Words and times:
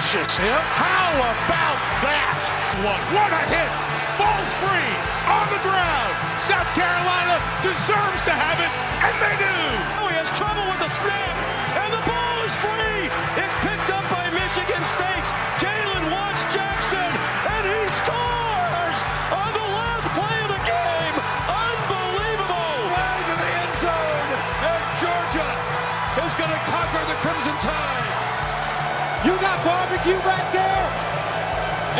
gracious. 0.00 0.38
Yep. 0.40 0.64
How 0.80 1.12
about 1.20 1.76
that? 2.00 2.40
One. 2.80 3.04
What 3.12 3.28
a 3.36 3.44
hit. 3.52 3.68
Ball's 4.16 4.52
free 4.56 4.92
on 5.28 5.44
the 5.52 5.60
ground. 5.60 6.12
South 6.48 6.68
Carolina 6.72 7.36
deserves 7.60 8.20
to 8.24 8.32
have 8.32 8.56
it, 8.64 8.72
and 9.04 9.14
they 9.20 9.34
do. 9.36 9.56
Oh, 10.00 10.08
he 10.08 10.16
has 10.16 10.32
trouble 10.32 10.64
with 10.72 10.80
the 10.80 10.88
snap, 10.88 11.36
and 11.84 11.92
the 11.92 12.00
ball 12.08 12.36
is 12.48 12.54
free. 12.64 13.12
It's 13.36 13.56
picked 13.60 13.92
up 13.92 14.04
by 14.08 14.32
Michigan 14.32 14.80
State's 14.88 15.36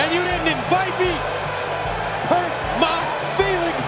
and 0.00 0.08
you 0.16 0.22
didn't 0.24 0.48
invite 0.48 0.96
me. 0.96 1.12
Hurt 2.24 2.52
my 2.80 3.04
feelings. 3.36 3.86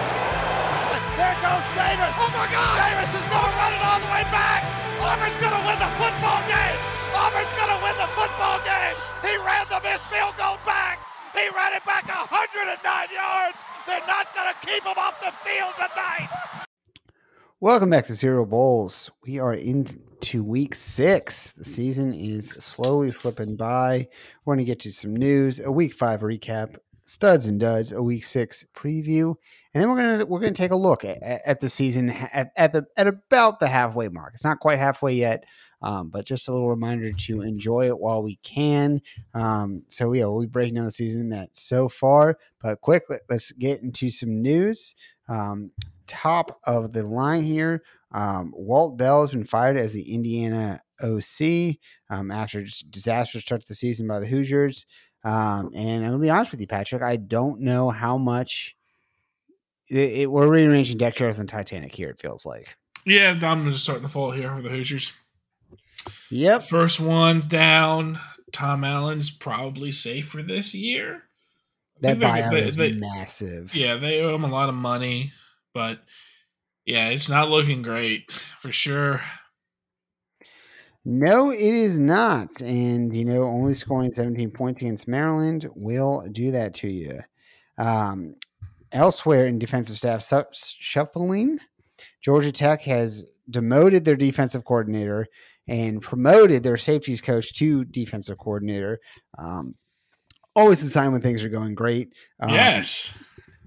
There 1.17 1.37
goes 1.41 1.65
Davis. 1.73 2.13
Oh 2.21 2.29
my 2.37 2.45
God! 2.53 2.75
Davis 2.77 3.11
is 3.17 3.25
going 3.33 3.49
to 3.49 3.57
run 3.57 3.73
it 3.73 3.81
all 3.81 3.97
the 3.97 4.11
way 4.13 4.25
back. 4.29 4.61
Auburn's 5.01 5.37
going 5.41 5.57
to 5.57 5.63
win 5.65 5.77
the 5.81 5.91
football 5.97 6.41
game. 6.45 6.77
Auburn's 7.17 7.53
going 7.57 7.73
to 7.73 7.79
win 7.81 7.95
the 7.97 8.09
football 8.13 8.61
game. 8.61 8.95
He 9.25 9.33
ran 9.41 9.65
the 9.73 9.81
missed 9.81 10.05
field 10.13 10.37
goal 10.37 10.61
back. 10.65 11.01
He 11.33 11.49
ran 11.49 11.73
it 11.73 11.85
back 11.85 12.05
109 12.05 12.77
yards. 13.09 13.57
They're 13.89 14.05
not 14.05 14.29
going 14.37 14.53
to 14.53 14.57
keep 14.61 14.85
him 14.85 14.97
off 14.97 15.17
the 15.17 15.33
field 15.41 15.73
tonight. 15.75 16.29
Welcome 17.59 17.89
back 17.89 18.05
to 18.07 18.13
Zero 18.13 18.45
Bowls. 18.45 19.09
We 19.25 19.39
are 19.39 19.55
into 20.23 20.41
week 20.41 20.73
six. 20.73 21.51
The 21.51 21.65
season 21.65 22.13
is 22.13 22.51
slowly 22.51 23.11
slipping 23.11 23.57
by. 23.57 24.07
We're 24.45 24.55
going 24.55 24.65
to 24.65 24.71
get 24.71 24.79
to 24.81 24.91
some 24.93 25.13
news, 25.13 25.59
a 25.59 25.69
week 25.69 25.93
five 25.93 26.21
recap, 26.21 26.77
studs 27.03 27.47
and 27.47 27.59
duds, 27.59 27.91
a 27.91 28.01
week 28.01 28.23
six 28.23 28.63
preview, 28.73 29.35
and 29.73 29.83
then 29.83 29.89
we're 29.89 29.97
gonna 29.97 30.25
we're 30.25 30.39
gonna 30.39 30.53
take 30.53 30.71
a 30.71 30.77
look 30.77 31.03
at, 31.03 31.21
at 31.21 31.59
the 31.59 31.69
season 31.69 32.09
at, 32.09 32.53
at 32.55 32.71
the 32.71 32.85
at 32.95 33.07
about 33.07 33.59
the 33.59 33.67
halfway 33.67 34.07
mark. 34.07 34.33
It's 34.33 34.45
not 34.45 34.61
quite 34.61 34.79
halfway 34.79 35.13
yet, 35.13 35.43
um, 35.81 36.07
but 36.07 36.25
just 36.25 36.47
a 36.47 36.53
little 36.53 36.69
reminder 36.69 37.11
to 37.11 37.41
enjoy 37.41 37.87
it 37.87 37.99
while 37.99 38.23
we 38.23 38.37
can. 38.43 39.01
Um, 39.33 39.83
so 39.89 40.13
yeah, 40.13 40.25
we'll 40.27 40.39
be 40.39 40.47
breaking 40.47 40.75
down 40.75 40.85
the 40.85 40.91
season 40.91 41.27
that 41.31 41.49
so 41.51 41.89
far. 41.89 42.37
But 42.61 42.79
quick, 42.79 43.03
let, 43.09 43.23
let's 43.29 43.51
get 43.51 43.81
into 43.81 44.09
some 44.09 44.41
news. 44.41 44.95
Um, 45.27 45.71
top 46.07 46.61
of 46.65 46.93
the 46.93 47.05
line 47.05 47.43
here. 47.43 47.83
Um, 48.13 48.53
Walt 48.55 48.97
Bell 48.97 49.21
has 49.21 49.31
been 49.31 49.43
fired 49.45 49.77
as 49.77 49.93
the 49.93 50.13
Indiana 50.13 50.81
OC 51.01 51.77
um, 52.09 52.29
after 52.31 52.63
just 52.63 52.91
disastrous 52.91 53.43
start 53.43 53.61
to 53.61 53.67
the 53.67 53.75
season 53.75 54.07
by 54.07 54.19
the 54.19 54.27
Hoosiers. 54.27 54.85
Um, 55.23 55.71
and 55.73 56.03
I'm 56.03 56.11
gonna 56.11 56.19
be 56.23 56.29
honest 56.29 56.51
with 56.51 56.61
you, 56.61 56.67
Patrick. 56.67 57.01
I 57.01 57.15
don't 57.15 57.61
know 57.61 57.89
how 57.89 58.17
much 58.17 58.75
it, 59.89 59.97
it, 59.97 60.31
we're 60.31 60.47
rearranging 60.47 60.97
deck 60.97 61.15
chairs 61.15 61.39
on 61.39 61.47
Titanic 61.47 61.93
here. 61.95 62.09
It 62.09 62.19
feels 62.19 62.45
like. 62.45 62.75
Yeah, 63.05 63.33
dominoes 63.33 63.75
are 63.75 63.79
starting 63.79 64.03
to 64.05 64.09
fall 64.11 64.31
here 64.31 64.53
for 64.55 64.61
the 64.61 64.69
Hoosiers. 64.69 65.11
Yep. 66.29 66.63
First 66.63 66.99
one's 66.99 67.47
down. 67.47 68.19
Tom 68.51 68.83
Allen's 68.83 69.31
probably 69.31 69.91
safe 69.91 70.27
for 70.27 70.43
this 70.43 70.75
year. 70.75 71.23
That 72.01 72.17
buyout 72.17 72.51
they- 72.51 72.61
is 72.61 72.75
they- 72.75 72.91
massive. 72.93 73.73
Yeah, 73.75 73.95
they 73.95 74.21
owe 74.21 74.35
him 74.35 74.43
a 74.43 74.49
lot 74.49 74.69
of 74.69 74.75
money, 74.75 75.31
but 75.73 75.99
yeah, 76.85 77.09
it's 77.09 77.29
not 77.29 77.49
looking 77.49 77.81
great 77.81 78.31
for 78.31 78.71
sure. 78.71 79.21
No, 81.05 81.51
it 81.51 81.59
is 81.59 81.99
not. 81.99 82.61
And, 82.61 83.15
you 83.15 83.25
know, 83.25 83.43
only 83.43 83.73
scoring 83.73 84.13
17 84.13 84.51
points 84.51 84.81
against 84.81 85.07
Maryland 85.07 85.67
will 85.75 86.25
do 86.31 86.51
that 86.51 86.73
to 86.75 86.87
you. 86.87 87.19
Um, 87.77 88.35
elsewhere 88.91 89.47
in 89.47 89.59
defensive 89.59 89.97
staff 89.97 90.23
shuffling, 90.53 91.59
Georgia 92.21 92.51
Tech 92.51 92.81
has 92.83 93.25
demoted 93.49 94.05
their 94.05 94.15
defensive 94.15 94.63
coordinator 94.63 95.27
and 95.67 96.01
promoted 96.01 96.63
their 96.63 96.77
safeties 96.77 97.21
coach 97.21 97.53
to 97.55 97.83
defensive 97.85 98.37
coordinator. 98.37 98.99
Um, 99.37 99.75
always 100.55 100.81
a 100.83 100.89
sign 100.89 101.11
when 101.11 101.21
things 101.21 101.43
are 101.43 101.49
going 101.49 101.75
great. 101.75 102.13
Um, 102.39 102.51
yes. 102.51 103.13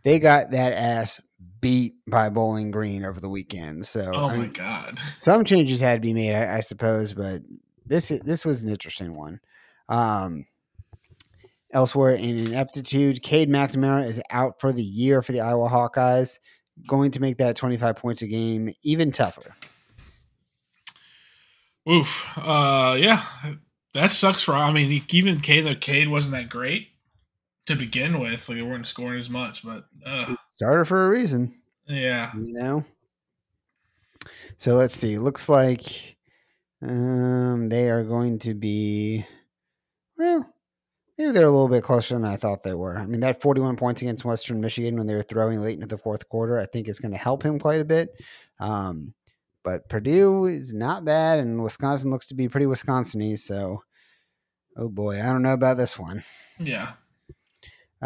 They 0.05 0.19
got 0.19 0.53
that 0.53 0.73
ass 0.73 1.21
beat 1.61 1.95
by 2.07 2.29
Bowling 2.29 2.71
Green 2.71 3.05
over 3.05 3.21
the 3.21 3.29
weekend. 3.29 3.87
So, 3.87 4.11
Oh 4.15 4.29
I 4.29 4.37
my 4.37 4.43
mean, 4.43 4.53
god. 4.53 4.99
some 5.19 5.45
changes 5.45 5.81
had 5.81 5.95
to 5.95 6.01
be 6.01 6.13
made, 6.13 6.35
I, 6.35 6.57
I 6.57 6.61
suppose, 6.61 7.15
but 7.15 7.43
this 7.87 8.09
this 8.09 8.45
was 8.45 8.63
an 8.63 8.69
interesting 8.69 9.15
one. 9.15 9.41
Um, 9.89 10.47
elsewhere 11.73 12.15
in 12.15 12.39
ineptitude, 12.39 13.23
Cade 13.23 13.49
McNamara 13.49 14.07
is 14.07 14.23
out 14.31 14.61
for 14.61 14.73
the 14.73 14.83
year 14.83 15.23
for 15.23 15.33
the 15.33 15.41
Iowa 15.41 15.69
Hawkeyes, 15.69 16.39
going 16.87 17.11
to 17.13 17.21
make 17.21 17.39
that 17.39 17.57
25 17.57 17.97
points 17.97 18.23
a 18.23 18.27
game 18.27 18.73
even 18.83 19.13
tougher. 19.13 19.55
Oof. 21.89 22.37
Uh, 22.37 22.97
yeah, 22.99 23.25
that 23.95 24.11
sucks 24.11 24.43
for. 24.43 24.55
I 24.55 24.73
mean, 24.73 25.03
even 25.11 25.39
Cade, 25.41 25.81
Cade 25.81 26.09
wasn't 26.09 26.35
that 26.35 26.49
great 26.49 26.89
to 27.67 27.77
begin 27.77 28.19
with. 28.19 28.49
Like 28.49 28.59
they 28.59 28.63
weren't 28.63 28.87
scoring 28.87 29.21
as 29.21 29.31
much, 29.31 29.65
but 29.65 29.85
uh, 30.05 30.35
Starter 30.57 30.87
for 30.87 31.07
a 31.07 31.11
reason, 31.11 31.55
yeah. 31.87 32.33
you 32.35 32.55
know. 32.55 32.83
So 34.57 34.77
let's 34.77 34.97
see. 34.97 35.19
Looks 35.19 35.51
like 35.51 36.17
um, 36.81 37.69
they 37.69 37.91
are 37.91 38.03
going 38.03 38.39
to 38.39 38.55
be 38.55 39.27
well. 40.17 40.51
Maybe 41.19 41.33
they're 41.33 41.45
a 41.45 41.51
little 41.51 41.69
bit 41.69 41.83
closer 41.83 42.15
than 42.15 42.25
I 42.25 42.37
thought 42.37 42.63
they 42.63 42.73
were. 42.73 42.97
I 42.97 43.05
mean, 43.05 43.21
that 43.21 43.43
41 43.43 43.77
points 43.77 44.01
against 44.01 44.25
Western 44.25 44.63
Michigan 44.63 44.97
when 44.97 45.07
they 45.07 45.15
were 45.15 45.21
throwing 45.21 45.61
late 45.61 45.75
into 45.75 45.87
the 45.87 45.99
fourth 45.99 46.27
quarter, 46.31 46.59
I 46.59 46.65
think 46.65 46.89
is 46.89 47.01
going 47.01 47.13
to 47.13 47.19
help 47.19 47.43
him 47.43 47.59
quite 47.59 47.83
a 47.83 47.85
bit. 47.85 48.11
Um, 48.59 49.13
but 49.63 49.91
Purdue 49.91 50.47
is 50.47 50.73
not 50.73 51.05
bad, 51.05 51.39
and 51.39 51.63
Wisconsin 51.63 52.11
looks 52.11 52.29
to 52.29 52.35
be 52.35 52.49
pretty 52.49 52.67
Wisconsin-y. 52.67 53.35
So, 53.35 53.83
oh 54.75 54.89
boy, 54.89 55.21
I 55.21 55.27
don't 55.33 55.43
know 55.43 55.53
about 55.53 55.77
this 55.77 55.99
one. 55.99 56.23
Yeah. 56.59 56.93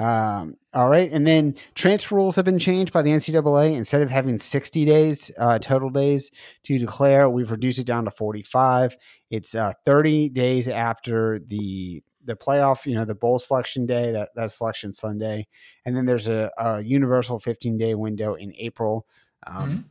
Um, 0.01 0.57
all 0.73 0.89
right, 0.89 1.11
and 1.13 1.27
then 1.27 1.57
transfer 1.75 2.15
rules 2.15 2.37
have 2.37 2.45
been 2.45 2.59
changed 2.59 2.93
by 2.93 3.03
the 3.03 3.11
NCAA. 3.11 3.75
Instead 3.75 4.03
of 4.03 4.11
having 4.11 4.39
60 4.39 4.85
days 4.85 5.31
uh, 5.39 5.59
total 5.59 5.91
days 5.91 6.31
to 6.65 6.79
declare, 6.79 7.29
we've 7.29 7.51
reduced 7.51 7.79
it 7.79 7.85
down 7.87 8.07
to 8.07 8.11
45. 8.11 8.97
It's 9.31 9.55
uh, 9.55 9.75
30 9.85 10.31
days 10.31 10.69
after 10.69 11.41
the 11.47 12.03
the 12.25 12.37
playoff, 12.37 12.87
you 12.87 12.95
know, 12.95 13.05
the 13.05 13.15
bowl 13.15 13.39
selection 13.39 13.87
day, 13.87 14.13
that 14.13 14.31
that 14.37 14.51
selection 14.51 14.93
Sunday, 14.95 15.47
and 15.85 15.97
then 15.97 16.07
there's 16.07 16.29
a, 16.29 16.51
a 16.59 16.83
universal 16.83 17.39
15 17.39 17.77
day 17.77 17.95
window 17.95 18.35
in 18.35 18.55
April. 18.57 19.07
Um, 19.47 19.69
Mhm. 19.71 19.85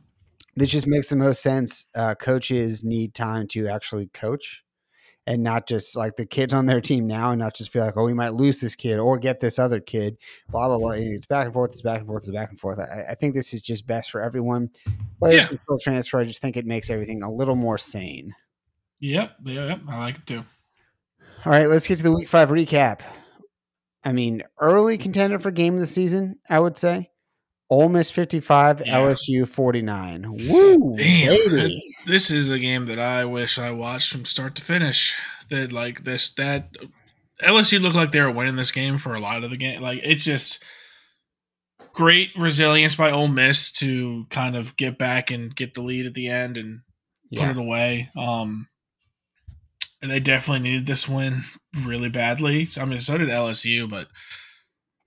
This 0.56 0.70
just 0.70 0.86
makes 0.88 1.08
the 1.08 1.16
most 1.16 1.42
sense. 1.42 1.86
Uh, 1.94 2.14
coaches 2.16 2.84
need 2.84 3.14
time 3.14 3.46
to 3.48 3.68
actually 3.68 4.08
coach 4.08 4.64
and 5.26 5.42
not 5.42 5.66
just 5.66 5.96
like 5.96 6.16
the 6.16 6.26
kids 6.26 6.54
on 6.54 6.66
their 6.66 6.80
team 6.80 7.06
now 7.06 7.30
and 7.30 7.38
not 7.38 7.54
just 7.54 7.72
be 7.72 7.78
like, 7.78 7.96
oh, 7.96 8.04
we 8.04 8.14
might 8.14 8.30
lose 8.34 8.60
this 8.60 8.74
kid 8.74 8.98
or 8.98 9.18
get 9.18 9.38
this 9.40 9.58
other 9.58 9.78
kid, 9.80 10.16
blah, 10.48 10.66
blah, 10.68 10.78
blah. 10.78 10.90
It's 10.92 11.26
back 11.26 11.44
and 11.44 11.54
forth, 11.54 11.70
it's 11.72 11.82
back 11.82 11.98
and 11.98 12.06
forth, 12.06 12.22
it's 12.22 12.30
back 12.30 12.50
and 12.50 12.58
forth. 12.58 12.78
I, 12.78 13.12
I 13.12 13.14
think 13.14 13.34
this 13.34 13.52
is 13.52 13.62
just 13.62 13.86
best 13.86 14.10
for 14.10 14.22
everyone. 14.22 14.70
Players 15.18 15.42
Yeah. 15.42 15.46
can 15.48 15.56
still 15.58 15.78
transfer. 15.78 16.18
I 16.18 16.24
just 16.24 16.40
think 16.40 16.56
it 16.56 16.66
makes 16.66 16.90
everything 16.90 17.22
a 17.22 17.30
little 17.32 17.56
more 17.56 17.78
sane. 17.78 18.34
Yep. 19.00 19.36
Yeah, 19.44 19.66
Yep. 19.66 19.80
I 19.88 19.98
like 19.98 20.16
it 20.18 20.26
too. 20.26 20.44
All 21.44 21.52
right, 21.52 21.66
let's 21.68 21.86
get 21.86 21.96
to 21.98 22.02
the 22.02 22.12
week 22.12 22.28
five 22.28 22.48
recap. 22.50 23.00
I 24.04 24.12
mean, 24.12 24.42
early 24.58 24.96
contender 24.98 25.38
for 25.38 25.50
game 25.50 25.74
of 25.74 25.80
the 25.80 25.86
season, 25.86 26.38
I 26.48 26.58
would 26.58 26.76
say. 26.78 27.10
Ole 27.70 27.88
Miss 27.88 28.10
55, 28.10 28.82
Yeah. 28.84 28.98
LSU 28.98 29.46
49. 29.48 30.26
Woo, 30.48 30.96
Damn. 30.96 31.70
This 32.06 32.30
is 32.30 32.50
a 32.50 32.58
game 32.58 32.86
that 32.86 32.98
I 32.98 33.24
wish 33.24 33.58
I 33.58 33.70
watched 33.70 34.10
from 34.10 34.24
start 34.24 34.54
to 34.56 34.62
finish. 34.62 35.16
That 35.50 35.72
like 35.72 36.04
this 36.04 36.32
that 36.34 36.70
LSU 37.42 37.80
looked 37.80 37.96
like 37.96 38.12
they 38.12 38.20
were 38.20 38.30
winning 38.30 38.56
this 38.56 38.70
game 38.70 38.98
for 38.98 39.14
a 39.14 39.20
lot 39.20 39.42
of 39.44 39.50
the 39.50 39.56
game. 39.56 39.80
Like 39.80 40.00
it's 40.02 40.24
just 40.24 40.62
great 41.92 42.30
resilience 42.36 42.94
by 42.94 43.10
Ole 43.10 43.28
Miss 43.28 43.70
to 43.72 44.26
kind 44.30 44.56
of 44.56 44.76
get 44.76 44.96
back 44.98 45.30
and 45.30 45.54
get 45.54 45.74
the 45.74 45.82
lead 45.82 46.06
at 46.06 46.14
the 46.14 46.28
end 46.28 46.56
and 46.56 46.80
Yeah. 47.30 47.48
put 47.48 47.56
it 47.58 47.60
away. 47.60 48.10
Um, 48.16 48.68
and 50.02 50.10
they 50.10 50.20
definitely 50.20 50.68
needed 50.68 50.86
this 50.86 51.08
win 51.08 51.42
really 51.84 52.08
badly. 52.08 52.66
So, 52.66 52.80
I 52.82 52.84
mean, 52.84 53.00
so 53.00 53.18
did 53.18 53.28
LSU, 53.28 53.88
but 53.90 54.08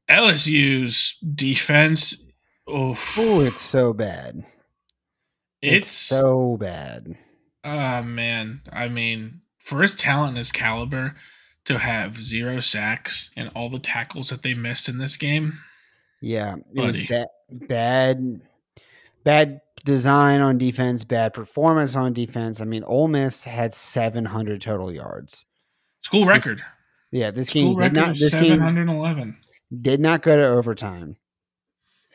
LSU's 0.09 1.17
defense, 1.35 2.21
oh, 2.68 2.98
Oh, 3.18 3.42
it's 3.42 3.62
so 3.62 3.94
bad. 3.94 4.44
it's, 5.62 5.88
so 5.88 6.57
bad. 6.60 7.18
Ah 7.63 8.01
man, 8.01 8.62
I 8.71 8.89
mean, 8.89 9.42
for 9.57 9.81
his 9.81 9.95
talent 9.95 10.30
and 10.30 10.38
his 10.38 10.51
caliber 10.51 11.15
to 11.65 11.77
have 11.80 12.21
zero 12.21 12.60
sacks 12.60 13.31
and 13.38 13.50
all 13.56 13.69
the 13.69 13.80
tackles 13.80 14.30
that 14.30 14.42
they 14.42 14.54
missed 14.54 14.89
in 14.89 14.98
this 14.98 15.15
game, 15.15 15.54
Yeah, 16.21 16.56
it 16.56 16.75
Buddy. 16.75 17.00
was 17.00 17.07
bad, 17.07 17.27
bad, 17.69 18.42
bad 19.24 19.62
design 19.86 20.42
on 20.42 20.57
defense, 20.57 21.06
bad 21.06 21.33
performance 21.33 21.95
on 21.95 22.12
defense. 22.12 22.60
I 22.60 22.65
mean, 22.65 22.83
Ole 22.83 23.07
Miss 23.07 23.45
had 23.45 23.74
700 23.74 24.60
total 24.60 24.92
yards. 24.92 25.45
school 26.01 26.25
record. 26.25 26.62
Yeah, 27.12 27.31
this 27.31 27.50
game 27.50 27.68
School 27.68 27.80
did 27.80 27.94
not. 27.94 28.18
This 28.18 28.31
seven 28.31 28.75
game 29.13 29.38
did 29.81 30.00
not 30.01 30.21
go 30.21 30.36
to 30.36 30.44
overtime. 30.45 31.15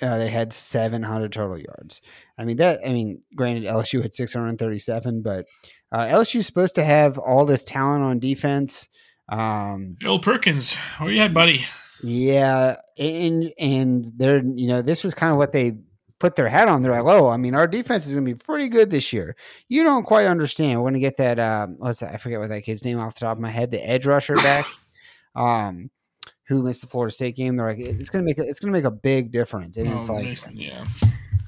Uh, 0.00 0.19
they 0.19 0.29
had 0.29 0.53
700 0.53 1.33
total 1.33 1.59
yards. 1.59 2.00
I 2.39 2.45
mean 2.45 2.56
that. 2.59 2.81
I 2.87 2.93
mean, 2.93 3.21
granted, 3.35 3.65
LSU 3.65 4.03
had 4.03 4.15
637, 4.15 5.23
but 5.23 5.47
uh, 5.91 6.06
LSU 6.06 6.37
is 6.37 6.47
supposed 6.47 6.75
to 6.77 6.85
have 6.85 7.19
all 7.19 7.45
this 7.45 7.65
talent 7.65 8.05
on 8.05 8.19
defense. 8.19 8.89
Um, 9.29 9.97
Bill 9.99 10.19
Perkins, 10.19 10.77
where 10.99 11.11
you 11.11 11.21
at, 11.21 11.35
buddy? 11.35 11.67
yeah, 12.03 12.77
and 12.97 13.53
and 13.59 14.11
they're 14.17 14.43
you 14.43 14.69
know 14.69 14.83
this 14.83 15.05
was 15.05 15.15
kind 15.15 15.33
of 15.33 15.39
what 15.39 15.53
they 15.53 15.77
put 16.19 16.37
their 16.37 16.49
hat 16.49 16.69
on. 16.69 16.83
They're 16.83 16.93
like, 16.93 17.05
oh, 17.05 17.29
I 17.29 17.37
mean, 17.37 17.55
our 17.55 17.67
defense 17.67 18.06
is 18.06 18.15
going 18.15 18.27
to 18.27 18.35
be 18.35 18.39
pretty 18.39 18.69
good 18.69 18.91
this 18.91 19.12
year. 19.12 19.37
You 19.69 19.85
don't 19.85 20.05
quite 20.05 20.27
understand. 20.27 20.79
We're 20.79 20.91
going 20.91 20.95
to 20.95 21.00
get 21.00 21.17
that. 21.19 21.39
Um, 21.39 21.77
what's 21.79 22.00
that? 22.00 22.15
I 22.15 22.17
forget 22.19 22.41
what 22.41 22.49
that 22.49 22.62
kid's 22.62 22.85
name 22.85 22.99
off 22.99 23.15
the 23.15 23.21
top 23.21 23.37
of 23.37 23.41
my 23.43 23.50
head. 23.50 23.71
The 23.71 23.87
edge 23.87 24.06
rusher 24.06 24.37
back. 24.37 24.67
Um, 25.37 25.91
who 26.49 26.62
missed 26.62 26.81
the 26.81 26.87
Florida 26.89 27.12
State 27.12 27.37
game? 27.37 27.56
They're 27.56 27.67
like, 27.67 27.79
it's 27.79 28.11
gonna 28.11 28.25
make 28.25 28.39
a, 28.39 28.43
it's 28.43 28.59
gonna 28.61 28.73
make 28.73 28.85
a 28.85 28.91
big 28.91 29.31
difference, 29.31 29.77
and 29.77 29.87
it's 29.89 30.09
Oh, 30.11 30.15
like, 30.15 30.25
Mason, 30.25 30.56
yeah. 30.56 30.85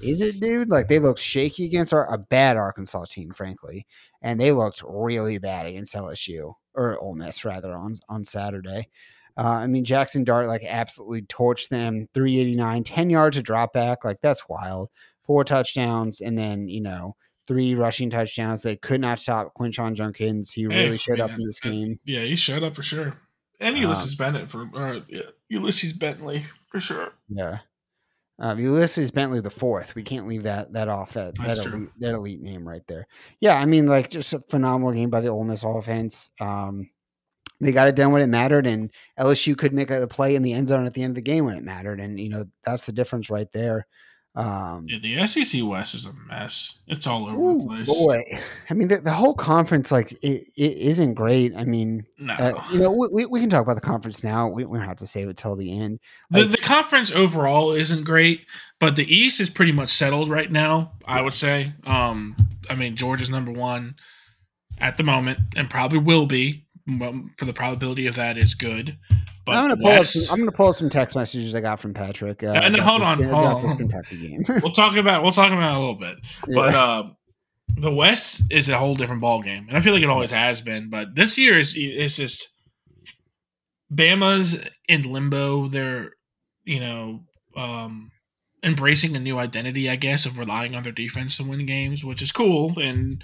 is 0.00 0.20
it, 0.20 0.41
dude? 0.41 0.69
Like 0.70 0.88
they 0.88 0.99
looked 0.99 1.20
shaky 1.20 1.64
against 1.64 1.93
our, 1.93 2.12
a 2.12 2.19
bad 2.19 2.56
Arkansas 2.56 3.05
team, 3.11 3.32
frankly, 3.32 3.87
and 4.23 4.41
they 4.41 4.52
looked 4.52 4.82
really 4.87 5.38
bad 5.38 5.67
against 5.67 5.94
LSU 5.94 6.55
or 6.75 6.99
Ole 6.99 7.14
Miss 7.14 7.44
rather 7.44 7.75
on 7.75 7.94
on 8.08 8.25
Saturday. 8.25 8.88
Uh, 9.37 9.61
I 9.62 9.67
mean, 9.69 9.85
Jaxson 9.85 10.25
Dart 10.25 10.49
like 10.49 10.64
absolutely 10.67 11.23
torched 11.23 11.69
them, 11.69 12.08
389, 12.14 12.85
10 12.85 13.11
yards 13.11 13.37
of 13.38 13.44
drop 13.44 13.73
back, 13.73 14.05
like 14.05 14.20
that's 14.20 14.49
wild. 14.49 14.91
Four 15.25 15.44
touchdowns, 15.44 16.20
and 16.20 16.37
then 16.37 16.69
you 16.69 16.81
know 16.81 17.14
three 17.47 17.75
rushing 17.75 18.11
touchdowns. 18.11 18.62
They 18.62 18.76
could 18.76 19.00
not 19.00 19.19
stop 19.20 19.55
Quinshon 19.58 19.94
Judkins. 19.94 20.50
He 20.50 20.67
really 20.67 20.94
I 20.94 20.97
showed 20.97 21.19
mean, 21.19 21.20
up 21.23 21.31
in 21.31 21.44
this 21.44 21.61
game. 21.61 22.00
Yeah, 22.05 22.23
he 22.23 22.35
showed 22.37 22.62
up 22.64 22.75
for 22.75 22.82
sure. 22.82 23.14
And 23.60 23.76
Um, 23.76 23.82
Ulysses 23.82 24.14
Bennett 24.14 24.50
for 24.50 24.70
uh, 24.74 25.00
Ulysses 25.48 25.92
Bentley 25.92 26.46
for 26.70 26.80
sure. 26.80 27.12
Yeah. 27.28 27.58
Um, 28.38 28.58
Ulysses 28.58 29.10
Bentley 29.10 29.40
the 29.40 29.50
fourth. 29.50 29.94
We 29.94 30.02
can't 30.02 30.26
leave 30.26 30.44
that 30.44 30.72
that 30.72 30.88
off. 30.88 31.12
That 31.12 31.34
that 31.34 31.46
That's 31.46 31.58
elite, 31.58 31.90
that 31.98 32.14
elite 32.14 32.40
name 32.40 32.66
right 32.66 32.86
there. 32.86 33.06
Yeah, 33.38 33.56
I 33.56 33.66
mean, 33.66 33.86
like 33.86 34.10
just 34.10 34.32
a 34.32 34.42
phenomenal 34.48 34.92
game 34.92 35.10
by 35.10 35.20
the 35.20 35.28
Ole 35.28 35.44
Miss 35.44 35.62
offense. 35.62 36.30
Um, 36.40 36.88
they 37.60 37.72
got 37.72 37.88
it 37.88 37.96
done 37.96 38.12
when 38.12 38.22
it 38.22 38.28
mattered, 38.28 38.66
and 38.66 38.90
LSU 39.18 39.56
could 39.56 39.74
make 39.74 39.90
a 39.90 40.06
play 40.06 40.34
in 40.34 40.42
the 40.42 40.54
end 40.54 40.68
zone 40.68 40.86
at 40.86 40.94
the 40.94 41.02
end 41.02 41.10
of 41.10 41.16
the 41.16 41.20
game 41.20 41.44
when 41.44 41.56
it 41.56 41.62
mattered, 41.62 42.00
and 42.00 42.18
you 42.18 42.30
know 42.30 42.46
that's 42.64 42.86
the 42.86 42.92
difference 42.92 43.28
right 43.28 43.52
there. 43.52 43.86
Um, 44.36 44.86
Yeah, 44.88 44.98
the 44.98 45.26
SEC 45.26 45.62
West 45.64 45.94
is 45.94 46.06
a 46.06 46.12
mess. 46.28 46.78
It's 46.86 47.06
all 47.06 47.26
over 47.26 47.36
ooh, 47.36 47.58
the 47.58 47.66
place. 47.66 47.86
boy, 47.86 48.24
I 48.68 48.74
mean, 48.74 48.88
the, 48.88 48.98
the 48.98 49.10
whole 49.10 49.34
conference 49.34 49.90
like 49.90 50.12
it, 50.12 50.46
it 50.56 50.78
isn't 50.78 51.14
great. 51.14 51.52
I 51.56 51.64
mean, 51.64 52.06
No. 52.18 52.34
uh, 52.34 52.62
you 52.72 52.78
know, 52.78 52.92
we, 52.92 53.26
we, 53.26 53.40
can 53.40 53.50
talk 53.50 53.62
about 53.62 53.74
the 53.74 53.80
conference 53.80 54.22
now. 54.22 54.48
We, 54.48 54.64
we 54.64 54.78
don't 54.78 54.86
have 54.86 54.98
to 54.98 55.06
save 55.06 55.28
it 55.28 55.36
till 55.36 55.56
the 55.56 55.76
end. 55.78 55.98
the, 56.30 56.44
the 56.44 56.58
conference 56.58 57.10
overall 57.10 57.72
isn't 57.72 58.04
great, 58.04 58.46
but 58.78 58.94
the 58.96 59.12
East 59.12 59.40
is 59.40 59.50
pretty 59.50 59.72
much 59.72 59.88
settled 59.88 60.30
right 60.30 60.50
now. 60.50 60.92
I 61.04 61.22
would 61.22 61.34
say. 61.34 61.72
Um, 61.84 62.36
I 62.68 62.76
mean, 62.76 62.94
Georgia's 62.94 63.30
number 63.30 63.50
one 63.50 63.96
at 64.78 64.96
the 64.96 65.02
moment, 65.02 65.40
and 65.56 65.68
probably 65.68 65.98
will 65.98 66.26
be. 66.26 66.66
Well, 66.98 67.25
For 67.37 67.44
the 67.44 67.52
probability 67.52 68.06
of 68.06 68.16
that 68.16 68.37
is 68.37 68.54
good. 68.54 68.98
But 69.46 69.56
I'm 69.56 69.64
gonna 69.64 69.76
pull 69.76 69.88
up. 69.88 70.06
Some, 70.06 70.32
I'm 70.32 70.38
gonna 70.40 70.52
pull 70.52 70.69
up 70.69 70.75
some 70.75 70.88
text 70.88 71.16
messages 71.16 71.54
I 71.54 71.60
got 71.60 71.81
from 71.81 71.94
Patrick. 71.94 72.42
Uh, 72.42 72.52
and 72.52 72.76
hold 72.76 73.02
this, 73.02 73.08
on, 73.08 73.25
about 73.25 73.52
hold 73.52 73.64
this. 73.64 73.75
Kentucky 73.75 74.28
game. 74.28 74.42
we'll 74.62 74.72
talk 74.72 74.96
about 74.96 75.22
we'll 75.22 75.32
talk 75.32 75.50
about 75.50 75.72
it 75.72 75.76
a 75.76 75.78
little 75.78 75.94
bit. 75.94 76.16
But 76.54 76.75
uh, 76.75 77.04
the 77.76 77.90
West 77.90 78.42
is 78.50 78.69
a 78.69 78.78
whole 78.78 78.94
different 78.94 79.20
ball 79.20 79.42
game, 79.42 79.66
and 79.69 79.76
I 79.76 79.81
feel 79.81 79.92
like 79.92 80.02
it 80.02 80.10
always 80.10 80.31
has 80.31 80.60
been. 80.60 80.90
But 80.90 81.14
this 81.14 81.38
year 81.38 81.58
is 81.58 81.75
it's 81.76 82.16
just 82.16 82.48
Bama's 83.92 84.62
in 84.88 85.02
limbo. 85.02 85.69
They're 85.69 86.12
you 86.64 86.81
know 86.81 87.20
um, 87.56 88.10
embracing 88.62 89.16
a 89.16 89.20
new 89.20 89.38
identity, 89.38 89.88
I 89.88 89.96
guess, 89.96 90.26
of 90.26 90.38
relying 90.38 90.75
on 90.75 90.82
their 90.82 90.92
defense 90.92 91.37
to 91.37 91.44
win 91.44 91.66
games, 91.66 92.04
which 92.04 92.22
is 92.22 92.32
cool. 92.32 92.78
And 92.78 93.22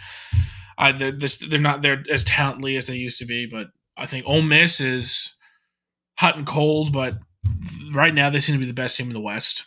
I 0.79 0.93
they're, 0.93 1.13
this, 1.13 1.37
they're 1.39 1.59
not 1.59 1.83
they're 1.83 2.03
as 2.11 2.25
talently 2.25 2.77
as 2.77 2.87
they 2.87 2.97
used 2.97 3.19
to 3.21 3.25
be, 3.27 3.47
but 3.47 3.69
I 3.97 4.07
think 4.07 4.27
Ole 4.27 4.43
Miss 4.43 4.81
is 4.81 5.35
hot 6.19 6.37
and 6.37 6.47
cold. 6.47 6.93
But 6.93 7.15
right 7.93 8.13
now, 8.15 8.29
they 8.31 8.41
seem 8.41 8.55
to 8.57 8.61
be 8.61 8.67
the 8.67 8.73
best 8.75 8.97
team 8.99 9.07
in 9.09 9.15
the 9.15 9.21
West. 9.21 9.67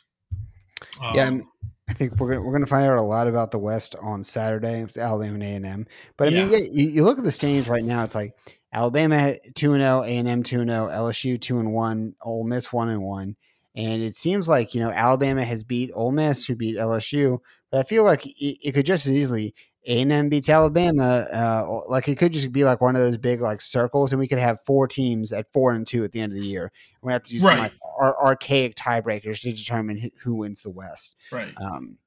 Um, 1.02 1.16
yeah, 1.16 1.24
I'm- 1.24 1.48
I 1.88 1.94
think 1.94 2.18
we're 2.20 2.30
gonna, 2.30 2.42
we're 2.44 2.52
gonna 2.54 2.68
find 2.68 2.86
out 2.86 3.00
a 3.00 3.02
lot 3.02 3.28
about 3.28 3.50
the 3.50 3.58
West 3.58 3.96
on 4.00 4.22
Saturday 4.22 4.84
with 4.84 4.96
Alabama 4.96 5.34
and 5.34 5.42
A 5.44 5.56
and 5.56 5.66
M. 5.66 5.88
But 6.18 6.28
I 6.28 6.32
mean, 6.32 6.52
Yeah. 6.52 6.58
yeah, 6.58 6.68
you, 6.72 6.90
you 6.92 7.04
look 7.04 7.18
at 7.18 7.24
the 7.24 7.32
standings 7.32 7.68
right 7.68 7.84
now. 7.84 8.04
It's 8.04 8.14
like 8.14 8.34
Alabama 8.72 9.34
two 9.56 9.74
and 9.74 9.82
zero, 9.82 10.04
A 10.04 10.08
and 10.18 10.28
M 10.28 10.44
two 10.44 10.62
and 10.62 10.70
zero, 10.70 10.88
LSU 10.90 11.42
two 11.42 11.58
and 11.60 11.74
one, 11.74 12.14
Ole 12.22 12.44
Miss 12.44 12.72
one 12.72 12.90
and 12.90 13.02
one. 13.02 13.36
And 13.76 14.04
it 14.04 14.14
seems 14.14 14.48
like 14.48 14.76
you 14.76 14.82
know 14.82 14.92
Alabama 14.92 15.44
has 15.44 15.64
beat 15.64 15.90
Ole 15.96 16.12
Miss, 16.12 16.46
who 16.46 16.56
beat 16.56 16.78
LSU. 16.78 17.40
But 17.72 17.80
I 17.80 17.84
feel 17.84 18.04
like 18.04 18.24
it, 18.28 18.60
it 18.64 18.74
could 18.74 18.86
just 18.86 19.08
as 19.08 19.14
easily 19.14 19.56
A 19.90 20.02
and 20.02 20.12
M 20.12 20.30
beats 20.30 20.48
Alabama. 20.50 21.26
Uh, 21.34 21.82
like 21.90 22.08
it 22.08 22.18
could 22.18 22.32
just 22.32 22.52
be 22.52 22.64
like 22.64 22.80
one 22.80 22.96
of 22.96 23.02
those 23.02 23.18
big 23.18 23.42
like 23.42 23.60
circles, 23.60 24.14
and 24.14 24.20
we 24.20 24.28
could 24.28 24.38
have 24.40 24.60
four 24.66 24.88
teams 24.88 25.34
at 25.34 25.52
four 25.52 25.72
and 25.74 25.86
two 25.86 26.04
at 26.04 26.12
the 26.12 26.22
end 26.22 26.32
of 26.32 26.38
the 26.38 26.46
year. 26.46 26.72
We 27.02 27.12
have 27.12 27.24
to 27.24 27.32
do 27.32 27.40
some 27.40 27.50
Right. 27.50 27.60
like 27.60 27.74
ar- 28.00 28.18
archaic 28.24 28.76
tiebreakers 28.76 29.42
to 29.42 29.52
determine 29.52 29.98
who- 29.98 30.10
who 30.24 30.36
wins 30.36 30.62
the 30.62 30.70
West. 30.70 31.16
right. 31.32 31.54
Um, 31.58 31.98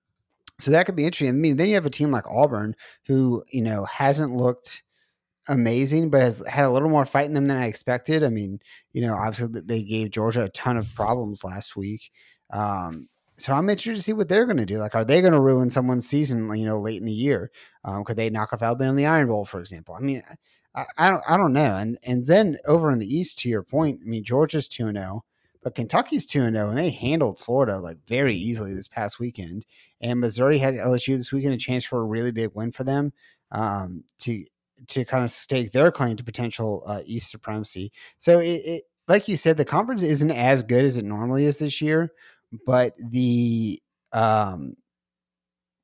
so 0.59 0.71
that 0.71 0.87
could 0.87 0.95
be 0.97 1.05
interesting. 1.05 1.29
I 1.29 1.33
mean, 1.33 1.57
then 1.57 1.69
you 1.69 1.75
have 1.75 1.87
a 1.87 1.91
team 1.91 2.13
like 2.13 2.31
Auburn 2.31 2.77
who, 3.07 3.43
you 3.51 3.63
know, 3.63 3.85
hasn't 3.85 4.33
looked 4.33 4.85
amazing, 5.49 6.09
but 6.11 6.21
has 6.23 6.39
had 6.47 6.65
a 6.67 6.71
little 6.71 6.89
more 6.89 7.05
fight 7.05 7.27
in 7.27 7.33
them 7.33 7.49
than 7.49 7.57
I 7.57 7.67
expected. 7.67 8.23
I 8.23 8.29
mean, 8.29 8.61
you 8.93 9.03
know, 9.03 9.15
obviously 9.17 9.61
they 9.61 9.83
gave 9.83 10.13
Georgia 10.13 10.45
a 10.45 10.49
ton 10.51 10.77
of 10.77 10.95
problems 10.95 11.43
last 11.43 11.75
week. 11.75 12.13
Um, 12.53 13.09
so 13.43 13.55
I'm 13.55 13.69
interested 13.69 13.97
to 13.97 14.03
see 14.03 14.13
what 14.13 14.29
they're 14.29 14.47
going 14.47 14.59
to 14.59 14.67
do. 14.67 14.79
Like, 14.79 14.95
are 14.95 15.05
they 15.05 15.21
going 15.21 15.33
to 15.33 15.41
ruin 15.41 15.71
someone's 15.71 16.09
season, 16.09 16.55
you 16.55 16.65
know, 16.65 16.81
late 16.81 17.01
in 17.01 17.07
the 17.07 17.13
year? 17.13 17.51
Um, 17.85 18.05
could 18.05 18.17
they 18.17 18.31
knock 18.31 18.53
off 18.53 18.63
Alabama 18.63 18.91
in 18.91 18.97
the 18.97 19.07
Iron 19.07 19.29
Bowl, 19.29 19.45
for 19.45 19.61
example? 19.61 19.95
I 19.95 20.01
mean, 20.01 20.23
I, 20.75 20.85
I 20.97 21.11
don't, 21.11 21.23
I 21.29 21.37
don't 21.37 21.53
know. 21.53 21.77
And 21.77 21.99
and 22.05 22.25
then 22.25 22.59
over 22.67 22.91
in 22.91 22.99
the 22.99 23.15
East, 23.15 23.39
to 23.41 23.49
your 23.49 23.63
point, 23.63 24.01
I 24.03 24.09
mean, 24.09 24.25
Georgia's 24.25 24.69
two 24.69 24.87
and 24.87 24.99
zero, 24.99 25.25
but 25.63 25.75
Kentucky's 25.75 26.27
two 26.27 26.43
and 26.43 26.57
zero, 26.57 26.69
and 26.69 26.79
they 26.79 26.91
handled 26.91 27.41
Florida 27.41 27.79
like 27.79 27.99
very 28.07 28.37
easily 28.37 28.75
this 28.75 28.89
past 28.89 29.19
weekend. 29.19 29.67
And 30.01 30.21
Missouri 30.21 30.59
has 30.59 30.77
LSU 30.77 31.17
this 31.17 31.33
weekend, 31.33 31.55
a 31.55 31.59
chance 31.59 31.85
for 31.85 32.01
a 32.01 32.05
really 32.05 32.33
big 32.33 32.51
win 32.55 32.73
for 32.73 32.85
them 32.85 33.13
um, 33.51 34.05
to 34.21 34.45
to 34.89 35.05
kind 35.05 35.23
of 35.23 35.31
stake 35.31 35.73
their 35.73 35.93
claim 35.93 36.17
to 36.17 36.25
potential 36.25 36.83
uh, 36.87 37.03
East 37.05 37.31
supremacy. 37.31 37.93
So 38.19 38.41
it, 38.41 38.63
it, 38.65 38.83
like 39.09 39.29
you 39.29 39.37
said, 39.37 39.57
the 39.57 39.65
conference 39.65 40.03
isn't 40.03 40.31
as 40.31 40.63
good 40.63 40.85
as 40.85 40.97
it 40.97 41.05
normally 41.05 41.45
is 41.45 41.59
this 41.59 41.81
year, 41.81 42.13
but 42.67 42.95
the 42.99 43.81
um, 44.13 44.77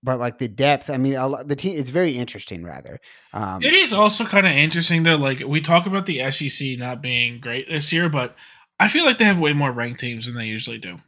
but 0.03 0.19
like 0.19 0.39
the 0.39 0.49
depth. 0.49 0.91
I 0.91 0.97
mean, 0.97 1.15
a 1.15 1.27
lot, 1.27 1.49
the 1.49 1.57
team. 1.57 1.77
It's 1.77 1.91
very 1.91 2.13
interesting, 2.13 2.63
rather. 2.65 3.01
Um, 3.33 3.63
It 3.63 3.73
is 3.73 3.93
also 3.93 4.25
kind 4.25 4.47
of 4.47 4.53
interesting 4.53 5.03
though. 5.03 5.17
Like 5.17 5.41
we 5.41 5.61
talk 5.61 5.87
about 5.87 6.07
the 6.07 6.31
SEC 6.31 6.79
not 6.79 7.03
being 7.03 7.41
great 7.41 7.69
this 7.69 7.93
year, 7.93 8.09
but 8.09 8.37
I 8.79 8.89
feel 8.89 9.05
like 9.05 9.19
they 9.19 9.25
have 9.25 9.39
way 9.39 9.53
more 9.53 9.73
ranked 9.73 10.01
teams 10.01 10.27
than 10.27 10.37
they 10.37 10.47
usually 10.47 10.79
do. 10.79 11.01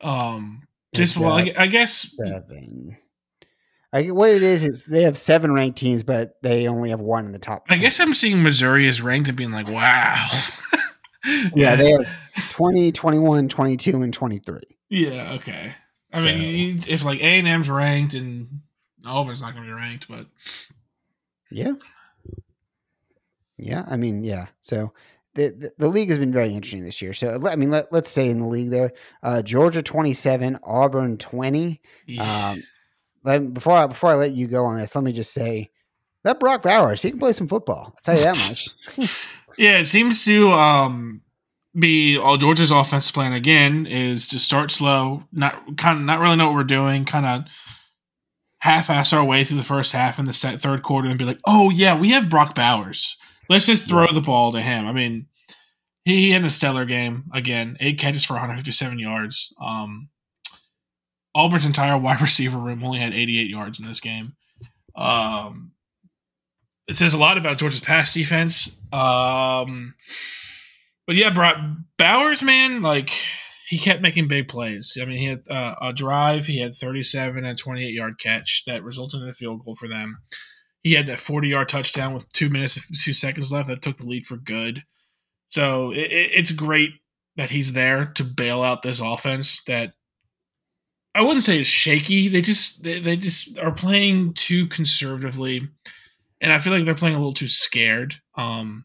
Um, 0.00 0.62
just 0.94 1.16
well, 1.16 1.32
I, 1.32 1.52
I 1.58 1.66
guess 1.66 2.14
seven. 2.16 2.96
I, 3.92 4.10
what 4.10 4.30
it 4.30 4.42
is 4.42 4.64
is 4.64 4.84
they 4.84 5.02
have 5.02 5.16
seven 5.16 5.52
ranked 5.52 5.78
teams, 5.78 6.02
but 6.02 6.34
they 6.42 6.68
only 6.68 6.90
have 6.90 7.00
one 7.00 7.24
in 7.24 7.32
the 7.32 7.38
top. 7.38 7.64
I 7.70 7.76
guess 7.76 7.98
I'm 7.98 8.14
seeing 8.14 8.42
Missouri 8.42 8.86
is 8.86 9.00
ranked 9.00 9.28
and 9.28 9.36
being 9.36 9.52
like, 9.52 9.68
wow. 9.68 10.28
Yeah, 11.54 11.76
they 11.76 11.90
have 11.92 12.06
20, 12.50 12.92
21, 12.92 13.48
22, 13.48 14.02
and 14.02 14.12
23. 14.14 14.60
yeah, 14.90 15.32
okay. 15.34 15.74
I 16.12 16.18
So- 16.18 16.24
mean, 16.24 16.84
if 16.88 17.04
like 17.04 17.20
A 17.20 17.38
and 17.38 17.48
M's 17.48 17.68
ranked 17.68 18.14
and 18.14 18.60
Auburn's 19.04 19.40
not 19.42 19.52
going 19.54 19.64
to 19.64 19.68
be 19.68 19.72
ranked, 19.74 20.08
but 20.08 20.26
Yeah. 21.50 21.72
Yeah. 23.58 23.84
I 23.88 23.96
mean, 23.96 24.24
yeah. 24.24 24.46
So 24.60 24.92
the, 25.34 25.48
the, 25.50 25.72
the 25.78 25.88
league 25.88 26.08
has 26.08 26.18
been 26.18 26.32
very 26.32 26.52
interesting 26.52 26.84
this 26.84 27.00
year. 27.02 27.12
So, 27.12 27.36
let- 27.36 27.52
I 27.52 27.56
mean, 27.56 27.70
let, 27.70 27.92
let's 27.92 28.08
stay 28.08 28.30
in 28.30 28.38
the 28.40 28.46
league 28.46 28.70
there. 28.70 28.92
Uh, 29.22 29.42
Georgia 29.42 29.82
27, 29.82 30.58
Auburn 30.62 31.18
20. 31.18 31.80
Um, 32.20 32.62
let, 33.24 33.52
before, 33.54 33.74
I, 33.74 33.86
before 33.86 34.10
I 34.10 34.14
let 34.14 34.32
you 34.32 34.46
go 34.46 34.64
on 34.66 34.78
this, 34.78 34.94
let 34.94 35.04
me 35.04 35.12
just 35.12 35.32
say 35.32 35.70
that 36.24 36.40
Brock 36.40 36.62
Bowers, 36.62 37.02
he 37.02 37.10
can 37.10 37.18
play 37.18 37.32
some 37.32 37.48
football. 37.48 37.92
I'll 37.94 37.98
tell 38.02 38.16
you 38.16 38.24
that 38.24 38.38
much. 38.48 38.68
Yeah, 39.58 39.78
it 39.78 39.86
seems 39.86 40.24
to 40.24 40.52
um 40.52 41.22
be 41.78 42.16
all 42.16 42.36
Georgia's 42.36 42.70
offense 42.70 43.10
plan 43.10 43.32
again 43.32 43.86
is 43.86 44.28
to 44.28 44.38
start 44.38 44.70
slow, 44.70 45.24
not 45.32 45.76
kind 45.76 45.98
of 45.98 46.04
not 46.04 46.20
really 46.20 46.36
know 46.36 46.46
what 46.46 46.54
we're 46.54 46.64
doing, 46.64 47.04
kind 47.04 47.26
of 47.26 47.44
half-ass 48.60 49.12
our 49.12 49.24
way 49.24 49.44
through 49.44 49.58
the 49.58 49.62
first 49.62 49.92
half 49.92 50.18
and 50.18 50.26
the 50.26 50.32
set, 50.32 50.60
third 50.60 50.82
quarter, 50.82 51.08
and 51.08 51.18
be 51.18 51.24
like, 51.24 51.40
oh 51.46 51.70
yeah, 51.70 51.98
we 51.98 52.10
have 52.10 52.30
Brock 52.30 52.54
Bowers. 52.54 53.16
Let's 53.48 53.66
just 53.66 53.86
throw 53.86 54.08
the 54.12 54.20
ball 54.20 54.52
to 54.52 54.60
him. 54.60 54.86
I 54.86 54.92
mean, 54.92 55.26
he 56.04 56.30
had 56.30 56.44
a 56.44 56.50
stellar 56.50 56.84
game 56.84 57.24
again, 57.32 57.76
eight 57.80 57.98
catches 57.98 58.24
for 58.24 58.34
157 58.34 58.98
yards. 58.98 59.54
Um, 59.60 60.08
Auburn's 61.34 61.66
entire 61.66 61.98
wide 61.98 62.20
receiver 62.22 62.58
room 62.58 62.82
only 62.82 62.98
had 62.98 63.12
88 63.12 63.50
yards 63.50 63.78
in 63.78 63.86
this 63.86 64.00
game. 64.00 64.32
Um, 64.96 65.72
it 66.88 66.96
says 66.96 67.14
a 67.14 67.18
lot 67.18 67.38
about 67.38 67.58
Georgia's 67.58 67.80
pass 67.80 68.14
defense. 68.14 68.76
Um, 68.92 69.94
but 71.06 71.16
yeah, 71.16 71.30
Bowers, 71.98 72.42
man, 72.42 72.82
like 72.82 73.10
he 73.66 73.78
kept 73.78 74.02
making 74.02 74.28
big 74.28 74.48
plays. 74.48 74.96
I 75.00 75.04
mean, 75.04 75.18
he 75.18 75.26
had 75.26 75.48
uh, 75.50 75.74
a 75.80 75.92
drive, 75.92 76.46
he 76.46 76.60
had 76.60 76.74
37 76.74 77.44
and 77.44 77.58
28 77.58 77.92
yard 77.92 78.18
catch 78.18 78.64
that 78.66 78.84
resulted 78.84 79.22
in 79.22 79.28
a 79.28 79.34
field 79.34 79.64
goal 79.64 79.74
for 79.74 79.88
them. 79.88 80.18
He 80.82 80.92
had 80.92 81.08
that 81.08 81.18
40 81.18 81.48
yard 81.48 81.68
touchdown 81.68 82.14
with 82.14 82.32
two 82.32 82.48
minutes, 82.48 82.78
two 83.02 83.12
seconds 83.12 83.50
left 83.50 83.68
that 83.68 83.82
took 83.82 83.96
the 83.98 84.06
lead 84.06 84.26
for 84.26 84.36
good. 84.36 84.82
So 85.48 85.90
it, 85.90 86.10
it's 86.10 86.52
great 86.52 86.90
that 87.36 87.50
he's 87.50 87.72
there 87.72 88.06
to 88.06 88.24
bail 88.24 88.62
out 88.62 88.82
this 88.82 89.00
offense 89.00 89.62
that 89.64 89.94
I 91.14 91.22
wouldn't 91.22 91.44
say 91.44 91.58
is 91.60 91.66
shaky. 91.66 92.28
They 92.28 92.42
just 92.42 92.82
they, 92.82 93.00
they 93.00 93.16
just 93.16 93.58
are 93.58 93.72
playing 93.72 94.34
too 94.34 94.66
conservatively, 94.66 95.68
and 96.40 96.52
I 96.52 96.58
feel 96.58 96.72
like 96.72 96.84
they're 96.84 96.94
playing 96.94 97.14
a 97.14 97.18
little 97.18 97.32
too 97.32 97.48
scared. 97.48 98.16
Um, 98.34 98.84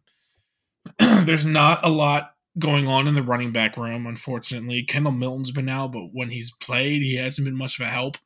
there's 1.00 1.46
not 1.46 1.84
a 1.84 1.90
lot 1.90 2.34
going 2.60 2.88
on 2.88 3.08
in 3.08 3.14
the 3.14 3.24
running 3.24 3.52
back 3.52 3.78
room, 3.78 4.06
unfortunately. 4.06 4.84
Kendall 4.84 5.12
Milton's 5.12 5.52
been 5.52 5.70
out, 5.70 5.92
but 5.92 6.10
when 6.12 6.30
he's 6.30 6.52
played, 6.52 7.02
he 7.02 7.16
hasn't 7.16 7.46
been 7.46 7.58
much 7.58 7.80
of 7.80 7.86
a 7.86 7.90
help. 7.90 8.18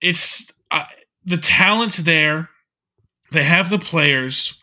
It's 0.00 0.52
the 1.24 1.36
talent's 1.36 1.98
there. 1.98 2.50
They 3.32 3.44
have 3.44 3.68
the 3.70 3.78
players. 3.78 4.60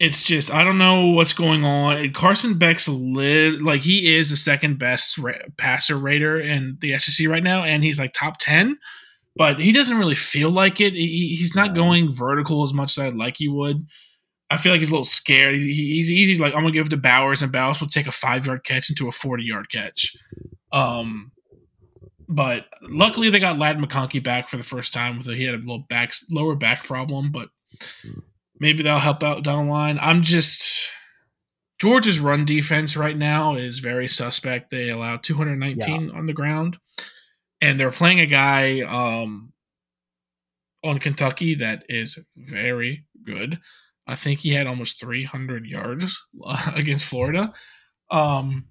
It's 0.00 0.24
just 0.24 0.52
I 0.52 0.64
don't 0.64 0.78
know 0.78 1.08
what's 1.08 1.34
going 1.34 1.64
on. 1.64 2.12
Carson 2.12 2.56
Beck's 2.56 2.88
lit 2.88 3.62
like 3.62 3.82
he 3.82 4.16
is 4.16 4.30
the 4.30 4.36
second 4.36 4.78
best 4.78 5.18
ra- 5.18 5.34
passer 5.58 5.96
rater 5.96 6.40
in 6.40 6.78
the 6.80 6.98
SEC 6.98 7.28
right 7.28 7.42
now, 7.42 7.62
and 7.62 7.84
he's 7.84 7.98
like 7.98 8.12
top 8.12 8.36
ten. 8.38 8.78
But 9.36 9.60
he 9.60 9.72
doesn't 9.72 9.98
really 9.98 10.14
feel 10.14 10.50
like 10.50 10.80
it. 10.80 10.92
He, 10.92 11.34
he's 11.36 11.54
not 11.54 11.74
going 11.74 12.12
vertical 12.12 12.62
as 12.62 12.72
much 12.72 12.96
as 12.96 12.98
I'd 12.98 13.14
like 13.14 13.36
he 13.38 13.48
would. 13.48 13.86
I 14.50 14.56
feel 14.56 14.72
like 14.72 14.80
he's 14.80 14.90
a 14.90 14.92
little 14.92 15.04
scared. 15.04 15.56
He, 15.56 15.72
he's 15.72 16.10
easy. 16.10 16.38
Like 16.38 16.54
I'm 16.54 16.60
gonna 16.60 16.72
give 16.72 16.86
it 16.86 16.90
to 16.90 16.96
Bowers, 16.96 17.42
and 17.42 17.50
Bowers 17.50 17.80
will 17.80 17.88
take 17.88 18.06
a 18.06 18.12
five 18.12 18.46
yard 18.46 18.64
catch 18.64 18.88
into 18.90 19.08
a 19.08 19.12
forty 19.12 19.44
yard 19.44 19.70
catch. 19.70 20.14
Um, 20.70 21.32
but 22.28 22.66
luckily 22.82 23.30
they 23.30 23.40
got 23.40 23.58
Ladd 23.58 23.78
McConkey 23.78 24.22
back 24.22 24.48
for 24.48 24.56
the 24.56 24.62
first 24.62 24.92
time. 24.92 25.18
With 25.18 25.28
a, 25.28 25.34
he 25.34 25.44
had 25.44 25.54
a 25.54 25.58
little 25.58 25.84
back 25.88 26.14
lower 26.30 26.54
back 26.54 26.84
problem, 26.84 27.32
but 27.32 27.48
maybe 28.60 28.82
that'll 28.82 29.00
help 29.00 29.22
out 29.22 29.42
down 29.42 29.66
the 29.66 29.72
line. 29.72 29.98
I'm 30.00 30.22
just 30.22 30.88
Georgia's 31.78 32.20
run 32.20 32.44
defense 32.44 32.96
right 32.96 33.16
now 33.16 33.54
is 33.54 33.78
very 33.78 34.08
suspect. 34.08 34.70
They 34.70 34.90
allow 34.90 35.16
219 35.16 36.08
yeah. 36.08 36.16
on 36.16 36.26
the 36.26 36.32
ground, 36.32 36.78
and 37.64 37.80
they're 37.80 37.90
playing 37.90 38.20
a 38.20 38.26
guy 38.26 38.82
um, 38.82 39.54
on 40.84 40.98
Kentucky 40.98 41.54
that 41.54 41.82
is 41.88 42.18
very 42.36 43.06
good. 43.24 43.58
I 44.06 44.16
think 44.16 44.40
he 44.40 44.50
had 44.50 44.66
almost 44.66 45.00
300 45.00 45.64
yards 45.64 46.22
against 46.74 47.06
Florida. 47.06 47.54
Um, 48.10 48.66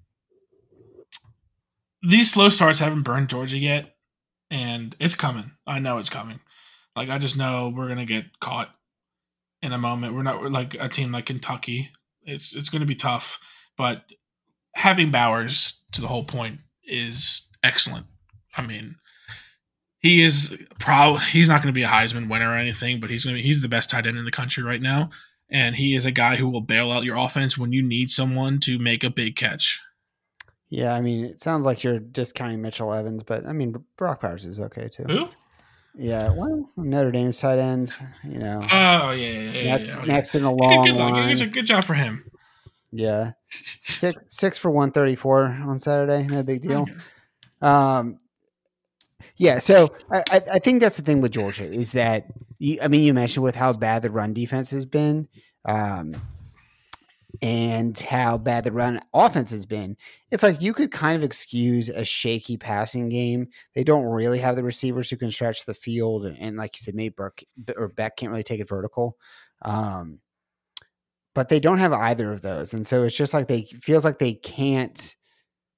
these 2.03 2.31
slow 2.31 2.49
starts 2.49 2.77
haven't 2.77 3.01
burned 3.01 3.29
Georgia 3.29 3.57
yet, 3.57 3.95
and 4.51 4.95
it's 4.99 5.15
coming. 5.15 5.53
I 5.65 5.79
know 5.79 5.97
it's 5.97 6.09
coming. 6.09 6.39
Like 6.95 7.09
I 7.09 7.17
just 7.17 7.35
know 7.35 7.73
we're 7.75 7.87
gonna 7.87 8.05
get 8.05 8.39
caught 8.39 8.69
in 9.63 9.71
a 9.71 9.79
moment. 9.79 10.13
We're 10.13 10.21
not 10.21 10.39
we're 10.39 10.49
like 10.49 10.75
a 10.79 10.87
team 10.87 11.11
like 11.11 11.25
Kentucky. 11.25 11.89
It's 12.21 12.55
it's 12.55 12.69
gonna 12.69 12.85
be 12.85 12.93
tough, 12.93 13.39
but 13.75 14.03
having 14.75 15.09
Bowers 15.09 15.79
to 15.93 16.01
the 16.01 16.07
whole 16.07 16.25
point 16.25 16.59
is 16.83 17.49
excellent. 17.63 18.05
I 18.55 18.61
mean, 18.61 18.95
he 19.99 20.21
is 20.21 20.55
probably 20.79 21.21
he's 21.21 21.47
not 21.47 21.61
going 21.61 21.73
to 21.73 21.77
be 21.77 21.83
a 21.83 21.87
Heisman 21.87 22.29
winner 22.29 22.51
or 22.51 22.55
anything, 22.55 22.99
but 22.99 23.09
he's 23.09 23.23
going 23.23 23.37
to 23.37 23.41
be 23.41 23.47
he's 23.47 23.61
the 23.61 23.69
best 23.69 23.89
tight 23.89 24.05
end 24.05 24.17
in 24.17 24.25
the 24.25 24.31
country 24.31 24.63
right 24.63 24.81
now, 24.81 25.09
and 25.49 25.75
he 25.75 25.95
is 25.95 26.05
a 26.05 26.11
guy 26.11 26.35
who 26.35 26.49
will 26.49 26.61
bail 26.61 26.91
out 26.91 27.03
your 27.03 27.15
offense 27.15 27.57
when 27.57 27.71
you 27.71 27.81
need 27.81 28.11
someone 28.11 28.59
to 28.61 28.77
make 28.77 29.03
a 29.03 29.09
big 29.09 29.35
catch. 29.35 29.79
Yeah, 30.67 30.93
I 30.93 31.01
mean, 31.01 31.25
it 31.25 31.39
sounds 31.39 31.65
like 31.65 31.83
you're 31.83 31.99
discounting 31.99 32.61
Mitchell 32.61 32.93
Evans, 32.93 33.23
but 33.23 33.45
I 33.45 33.53
mean, 33.53 33.75
Brock 33.95 34.21
Bowers 34.21 34.45
is 34.45 34.59
okay 34.59 34.89
too. 34.89 35.03
Who? 35.07 35.29
Yeah, 35.95 36.29
well, 36.29 36.69
Notre 36.75 37.11
Dame's 37.11 37.37
tight 37.37 37.59
end, 37.59 37.93
you 38.23 38.39
know. 38.39 38.65
Oh 38.71 39.11
yeah, 39.11 39.11
yeah, 39.11 39.51
yeah 39.51 39.77
next, 39.77 39.95
yeah, 39.95 40.05
next 40.05 40.35
in 40.35 40.43
a 40.43 40.51
long 40.51 40.85
good, 40.85 40.91
good, 40.91 40.99
line. 40.99 41.37
Good, 41.37 41.53
good, 41.53 41.65
job 41.65 41.83
for 41.83 41.93
him. 41.93 42.25
Yeah, 42.91 43.31
six 43.49 44.19
six 44.27 44.57
for 44.57 44.71
one 44.71 44.91
thirty 44.91 45.15
four 45.15 45.45
on 45.45 45.77
Saturday. 45.77 46.25
No 46.25 46.41
big 46.41 46.63
deal. 46.63 46.87
Um, 47.61 48.17
yeah, 49.37 49.59
so 49.59 49.93
I, 50.11 50.23
I 50.31 50.59
think 50.59 50.81
that's 50.81 50.97
the 50.97 51.03
thing 51.03 51.21
with 51.21 51.31
Georgia 51.31 51.71
is 51.71 51.91
that 51.93 52.27
you, 52.59 52.79
I 52.81 52.87
mean 52.87 53.03
you 53.03 53.13
mentioned 53.13 53.43
with 53.43 53.55
how 53.55 53.73
bad 53.73 54.01
the 54.01 54.11
run 54.11 54.33
defense 54.33 54.71
has 54.71 54.85
been, 54.85 55.27
um, 55.65 56.15
and 57.41 57.97
how 57.99 58.37
bad 58.37 58.63
the 58.63 58.71
run 58.71 58.99
offense 59.13 59.51
has 59.51 59.65
been. 59.65 59.97
It's 60.31 60.43
like 60.43 60.61
you 60.61 60.73
could 60.73 60.91
kind 60.91 61.15
of 61.15 61.23
excuse 61.23 61.89
a 61.89 62.05
shaky 62.05 62.57
passing 62.57 63.09
game. 63.09 63.47
They 63.75 63.83
don't 63.83 64.05
really 64.05 64.39
have 64.39 64.55
the 64.55 64.63
receivers 64.63 65.09
who 65.09 65.17
can 65.17 65.31
stretch 65.31 65.65
the 65.65 65.73
field, 65.73 66.25
and, 66.25 66.37
and 66.39 66.57
like 66.57 66.77
you 66.77 66.83
said, 66.83 66.95
maybe 66.95 67.15
Burke 67.15 67.43
or 67.75 67.87
Beck 67.87 68.17
can't 68.17 68.31
really 68.31 68.43
take 68.43 68.59
it 68.59 68.69
vertical. 68.69 69.17
Um, 69.63 70.19
but 71.33 71.49
they 71.49 71.59
don't 71.59 71.79
have 71.79 71.93
either 71.93 72.31
of 72.31 72.41
those, 72.41 72.73
and 72.73 72.85
so 72.85 73.03
it's 73.03 73.17
just 73.17 73.33
like 73.33 73.47
they 73.47 73.63
feels 73.81 74.05
like 74.05 74.19
they 74.19 74.35
can't 74.35 75.15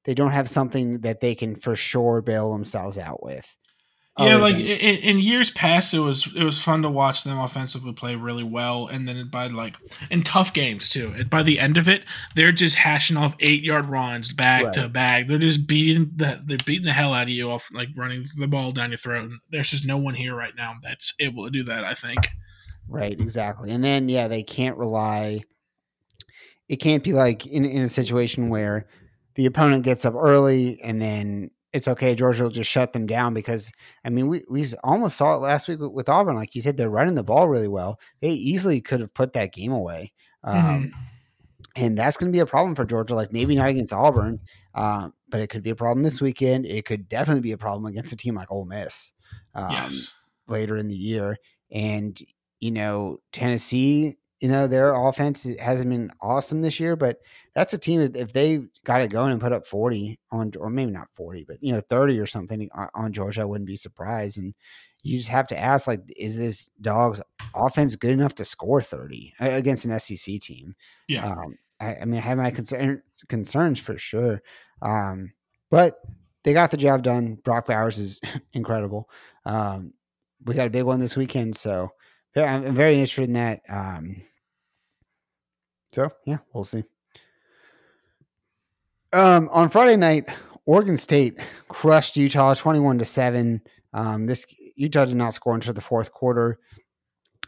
they 0.05 0.13
don't 0.13 0.31
have 0.31 0.49
something 0.49 0.99
that 1.01 1.19
they 1.19 1.35
can 1.35 1.55
for 1.55 1.75
sure 1.75 2.21
bail 2.21 2.51
themselves 2.51 2.97
out 2.97 3.23
with. 3.23 3.55
Yeah, 4.17 4.37
like 4.37 4.55
than- 4.55 4.65
in, 4.65 4.95
in, 4.97 5.19
years 5.19 5.51
past, 5.51 5.93
it 5.93 5.99
was 5.99 6.33
it 6.33 6.43
was 6.43 6.61
fun 6.61 6.83
to 6.83 6.89
watch 6.89 7.25
them 7.25 7.37
offensively 7.37 7.91
play 7.91 8.15
really 8.15 8.43
well, 8.45 8.87
and 8.87 9.05
then 9.05 9.27
by 9.29 9.47
like 9.47 9.75
in 10.09 10.23
tough 10.23 10.53
games 10.53 10.87
too. 10.87 11.25
By 11.25 11.43
the 11.43 11.59
end 11.59 11.75
of 11.75 11.89
it, 11.89 12.05
they're 12.33 12.53
just 12.53 12.77
hashing 12.77 13.17
off 13.17 13.35
eight 13.41 13.61
yard 13.61 13.87
runs 13.87 14.31
back 14.31 14.63
right. 14.63 14.73
to 14.75 14.87
back. 14.87 15.27
They're 15.27 15.37
just 15.37 15.67
beating 15.67 16.11
the 16.15 16.41
they're 16.45 16.57
beating 16.65 16.85
the 16.85 16.93
hell 16.93 17.13
out 17.13 17.23
of 17.23 17.29
you 17.29 17.51
off 17.51 17.67
like 17.73 17.89
running 17.97 18.23
the 18.37 18.47
ball 18.47 18.71
down 18.71 18.91
your 18.91 18.97
throat. 18.97 19.31
There's 19.51 19.71
just 19.71 19.85
no 19.85 19.97
one 19.97 20.15
here 20.15 20.33
right 20.33 20.53
now 20.55 20.75
that's 20.81 21.13
able 21.19 21.43
to 21.43 21.49
do 21.49 21.63
that. 21.63 21.83
I 21.83 21.93
think. 21.93 22.29
Right. 22.87 23.19
Exactly. 23.19 23.71
And 23.71 23.83
then 23.83 24.07
yeah, 24.07 24.29
they 24.29 24.43
can't 24.43 24.77
rely. 24.77 25.41
It 26.69 26.77
can't 26.77 27.03
be 27.03 27.11
like 27.11 27.45
in 27.47 27.65
in 27.65 27.81
a 27.81 27.89
situation 27.89 28.47
where 28.47 28.87
the 29.35 29.45
opponent 29.45 29.83
gets 29.83 30.05
up 30.05 30.15
early 30.15 30.81
and 30.81 31.01
then 31.01 31.51
it's 31.73 31.89
okay. 31.89 32.15
Georgia 32.15 32.43
will 32.43 32.49
just 32.49 32.71
shut 32.71 32.93
them 32.93 33.05
down 33.05 33.33
because 33.33 33.71
I 34.05 34.09
mean 34.09 34.27
we 34.27 34.43
we 34.49 34.65
almost 34.83 35.17
saw 35.17 35.35
it 35.35 35.39
last 35.39 35.67
week 35.67 35.79
with 35.81 36.07
Auburn. 36.07 36.35
Like 36.35 36.55
you 36.55 36.61
said, 36.61 36.77
they're 36.77 36.89
running 36.89 37.15
the 37.15 37.23
ball 37.23 37.49
really 37.49 37.67
well. 37.67 37.99
They 38.21 38.31
easily 38.31 38.79
could 38.79 39.01
have 39.01 39.13
put 39.13 39.33
that 39.33 39.53
game 39.53 39.73
away, 39.73 40.13
um, 40.43 40.55
mm-hmm. 40.55 40.89
and 41.75 41.97
that's 41.97 42.15
going 42.15 42.31
to 42.31 42.35
be 42.35 42.39
a 42.39 42.45
problem 42.45 42.75
for 42.75 42.85
Georgia. 42.85 43.13
Like 43.13 43.33
maybe 43.33 43.57
not 43.57 43.67
against 43.67 43.91
Auburn, 43.91 44.39
uh, 44.73 45.09
but 45.27 45.41
it 45.41 45.49
could 45.49 45.63
be 45.63 45.69
a 45.69 45.75
problem 45.75 46.03
this 46.03 46.21
weekend. 46.21 46.65
It 46.65 46.85
could 46.85 47.09
definitely 47.09 47.41
be 47.41 47.51
a 47.51 47.57
problem 47.57 47.85
against 47.85 48.13
a 48.13 48.15
team 48.15 48.35
like 48.35 48.51
Ole 48.51 48.65
Miss 48.65 49.11
um, 49.53 49.71
yes. 49.71 50.15
later 50.47 50.77
in 50.77 50.87
the 50.87 50.95
year. 50.95 51.37
And 51.69 52.17
you 52.61 52.71
know 52.71 53.17
Tennessee 53.33 54.15
you 54.39 54.49
know, 54.49 54.67
their 54.67 54.93
offense 54.93 55.47
hasn't 55.59 55.89
been 55.89 56.11
awesome 56.21 56.61
this 56.61 56.79
year, 56.79 56.95
but 56.95 57.19
that's 57.53 57.73
a 57.73 57.77
team 57.77 58.01
that 58.01 58.17
if 58.17 58.33
they 58.33 58.65
got 58.83 59.01
it 59.01 59.09
going 59.09 59.31
and 59.31 59.39
put 59.39 59.53
up 59.53 59.65
40 59.65 60.19
on, 60.31 60.51
or 60.59 60.69
maybe 60.69 60.91
not 60.91 61.07
40, 61.15 61.45
but, 61.45 61.57
you 61.61 61.71
know, 61.71 61.81
30 61.89 62.19
or 62.19 62.25
something 62.25 62.69
on 62.93 63.13
Georgia, 63.13 63.41
I 63.41 63.45
wouldn't 63.45 63.67
be 63.67 63.77
surprised. 63.77 64.37
And 64.37 64.53
you 65.03 65.17
just 65.17 65.29
have 65.29 65.47
to 65.47 65.57
ask, 65.57 65.87
like, 65.87 66.01
is 66.17 66.37
this 66.37 66.69
dog's 66.81 67.21
offense 67.55 67.95
good 67.95 68.11
enough 68.11 68.35
to 68.35 68.45
score 68.45 68.81
30 68.81 69.33
against 69.39 69.85
an 69.85 69.97
SEC 69.99 70.39
team? 70.41 70.75
Yeah. 71.07 71.27
Um, 71.27 71.57
I, 71.79 71.95
I, 72.01 72.05
mean, 72.05 72.17
I 72.17 72.23
have 72.23 72.37
my 72.37 72.51
concern, 72.51 73.03
concerns 73.29 73.79
for 73.79 73.97
sure. 73.97 74.41
Um, 74.81 75.31
but 75.69 75.99
they 76.43 76.53
got 76.53 76.71
the 76.71 76.77
job 76.77 77.03
done. 77.03 77.35
Brock 77.35 77.67
Bowers 77.67 77.99
is 77.99 78.19
incredible. 78.53 79.09
Um, 79.45 79.93
we 80.43 80.55
got 80.55 80.67
a 80.67 80.71
big 80.71 80.83
one 80.83 80.99
this 80.99 81.15
weekend. 81.15 81.55
So, 81.55 81.91
I'm 82.43 82.75
very 82.75 82.95
interested 82.95 83.25
in 83.25 83.33
that. 83.33 83.61
Um, 83.69 84.21
so 85.93 86.11
yeah, 86.25 86.39
we'll 86.53 86.65
see. 86.65 86.83
Um, 89.13 89.47
on 89.51 89.69
Friday 89.69 89.95
night, 89.95 90.27
Oregon 90.65 90.97
State 90.97 91.39
crushed 91.69 92.17
Utah 92.17 92.53
21 92.53 92.97
to 92.97 93.05
7. 93.05 93.61
Um, 93.93 94.25
this 94.25 94.45
Utah 94.75 95.05
did 95.05 95.15
not 95.15 95.33
score 95.33 95.55
until 95.55 95.73
the 95.73 95.81
fourth 95.81 96.11
quarter. 96.11 96.59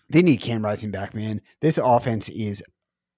They 0.10 0.22
need 0.22 0.38
Cam 0.38 0.64
Rising 0.64 0.92
back, 0.92 1.14
man. 1.14 1.42
This 1.60 1.78
offense 1.78 2.30
is 2.30 2.64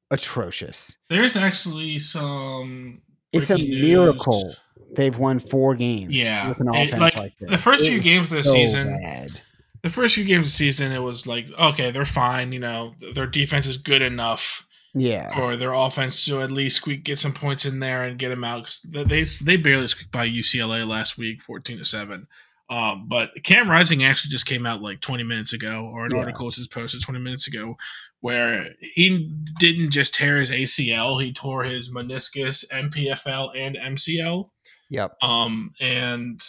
atrocious. 0.09 0.97
There's 1.09 1.35
actually 1.35 1.99
some. 1.99 2.99
It's 3.31 3.51
a 3.51 3.57
miracle 3.57 4.55
they've 4.95 5.15
won 5.15 5.37
four 5.37 5.75
games. 5.75 6.13
Yeah, 6.13 6.49
with 6.49 6.59
an 6.61 6.69
offense 6.69 6.93
it, 6.93 6.99
like, 6.99 7.15
like 7.15 7.33
the 7.39 7.59
first 7.59 7.83
it 7.83 7.89
few 7.89 7.99
games 7.99 8.31
of 8.31 8.37
the 8.37 8.43
so 8.43 8.53
season. 8.53 8.95
Bad 8.95 9.39
the 9.83 9.89
first 9.89 10.15
few 10.15 10.23
games 10.25 10.47
of 10.47 10.51
the 10.51 10.57
season, 10.57 10.91
it 10.91 10.99
was 10.99 11.25
like, 11.27 11.49
okay, 11.57 11.91
they're 11.91 12.05
fine. 12.05 12.51
You 12.51 12.59
know, 12.59 12.93
their 13.13 13.27
defense 13.27 13.65
is 13.67 13.77
good 13.77 14.01
enough. 14.01 14.65
Yeah. 14.95 15.29
For 15.35 15.55
their 15.55 15.73
offense 15.73 16.25
to 16.25 16.41
at 16.41 16.49
least 16.49 16.77
squeak, 16.77 17.03
get 17.03 17.19
some 17.19 17.31
points 17.33 17.63
in 17.65 17.79
there 17.79 18.03
and 18.03 18.17
get 18.17 18.29
them 18.29 18.43
out. 18.43 18.63
Cause 18.63 18.81
they 18.91 19.23
they 19.43 19.55
barely 19.55 19.87
squeaked 19.87 20.11
by 20.11 20.27
UCLA 20.27 20.87
last 20.87 21.17
week, 21.17 21.41
fourteen 21.41 21.77
to 21.77 21.85
seven. 21.85 22.27
Um, 22.71 23.07
but 23.07 23.31
Cam 23.43 23.69
Rising 23.69 24.03
actually 24.03 24.29
just 24.29 24.45
came 24.45 24.65
out 24.67 24.79
like 24.81 25.01
20 25.01 25.23
minutes 25.23 25.53
ago, 25.53 25.89
or 25.91 26.05
an 26.05 26.11
Yeah. 26.13 26.19
article 26.19 26.45
was 26.45 26.55
just 26.57 26.71
posted 26.71 27.01
20 27.01 27.19
minutes 27.19 27.47
ago, 27.47 27.77
where 28.19 28.69
he 28.93 29.35
didn't 29.59 29.89
just 29.91 30.13
tear 30.13 30.39
his 30.39 30.51
ACL, 30.51 31.17
he 31.23 31.33
tore 31.33 31.63
his 31.63 31.91
meniscus, 31.91 32.63
MPFL, 32.71 33.49
and 33.55 33.75
MCL. 33.75 34.51
Yep. 34.91 35.13
Um, 35.23 35.71
and 35.79 36.39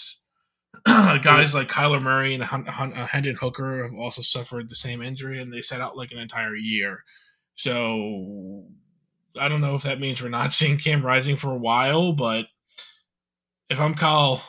guys 1.22 1.54
like 1.54 1.68
Kyler 1.68 2.02
Murray 2.02 2.34
and 2.34 2.42
uh, 2.42 3.06
Hendon 3.06 3.36
Hooker 3.36 3.82
have 3.82 3.94
also 3.94 4.22
suffered 4.22 4.68
the 4.68 4.76
same 4.76 5.02
injury, 5.02 5.40
and 5.40 5.52
they 5.52 5.62
set 5.62 5.80
out 5.80 5.96
like 5.96 6.12
an 6.12 6.18
entire 6.18 6.56
year. 6.56 7.04
So 7.54 8.64
I 9.38 9.48
don't 9.48 9.60
know 9.60 9.74
if 9.74 9.82
that 9.82 10.00
means 10.00 10.22
we're 10.22 10.28
not 10.28 10.52
seeing 10.54 10.78
Cam 10.78 11.04
Rising 11.04 11.36
for 11.36 11.50
a 11.50 11.58
while, 11.58 12.12
but 12.12 12.46
if 13.68 13.80
I'm 13.80 13.94
Kyle 13.94 14.42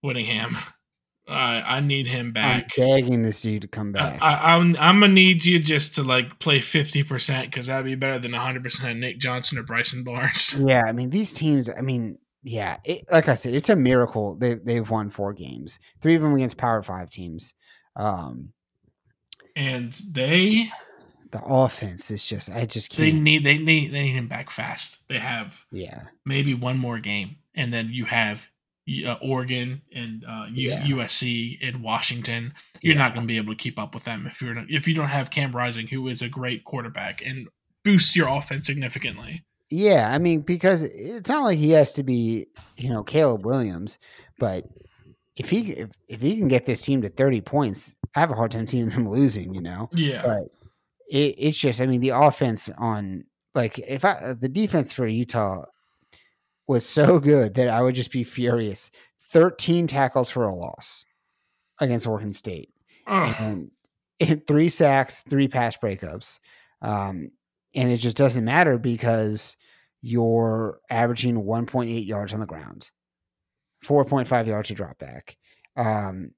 Whittingham, 0.00 0.56
I 1.28 1.62
I 1.76 1.80
need 1.80 2.08
him 2.08 2.32
back. 2.32 2.72
I'm 2.76 2.84
begging 2.84 3.22
this 3.22 3.42
dude 3.42 3.62
to 3.62 3.68
come 3.68 3.92
back. 3.92 4.20
I, 4.20 4.54
I'm 4.56 4.76
I'm 4.78 5.00
gonna 5.00 5.12
need 5.12 5.44
you 5.44 5.60
just 5.60 5.94
to 5.94 6.02
like 6.02 6.38
play 6.40 6.60
fifty 6.60 7.02
percent 7.02 7.50
because 7.50 7.66
that'd 7.66 7.86
be 7.86 7.94
better 7.94 8.18
than 8.18 8.32
hundred 8.32 8.64
percent 8.64 8.98
Nick 8.98 9.18
Johnson 9.18 9.58
or 9.58 9.62
Bryson 9.62 10.02
Barnes. 10.04 10.54
yeah, 10.58 10.82
I 10.86 10.92
mean 10.92 11.10
these 11.10 11.32
teams. 11.32 11.70
I 11.70 11.80
mean, 11.80 12.18
yeah, 12.42 12.78
it, 12.84 13.04
like 13.10 13.28
I 13.28 13.34
said, 13.34 13.54
it's 13.54 13.68
a 13.70 13.76
miracle 13.76 14.36
they 14.36 14.54
they've 14.54 14.88
won 14.88 15.10
four 15.10 15.32
games, 15.32 15.78
three 16.00 16.14
of 16.16 16.22
them 16.22 16.34
against 16.34 16.58
Power 16.58 16.82
Five 16.82 17.10
teams. 17.10 17.54
Um, 17.96 18.52
And 19.56 19.92
they 20.10 20.70
the 21.30 21.42
offense 21.44 22.10
is 22.10 22.24
just, 22.26 22.50
I 22.50 22.66
just 22.66 22.96
they 22.96 23.10
can't. 23.10 23.22
need 23.22 23.44
they 23.44 23.58
need 23.58 23.92
they 23.92 24.02
need 24.02 24.14
him 24.16 24.28
back 24.28 24.50
fast. 24.50 24.98
They 25.08 25.18
have 25.18 25.64
yeah, 25.70 26.04
maybe 26.26 26.54
one 26.54 26.78
more 26.78 26.98
game, 26.98 27.36
and 27.54 27.72
then 27.72 27.88
you 27.92 28.04
have 28.06 28.46
uh, 29.06 29.12
Oregon 29.22 29.80
and 29.94 30.24
uh, 30.28 30.46
U- 30.52 30.68
Yeah. 30.70 30.82
USC 30.82 31.58
and 31.62 31.82
Washington. 31.82 32.52
You're 32.80 32.94
Yeah. 32.94 33.02
not 33.02 33.14
going 33.14 33.26
to 33.26 33.32
be 33.32 33.36
able 33.36 33.54
to 33.54 33.62
keep 33.62 33.78
up 33.78 33.94
with 33.94 34.04
them 34.04 34.26
if 34.26 34.42
you're 34.42 34.54
not, 34.54 34.66
if 34.68 34.88
you 34.88 34.94
don't 34.94 35.08
have 35.08 35.30
Cam 35.30 35.54
Rising, 35.54 35.86
who 35.86 36.08
is 36.08 36.20
a 36.22 36.28
great 36.28 36.64
quarterback 36.64 37.24
and 37.24 37.46
boosts 37.84 38.16
your 38.16 38.28
offense 38.28 38.66
significantly. 38.66 39.44
Yeah. 39.72 40.12
I 40.12 40.18
mean, 40.18 40.40
because 40.40 40.82
it's 40.82 41.28
not 41.28 41.44
like 41.44 41.58
he 41.58 41.70
has 41.70 41.92
to 41.94 42.02
be, 42.02 42.46
you 42.76 42.90
know, 42.90 43.02
Caleb 43.02 43.44
Williams, 43.44 43.98
but 44.38 44.66
if 45.36 45.50
he 45.50 45.72
if, 45.72 45.90
if 46.08 46.20
he 46.20 46.36
can 46.36 46.48
get 46.48 46.66
this 46.66 46.80
team 46.80 47.02
to 47.02 47.08
thirty 47.08 47.40
points, 47.40 47.94
I 48.14 48.20
have 48.20 48.30
a 48.30 48.34
hard 48.34 48.50
time 48.50 48.66
seeing 48.66 48.88
them 48.88 49.08
losing. 49.10 49.54
You 49.54 49.62
know, 49.62 49.88
Yeah, 49.92 50.22
but 50.22 50.48
it, 51.12 51.34
it's 51.38 51.58
just 51.58 51.80
i 51.80 51.86
mean 51.86 52.00
the 52.00 52.10
offense 52.10 52.70
on 52.78 53.24
like 53.54 53.78
if 53.78 54.04
i 54.04 54.34
the 54.40 54.48
defense 54.48 54.92
for 54.92 55.06
utah 55.06 55.64
was 56.66 56.86
so 56.86 57.20
good 57.20 57.54
that 57.54 57.68
i 57.68 57.80
would 57.80 57.94
just 57.94 58.10
be 58.10 58.24
furious 58.24 58.90
13 59.30 59.86
tackles 59.86 60.30
for 60.30 60.44
a 60.44 60.54
loss 60.54 61.04
against 61.80 62.06
oregon 62.06 62.32
state 62.32 62.70
and, 63.38 63.70
and 64.20 64.46
three 64.46 64.68
sacks 64.68 65.22
three 65.28 65.48
pass 65.48 65.76
breakups 65.76 66.38
um, 66.80 67.30
and 67.76 67.92
it 67.92 67.98
just 67.98 68.16
doesn't 68.16 68.44
matter 68.44 68.76
because 68.76 69.56
you're 70.02 70.80
averaging 70.90 71.36
1.8 71.36 72.06
yards 72.06 72.32
on 72.34 72.40
the 72.40 72.46
ground 72.46 72.90
4.5 73.84 74.46
yards 74.46 74.68
to 74.68 74.74
drop 74.74 74.98
back 74.98 75.36
um, 75.76 76.32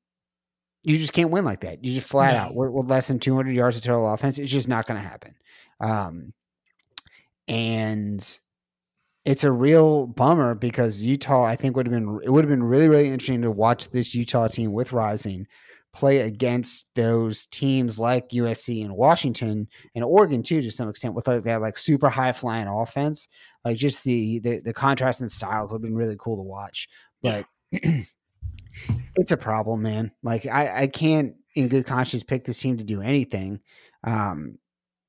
you 0.84 0.98
just 0.98 1.14
can't 1.14 1.30
win 1.30 1.46
like 1.46 1.60
that. 1.62 1.82
You 1.82 1.94
just 1.94 2.08
flat 2.10 2.34
No. 2.34 2.40
out 2.40 2.54
with, 2.54 2.86
less 2.86 3.08
than 3.08 3.18
200 3.18 3.52
yards 3.52 3.76
of 3.76 3.82
total 3.82 4.12
offense. 4.12 4.38
It's 4.38 4.52
just 4.52 4.68
not 4.68 4.86
going 4.86 5.00
to 5.00 5.08
happen. 5.08 5.34
Um, 5.80 6.34
and 7.48 8.38
it's 9.24 9.44
a 9.44 9.50
real 9.52 10.06
bummer 10.06 10.54
because 10.54 11.02
Utah, 11.02 11.44
I 11.44 11.56
think 11.56 11.76
would 11.76 11.86
have 11.86 11.92
been 11.94 12.20
it 12.22 12.30
would 12.30 12.44
have 12.44 12.50
been 12.50 12.62
really 12.62 12.88
really 12.88 13.06
interesting 13.06 13.42
to 13.42 13.50
watch 13.50 13.90
this 13.90 14.14
Utah 14.14 14.48
team 14.48 14.72
with 14.72 14.92
Rising 14.92 15.46
play 15.94 16.20
against 16.20 16.86
those 16.96 17.46
teams 17.46 17.98
like 17.98 18.30
USC 18.30 18.84
and 18.84 18.96
Washington 18.96 19.68
and 19.94 20.04
Oregon 20.04 20.42
too 20.42 20.60
to 20.60 20.70
some 20.70 20.88
extent 20.88 21.14
with 21.14 21.28
like 21.28 21.44
that 21.44 21.60
like 21.60 21.78
super 21.78 22.08
high 22.08 22.32
flying 22.32 22.66
offense. 22.68 23.28
Like 23.64 23.76
just 23.76 24.04
the 24.04 24.40
the, 24.40 24.60
the 24.60 24.74
contrast 24.74 25.20
in 25.20 25.28
styles 25.28 25.70
would 25.70 25.78
have 25.78 25.82
been 25.82 25.94
really 25.94 26.16
cool 26.18 26.36
to 26.36 26.42
watch. 26.42 26.88
But 27.22 27.46
it's 27.72 29.32
a 29.32 29.36
problem, 29.36 29.82
man. 29.82 30.12
Like 30.22 30.46
I, 30.46 30.82
I 30.82 30.86
can't 30.88 31.34
in 31.54 31.68
good 31.68 31.86
conscience 31.86 32.24
pick 32.24 32.44
this 32.44 32.60
team 32.60 32.76
to 32.78 32.84
do 32.84 33.00
anything 33.00 33.60
um, 34.02 34.58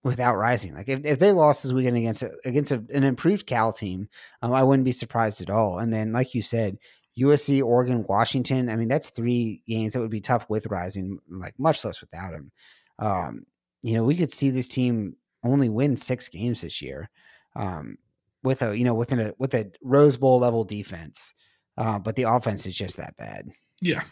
without 0.04 0.38
rising. 0.38 0.76
Like 0.76 0.88
if, 0.88 1.04
if 1.04 1.19
they 1.19 1.32
lost 1.32 1.63
this 1.63 1.74
weekend 1.74 1.98
against 1.98 2.24
against 2.45 2.71
a, 2.71 2.84
an 2.93 3.04
improved 3.04 3.48
Cal 3.48 3.74
team, 3.74 4.08
um, 4.41 4.54
I 4.54 4.63
wouldn't 4.63 4.86
be 4.86 4.91
surprised 4.91 5.41
at 5.41 5.50
all. 5.50 5.80
And 5.80 5.91
then, 5.91 6.13
like 6.13 6.36
you 6.36 6.43
said, 6.43 6.78
USC, 7.19 7.63
Oregon, 7.63 8.06
Washington. 8.08 8.69
I 8.69 8.75
mean, 8.75 8.88
that's 8.88 9.10
three 9.10 9.62
games 9.67 9.93
that 9.93 9.99
would 10.01 10.12
be 10.12 10.21
tough 10.21 10.45
with 10.49 10.67
rising, 10.67 11.19
like 11.30 11.58
much 11.58 11.84
less 11.86 12.01
without 12.01 12.34
him. 12.34 12.51
Um, 12.99 13.45
you 13.82 13.93
know, 13.93 14.04
we 14.04 14.15
could 14.15 14.32
see 14.32 14.49
this 14.49 14.67
team 14.67 15.15
only 15.43 15.69
win 15.69 15.95
six 15.95 16.28
games 16.28 16.62
this 16.62 16.82
year 16.82 17.10
um, 17.56 17.97
with 18.43 18.62
a 18.62 18.78
you 18.78 18.84
know 18.84 18.95
within 18.95 19.19
a 19.19 19.34
with 19.38 19.54
a 19.54 19.71
Rose 19.82 20.17
Bowl 20.17 20.39
level 20.39 20.63
defense. 20.63 21.34
Uh, 21.78 21.99
but 21.99 22.15
the 22.15 22.23
offense 22.23 22.65
is 22.65 22.75
just 22.75 22.97
that 22.97 23.17
bad. 23.17 23.49
Yeah. 23.82 24.04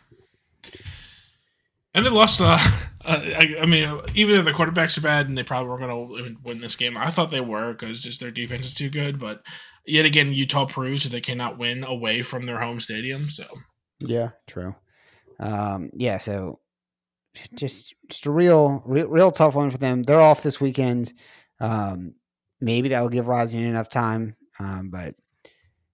And 1.94 2.06
they 2.06 2.10
lost. 2.10 2.42
Uh, 2.42 2.60
uh, 3.06 3.22
I, 3.38 3.56
I 3.62 3.66
mean, 3.66 4.02
even 4.16 4.36
if 4.36 4.46
the 4.46 4.54
quarterbacks 4.54 4.98
are 4.98 5.02
bad 5.02 5.28
and 5.28 5.38
they 5.38 5.44
probably 5.44 5.70
were 5.70 5.78
going 5.78 5.90
to 5.90 6.38
win 6.44 6.62
this 6.62 6.76
game, 6.76 6.98
I 6.98 7.10
thought 7.10 7.32
they 7.32 7.42
were 7.42 7.74
because 7.74 8.02
just 8.02 8.20
their 8.20 8.32
defense 8.32 8.66
is 8.66 8.74
too 8.74 8.90
good. 8.90 9.20
But 9.20 9.44
yet 9.86 10.06
again, 10.06 10.32
Utah 10.32 10.66
proves 10.66 11.04
that 11.04 11.10
they 11.10 11.22
cannot 11.22 11.58
win 11.58 11.84
away 11.84 12.22
from 12.22 12.46
their 12.46 12.60
home 12.60 12.80
stadium. 12.80 13.30
So 13.30 13.46
Yeah, 14.00 14.30
true. 14.48 14.76
Um, 15.40 15.90
yeah, 15.94 16.18
so 16.18 16.60
just 17.56 17.96
just 18.08 18.26
a 18.26 18.32
real, 18.32 18.84
real 18.86 19.08
real 19.08 19.32
tough 19.32 19.56
one 19.56 19.70
for 19.70 19.78
them. 19.78 20.04
They're 20.04 20.22
off 20.22 20.44
this 20.44 20.62
weekend. 20.62 21.14
Um, 21.60 22.16
maybe 22.62 22.90
that 22.90 23.02
will 23.02 23.10
give 23.10 23.28
Rising 23.28 23.64
enough 23.64 23.90
time. 23.90 24.36
Um, 24.60 24.90
but 24.92 25.16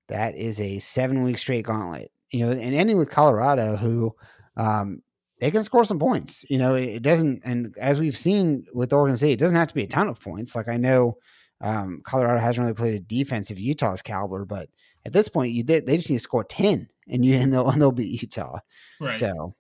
that 0.10 0.36
is 0.36 0.60
a 0.60 0.80
seven 0.80 1.24
week 1.24 1.38
straight 1.38 1.66
gauntlet. 1.66 2.12
You 2.32 2.46
know, 2.46 2.52
and 2.52 2.76
ending 2.76 2.98
with 2.98 3.10
Colorado, 3.10 3.76
who 3.76 4.16
um, 4.56 5.02
they 5.40 5.52
can 5.52 5.64
score 5.64 5.86
some 5.86 6.00
points. 6.00 6.46
You 6.50 6.58
know, 6.58 6.76
it, 6.76 7.02
doesn't, 7.02 7.42
and 7.46 7.76
as 7.80 8.00
we've 8.00 8.18
seen 8.18 8.66
with 8.74 8.94
Oregon 8.94 9.18
State, 9.18 9.34
it 9.34 9.40
doesn't 9.40 9.58
have 9.58 9.70
to 9.70 9.74
be 9.74 9.84
a 9.84 9.88
ton 9.88 10.08
of 10.10 10.20
points. 10.20 10.56
Like 10.56 10.68
I 10.68 10.78
know 10.78 11.18
um, 11.62 12.02
Colorado 12.04 12.40
hasn't 12.40 12.64
really 12.64 12.76
played 12.76 12.94
a 12.94 13.00
defense 13.00 13.52
of 13.52 13.60
Utah's 13.60 14.02
caliber, 14.02 14.46
but 14.46 14.70
at 15.06 15.14
this 15.14 15.30
point, 15.30 15.54
you 15.54 15.64
did, 15.64 15.86
they 15.86 15.98
just 15.98 16.10
need 16.10 16.18
to 16.18 16.24
score 16.24 16.44
ten, 16.44 16.90
and 17.08 17.26
you 17.26 17.36
and 17.40 17.54
they'll, 17.54 17.70
and 17.70 17.82
they'll 17.82 17.92
beat 17.92 18.22
Utah. 18.22 18.60
right, 19.00 19.14
So 19.14 19.56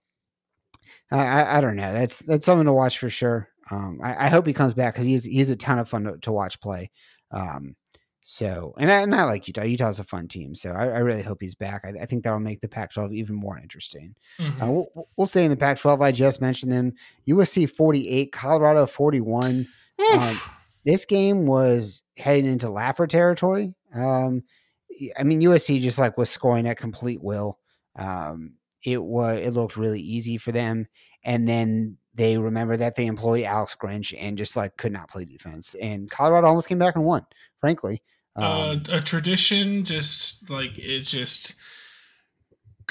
I, 1.12 1.18
I 1.18 1.58
I 1.58 1.62
don't 1.62 1.76
know. 1.76 1.94
That's 1.94 2.20
that's 2.20 2.46
something 2.46 2.66
to 2.66 2.74
watch 2.74 2.98
for 2.98 3.10
sure. 3.10 3.50
Um, 3.72 4.00
I, 4.04 4.26
I 4.26 4.28
hope 4.30 4.48
he 4.48 4.54
comes 4.54 4.74
back 4.74 4.94
because 4.94 5.06
he's 5.06 5.26
he's 5.26 5.50
a 5.50 5.56
ton 5.56 5.80
of 5.80 5.88
fun 5.88 6.04
to, 6.06 6.18
to 6.20 6.32
watch 6.32 6.60
play. 6.60 6.92
Um, 7.32 7.76
so 8.22 8.74
and 8.78 8.92
I, 8.92 9.02
and 9.02 9.16
I 9.16 9.24
like 9.24 9.48
Utah. 9.48 9.64
Utah's 9.64 10.00
a 10.00 10.04
fun 10.04 10.28
team, 10.28 10.56
so 10.56 10.72
I, 10.72 10.86
I 10.86 11.00
really 11.00 11.22
hope 11.24 11.38
he's 11.42 11.56
back. 11.56 11.84
I, 11.86 12.04
I 12.04 12.06
think 12.06 12.24
that'll 12.24 12.40
make 12.40 12.62
the 12.62 12.68
Pac-12 12.68 13.14
even 13.14 13.36
more 13.36 13.58
interesting. 13.58 14.16
Mhm. 14.40 14.62
Uh, 14.62 14.72
we'll, 14.72 15.08
we'll 15.18 15.28
stay 15.28 15.44
in 15.46 15.52
the 15.52 15.58
Pac-12. 15.58 16.02
I 16.04 16.12
just 16.12 16.42
mentioned 16.42 16.72
them. 16.72 16.94
USC 17.28 17.70
48, 17.70 18.32
Colorado 18.32 18.86
41. 18.86 19.68
Um, 20.14 20.38
This 20.86 21.06
game 21.06 21.46
was 21.46 22.04
heading 22.18 22.46
into 22.46 22.72
laugher 22.72 23.06
territory. 23.06 23.74
Um, 23.94 24.44
I 25.18 25.24
mean, 25.24 25.42
USC 25.42 25.82
just 25.82 26.00
like 26.00 26.18
was 26.18 26.30
scoring 26.30 26.68
at 26.68 26.78
complete 26.78 27.22
will. 27.22 27.60
Um, 27.96 28.54
it 28.86 29.04
was 29.04 29.38
it 29.40 29.52
looked 29.52 29.76
really 29.78 30.00
easy 30.00 30.38
for 30.38 30.52
them, 30.54 30.88
and 31.24 31.48
then 31.48 31.98
they 32.16 32.38
remember 32.38 32.76
that 32.78 32.96
they 32.96 33.06
employed 33.06 33.44
Alex 33.44 33.76
Grinch 33.80 34.16
and 34.18 34.38
just 34.38 34.56
like 34.58 34.78
could 34.78 34.92
not 34.92 35.10
play 35.10 35.26
defense. 35.26 35.76
And 35.76 36.10
Colorado 36.10 36.48
almost 36.48 36.68
came 36.68 36.80
back 36.80 36.96
and 36.96 37.06
won. 37.06 37.26
Frankly, 37.60 38.02
um, 38.36 38.44
uh, 38.90 38.98
a 38.98 39.02
tradition, 39.02 39.84
just 39.84 40.50
like 40.50 40.72
it's 40.78 41.12
just 41.12 41.56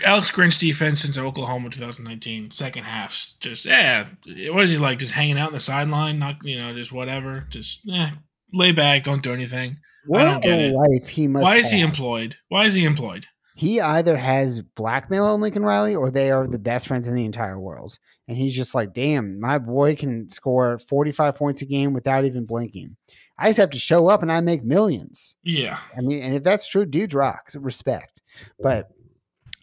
Alex 0.04 0.31
Grinch 0.31 0.59
defense 0.59 1.02
since 1.02 1.18
Oklahoma 1.18 1.70
2019 1.70 2.50
second 2.50 2.85
halves. 2.85 3.35
Just 3.35 3.64
yeah, 3.64 4.07
what 4.26 4.64
is 4.64 4.70
he 4.70 4.78
like? 4.78 4.98
Just 4.98 5.12
hanging 5.12 5.38
out 5.38 5.48
in 5.48 5.54
the 5.54 5.61
sideline, 5.61 6.18
not 6.18 6.37
you 6.42 6.59
know, 6.59 6.74
just 6.74 6.92
whatever. 6.92 7.46
Just 7.50 7.81
yeah, 7.85 8.11
lay 8.52 8.72
back, 8.72 9.04
don't 9.04 9.22
do 9.22 9.33
anything. 9.33 9.78
what 10.07 10.24
don't 10.24 10.42
get 10.42 10.61
it. 10.61 10.74
life 10.74 11.09
he 11.09 11.28
must. 11.28 11.42
Why 11.42 11.57
is 11.57 11.70
he 11.70 11.81
employed? 11.81 12.37
Why 12.48 12.64
is 12.64 12.74
he 12.74 12.85
employed? 12.85 13.26
He 13.58 13.80
either 13.80 14.16
has 14.16 14.62
blackmail 14.62 15.26
on 15.26 15.40
Lincoln 15.40 15.64
Riley 15.64 15.96
or 15.96 16.12
they 16.12 16.30
are 16.30 16.46
the 16.46 16.60
best 16.60 16.86
friends 16.86 17.08
in 17.08 17.16
the 17.16 17.24
entire 17.24 17.58
world. 17.58 17.98
And 18.28 18.36
he's 18.36 18.54
just 18.54 18.72
like, 18.72 18.94
damn, 18.94 19.40
my 19.40 19.58
boy 19.58 19.96
can 19.96 20.30
score 20.30 20.78
45 20.78 21.34
points 21.34 21.60
a 21.60 21.64
game 21.64 21.92
without 21.92 22.24
even 22.24 22.46
blinking. 22.46 22.96
I 23.36 23.48
just 23.48 23.58
have 23.58 23.70
to 23.70 23.78
show 23.80 24.06
up 24.06 24.22
and 24.22 24.30
I 24.30 24.40
make 24.42 24.62
millions. 24.62 25.34
Yeah, 25.42 25.76
I 25.96 26.02
mean, 26.02 26.22
and 26.22 26.36
if 26.36 26.44
that's 26.44 26.68
true, 26.68 26.86
dude 26.86 27.14
rocks. 27.14 27.56
Respect. 27.56 28.22
But 28.60 28.90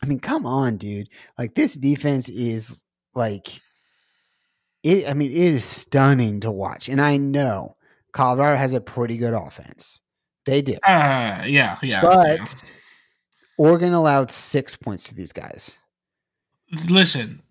I 0.03 0.07
mean, 0.07 0.19
come 0.19 0.45
on, 0.45 0.75
dude. 0.75 1.07
Like 1.37 1.55
this 1.55 1.75
defense 1.75 2.27
is 2.27 2.77
like 3.13 3.61
it, 4.83 5.09
I 5.09 5.13
mean, 5.13 5.31
it 5.31 5.37
is 5.37 5.63
stunning 5.63 6.41
to 6.41 6.51
watch. 6.51 6.89
And 6.89 6.99
I 6.99 7.15
know 7.15 7.77
Colorado 8.11 8.57
has 8.57 8.73
a 8.73 8.81
pretty 8.81 9.17
good 9.17 9.33
offense. 9.33 10.01
They 10.45 10.61
do. 10.61 10.73
uh, 10.83 11.43
yeah, 11.45 11.77
yeah. 11.81 12.01
But 12.01 12.39
yeah. 12.39 12.69
Oregon 13.57 13.93
allowed 13.93 14.31
six 14.31 14.75
points 14.75 15.03
to 15.09 15.15
these 15.15 15.31
guys. 15.33 15.77
listen, 16.89 17.41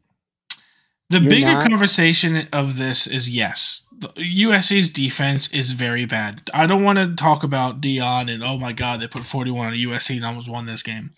The 1.10 1.20
You're 1.20 1.30
bigger 1.30 1.52
not- 1.52 1.68
conversation 1.70 2.48
of 2.52 2.76
this 2.76 3.06
is 3.06 3.28
yes, 3.28 3.82
the 3.96 4.08
USC's 4.08 4.90
defense 4.90 5.48
is 5.48 5.70
very 5.72 6.04
bad. 6.06 6.50
I 6.52 6.66
don't 6.66 6.82
want 6.82 6.98
to 6.98 7.14
talk 7.14 7.42
about 7.44 7.80
Deion 7.80 8.32
and 8.32 8.42
oh 8.42 8.58
my 8.58 8.72
god, 8.72 9.00
they 9.00 9.06
put 9.08 9.24
41 9.24 9.68
on 9.68 9.74
USC 9.74 10.16
and 10.16 10.24
almost 10.24 10.48
won 10.48 10.66
this 10.66 10.82
game. 10.82 11.12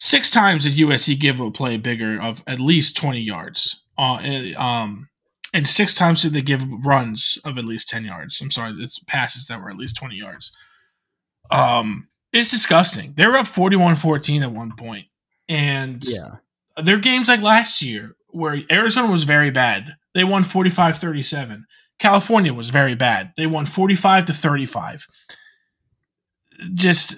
Six 0.00 0.30
times 0.30 0.64
did 0.64 0.74
USC 0.76 1.18
give 1.18 1.40
a 1.40 1.50
play 1.50 1.76
bigger 1.76 2.20
of 2.20 2.42
at 2.46 2.60
least 2.60 2.96
20 2.96 3.20
yards. 3.20 3.82
Uh, 3.96 4.16
eh, 4.22 4.52
um, 4.54 5.08
and 5.54 5.66
six 5.66 5.94
times 5.94 6.22
did 6.22 6.34
they 6.34 6.42
give 6.42 6.62
runs 6.84 7.38
of 7.44 7.56
at 7.58 7.64
least 7.64 7.88
10 7.88 8.04
yards. 8.04 8.40
I'm 8.40 8.50
sorry, 8.50 8.74
it's 8.78 8.98
passes 9.06 9.46
that 9.46 9.60
were 9.60 9.70
at 9.70 9.76
least 9.76 9.96
20 9.96 10.14
yards. 10.16 10.52
Um, 11.50 12.08
it's 12.38 12.50
disgusting. 12.50 13.14
They 13.16 13.26
were 13.26 13.36
up 13.36 13.46
41-14 13.46 14.42
at 14.42 14.52
one 14.52 14.72
point, 14.76 15.06
and 15.48 16.02
Yeah. 16.06 16.36
there 16.82 16.96
are 16.96 17.00
games 17.00 17.28
like 17.28 17.40
last 17.42 17.82
year 17.82 18.16
where 18.30 18.62
Arizona 18.70 19.10
was 19.10 19.24
very 19.24 19.50
bad. 19.50 19.96
They 20.14 20.24
won 20.24 20.44
45-37. 20.44 21.64
California 21.98 22.52
was 22.54 22.70
very 22.70 22.94
bad. 22.94 23.32
They 23.36 23.46
won 23.46 23.66
45 23.66 24.26
to 24.26 24.32
35. 24.32 25.06
Just 26.74 27.16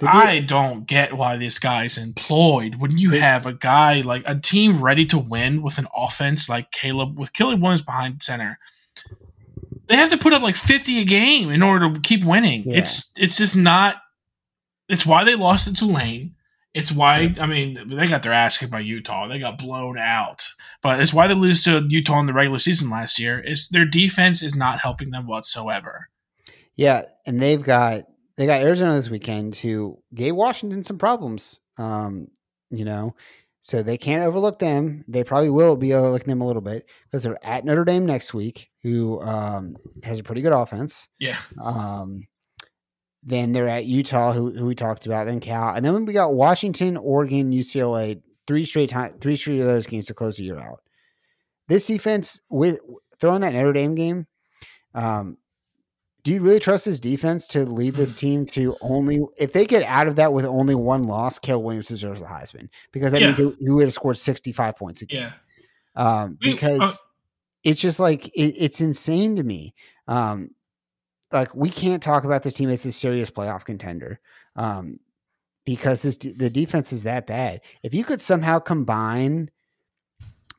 I 0.00 0.40
don't 0.40 0.86
get 0.86 1.14
why 1.14 1.36
this 1.36 1.58
guy's 1.58 1.98
employed 1.98 2.76
when 2.76 2.98
you 2.98 3.10
have 3.12 3.46
a 3.46 3.52
guy 3.52 4.00
like 4.02 4.22
a 4.26 4.38
team 4.38 4.80
ready 4.80 5.04
to 5.06 5.18
win 5.18 5.60
with 5.62 5.76
an 5.78 5.88
offense 5.96 6.48
like 6.48 6.70
Caleb 6.70 7.18
with 7.18 7.32
Caleb 7.32 7.60
Williams 7.60 7.82
behind 7.82 8.22
center. 8.22 8.58
They 9.88 9.96
have 9.96 10.10
to 10.10 10.18
put 10.18 10.32
up 10.32 10.42
like 10.42 10.54
50 10.56 11.00
a 11.00 11.04
game 11.04 11.50
in 11.50 11.62
order 11.62 11.92
to 11.92 12.00
keep 12.00 12.22
winning. 12.22 12.62
Yeah. 12.66 12.78
It's 12.78 13.12
it's 13.16 13.36
just 13.36 13.56
not 13.56 13.96
it's 14.88 15.06
why 15.06 15.24
they 15.24 15.34
lost 15.34 15.66
to 15.66 15.74
Tulane. 15.74 16.34
It's 16.74 16.92
why 16.92 17.34
I 17.40 17.46
mean 17.46 17.88
they 17.88 18.08
got 18.08 18.22
their 18.22 18.32
ass 18.32 18.58
kicked 18.58 18.72
by 18.72 18.80
Utah. 18.80 19.26
They 19.26 19.38
got 19.38 19.58
blown 19.58 19.98
out. 19.98 20.46
But 20.82 21.00
it's 21.00 21.12
why 21.12 21.26
they 21.26 21.34
lose 21.34 21.64
to 21.64 21.84
Utah 21.88 22.20
in 22.20 22.26
the 22.26 22.32
regular 22.32 22.58
season 22.58 22.90
last 22.90 23.18
year. 23.18 23.42
It's 23.44 23.68
their 23.68 23.86
defense 23.86 24.42
is 24.42 24.54
not 24.54 24.80
helping 24.80 25.10
them 25.10 25.26
whatsoever. 25.26 26.08
Yeah, 26.74 27.02
and 27.26 27.40
they've 27.40 27.62
got 27.62 28.04
they 28.36 28.46
got 28.46 28.62
Arizona 28.62 28.92
this 28.92 29.10
weekend 29.10 29.56
who 29.56 29.98
gave 30.14 30.36
Washington 30.36 30.84
some 30.84 30.98
problems. 30.98 31.60
Um, 31.78 32.28
you 32.70 32.84
know, 32.84 33.14
so 33.60 33.82
they 33.82 33.98
can't 33.98 34.22
overlook 34.22 34.58
them. 34.58 35.04
They 35.08 35.24
probably 35.24 35.50
will 35.50 35.76
be 35.76 35.94
overlooking 35.94 36.28
them 36.28 36.40
a 36.40 36.46
little 36.46 36.62
bit 36.62 36.88
because 37.04 37.22
they're 37.22 37.44
at 37.44 37.64
Notre 37.64 37.84
Dame 37.84 38.06
next 38.06 38.32
week, 38.32 38.70
who 38.82 39.20
um, 39.20 39.76
has 40.04 40.18
a 40.18 40.22
pretty 40.22 40.42
good 40.42 40.52
offense. 40.52 41.08
Yeah. 41.18 41.36
Um, 41.60 42.22
then 43.22 43.52
they're 43.52 43.68
at 43.68 43.84
Utah, 43.84 44.32
who, 44.32 44.52
who 44.52 44.66
we 44.66 44.74
talked 44.74 45.06
about, 45.06 45.26
then 45.26 45.40
Cal, 45.40 45.74
and 45.74 45.84
then 45.84 46.04
we 46.04 46.12
got 46.12 46.34
Washington, 46.34 46.96
Oregon, 46.96 47.52
UCLA, 47.52 48.22
three 48.46 48.64
straight 48.64 48.90
time, 48.90 49.14
three 49.20 49.36
straight 49.36 49.58
of 49.60 49.66
those 49.66 49.86
games 49.86 50.06
to 50.06 50.14
close 50.14 50.36
the 50.36 50.44
year 50.44 50.58
out. 50.58 50.80
This 51.68 51.84
defense 51.86 52.40
with 52.48 52.78
throwing 53.20 53.40
that 53.42 53.52
Notre 53.52 53.72
Dame 53.72 53.94
game, 53.94 54.26
um, 54.94 55.36
do 56.24 56.32
you 56.34 56.40
really 56.40 56.60
trust 56.60 56.84
this 56.84 56.98
defense 56.98 57.46
to 57.48 57.64
lead 57.64 57.94
this 57.94 58.12
team 58.14 58.44
to 58.46 58.76
only 58.80 59.20
if 59.38 59.52
they 59.52 59.64
get 59.66 59.82
out 59.82 60.08
of 60.08 60.16
that 60.16 60.32
with 60.32 60.44
only 60.44 60.74
one 60.74 61.02
loss? 61.04 61.38
Caleb 61.38 61.64
Williams 61.64 61.88
deserves 61.88 62.20
the 62.20 62.26
Heisman 62.26 62.68
because 62.92 63.12
that 63.12 63.20
Yeah. 63.20 63.32
means 63.32 63.54
he 63.60 63.70
would 63.70 63.84
have 63.84 63.92
scored 63.92 64.16
sixty 64.18 64.52
five 64.52 64.76
points 64.76 65.00
a 65.02 65.06
game. 65.06 65.20
Yeah. 65.22 65.32
Um, 66.22 66.38
We- 66.42 66.52
because 66.52 66.80
uh, 66.80 67.04
it's 67.64 67.80
just 67.80 67.98
like 68.00 68.28
it, 68.28 68.54
it's 68.58 68.80
insane 68.80 69.36
to 69.36 69.42
me. 69.42 69.74
Um, 70.06 70.50
like 71.32 71.54
we 71.54 71.70
can't 71.70 72.02
talk 72.02 72.24
about 72.24 72.42
this 72.42 72.54
team 72.54 72.70
as 72.70 72.84
a 72.86 72.92
serious 72.92 73.30
playoff 73.30 73.64
contender 73.64 74.20
um, 74.56 74.98
because 75.64 76.02
this 76.02 76.16
the 76.16 76.50
defense 76.50 76.92
is 76.92 77.02
that 77.02 77.26
bad. 77.26 77.60
If 77.82 77.94
you 77.94 78.04
could 78.04 78.20
somehow 78.20 78.58
combine 78.58 79.50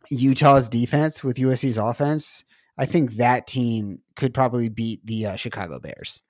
Utah's 0.10 0.70
defense 0.70 1.24
with 1.24 1.38
USC's 1.38 1.78
offense, 1.78 2.44
I 2.78 2.86
think 2.86 3.14
that 3.14 3.48
team 3.48 4.02
could 4.16 4.34
probably 4.34 4.70
beat 4.70 5.06
the 5.06 5.28
uh, 5.28 5.36
Chicago 5.36 5.80
Bears. 5.80 6.22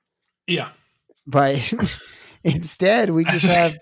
Yeah. 0.47 0.69
But 1.27 1.73
instead, 2.43 3.11
we 3.11 3.23
just 3.25 3.45
have 3.57 3.77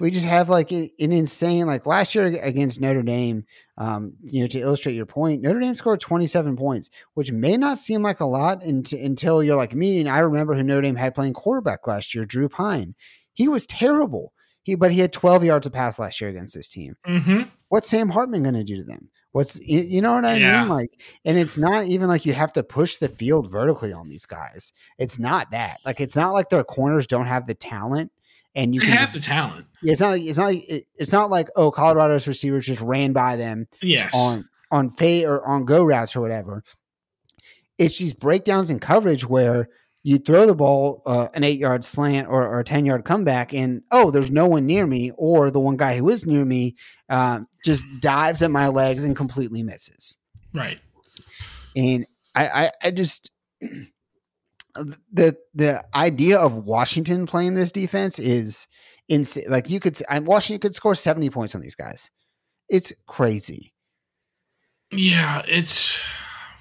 we 0.00 0.10
just 0.10 0.26
have 0.26 0.48
like 0.48 0.72
an 0.72 0.90
insane 0.98 1.66
like 1.66 1.86
last 1.86 2.14
year 2.14 2.24
against 2.26 2.80
Notre 2.80 3.02
Dame. 3.02 3.44
Um, 3.78 4.14
you 4.22 4.40
know, 4.40 4.46
to 4.48 4.58
illustrate 4.60 4.94
your 4.94 5.06
point, 5.06 5.42
Notre 5.42 5.60
Dame 5.60 5.74
scored 5.74 6.00
27 6.00 6.56
points, 6.56 6.90
which 7.14 7.30
may 7.32 7.56
not 7.56 7.78
seem 7.78 8.02
like 8.02 8.20
a 8.20 8.26
lot 8.26 8.62
unt- 8.62 8.92
until 8.92 9.42
you're 9.42 9.56
like 9.56 9.74
me. 9.74 10.00
And 10.00 10.08
I 10.08 10.18
remember 10.18 10.54
who 10.54 10.62
Notre 10.62 10.82
Dame 10.82 10.96
had 10.96 11.14
playing 11.14 11.34
quarterback 11.34 11.86
last 11.86 12.14
year, 12.14 12.24
Drew 12.24 12.48
Pyne. 12.48 12.94
He 13.32 13.46
was 13.48 13.66
terrible. 13.66 14.32
He 14.62 14.74
but 14.74 14.92
he 14.92 15.00
had 15.00 15.12
12 15.12 15.44
yards 15.44 15.66
of 15.66 15.72
pass 15.72 15.98
last 15.98 16.20
year 16.20 16.28
against 16.28 16.54
this 16.54 16.68
team. 16.68 16.94
Mm-hmm. 17.06 17.42
What's 17.68 17.88
Sam 17.88 18.10
Hartman 18.10 18.42
going 18.42 18.54
to 18.56 18.64
do 18.64 18.76
to 18.76 18.84
them? 18.84 19.08
What's 19.32 19.64
you, 19.66 19.80
you 19.80 20.02
know 20.02 20.12
what 20.14 20.24
I 20.24 20.36
Yeah. 20.36 20.60
mean? 20.62 20.68
Like, 20.70 21.00
and 21.24 21.38
it's 21.38 21.56
not 21.56 21.86
even 21.86 22.08
like 22.08 22.26
you 22.26 22.32
have 22.34 22.52
to 22.54 22.62
push 22.64 22.96
the 22.96 23.08
field 23.08 23.48
vertically 23.50 23.92
on 23.92 24.08
these 24.08 24.26
guys. 24.26 24.72
It's 24.98 25.18
not 25.18 25.52
that. 25.52 25.78
Like, 25.86 26.00
it's 26.00 26.16
not 26.16 26.32
like 26.32 26.48
their 26.50 26.64
corners 26.64 27.06
don't 27.06 27.26
have 27.26 27.46
the 27.46 27.54
talent, 27.54 28.10
and 28.54 28.74
you 28.74 28.80
You 28.80 28.88
can. 28.88 28.96
have 28.96 29.12
the 29.12 29.20
talent. 29.20 29.66
Yeah, 29.82 29.92
it's 29.92 30.00
not 30.00 30.10
like 30.10 30.22
it's 30.22 30.38
not 30.38 30.44
like 30.46 30.68
it- 30.68 30.86
it's 30.96 31.12
not 31.12 31.30
like 31.30 31.48
oh 31.56 31.70
Colorado's 31.70 32.28
receivers 32.28 32.66
just 32.66 32.80
ran 32.82 33.12
by 33.12 33.36
them 33.36 33.66
Yes. 33.82 34.12
on 34.14 34.48
on 34.70 34.90
fade 34.90 35.24
or 35.26 35.46
on 35.46 35.64
go 35.64 35.84
routes 35.84 36.14
or 36.16 36.20
whatever. 36.20 36.62
It's 37.78 37.98
these 37.98 38.14
breakdowns 38.14 38.70
in 38.70 38.78
coverage 38.78 39.26
where 39.26 39.68
you 40.02 40.18
throw 40.18 40.46
the 40.46 40.54
ball 40.54 41.02
uh, 41.06 41.28
an 41.34 41.44
eight 41.44 41.58
yard 41.58 41.84
slant 41.84 42.28
or, 42.28 42.46
or 42.46 42.60
a 42.60 42.64
ten 42.64 42.84
yard 42.86 43.04
comeback, 43.04 43.52
and 43.54 43.82
oh, 43.90 44.10
there's 44.10 44.30
no 44.30 44.46
one 44.46 44.66
near 44.66 44.86
me, 44.86 45.12
or 45.16 45.50
the 45.50 45.60
one 45.60 45.76
guy 45.76 45.96
who 45.96 46.08
is 46.10 46.26
near 46.26 46.44
me 46.44 46.74
um, 47.08 47.46
just 47.64 47.84
dives 48.00 48.42
at 48.42 48.50
my 48.50 48.68
legs 48.68 49.04
and 49.04 49.14
completely 49.16 49.62
misses. 49.62 50.18
right. 50.54 50.78
And 51.76 52.06
I, 52.34 52.48
I, 52.48 52.70
I 52.84 52.90
just 52.90 53.30
the 54.74 55.36
the 55.54 55.82
idea 55.94 56.38
of 56.38 56.54
Washington 56.54 57.26
playing 57.26 57.54
this 57.54 57.72
defense 57.72 58.18
is 58.18 58.66
insane. 59.08 59.44
Like 59.48 59.70
you 59.70 59.80
could, 59.80 60.00
I'm 60.08 60.24
Washington 60.24 60.60
could 60.60 60.74
score 60.74 60.94
seventy 60.94 61.30
points 61.30 61.54
on 61.54 61.60
these 61.60 61.74
guys. 61.74 62.10
It's 62.68 62.92
crazy. 63.06 63.72
Yeah, 64.92 65.42
it's. 65.46 65.98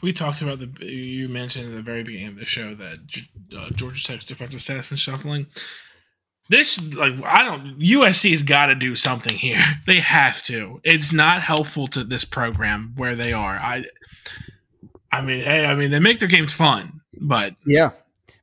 We 0.02 0.14
talked 0.14 0.42
about 0.42 0.60
the. 0.60 0.70
You 0.86 1.30
mentioned 1.30 1.68
at 1.68 1.76
the 1.76 1.82
very 1.82 2.04
beginning 2.04 2.30
of 2.30 2.36
the 2.38 2.46
show 2.46 2.74
that 2.74 3.00
uh, 3.58 3.70
Georgia 3.72 4.04
Tech's 4.04 4.26
defensive 4.26 4.62
staff's 4.62 4.88
been 4.90 4.98
shuffling. 4.98 5.48
This, 6.50 6.82
like, 6.96 7.14
I 7.24 7.44
don't. 7.44 7.80
USC's 7.80 8.44
got 8.44 8.68
to 8.68 8.76
do 8.76 8.96
something 8.96 9.38
here. 9.38 9.62
They 9.86 10.00
have 10.00 10.44
to. 10.44 10.80
It's 10.84 11.12
not 11.12 11.42
helpful 11.42 11.88
to 11.88 12.04
this 12.04 12.26
program 12.26 12.94
where 12.96 13.16
they 13.16 13.34
are. 13.34 13.56
I. 13.58 13.86
I 15.12 15.22
mean, 15.22 15.44
hey, 15.44 15.66
I 15.66 15.74
mean, 15.74 15.90
they 15.90 16.00
make 16.00 16.20
their 16.20 16.28
games 16.28 16.54
fun, 16.54 16.99
but 17.20 17.56
Yeah, 17.66 17.92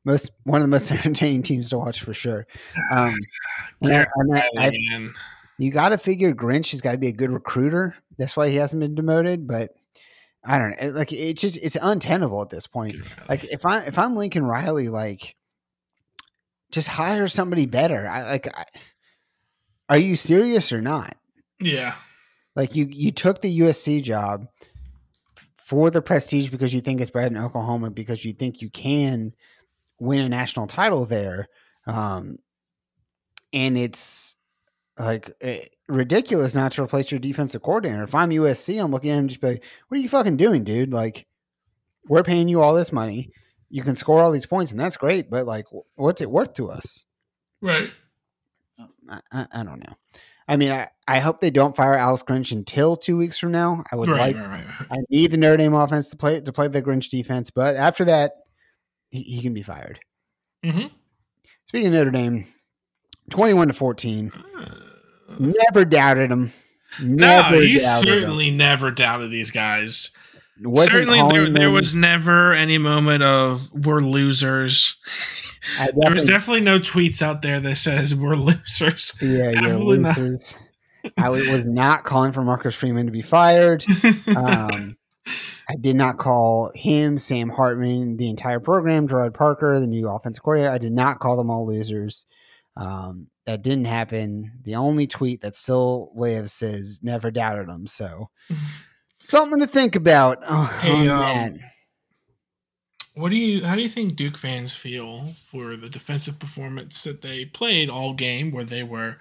most 0.05 0.31
one 0.43 0.61
of 0.61 0.63
the 0.63 0.71
most 0.71 0.91
entertaining 1.05 1.43
teams 1.43 1.69
to 1.69 1.77
watch 1.77 2.01
for 2.01 2.13
sure. 2.13 2.47
Um, 2.91 3.15
and 3.81 3.93
I, 3.93 4.05
and 4.15 4.37
I, 4.37 4.47
I, 4.57 5.09
you 5.57 5.71
got 5.71 5.89
to 5.89 5.97
figure 5.97 6.33
Grinch 6.33 6.71
has 6.71 6.81
got 6.81 6.91
to 6.91 6.97
be 6.97 7.07
a 7.07 7.13
good 7.13 7.31
recruiter. 7.31 7.95
That's 8.17 8.37
why 8.37 8.49
he 8.49 8.55
hasn't 8.55 8.79
been 8.79 8.95
demoted. 8.95 9.47
But 9.47 9.71
I 10.43 10.59
don't 10.59 10.79
know. 10.79 10.89
Like 10.89 11.11
it's 11.11 11.41
just 11.41 11.57
it's 11.57 11.77
untenable 11.81 12.41
at 12.41 12.49
this 12.49 12.67
point. 12.67 12.99
Like 13.27 13.43
if 13.45 13.65
I 13.65 13.81
if 13.81 13.97
I'm 13.97 14.15
Lincoln 14.15 14.45
Riley, 14.45 14.87
like 14.87 15.35
just 16.71 16.87
hire 16.87 17.27
somebody 17.27 17.65
better. 17.65 18.07
I 18.07 18.23
like. 18.23 18.47
I, 18.55 18.65
are 19.89 19.97
you 19.97 20.15
serious 20.15 20.73
or 20.73 20.81
not? 20.81 21.15
yeah, 21.61 21.95
Like 22.55 22.75
you 22.75 22.87
you 22.89 23.11
took 23.11 23.41
the 23.41 23.59
USC 23.61 24.03
job 24.03 24.47
for 25.67 25.91
the 25.91 26.01
prestige 26.01 26.49
because 26.49 26.73
you 26.73 26.79
think 26.79 27.01
it's 27.01 27.11
bred 27.11 27.29
in 27.29 27.37
Oklahoma 27.37 27.91
because 27.91 28.23
you 28.23 28.31
think 28.31 28.61
you 28.61 28.69
can 28.69 29.33
win 29.99 30.21
a 30.21 30.29
national 30.29 30.65
title 30.65 31.05
there, 31.05 31.49
um, 31.85 32.37
and 33.51 33.77
it's 33.77 34.37
like 34.97 35.29
eh, 35.41 35.65
ridiculous 35.89 36.55
not 36.55 36.71
to 36.71 36.83
replace 36.83 37.11
your 37.11 37.19
defensive 37.19 37.61
coordinator. 37.61 38.03
If 38.03 38.15
I'm 38.15 38.29
USC, 38.29 38.81
I'm 38.81 38.91
looking 38.91 39.11
at 39.11 39.17
him 39.17 39.27
just 39.27 39.41
be 39.41 39.47
like, 39.47 39.63
"What 39.89 39.99
are 39.99 40.01
you 40.01 40.07
fucking 40.07 40.37
doing, 40.37 40.63
dude? 40.63 40.93
Like, 40.93 41.27
we're 42.07 42.23
paying 42.23 42.47
you 42.47 42.61
all 42.61 42.73
this 42.73 42.93
money." 42.93 43.29
You 43.69 43.83
can 43.83 43.97
score 43.97 44.21
all 44.21 44.31
these 44.31 44.45
points, 44.45 44.71
and 44.71 44.79
that's 44.79 44.95
great. 44.95 45.29
But 45.29 45.45
like, 45.45 45.65
what's 45.95 46.21
it 46.21 46.31
worth 46.31 46.53
to 46.53 46.69
us? 46.69 47.03
right. 47.59 47.91
I, 49.09 49.19
I, 49.33 49.47
I 49.51 49.63
don't 49.63 49.79
know. 49.79 49.95
I 50.47 50.55
mean, 50.55 50.71
I, 50.71 50.87
I 51.07 51.19
hope 51.19 51.41
they 51.41 51.49
don't 51.51 51.75
fire 51.75 51.95
Alex 51.95 52.23
Grinch 52.23 52.51
until 52.51 52.95
two 52.95 53.17
weeks 53.17 53.37
from 53.37 53.51
now. 53.51 53.83
I 53.91 53.95
would 53.97 54.07
Right, 54.07 54.33
like. 54.33 54.47
right, 54.47 54.63
right. 54.65 54.87
I 54.91 54.95
need 55.09 55.31
the 55.31 55.37
Notre 55.37 55.57
Dame 55.57 55.73
offense 55.73 56.09
to 56.09 56.17
play 56.17 56.39
to 56.41 56.51
play 56.53 56.67
the 56.69 56.81
Grinch 56.81 57.09
defense, 57.09 57.49
but 57.49 57.75
after 57.75 58.05
that, 58.05 58.33
he, 59.09 59.21
he 59.23 59.41
can 59.41 59.53
be 59.53 59.61
fired. 59.63 59.99
Mhm. 60.65 60.89
Speaking 61.67 61.87
of 61.87 61.93
Notre 61.93 62.11
Dame, 62.11 62.45
twenty-one 63.29 63.67
to 63.67 63.73
fourteen. 63.73 64.31
Uh, 64.57 64.75
Never 65.39 65.83
doubted 65.85 66.31
him. 66.31 66.53
No, 67.01 67.27
Never 67.27 67.61
you 67.63 67.79
doubted 67.79 68.07
him. 68.07 68.19
certainly 68.19 68.49
never 68.51 68.89
doubted 68.91 69.29
these 69.29 69.51
guys. 69.51 70.11
Certainly, 70.63 71.21
there, 71.31 71.53
there 71.53 71.69
was 71.71 71.93
never 71.93 72.53
any 72.53 72.77
moment 72.77 73.21
of 73.23 73.69
"we're 73.73 73.99
losers." 73.99 74.95
I 75.79 75.89
There 75.95 76.13
was 76.13 76.23
definitely- 76.25 76.61
no 76.61 76.79
tweets 76.79 77.21
out 77.21 77.41
there 77.41 77.59
that 77.59 77.77
says 77.77 78.13
"we're 78.15 78.35
losers." 78.35 79.15
yeah, 79.21 79.27
you're 79.51 79.53
definitely 79.53 79.99
not. 79.99 80.17
losers. 80.17 80.57
I 81.17 81.29
was 81.29 81.63
not 81.63 82.03
calling 82.03 82.31
for 82.33 82.43
Marcus 82.43 82.75
Freeman 82.75 83.05
to 83.05 83.11
be 83.11 83.21
fired. 83.21 83.85
Um, 84.35 84.97
I 85.69 85.75
did 85.79 85.95
not 85.95 86.17
call 86.17 86.71
him, 86.75 87.17
Sam 87.17 87.49
Hartman, 87.49 88.17
the 88.17 88.29
entire 88.29 88.59
program, 88.59 89.07
Gerard 89.07 89.33
Parker, 89.33 89.79
the 89.79 89.87
new 89.87 90.07
offensive 90.09 90.43
coordinator. 90.43 90.73
I 90.73 90.77
did 90.79 90.91
not 90.93 91.19
call 91.19 91.37
them 91.37 91.49
all 91.49 91.65
losers. 91.67 92.25
Um, 92.75 93.27
that 93.45 93.61
didn't 93.61 93.85
happen. 93.85 94.51
The 94.63 94.75
only 94.75 95.07
tweet 95.07 95.41
that 95.41 95.55
still 95.55 96.11
lives 96.15 96.51
says 96.53 96.99
never 97.01 97.31
doubted 97.31 97.67
them. 97.69 97.87
So 97.87 98.29
something 99.19 99.59
to 99.59 99.67
think 99.67 99.95
about 99.95 100.39
Oh, 100.47 100.65
Hey, 100.81 100.91
on 100.91 101.09
um, 101.09 101.19
that. 101.19 101.53
What 103.17 103.29
do 103.29 103.35
you? 103.35 103.65
How 103.65 103.75
do 103.75 103.81
you 103.81 103.89
think 103.89 104.15
Duke 104.15 104.37
fans 104.37 104.73
feel 104.75 105.33
for 105.51 105.75
the 105.75 105.89
defensive 105.89 106.39
performance 106.39 107.03
that 107.03 107.21
they 107.21 107.45
played 107.45 107.89
all 107.89 108.13
game, 108.13 108.51
where 108.51 108.63
they 108.65 108.83
were 108.83 109.17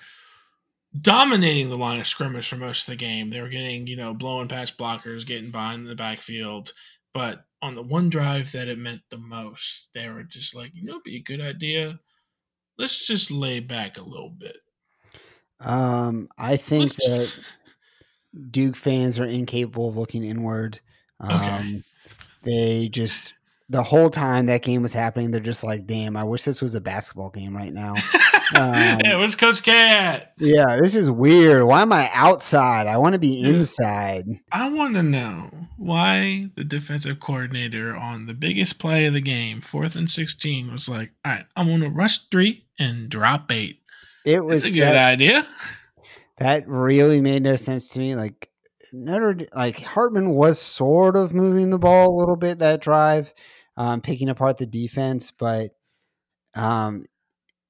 dominating 1.00 1.68
the 1.70 1.76
line 1.78 2.00
of 2.00 2.06
scrimmage 2.06 2.48
for 2.48 2.56
most 2.56 2.82
of 2.88 2.92
the 2.92 2.96
game? 2.96 3.30
They 3.30 3.40
were 3.40 3.48
getting, 3.48 3.87
you 3.87 3.96
know, 3.96 4.14
blowing 4.14 4.48
past 4.48 4.76
blockers, 4.78 5.26
getting 5.26 5.50
behind 5.50 5.82
in 5.82 5.88
the 5.88 5.94
backfield, 5.94 6.72
but 7.14 7.44
on 7.62 7.74
the 7.74 7.82
one 7.82 8.11
drive 8.11 8.52
that 8.52 8.68
it 8.68 8.78
meant 8.78 9.00
the 9.11 9.18
most, 9.18 9.88
they 9.94 10.09
were 10.09 10.22
just 10.22 10.54
like, 10.54 10.72
you 10.74 10.85
know, 10.85 10.92
it'd 10.94 11.02
be 11.04 11.16
a 11.16 11.22
good 11.22 11.40
idea. 11.40 11.98
Let's 12.78 13.06
just 13.06 13.30
lay 13.30 13.61
back 13.61 13.96
a 13.98 14.02
little 14.02 14.30
bit. 14.30 14.59
Um, 15.61 16.28
I 16.37 16.56
think 16.56 16.92
Let's- 17.06 17.35
that 17.35 17.44
Duke 18.50 18.76
fans 18.76 19.18
are 19.18 19.24
incapable 19.26 19.88
of 19.88 19.96
looking 19.96 20.22
inward. 20.24 20.80
Um, 21.20 21.30
Okay. 21.30 21.82
They 22.42 22.88
just 22.90 23.35
the 23.68 23.83
whole 23.83 24.11
time 24.11 24.46
that 24.46 24.62
game 24.62 24.83
was 24.83 24.92
happening, 24.92 25.31
they're 25.31 25.40
just 25.40 25.64
like, 25.64 25.87
"Damn, 25.87 26.16
I 26.16 26.24
wish 26.24 26.44
this 26.44 26.61
was 26.62 26.74
a 26.74 26.81
basketball 26.81 27.31
game 27.31 27.57
right 27.57 27.72
now." 27.72 27.94
Um, 28.55 29.00
it 29.00 29.18
was 29.18 29.35
Coach 29.35 29.64
Cat. 29.64 30.33
yeah, 30.38 30.79
this 30.81 30.94
is 30.94 31.11
weird. 31.11 31.64
Why 31.64 31.83
am 31.83 31.92
I 31.92 32.09
outside? 32.14 32.87
I 32.87 32.96
want 32.96 33.14
to 33.14 33.18
be 33.18 33.40
inside. 33.42 34.24
I 34.52 34.68
want 34.68 34.94
to 34.94 35.02
know 35.02 35.50
why 35.76 36.50
the 36.55 36.62
defensive 36.62 37.18
coordinator 37.18 37.96
on 37.96 38.26
the 38.26 38.35
biggest 38.35 38.79
play 38.79 39.05
of 39.07 39.14
the 39.14 39.20
game, 39.20 39.61
fourth 39.62 39.96
and 39.96 40.09
16, 40.09 40.70
was 40.70 40.88
like, 40.88 41.11
all 41.24 41.33
right, 41.33 41.44
I'm 41.57 41.66
going 41.66 41.81
to 41.81 41.90
rush 41.90 42.18
three 42.31 42.66
and 42.79 43.09
drop 43.09 43.50
eight. 43.50 43.81
It 44.24 44.44
was 44.44 44.59
It's 44.59 44.66
a 44.66 44.70
good 44.70 44.83
that, 44.83 44.94
idea. 44.94 45.44
that 46.38 46.68
really 46.68 47.20
made 47.20 47.42
no 47.42 47.57
sense 47.57 47.88
to 47.90 47.98
me. 47.98 48.14
Like 48.14 48.48
Notre, 48.92 49.38
like 49.55 49.81
Hartman 49.83 50.31
was 50.31 50.61
sort 50.61 51.16
of 51.16 51.35
moving 51.35 51.70
the 51.70 51.81
ball 51.81 52.14
a 52.14 52.18
little 52.20 52.37
bit 52.37 52.61
that 52.61 52.81
drive, 52.81 53.35
um, 53.76 54.00
picking 54.00 54.28
apart 54.28 54.58
the 54.58 54.66
defense, 54.66 55.30
but 55.30 55.70
um, 56.54 57.04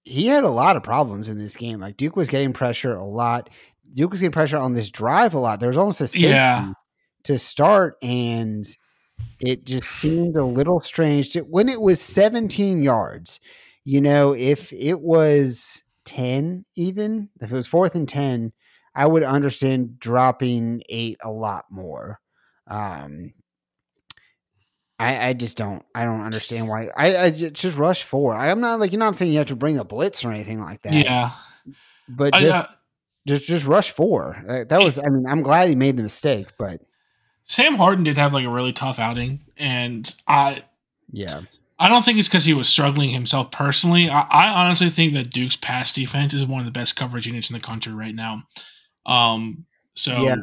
he 0.05 0.27
had 0.27 0.45
a 0.45 0.49
lot 0.49 0.77
of 0.77 0.83
problems 0.83 1.29
in 1.29 1.39
this 1.39 1.57
game. 1.57 1.81
Like 1.81 1.97
Duke 1.97 2.17
was 2.17 2.29
getting 2.29 2.53
pressure 2.53 2.95
a 2.95 3.05
lot. 3.05 3.51
Duke 3.93 4.11
was 4.13 4.21
getting 4.21 4.33
pressure 4.33 4.59
on 4.59 4.75
this 4.75 4.91
drive 4.91 5.35
a 5.35 5.39
lot. 5.39 5.61
There 5.61 5.69
was 5.69 5.77
almost 5.77 6.01
a 6.01 6.09
safety 6.09 6.29
Yeah. 6.29 6.73
to 7.25 7.39
start, 7.39 7.97
and 8.03 8.65
it 9.41 9.65
just 9.65 9.89
seemed 9.91 10.37
a 10.37 10.45
little 10.45 10.81
strange 10.81 11.31
to, 11.31 11.41
when 11.41 11.69
it 11.69 11.81
was 11.81 12.01
17 12.01 12.83
yards. 12.83 13.41
You 13.85 14.01
know, 14.01 14.35
if 14.35 14.73
it 14.73 15.01
was 15.01 15.83
10, 16.07 16.65
even 16.75 17.29
if 17.41 17.51
it 17.53 17.55
was 17.55 17.67
fourth 17.69 17.95
and 17.95 18.09
10, 18.09 18.53
I 18.95 19.07
would 19.07 19.23
understand 19.23 19.99
dropping 20.01 20.83
eight 20.89 21.19
a 21.23 21.31
lot 21.31 21.67
more. 21.71 22.21
Um, 22.67 23.33
I, 24.99 25.29
I 25.29 25.33
just 25.35 25.57
don't 25.57 25.85
I 25.95 26.05
don't 26.05 26.23
understand 26.23 26.69
why 26.69 26.89
I, 26.97 27.17
I 27.17 27.31
just 27.31 27.77
rush 27.77 28.03
four. 28.03 28.35
I, 28.35 28.49
am 28.49 28.61
not 28.61 28.81
like 28.81 28.93
you 28.93 28.99
know 28.99 29.07
I'm 29.07 29.15
saying 29.15 29.33
you 29.33 29.39
have 29.39 29.49
to 29.49 29.57
bring 29.57 29.79
a 29.79 29.85
blitz 29.85 30.25
or 30.25 30.33
anything 30.33 30.61
like 30.61 30.83
that. 30.83 30.95
Yeah. 30.95 31.33
but 32.09 32.35
just 32.35 32.59
uh, 32.59 32.67
just 33.27 33.47
just 33.47 33.67
rush 33.67 33.91
four. 33.91 34.37
Uh, 34.49 34.65
That 34.65 34.81
was 34.83 34.99
I 34.99 35.09
mean 35.09 35.27
I'm 35.27 35.43
glad 35.43 35.69
he 35.69 35.75
made 35.75 35.97
the 35.97 36.03
mistake, 36.03 36.49
but 36.59 36.81
Sam 37.45 37.77
Hartman 37.77 38.05
did 38.05 38.17
have 38.19 38.33
like 38.33 38.45
a 38.47 38.51
really 38.51 38.73
tough 38.73 38.99
outing, 38.99 39.45
and 39.57 40.13
I 40.27 40.65
yeah 41.13 41.43
I 41.79 41.89
don't 41.89 42.03
think 42.05 42.19
it's 42.19 42.29
because 42.29 42.47
he 42.47 42.55
was 42.55 42.69
struggling 42.69 43.11
himself 43.11 43.51
personally. 43.51 44.09
I, 44.09 44.21
I 44.23 44.65
honestly 44.65 44.89
think 44.89 45.13
that 45.13 45.31
Duke's 45.31 45.57
pass 45.57 45.93
defense 45.93 46.33
is 46.33 46.47
one 46.47 46.61
of 46.61 46.67
the 46.67 46.73
best 46.73 46.97
coverage 46.97 47.27
units 47.27 47.51
in 47.51 47.55
the 47.55 47.61
country 47.61 47.93
right 47.93 48.15
now. 48.15 48.45
Um, 49.05 49.67
so 49.95 50.23
Yeah. 50.23 50.37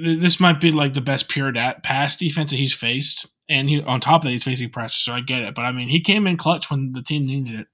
this 0.00 0.40
might 0.40 0.60
be 0.60 0.72
like 0.72 0.94
the 0.94 1.02
best 1.02 1.28
pure 1.28 1.52
pass 1.52 2.16
defense 2.16 2.50
that 2.50 2.56
he's 2.56 2.72
faced, 2.72 3.26
and 3.48 3.68
he 3.68 3.82
on 3.82 4.00
top 4.00 4.20
of 4.20 4.24
that 4.24 4.30
he's 4.30 4.44
facing 4.44 4.70
pressure. 4.70 4.98
So 4.98 5.12
I 5.12 5.20
get 5.20 5.42
it, 5.42 5.54
but 5.54 5.62
I 5.62 5.72
mean 5.72 5.88
he 5.88 6.00
came 6.00 6.26
in 6.26 6.36
clutch 6.36 6.70
when 6.70 6.92
the 6.92 7.02
team 7.02 7.26
needed 7.26 7.60
it, 7.60 7.66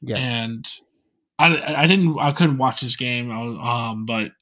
yeah 0.00 0.16
and 0.16 0.66
I, 1.38 1.82
I 1.82 1.86
didn't 1.86 2.18
I 2.18 2.32
couldn't 2.32 2.58
watch 2.58 2.80
this 2.80 2.96
game, 2.96 3.28
was, 3.28 3.58
um, 3.92 4.06
but 4.06 4.32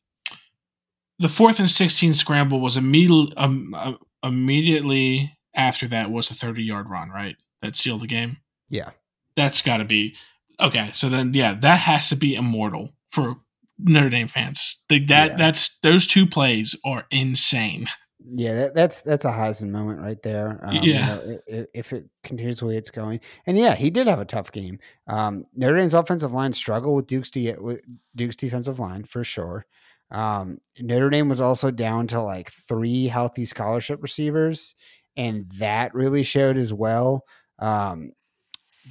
the 1.18 1.28
fourth 1.28 1.58
and 1.60 1.70
sixteen 1.70 2.14
scramble 2.14 2.60
was 2.60 2.76
immediately 2.76 3.32
um, 3.36 3.74
uh, 3.74 3.94
immediately 4.22 5.36
after 5.54 5.86
that 5.88 6.10
was 6.10 6.30
a 6.30 6.34
thirty 6.34 6.62
yard 6.62 6.88
run, 6.90 7.10
right? 7.10 7.36
That 7.62 7.76
sealed 7.76 8.00
the 8.02 8.06
game. 8.06 8.38
yeah 8.68 8.90
That's 9.36 9.62
got 9.62 9.76
to 9.78 9.84
be 9.84 10.16
okay. 10.60 10.90
So 10.94 11.08
then, 11.08 11.32
yeah, 11.32 11.54
that 11.60 11.78
has 11.80 12.08
to 12.08 12.16
be 12.16 12.34
immortal 12.34 12.90
for 13.10 13.36
Notre 13.78 14.08
Dame 14.10 14.28
fans. 14.28 14.78
Like 14.90 15.06
that, 15.06 15.30
Yeah. 15.30 15.36
that's 15.36 15.78
those 15.78 16.06
two 16.06 16.26
plays 16.26 16.74
are 16.84 17.04
insane. 17.10 17.86
Yeah 18.34 18.54
that, 18.54 18.74
that's 18.74 19.00
that's 19.02 19.24
a 19.24 19.30
Heisman 19.30 19.70
moment 19.70 20.00
right 20.00 20.20
there. 20.22 20.60
Um, 20.62 20.76
you 20.76 20.92
Yeah. 20.92 21.06
know, 21.06 21.38
i- 21.50 21.54
i- 21.60 21.66
if 21.74 21.92
it 21.92 22.08
continues 22.22 22.58
the 22.60 22.66
way 22.66 22.76
it's 22.76 22.90
going, 22.90 23.20
and 23.46 23.58
yeah, 23.58 23.74
he 23.74 23.90
did 23.90 24.06
have 24.06 24.20
a 24.20 24.24
tough 24.24 24.52
game. 24.52 24.78
Um, 25.06 25.44
Notre 25.54 25.76
Dame's 25.76 25.94
offensive 25.94 26.32
line 26.32 26.52
struggled 26.52 26.94
with 26.96 27.06
Duke's 27.06 27.30
de- 27.30 27.54
with 27.56 27.82
Duke's 28.14 28.36
defensive 28.36 28.78
line 28.78 29.04
for 29.04 29.24
sure. 29.24 29.66
Um, 30.10 30.58
Notre 30.80 31.08
Dame 31.10 31.28
was 31.28 31.40
also 31.40 31.70
down 31.70 32.06
to 32.08 32.20
like 32.20 32.50
three 32.50 33.06
healthy 33.06 33.44
scholarship 33.44 34.02
receivers, 34.02 34.74
and 35.16 35.48
that 35.58 35.94
really 35.94 36.22
showed 36.22 36.56
as 36.56 36.72
well. 36.72 37.24
Um, 37.58 38.12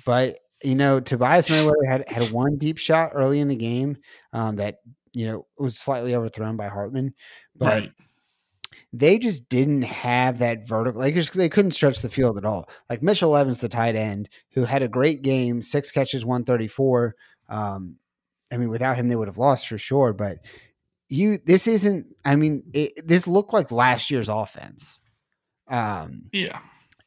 but 0.06 0.40
you 0.64 0.76
know, 0.76 1.00
Tobias 1.00 1.50
Merriweather 1.50 1.86
had 1.88 2.10
had 2.10 2.32
one 2.32 2.58
deep 2.58 2.78
shot 2.78 3.12
early 3.14 3.40
in 3.40 3.48
the 3.48 3.56
game 3.56 3.98
um, 4.34 4.56
that 4.58 4.78
you 5.14 5.28
know 5.28 5.46
was 5.58 5.78
slightly 5.78 6.16
overthrown 6.16 6.58
by 6.58 6.68
Hartman, 6.68 7.14
but 7.56 7.66
right. 7.84 7.92
They 8.94 9.18
just 9.20 9.48
didn't 9.50 9.84
have 9.84 10.40
that 10.40 10.68
vertical. 10.68 11.02
Like 11.02 11.14
just, 11.14 11.34
they 11.34 11.50
couldn't 11.50 11.72
stretch 11.72 12.02
the 12.02 12.10
field 12.10 12.38
at 12.38 12.46
all. 12.46 12.70
Like 12.90 13.02
Mitchell 13.04 13.36
Evans, 13.36 13.58
the 13.60 13.68
tight 13.70 13.96
end, 13.96 14.30
who 14.52 14.64
had 14.66 14.82
a 14.84 14.88
great 14.88 15.22
game, 15.22 15.62
six 15.62 15.92
catches, 15.92 16.26
one 16.26 16.44
thirty 16.44 16.68
four. 16.68 17.16
Um, 17.50 17.98
I 18.52 18.58
mean, 18.58 18.70
without 18.70 18.98
him, 18.98 19.08
they 19.10 19.16
would 19.16 19.28
have 19.28 19.38
lost 19.38 19.68
for 19.68 19.78
sure. 19.78 20.14
But 20.14 20.38
you, 21.10 21.38
this 21.46 21.68
isn't. 21.68 22.08
I 22.26 22.36
mean, 22.36 22.64
it, 22.74 22.94
this 23.08 23.28
looked 23.28 23.54
like 23.54 23.72
last 23.72 24.10
year's 24.12 24.30
offense. 24.30 25.02
Um, 25.68 26.24
Yeah. 26.34 26.60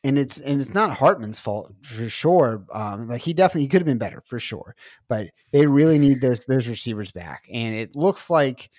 and 0.03 0.19
it's 0.19 0.41
and 0.41 0.61
it's 0.61 0.73
not 0.75 0.97
Hartman's 0.99 1.41
fault 1.41 1.73
for 1.83 2.09
sure. 2.09 2.65
Um, 2.73 3.09
like 3.09 3.21
he 3.23 3.35
definitely 3.35 3.63
he 3.63 3.69
could 3.69 3.81
have 3.83 3.87
been 3.87 3.99
better 3.99 4.23
for 4.27 4.39
sure, 4.39 4.75
but 5.09 5.29
they 5.53 5.67
really 5.67 5.99
need 5.99 6.21
those 6.21 6.45
those 6.47 6.69
receivers 6.69 7.13
back. 7.13 7.45
And 7.53 7.75
it 7.75 7.95
looks 7.97 8.31
like 8.31 8.71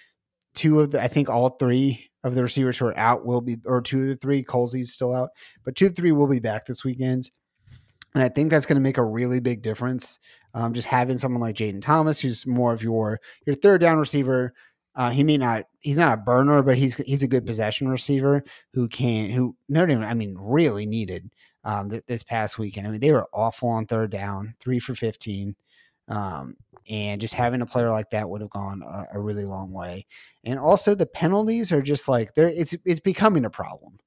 two 0.56 0.80
of 0.80 0.92
the 0.92 1.04
I 1.04 1.08
think 1.08 1.30
all 1.30 1.50
three 1.50 2.10
of 2.24 2.34
the 2.34 2.42
receivers 2.42 2.78
who 2.78 2.88
are 2.88 2.98
out 2.98 3.26
will 3.26 3.42
be 3.42 3.58
or 3.66 3.82
two 3.82 4.00
of 4.00 4.08
the 4.08 4.16
three 4.16 4.44
Colzie's 4.44 4.94
still 4.94 5.14
out, 5.14 5.30
but 5.64 5.76
two 5.76 5.90
three 5.90 6.12
will 6.12 6.28
be 6.28 6.40
back 6.40 6.66
this 6.66 6.84
weekend. 6.84 7.30
And 8.16 8.24
I 8.24 8.30
think 8.30 8.50
that's 8.50 8.66
going 8.66 8.78
to 8.78 8.82
make 8.82 8.98
a 8.98 9.04
really 9.04 9.42
big 9.42 9.62
difference. 9.62 10.20
Um, 10.54 10.74
just 10.74 10.88
having 10.88 11.18
someone 11.18 11.42
like 11.42 11.56
Jayden 11.56 11.82
Thomas, 11.82 12.20
who's 12.22 12.48
more 12.48 12.74
of 12.74 12.82
your 12.82 13.20
your 13.46 13.56
third 13.56 13.82
down 13.82 13.98
receiver. 13.98 14.54
Uh, 14.96 15.10
he 15.10 15.24
may 15.26 15.38
not 15.38 15.66
he's 15.82 15.98
not 15.98 16.18
a 16.18 16.22
burner, 16.22 16.64
but 16.64 16.78
he's 16.78 16.96
he's 16.96 17.24
a 17.24 17.28
good 17.28 17.46
possession 17.46 17.90
receiver 17.90 18.44
who 18.74 18.88
can 18.88 19.30
who 19.30 19.56
Notre 19.68 19.88
Dame 19.88 20.04
I 20.04 20.14
mean 20.14 20.36
really 20.40 20.86
needed 20.86 21.30
um, 21.66 21.90
th- 21.90 22.06
this 22.08 22.24
past 22.24 22.58
weekend. 22.58 22.88
I 22.88 22.92
mean 22.92 23.02
they 23.02 23.12
were 23.12 23.28
awful 23.34 23.68
on 23.70 23.86
third 23.86 24.12
down, 24.12 24.56
three 24.62 24.80
for 24.80 24.96
fifteen, 24.96 25.56
um, 26.08 26.56
and 26.90 27.20
just 27.20 27.34
having 27.34 27.62
a 27.62 27.66
player 27.66 27.90
like 27.90 28.10
that 28.12 28.30
would 28.30 28.42
have 28.42 28.50
gone 28.50 28.84
a, 28.84 29.18
a 29.18 29.20
really 29.20 29.46
long 29.46 29.72
way. 29.72 30.06
And 30.44 30.60
also 30.60 30.96
the 30.96 31.06
penalties 31.06 31.72
are 31.72 31.82
just 31.82 32.08
like 32.08 32.34
they're 32.36 32.50
it's 32.50 32.76
it's 32.86 33.00
becoming 33.00 33.46
a 33.46 33.50
problem 33.50 33.98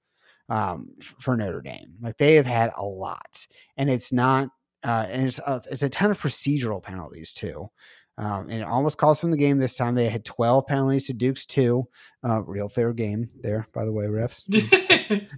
um, 0.48 0.94
for 1.20 1.36
Notre 1.36 1.60
Dame. 1.60 1.94
Like 2.00 2.18
they 2.18 2.34
have 2.34 2.46
had 2.46 2.70
a 2.76 2.84
lot, 2.84 3.46
and 3.76 3.90
it's 3.90 4.12
not 4.12 4.50
uh, 4.84 5.06
and 5.10 5.26
it's 5.26 5.40
a, 5.40 5.62
it's 5.70 5.82
a 5.82 5.88
ton 5.88 6.10
of 6.10 6.20
procedural 6.20 6.82
penalties 6.82 7.32
too. 7.32 7.70
Um, 8.16 8.48
and 8.50 8.60
it 8.60 8.66
almost 8.66 8.98
cost 8.98 9.22
them 9.22 9.30
the 9.30 9.36
game 9.36 9.58
this 9.58 9.76
time. 9.76 9.94
They 9.94 10.08
had 10.08 10.24
12 10.24 10.66
penalties 10.66 11.06
to 11.06 11.12
Duke's 11.12 11.46
two. 11.46 11.86
Uh, 12.24 12.42
real 12.42 12.68
fair 12.68 12.92
game 12.92 13.30
there, 13.42 13.68
by 13.72 13.84
the 13.84 13.92
way, 13.92 14.06
refs. 14.06 14.42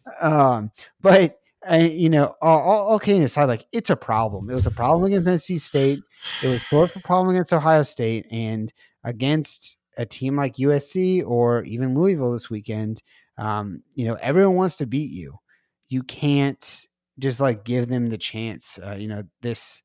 um, 0.23 0.71
but 1.03 1.40
uh, 1.69 1.77
you 1.77 2.09
know, 2.09 2.35
all, 2.41 2.61
all, 2.61 2.89
all 2.89 2.99
kidding 2.99 3.23
aside, 3.23 3.45
like 3.45 3.65
it's 3.73 3.91
a 3.91 3.97
problem. 3.97 4.49
It 4.51 4.55
was 4.55 4.67
a 4.67 4.71
problem 4.71 5.05
against 5.05 5.29
NC 5.29 5.61
State. 5.61 6.01
It 6.43 6.49
was 6.49 6.65
of 6.73 6.97
a 6.97 7.01
problem 7.01 7.35
against 7.35 7.53
Ohio 7.53 7.83
State, 7.83 8.27
and 8.31 8.73
against 9.05 9.77
a 9.99 10.07
team 10.07 10.37
like 10.37 10.57
USC 10.57 11.27
or 11.27 11.63
even 11.65 11.95
Louisville 11.95 12.33
this 12.33 12.51
weekend. 12.51 13.03
Um, 13.37 13.83
you 13.95 14.07
know, 14.07 14.15
everyone 14.21 14.57
wants 14.57 14.77
to 14.77 14.87
beat 14.87 15.11
you. 15.11 15.39
You 15.89 16.03
can't 16.03 16.87
just 17.19 17.41
like 17.41 17.65
give 17.65 17.89
them 17.89 18.09
the 18.09 18.19
chance. 18.19 18.79
Uh, 18.79 18.97
you 18.99 19.09
know, 19.09 19.23
this 19.43 19.83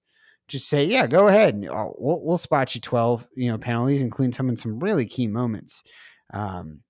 just 0.48 0.70
say, 0.70 0.86
yeah, 0.86 1.08
go 1.08 1.28
ahead. 1.28 1.56
and, 1.56 1.70
uh, 1.70 1.90
We'll, 1.98 2.22
we'll 2.24 2.38
spot 2.38 2.76
you 2.76 2.82
12, 2.82 3.28
you 3.36 3.52
know, 3.52 3.58
penalties, 3.58 4.02
including 4.02 4.34
some 4.34 4.50
in 4.50 4.58
some 4.58 4.80
really 4.80 5.06
key 5.06 5.28
moments. 5.28 5.84
Um, 6.34 6.82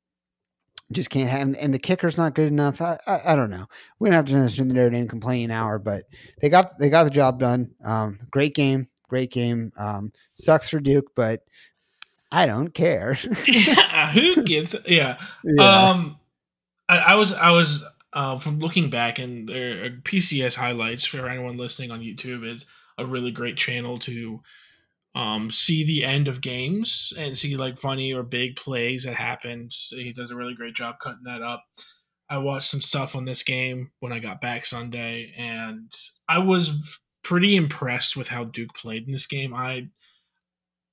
just 0.92 1.10
can't 1.10 1.30
have, 1.30 1.56
and 1.60 1.74
the 1.74 1.80
kicker's 1.80 2.18
not 2.18 2.36
good 2.36 2.48
enough. 2.48 2.82
I, 2.82 2.98
I, 3.08 3.34
I 3.34 3.36
don't 3.36 3.50
know. 3.50 3.66
We 4.00 4.10
don't 4.10 4.16
have 4.16 4.26
to 4.26 4.38
listen 4.38 4.70
to 4.70 4.76
Notre 4.76 4.92
Dame 4.92 5.08
complaining 5.08 5.52
hour, 5.52 5.80
but 5.80 6.04
they 6.42 6.50
got 6.50 6.78
they 6.78 6.90
got 6.90 7.06
the 7.06 7.10
job 7.10 7.40
done. 7.40 7.72
Um, 7.84 8.20
great 8.32 8.54
game, 8.54 8.88
great 9.08 9.32
game. 9.32 9.72
Um, 9.78 10.12
sucks 10.34 10.70
for 10.70 10.80
Duke, 10.80 11.12
but 11.16 11.42
I 12.32 12.46
don't 12.46 12.74
care. 12.74 13.18
yeah, 13.48 14.12
who 14.12 14.44
gives? 14.44 14.76
Yeah. 14.86 15.18
Yeah. 15.44 15.90
Um, 15.90 16.18
I, 16.88 16.98
I 16.98 17.16
was 17.16 17.32
I 17.32 17.52
was 17.52 17.84
uh, 18.14 18.38
from 18.38 18.60
looking 18.60 18.90
back 18.90 19.20
and 19.20 19.50
their 19.50 19.90
PCS 19.90 20.56
highlights 20.56 21.06
for 21.06 21.28
anyone 21.28 21.58
listening 21.58 21.92
on 21.92 22.02
YouTube 22.02 22.46
is 22.46 22.66
a 22.98 23.06
really 23.06 23.32
great 23.32 23.58
channel 23.58 23.98
to 24.00 24.42
um, 25.16 25.50
see 25.50 25.84
the 25.84 26.04
end 26.04 26.28
of 26.28 26.42
games 26.42 27.14
and 27.18 27.38
see 27.38 27.56
like 27.56 27.78
funny 27.78 28.14
or 28.14 28.22
big 28.22 28.58
plays 28.58 29.06
that 29.06 29.16
happened. 29.16 29.72
He 29.90 30.12
does 30.14 30.30
a 30.30 30.36
really 30.36 30.54
great 30.54 30.76
job 30.76 30.96
cutting 31.02 31.24
that 31.24 31.42
up. 31.42 31.64
I 32.30 32.38
watched 32.40 32.70
some 32.70 32.82
stuff 32.82 33.16
on 33.16 33.26
this 33.26 33.42
game 33.42 33.92
when 34.00 34.12
I 34.12 34.20
got 34.20 34.42
back 34.42 34.66
Sunday, 34.66 35.34
and 35.38 35.92
I 36.28 36.40
was 36.40 37.00
pretty 37.24 37.56
impressed 37.56 38.18
with 38.18 38.28
how 38.28 38.44
Duke 38.44 38.74
played 38.74 39.06
in 39.06 39.14
this 39.14 39.26
game. 39.26 39.54
I 39.54 39.88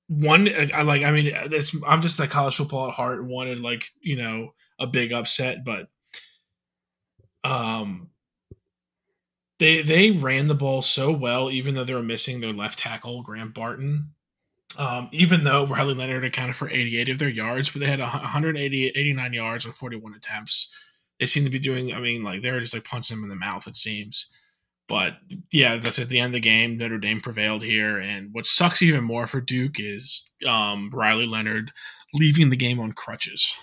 one 0.07 0.49
I 0.73 0.83
like 0.83 1.03
I 1.03 1.11
mean 1.11 1.31
it's 1.33 1.75
I'm 1.85 2.01
just 2.01 2.19
like 2.19 2.29
college 2.29 2.55
football 2.55 2.87
at 2.87 2.93
heart 2.93 3.25
wanted 3.25 3.59
like 3.59 3.89
you 4.01 4.15
know 4.15 4.53
a 4.79 4.85
big 4.85 5.13
upset 5.13 5.63
but 5.63 5.87
um 7.43 8.09
they 9.63 9.81
they 9.81 10.11
ran 10.11 10.47
the 10.47 10.55
ball 10.55 10.81
so 10.81 11.11
well 11.11 11.49
even 11.49 11.73
though 11.73 11.83
they 11.83 11.93
were 11.93 12.03
missing 12.03 12.41
their 12.41 12.51
left 12.51 12.79
tackle 12.79 13.23
Graham 13.23 13.51
Barton 13.51 14.11
um 14.77 15.09
even 15.11 15.43
though 15.43 15.65
Riley 15.65 15.93
Leonard 15.93 16.25
accounted 16.25 16.55
for 16.55 16.69
88 16.69 17.09
of 17.09 17.19
their 17.19 17.29
yards 17.29 17.69
but 17.69 17.79
they 17.79 17.87
had 17.87 17.99
180 17.99 18.87
89 18.87 19.33
yards 19.33 19.65
on 19.65 19.71
41 19.71 20.13
attempts 20.15 20.75
they 21.19 21.25
seem 21.25 21.43
to 21.43 21.49
be 21.49 21.59
doing 21.59 21.93
I 21.93 21.99
mean 21.99 22.23
like 22.23 22.41
they're 22.41 22.59
just 22.59 22.73
like 22.73 22.83
punching 22.83 23.15
them 23.15 23.23
in 23.23 23.29
the 23.29 23.35
mouth 23.35 23.67
it 23.67 23.77
seems 23.77 24.27
but 24.87 25.17
yeah, 25.51 25.77
that's 25.77 25.99
at 25.99 26.09
the 26.09 26.19
end 26.19 26.27
of 26.27 26.33
the 26.33 26.39
game. 26.39 26.77
Notre 26.77 26.97
Dame 26.97 27.21
prevailed 27.21 27.63
here, 27.63 27.97
and 27.97 28.33
what 28.33 28.45
sucks 28.45 28.81
even 28.81 29.03
more 29.03 29.27
for 29.27 29.39
Duke 29.39 29.79
is 29.79 30.29
um, 30.47 30.89
Riley 30.93 31.25
Leonard 31.25 31.71
leaving 32.13 32.49
the 32.49 32.57
game 32.57 32.79
on 32.79 32.91
crutches. 32.91 33.55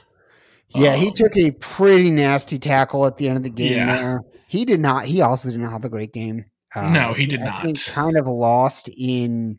Yeah, 0.74 0.94
he 0.96 1.08
Um, 1.08 1.12
took 1.14 1.36
a 1.36 1.50
pretty 1.52 2.10
nasty 2.10 2.58
tackle 2.58 3.06
at 3.06 3.16
the 3.16 3.28
end 3.28 3.36
of 3.36 3.42
the 3.42 3.50
game. 3.50 3.72
Yeah. 3.76 3.96
There, 3.96 4.20
he 4.48 4.64
did 4.64 4.80
not. 4.80 5.04
He 5.04 5.20
also 5.20 5.50
did 5.50 5.60
not 5.60 5.72
have 5.72 5.84
a 5.84 5.88
great 5.88 6.12
game. 6.12 6.44
Uh, 6.74 6.90
No, 6.90 7.12
he 7.12 7.26
did 7.26 7.40
I 7.42 7.62
think 7.62 7.76
not. 7.78 7.94
kind 7.94 8.16
of 8.16 8.26
lost 8.28 8.88
in 8.96 9.58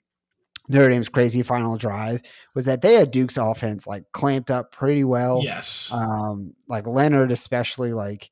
Notre 0.69 0.89
Dame's 0.89 1.10
crazy 1.10 1.43
final 1.43 1.76
drive 1.78 2.21
was 2.56 2.65
that 2.65 2.82
they 2.82 2.93
had 2.93 3.12
Duke's 3.12 3.36
offense 3.36 3.86
like 3.86 4.04
clamped 4.13 4.50
up 4.50 4.71
pretty 4.71 5.04
well. 5.04 5.41
Yes, 5.43 5.89
Um, 5.93 6.54
like 6.69 6.88
Leonard 6.88 7.32
especially 7.32 7.91
like 7.91 8.30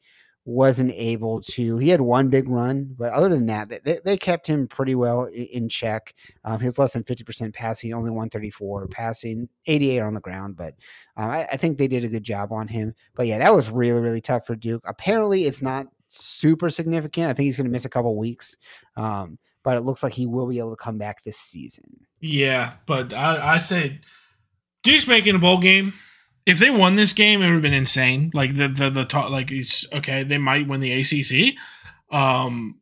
wasn't 0.49 0.91
able 0.95 1.41
to. 1.41 1.77
He 1.77 1.89
had 1.89 2.01
one 2.01 2.29
big 2.29 2.49
run, 2.49 2.95
but 2.97 3.11
other 3.13 3.29
than 3.29 3.45
that, 3.45 3.69
they, 3.85 3.99
they 4.03 4.17
kept 4.17 4.47
him 4.47 4.67
pretty 4.67 4.95
well 4.95 5.25
in 5.25 5.69
check. 5.69 6.15
Um, 6.43 6.59
was 6.61 6.79
less 6.79 6.93
than 6.93 7.03
fifty 7.03 7.23
percent 7.23 7.53
passing, 7.53 7.93
only 7.93 8.09
one 8.09 8.29
thirty 8.29 8.49
four 8.49 8.87
passing, 8.87 9.47
eighty 9.67 9.91
eight 9.91 10.01
on 10.01 10.15
the 10.15 10.19
ground. 10.19 10.57
But 10.57 10.73
um, 11.15 11.29
I, 11.29 11.45
I 11.45 11.57
think 11.57 11.77
they 11.77 11.87
did 11.87 12.03
a 12.03 12.09
good 12.09 12.23
job 12.23 12.51
on 12.51 12.67
him. 12.67 12.95
But 13.13 13.27
yeah, 13.27 13.37
that 13.37 13.53
was 13.53 13.69
really 13.69 14.01
really 14.01 14.21
tough 14.21 14.47
for 14.47 14.55
Duke. 14.55 14.83
Apparently, 14.87 15.43
it's 15.43 15.61
not 15.61 15.85
super 16.07 16.69
significant. 16.71 17.27
I 17.29 17.33
think 17.33 17.45
he's 17.45 17.57
going 17.57 17.67
to 17.67 17.71
miss 17.71 17.85
a 17.85 17.89
couple 17.89 18.15
weeks. 18.17 18.57
Um, 18.97 19.37
but 19.63 19.77
it 19.77 19.81
looks 19.81 20.01
like 20.01 20.13
he 20.13 20.25
will 20.25 20.47
be 20.47 20.57
able 20.57 20.71
to 20.71 20.83
come 20.83 20.97
back 20.97 21.23
this 21.23 21.37
season. 21.37 22.07
yeah, 22.21 22.73
but 22.87 23.13
I, 23.13 23.55
I 23.55 23.57
say 23.59 23.99
Duke's 24.81 25.05
making 25.05 25.35
a 25.35 25.39
bowl 25.39 25.59
game. 25.59 25.93
If 26.49 26.59
they 26.59 26.69
won 26.69 26.95
this 26.95 27.13
game, 27.13 27.41
it 27.41 27.45
would 27.45 27.53
have 27.53 27.61
been 27.61 27.73
insane. 27.73 28.31
Like 28.33 28.55
the 28.55 28.67
the 28.67 28.89
the 28.89 29.05
talk, 29.05 29.29
like 29.29 29.51
it's 29.51 29.85
okay. 29.93 30.23
They 30.23 30.37
might 30.37 30.67
win 30.67 30.79
the 30.81 30.91
ACC, 30.91 31.55
um, 32.11 32.79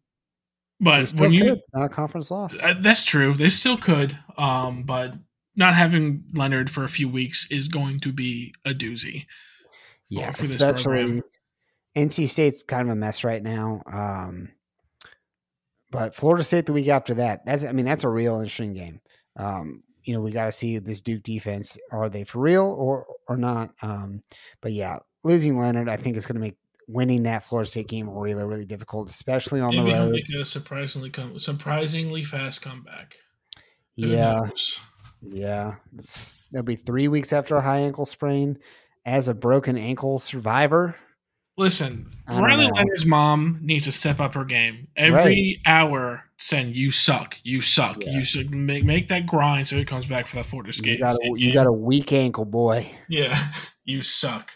They 0.80 0.86
but 0.86 1.06
still 1.08 1.22
when 1.22 1.34
you 1.34 1.44
could, 1.44 1.60
not 1.74 1.86
a 1.86 1.90
conference 1.90 2.32
loss. 2.32 2.62
Uh, 2.64 2.76
that's 2.80 3.04
true. 3.04 3.34
They 3.34 3.50
still 3.50 3.78
could, 3.78 4.18
um, 4.38 4.84
but 4.84 5.14
not 5.56 5.74
having 5.74 6.24
Leonard 6.34 6.70
for 6.70 6.84
a 6.84 6.90
few 6.90 7.10
weeks 7.10 7.52
is 7.52 7.68
going 7.68 8.00
to 8.02 8.14
be 8.14 8.54
a 8.64 8.70
doozy. 8.70 9.26
Yeah, 10.08 10.32
for 10.32 10.44
especially 10.44 10.84
program. 10.84 11.22
NC 11.98 12.30
State's 12.30 12.64
kind 12.64 12.84
of 12.84 12.94
a 12.94 12.96
mess 12.96 13.24
right 13.24 13.44
now. 13.44 13.82
Um, 13.92 14.54
but 15.92 16.16
Florida 16.16 16.44
State 16.44 16.68
the 16.68 16.74
week 16.74 16.88
after 16.88 17.16
that, 17.16 17.46
that's 17.46 17.66
I 17.66 17.72
mean 17.74 17.86
that's 17.86 18.04
a 18.04 18.10
real 18.10 18.36
interesting 18.36 18.74
game. 18.74 19.02
Um, 19.36 19.84
you 20.08 20.14
know, 20.14 20.22
we 20.22 20.32
got 20.32 20.46
to 20.46 20.52
see 20.52 20.80
this 20.80 21.02
Duke 21.02 21.24
defense. 21.24 21.78
Are 21.92 22.10
they 22.10 22.24
for 22.24 22.40
real 22.40 22.66
or 22.66 23.06
or 23.28 23.38
not? 23.38 23.72
Um, 23.82 24.22
but 24.62 24.72
yeah, 24.72 25.00
losing 25.24 25.60
Leonard, 25.60 25.90
I 25.90 25.98
think 25.98 26.18
is 26.18 26.26
going 26.26 26.36
to 26.36 26.42
make 26.42 26.58
winning 26.88 27.24
that 27.24 27.44
Florida 27.44 27.70
State 27.70 27.90
game 27.90 28.10
really 28.10 28.46
really 28.46 28.66
difficult, 28.66 29.10
especially 29.10 29.60
on 29.60 29.76
Maybe 29.76 29.92
the 29.92 30.00
road. 30.00 30.12
make 30.12 30.30
a 30.42 30.46
surprisingly 30.46 31.10
come 31.10 31.38
surprisingly 31.40 32.24
fast 32.24 32.62
comeback. 32.62 33.16
Yeah, 33.96 34.50
yeah. 35.22 35.76
It's, 35.98 36.38
it'll 36.54 36.64
be 36.64 36.76
three 36.76 37.08
weeks 37.08 37.34
after 37.34 37.56
a 37.56 37.62
high 37.62 37.80
ankle 37.80 38.06
sprain. 38.06 38.60
As 39.06 39.30
a 39.30 39.34
broken 39.34 39.78
ankle 39.78 40.20
survivor, 40.20 40.98
Listen, 41.58 42.12
Riley 42.30 42.68
know. 42.68 42.74
Leonard's 42.74 43.06
mom 43.06 43.60
needs 43.64 43.86
to 43.86 43.92
step 43.92 44.20
up 44.20 44.36
her 44.36 44.46
game 44.46 44.90
every 44.96 45.60
hour. 45.66 46.27
Saying 46.40 46.74
you 46.76 46.92
suck, 46.92 47.38
you 47.44 47.62
suck, 47.62 47.98
Yeah. 48.04 48.12
you 48.12 48.24
should 48.24 48.54
make 48.54 48.84
make 48.86 49.08
that 49.08 49.26
grind 49.26 49.68
so 49.68 49.76
he 49.76 49.84
comes 49.86 50.06
back 50.06 50.28
for 50.28 50.36
that 50.36 50.46
Florida 50.46 50.70
you 50.70 50.74
State. 50.74 51.00
got 51.00 51.16
a, 51.16 51.32
you 51.36 51.52
got 51.52 51.66
a 51.66 51.72
weak 51.72 52.14
ankle, 52.14 52.46
boy. 52.46 52.88
yeah, 53.10 53.44
you 53.86 54.02
suck. 54.04 54.52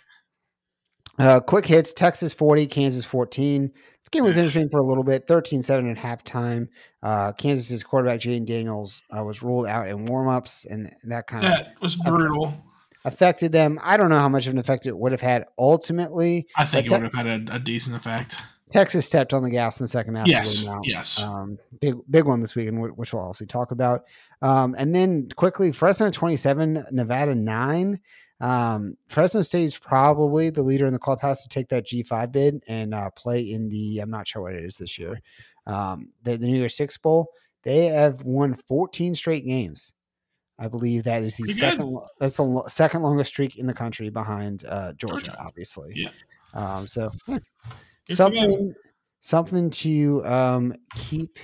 Uh, 1.20 1.40
quick 1.40 1.66
hits 1.66 1.92
Texas 1.94 2.34
40, 2.34 2.68
Kansas 2.68 3.04
14. 3.06 3.72
This 3.74 4.10
game 4.12 4.24
was 4.24 4.38
interesting 4.38 4.70
for 4.70 4.80
a 4.80 4.86
little 4.86 5.04
bit 5.04 5.28
13 5.28 5.62
7 5.62 5.90
at 5.90 5.98
halftime. 5.98 6.68
Uh, 7.04 7.32
Kansas's 7.34 7.84
quarterback, 7.84 8.20
Jaden 8.20 8.46
Daniels, 8.46 9.02
uh, 9.16 9.24
was 9.24 9.42
ruled 9.44 9.66
out 9.68 9.88
in 9.88 10.06
warmups, 10.08 10.66
and 10.70 10.92
that 11.06 11.28
kind 11.28 11.46
of 11.46 11.52
That 11.52 11.74
was 11.82 11.96
brutal. 11.96 12.54
affected 13.06 13.52
them. 13.52 13.80
I 13.82 13.98
don't 13.98 14.10
know 14.10 14.20
how 14.20 14.30
much 14.30 14.46
of 14.48 14.54
an 14.54 14.60
effect 14.60 14.86
it 14.86 14.98
would 14.98 15.12
have 15.12 15.22
had 15.22 15.46
ultimately. 15.58 16.48
I 16.56 16.66
think 16.66 16.86
it 16.86 16.90
But 16.90 17.02
would 17.02 17.14
have 17.16 17.26
had 17.26 17.50
a, 17.50 17.56
a 17.56 17.60
decent 17.60 17.96
effect. 17.96 18.38
Texas 18.72 19.06
stepped 19.06 19.34
on 19.34 19.44
the 19.44 19.50
gas 19.50 19.80
in 19.80 19.84
the 19.84 19.88
second 19.88 20.16
half. 20.16 20.28
Yes, 20.28 20.66
yes. 20.84 21.22
Um, 21.22 21.60
big 21.80 21.96
big 22.10 22.26
one 22.26 22.40
this 22.42 22.56
weekend, 22.56 22.78
wh- 22.78 22.98
which 22.98 23.14
we'll 23.14 23.22
also 23.24 23.46
talk 23.46 23.72
about. 23.72 24.06
Um, 24.42 24.76
and 24.78 24.96
then 24.96 25.30
quickly, 25.36 25.72
Fresno 25.72 26.10
27, 26.10 26.86
Nevada 26.92 27.36
9. 27.36 28.00
Um, 28.40 28.98
Fresno 29.08 29.44
State's 29.44 29.78
probably 29.78 30.50
the 30.50 30.64
leader 30.64 30.88
in 30.88 30.94
the 30.94 31.00
clubhouse 31.00 31.44
to 31.44 31.50
take 31.50 31.70
that 31.70 31.86
G5 31.86 32.32
bid 32.32 32.64
and 32.68 32.94
uh, 32.94 33.12
play 33.12 33.42
in 33.52 33.70
the, 33.70 34.00
I'm 34.00 34.10
not 34.10 34.28
sure 34.28 34.42
what 34.42 34.56
it 34.56 34.64
is 34.66 34.78
this 34.78 34.98
year, 34.98 35.22
um, 35.68 36.10
the, 36.24 36.38
the 36.38 36.48
New 36.48 36.58
Year's 36.58 36.76
Six 36.76 36.98
Bowl. 36.98 37.28
They 37.62 37.86
have 37.86 38.24
won 38.24 38.58
14 38.68 39.14
straight 39.14 39.46
games. 39.46 39.94
I 40.58 40.68
believe 40.70 41.04
that 41.04 41.22
is 41.22 41.38
the 41.38 41.44
Pretty 41.44 41.60
second. 41.60 41.86
lo- 41.86 42.08
That's 42.20 42.38
the 42.38 42.64
second 42.68 43.04
longest 43.04 43.28
streak 43.30 43.58
in 43.60 43.68
the 43.68 43.74
country 43.76 44.10
behind 44.10 44.64
uh, 44.68 44.94
Georgia, 44.94 45.26
Georgia. 45.26 45.36
obviously. 45.40 45.92
Yeah. 45.96 46.10
Um, 46.56 46.88
so 46.88 47.12
eh, 47.30 47.38
Something 48.10 48.76
something 49.22 49.70
to 49.70 50.26
um, 50.26 50.74
keep 50.96 51.38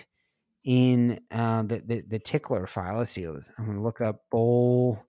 in 0.63 1.19
uh, 1.31 1.63
the, 1.63 1.81
the 1.85 2.03
the 2.07 2.19
tickler 2.19 2.67
file. 2.67 2.97
Let's 2.97 3.11
see. 3.11 3.25
I'm 3.25 3.41
going 3.57 3.77
to 3.77 3.81
look 3.83 4.01
up 4.01 4.23
bowl 4.29 5.03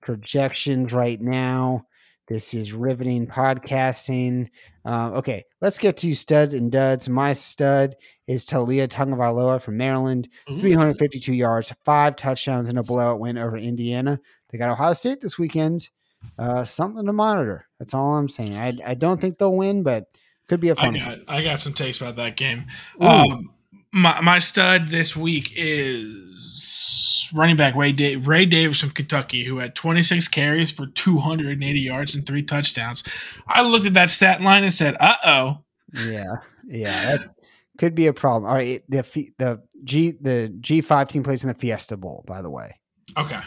projections 0.00 0.92
right 0.92 1.20
now. 1.20 1.86
This 2.26 2.54
is 2.54 2.72
riveting 2.72 3.26
podcasting. 3.26 4.48
Uh, 4.82 5.10
okay, 5.16 5.44
let's 5.60 5.76
get 5.76 5.98
to 5.98 6.14
studs 6.14 6.54
and 6.54 6.72
duds. 6.72 7.06
My 7.06 7.34
stud 7.34 7.96
is 8.26 8.46
Taulia 8.46 8.88
Tagovailoa 8.88 9.60
from 9.60 9.76
Maryland. 9.76 10.30
Ooh. 10.50 10.58
352 10.58 11.34
yards, 11.34 11.74
five 11.84 12.16
touchdowns, 12.16 12.70
and 12.70 12.78
a 12.78 12.82
blowout 12.82 13.20
win 13.20 13.36
over 13.36 13.58
Indiana. 13.58 14.18
They 14.48 14.56
got 14.56 14.70
Ohio 14.70 14.94
State 14.94 15.20
this 15.20 15.38
weekend. 15.38 15.90
Uh, 16.38 16.64
something 16.64 17.04
to 17.04 17.12
monitor. 17.12 17.66
That's 17.78 17.92
all 17.92 18.16
I'm 18.16 18.30
saying. 18.30 18.56
I, 18.56 18.78
I 18.86 18.94
don't 18.94 19.20
think 19.20 19.36
they'll 19.36 19.54
win, 19.54 19.82
but 19.82 20.06
could 20.48 20.60
be 20.60 20.68
a 20.68 20.76
fun 20.76 20.94
got 20.94 21.18
I 21.28 21.42
got 21.42 21.60
some 21.60 21.72
takes 21.72 22.00
about 22.00 22.16
that 22.16 22.36
game. 22.36 22.66
Um, 23.00 23.50
my 23.92 24.20
my 24.20 24.38
stud 24.38 24.88
this 24.88 25.16
week 25.16 25.52
is 25.56 27.30
running 27.32 27.56
back 27.56 27.74
Ray 27.74 27.92
da- 27.92 28.16
Ray 28.16 28.44
Davis 28.44 28.80
from 28.80 28.90
Kentucky, 28.90 29.44
who 29.44 29.58
had 29.58 29.74
26 29.74 30.28
carries 30.28 30.70
for 30.72 30.86
280 30.86 31.80
yards 31.80 32.14
and 32.14 32.26
three 32.26 32.42
touchdowns. 32.42 33.02
I 33.46 33.62
looked 33.62 33.86
at 33.86 33.94
that 33.94 34.10
stat 34.10 34.40
line 34.40 34.64
and 34.64 34.74
said, 34.74 34.96
"Uh 35.00 35.16
oh, 35.24 35.58
yeah, 35.94 36.34
yeah, 36.66 37.16
that 37.16 37.30
could 37.78 37.94
be 37.94 38.06
a 38.06 38.12
problem. 38.12 38.50
All 38.50 38.56
right, 38.56 38.82
the 38.88 39.02
the 39.38 39.62
G 39.84 40.12
the 40.20 40.54
G 40.60 40.80
five 40.80 41.08
team 41.08 41.22
plays 41.22 41.44
in 41.44 41.48
the 41.48 41.54
Fiesta 41.54 41.96
Bowl, 41.96 42.24
by 42.26 42.42
the 42.42 42.50
way. 42.50 42.72
okay, 43.16 43.40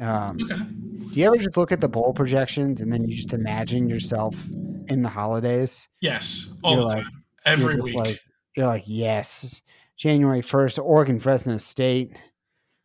Um, 0.00 0.38
okay." 0.42 0.62
do 1.10 1.18
you 1.20 1.26
ever 1.26 1.36
just 1.36 1.56
look 1.56 1.72
at 1.72 1.80
the 1.80 1.88
bowl 1.88 2.12
projections 2.14 2.80
and 2.80 2.92
then 2.92 3.02
you 3.04 3.14
just 3.14 3.32
imagine 3.32 3.88
yourself 3.88 4.46
in 4.88 5.02
the 5.02 5.08
holidays? 5.08 5.88
Yes, 6.00 6.54
all 6.62 6.72
You're 6.72 6.80
the 6.82 6.86
like- 6.86 7.02
time, 7.04 7.24
every 7.44 7.74
you're 7.74 7.82
week. 7.82 7.94
Like, 7.96 8.20
you're 8.56 8.66
like, 8.66 8.84
yes, 8.86 9.60
January 9.96 10.40
1st, 10.40 10.78
Oregon, 10.82 11.18
Fresno 11.18 11.58
State. 11.58 12.12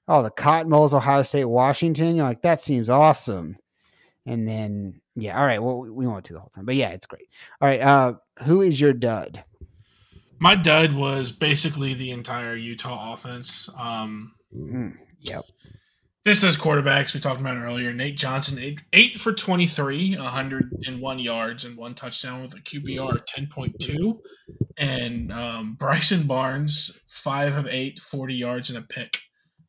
Oh, 0.08 0.22
the 0.24 0.30
Cotton 0.32 0.70
Bowl's 0.70 0.94
Ohio 0.94 1.24
State, 1.24 1.46
Washington. 1.46 2.16
You're 2.16 2.26
like, 2.26 2.42
that 2.44 2.62
seems 2.62 2.90
awesome. 2.90 3.58
And 4.26 4.48
then 4.48 5.02
Yeah. 5.18 5.40
All 5.40 5.46
right. 5.46 5.64
Well, 5.64 5.78
we- 5.80 5.92
we 5.92 6.08
won't 6.08 6.26
do 6.26 6.34
the 6.34 6.40
whole 6.42 6.50
time, 6.50 6.66
but 6.66 6.76
yeah, 6.76 6.90
it's 6.90 7.06
great. 7.06 7.30
All 7.62 7.68
right. 7.70 7.80
Uh, 7.82 8.14
who 8.44 8.62
is 8.62 8.82
your 8.82 8.92
dud? 8.92 9.44
My 10.40 10.56
dud 10.56 10.92
was 10.94 11.32
basically 11.32 11.94
the 11.94 12.12
entire 12.12 12.56
Utah 12.56 13.14
offense. 13.14 13.70
Um, 13.80 14.34
Mm, 14.54 14.98
yep. 15.22 15.46
Just 16.26 16.42
those 16.42 16.58
quarterbacks 16.58 17.14
we 17.14 17.20
talked 17.20 17.40
about 17.40 17.58
earlier. 17.58 17.94
Nate 17.94 18.18
Johnson, 18.18 18.58
eight, 18.58 18.82
eight 18.94 19.20
for 19.20 19.32
23, 19.32 20.18
101 20.18 21.20
yards 21.20 21.66
and 21.66 21.78
one 21.78 21.94
touchdown 21.94 22.42
with 22.42 22.56
a 22.56 22.62
QBR 22.62 23.20
10.2. 23.28 24.18
And 24.76 25.32
um, 25.32 25.76
Bryson 25.76 26.26
Barnes, 26.26 27.00
five 27.08 27.56
of 27.56 27.68
eight, 27.68 28.00
40 28.00 28.34
yards 28.34 28.72
and 28.72 28.80
a 28.80 28.82
pick 28.82 29.20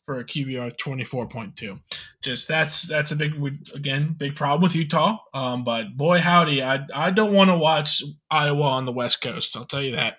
for 0.06 0.20
a 0.20 0.24
QBR 0.24 0.74
24.2. 0.76 1.80
Just 2.22 2.48
that's 2.48 2.82
that's 2.82 3.12
a 3.12 3.16
big, 3.16 3.34
again, 3.74 4.14
big 4.16 4.36
problem 4.36 4.62
with 4.62 4.76
Utah. 4.76 5.18
Um, 5.34 5.64
but 5.64 5.96
boy, 5.96 6.20
howdy, 6.20 6.62
I, 6.62 6.86
I 6.94 7.10
don't 7.10 7.34
want 7.34 7.50
to 7.50 7.56
watch 7.58 8.02
Iowa 8.30 8.62
on 8.62 8.86
the 8.86 8.92
West 8.92 9.20
Coast. 9.20 9.56
I'll 9.56 9.64
tell 9.64 9.82
you 9.82 9.96
that. 9.96 10.16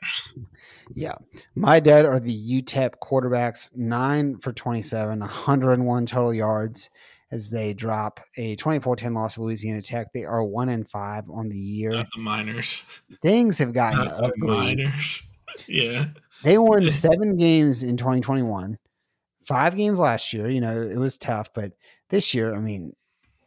Yeah. 0.94 1.16
My 1.56 1.80
dad 1.80 2.06
are 2.06 2.20
the 2.20 2.62
UTEP 2.62 2.96
quarterbacks, 3.02 3.70
nine 3.76 4.38
for 4.38 4.52
27, 4.54 5.20
101 5.20 6.06
total 6.06 6.34
yards 6.34 6.90
as 7.32 7.50
they 7.50 7.74
drop 7.74 8.20
a 8.38 8.56
24 8.56 8.96
10 8.96 9.14
loss 9.14 9.36
to 9.36 9.42
Louisiana 9.44 9.82
Tech. 9.82 10.08
They 10.14 10.24
are 10.26 10.44
one 10.44 10.70
and 10.70 10.88
five 10.88 11.30
on 11.30 11.50
the 11.50 11.58
year. 11.58 11.92
Not 11.92 12.08
the 12.14 12.22
miners. 12.22 12.84
Things 13.22 13.58
have 13.60 13.74
gotten 13.74 14.06
Not 14.06 14.18
the 14.18 14.24
ugly. 14.26 14.48
miners. 14.48 15.32
yeah. 15.68 16.06
They 16.44 16.58
won 16.58 16.90
seven 16.90 17.38
games 17.38 17.84
in 17.84 17.98
2021, 17.98 18.78
five 19.48 19.76
games 19.76 20.00
last 20.00 20.34
year. 20.34 20.50
You 20.50 20.62
know, 20.62 20.82
it 20.82 20.98
was 20.98 21.18
tough, 21.18 21.54
but 21.54 21.74
this 22.10 22.34
year, 22.34 22.54
I 22.54 22.60
mean, 22.60 22.94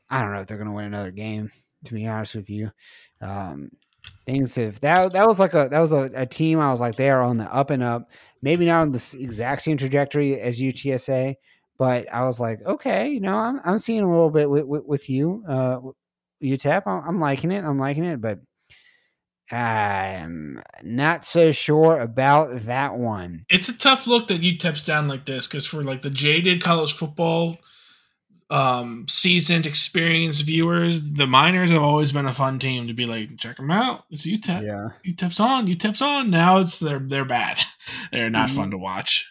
I 0.09 0.22
don't 0.22 0.32
know 0.32 0.40
if 0.40 0.46
they're 0.46 0.57
going 0.57 0.68
to 0.68 0.74
win 0.74 0.86
another 0.86 1.11
game, 1.11 1.51
to 1.84 1.94
be 1.94 2.07
honest 2.07 2.34
with 2.34 2.51
you. 2.51 2.70
Um, 3.20 3.70
things 4.24 4.55
have 4.55 4.80
that 4.80 5.12
that 5.12 5.26
was 5.26 5.38
like 5.38 5.53
a 5.53 5.68
that 5.70 5.78
was 5.78 5.92
a, 5.92 6.11
a 6.14 6.24
team 6.24 6.59
I 6.59 6.70
was 6.70 6.80
like 6.80 6.96
they 6.96 7.11
are 7.11 7.20
on 7.20 7.36
the 7.36 7.55
up 7.55 7.70
and 7.70 7.82
up. 7.82 8.11
Maybe 8.42 8.64
not 8.64 8.82
on 8.82 8.92
the 8.92 9.16
exact 9.20 9.62
same 9.62 9.76
trajectory 9.76 10.40
as 10.40 10.61
UTSA, 10.61 11.34
but 11.78 12.11
I 12.12 12.24
was 12.24 12.40
like, 12.40 12.61
okay, 12.64 13.11
you 13.11 13.20
know, 13.20 13.36
I'm 13.36 13.61
I'm 13.64 13.78
seeing 13.78 14.03
a 14.03 14.11
little 14.11 14.30
bit 14.30 14.48
with, 14.48 14.64
with, 14.64 14.84
with 14.84 15.11
you, 15.11 15.44
uh, 15.46 15.80
UTEP. 16.42 16.82
I'm, 16.86 17.03
I'm 17.07 17.20
liking 17.20 17.53
it. 17.53 17.64
I'm 17.64 17.78
liking 17.78 18.05
it, 18.05 18.20
but 18.20 18.40
I'm 19.53 20.62
not 20.82 21.24
so 21.24 21.53
sure 21.53 21.98
about 22.01 22.64
that 22.66 22.96
one. 22.96 23.44
it's 23.51 23.68
a 23.68 23.76
tough 23.76 24.07
look 24.07 24.28
that 24.28 24.40
UTEP's 24.42 24.84
down 24.84 25.09
like 25.09 25.24
this 25.26 25.46
because 25.46 25.66
for 25.66 25.82
like 25.82 26.03
the 26.03 26.11
jaded 26.11 26.62
college 26.62 26.92
football 26.92 27.59
um 28.51 29.07
seasoned 29.09 29.64
experienced 29.64 30.42
viewers 30.44 31.12
the 31.12 31.26
miners 31.26 31.70
have 31.70 31.82
always 31.82 32.11
been 32.11 32.26
a 32.26 32.32
fun 32.32 32.59
team 32.59 32.88
to 32.88 32.92
be 32.92 33.07
like 33.07 33.36
check 33.38 33.57
them 33.57 33.70
out. 33.70 34.05
It's 34.11 34.26
UTEP 34.26 34.62
Yeah. 34.62 34.88
UTEP's 35.07 35.38
on. 35.38 35.68
UTEP's 35.68 36.03
on. 36.03 36.30
Now 36.30 36.59
it's 36.59 36.78
they're 36.80 36.98
they're 36.98 37.24
bad. 37.24 37.59
They're 38.12 38.30
not 38.30 38.51
fun 38.51 38.70
to 38.72 38.78
watch 38.78 39.30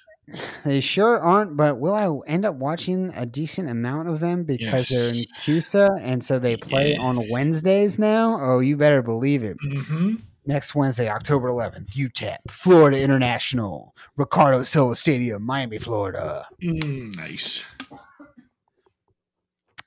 They 0.65 0.79
sure 0.81 1.19
aren't, 1.19 1.55
but 1.57 1.79
will 1.79 1.93
I 1.95 2.09
end 2.29 2.45
up 2.45 2.55
watching 2.55 3.11
a 3.15 3.25
decent 3.25 3.69
amount 3.69 4.09
of 4.09 4.19
them 4.19 4.43
because 4.43 4.87
they're 4.89 5.07
in 5.09 5.23
CUSA 5.41 5.99
and 6.01 6.23
so 6.23 6.37
they 6.39 6.57
play 6.57 6.93
Yeah. 6.93 7.01
on 7.01 7.19
Wednesdays 7.31 7.97
now? 7.99 8.37
Oh, 8.41 8.59
you 8.59 8.75
better 8.77 9.01
believe 9.01 9.43
it. 9.43 9.57
hmm 9.61 10.15
Next 10.45 10.73
Wednesday, 10.73 11.07
October 11.09 11.49
11th, 11.49 11.89
UTEP, 11.95 12.37
Florida 12.49 12.99
International, 13.01 13.95
Ricardo 14.17 14.63
Silva 14.63 14.95
Stadium, 14.95 15.43
Miami, 15.43 15.77
Florida. 15.77 16.47
mm, 16.63 17.15
nice 17.15 17.65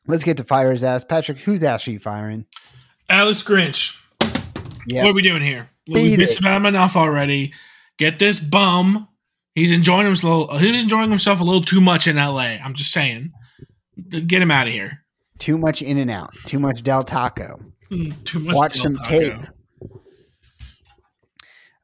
Let's 0.06 0.24
get 0.24 0.36
to 0.38 0.44
fire 0.44 0.70
his 0.72 0.82
ass. 0.82 1.04
Patrick, 1.04 1.38
whose 1.40 1.62
ass 1.62 1.86
are 1.86 1.92
you 1.92 1.98
firing? 2.00 2.46
Alex 3.08 3.42
Grinch 3.42 3.98
Yeah. 4.86 5.02
what 5.04 5.10
are 5.10 5.14
we 5.14 5.22
doing 5.22 5.42
here 5.42 5.68
we 5.88 6.16
Beat 6.16 6.20
bitched 6.20 6.38
about 6.40 6.56
him 6.56 6.66
enough 6.66 6.96
already 6.96 7.52
get 7.98 8.18
this 8.18 8.38
bum 8.40 9.08
he's 9.54 9.70
enjoying 9.70 10.06
himself 10.06 10.60
he's 10.60 10.74
enjoying 10.82 11.10
himself 11.10 11.40
a 11.40 11.44
little 11.44 11.62
too 11.62 11.80
much 11.80 12.06
in 12.06 12.16
LA 12.16 12.56
I'm 12.64 12.74
just 12.74 12.92
saying 12.92 13.32
get 14.08 14.42
him 14.42 14.50
out 14.50 14.66
of 14.66 14.72
here 14.72 15.04
Too 15.38 15.58
much 15.58 15.82
in 15.82 15.98
and 15.98 16.10
out, 16.10 16.30
too 16.46 16.58
much 16.58 16.82
Del 16.82 17.02
Taco. 17.02 17.58
Mm, 17.90 18.24
Too 18.24 18.38
much 18.40 18.56
Watch 18.56 18.74
Del 18.74 18.82
some 18.84 18.94
Taco. 18.94 19.18
tape. 19.18 19.32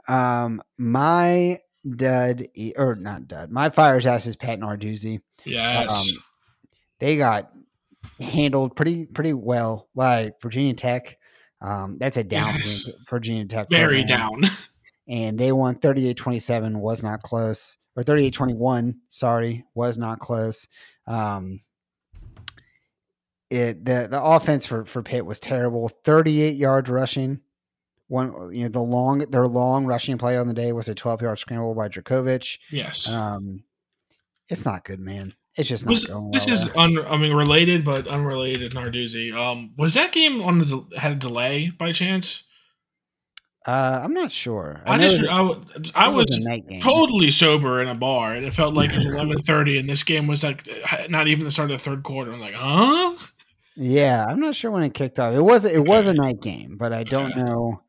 Um, 0.09 0.63
my 0.79 1.59
dud, 1.97 2.47
or 2.77 2.95
not 2.95 3.29
dud, 3.29 3.51
my 3.51 3.69
fire's 3.71 4.07
ass 4.07 4.27
is 4.27 4.37
Pat 4.37 4.59
Narduzzi. 4.61 5.21
Yes. 5.45 6.13
Um, 6.13 6.23
they 6.99 7.17
got 7.17 7.51
handled 8.21 8.75
pretty 8.75 9.07
pretty 9.07 9.33
well 9.35 9.89
by 9.95 10.31
Virginia 10.43 10.75
Tech. 10.75 11.19
Um, 11.61 11.99
that's 11.99 12.17
a 12.17 12.25
down 12.25 12.55
Yes. 12.55 12.89
Virginia 13.09 13.45
Tech. 13.45 13.69
Very 13.71 14.05
program. 14.05 14.41
down. 14.43 14.51
And 15.09 15.39
they 15.39 15.53
won 15.53 15.77
38-27, 15.77 16.77
was 16.81 17.03
not 17.03 17.23
close. 17.23 17.79
Or 17.97 18.03
38-21, 18.03 18.95
sorry, 19.09 19.65
was 19.75 19.97
not 19.99 20.19
close. 20.21 20.69
Um, 21.07 21.61
it 23.51 23.85
the 23.85 24.09
the 24.11 24.23
offense 24.23 24.67
for 24.67 24.85
for 24.85 25.03
Pitt 25.03 25.25
was 25.25 25.41
terrible. 25.41 25.89
38 26.05 26.57
yards 26.57 26.91
rushing. 26.91 27.41
One 28.09 28.55
you 28.55 28.65
know 28.65 28.69
the 28.69 28.81
long 28.83 29.19
their 29.19 29.47
long 29.47 29.87
rushing 29.87 30.19
play 30.19 30.37
on 30.39 30.49
the 30.49 30.55
day 30.55 30.73
was 30.73 30.89
a 30.89 30.95
12 30.95 31.23
yard 31.23 31.39
scramble 31.39 31.75
by 31.75 31.89
Jurkovec. 31.89 32.59
Yes. 32.71 33.11
Um, 33.11 33.65
it's 34.49 34.65
not 34.65 34.85
good, 34.85 35.01
man. 35.01 35.35
It's 35.57 35.69
just 35.69 35.85
not 35.87 35.91
Was- 35.91 36.05
going. 36.05 36.31
this 36.31 36.47
well 36.47 36.55
is 36.57 36.67
un, 36.77 36.99
I 37.07 37.17
mean 37.17 37.33
related 37.33 37.85
but 37.85 38.07
unrelated 38.07 38.73
Narduzzi. 38.73 39.35
Um 39.35 39.73
was 39.77 39.95
that 39.95 40.13
game 40.13 40.43
on 40.43 40.59
the 40.59 40.85
had 40.99 41.13
a 41.13 41.17
delay 41.17 41.71
by 41.71 41.93
chance? 41.93 42.45
Uh, 43.69 44.01
I'm 44.03 44.15
not 44.15 44.33
sure. 44.33 44.81
I, 44.87 44.97
just 44.97 45.21
I, 45.25 45.37
w- 45.37 45.63
I 45.95 46.09
it 46.09 46.15
was 46.15 46.39
a 46.39 46.81
totally 46.81 47.31
sober 47.31 47.83
in 47.83 47.89
a 47.89 47.95
bar 47.95 48.33
and 48.33 48.47
it 48.47 48.55
felt 48.55 48.73
like 48.73 48.93
it 48.93 48.97
was 48.97 49.05
11:30 49.05 49.79
and 49.81 49.91
this 49.91 50.03
game 50.05 50.27
was 50.27 50.43
like 50.43 50.67
not 51.11 51.29
even 51.29 51.45
the 51.45 51.53
start 51.53 51.71
of 51.71 51.77
the 51.77 51.85
third 51.85 52.03
quarter. 52.03 52.33
I'm 52.33 52.41
like, 52.41 52.55
"Huh?" 52.55 53.15
Yeah, 53.77 54.25
I'm 54.27 54.41
not 54.41 54.55
sure 54.55 54.71
when 54.71 54.85
it 54.85 54.95
kicked 54.95 55.19
off. 55.19 55.35
It 55.35 55.43
was 55.43 55.67
it 55.67 55.85
was 55.85 56.07
a 56.07 56.15
night 56.15 56.41
game, 56.41 56.79
but 56.79 56.95
I 56.95 57.03
don't 57.05 57.37
know 57.37 57.83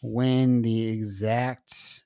when 0.00 0.62
the 0.62 0.88
exact. 0.88 2.02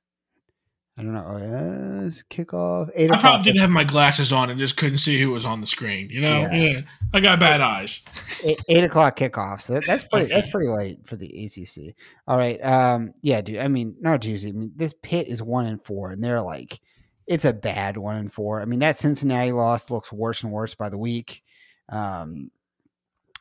I 0.98 1.02
don't 1.02 1.12
know. 1.12 1.20
Uh, 1.20 2.10
kickoff 2.30 2.90
eight 2.94 3.10
I 3.10 3.18
probably 3.20 3.44
didn't 3.44 3.60
have 3.60 3.68
my 3.68 3.84
glasses 3.84 4.32
on 4.32 4.48
and 4.48 4.58
just 4.58 4.78
couldn't 4.78 4.98
see 4.98 5.20
who 5.20 5.30
was 5.30 5.44
on 5.44 5.60
the 5.60 5.66
screen, 5.66 6.08
you 6.08 6.22
know? 6.22 6.40
Yeah. 6.40 6.54
Yeah. 6.54 6.80
I 7.12 7.20
got 7.20 7.38
bad 7.38 7.60
eyes. 7.60 8.02
eight, 8.42 8.60
eight 8.68 8.82
o'clock 8.82 9.18
kickoff. 9.18 9.60
So 9.60 9.74
that, 9.74 9.84
that's 9.84 10.04
pretty. 10.10 10.32
That's 10.32 10.50
pretty 10.50 10.68
late 10.68 11.06
for 11.06 11.16
the 11.16 11.26
ACC. 11.44 11.94
All 12.26 12.38
right. 12.38 12.58
Um. 12.64 13.12
Yeah, 13.20 13.42
dude. 13.42 13.58
I 13.58 13.68
mean, 13.68 13.96
not 14.00 14.22
Tuesday. 14.22 14.48
I 14.48 14.52
mean, 14.52 14.72
this 14.74 14.94
Pitt 15.02 15.28
is 15.28 15.42
one 15.42 15.66
and 15.66 15.82
four, 15.82 16.12
and 16.12 16.24
they're 16.24 16.40
like, 16.40 16.80
it's 17.26 17.44
a 17.44 17.52
bad 17.52 17.98
one 17.98 18.16
and 18.16 18.32
four. 18.32 18.62
I 18.62 18.64
mean, 18.64 18.78
that 18.78 18.98
Cincinnati 18.98 19.52
loss 19.52 19.90
looks 19.90 20.10
worse 20.10 20.42
and 20.42 20.52
worse 20.52 20.74
by 20.74 20.88
the 20.88 20.98
week. 20.98 21.42
Um, 21.90 22.50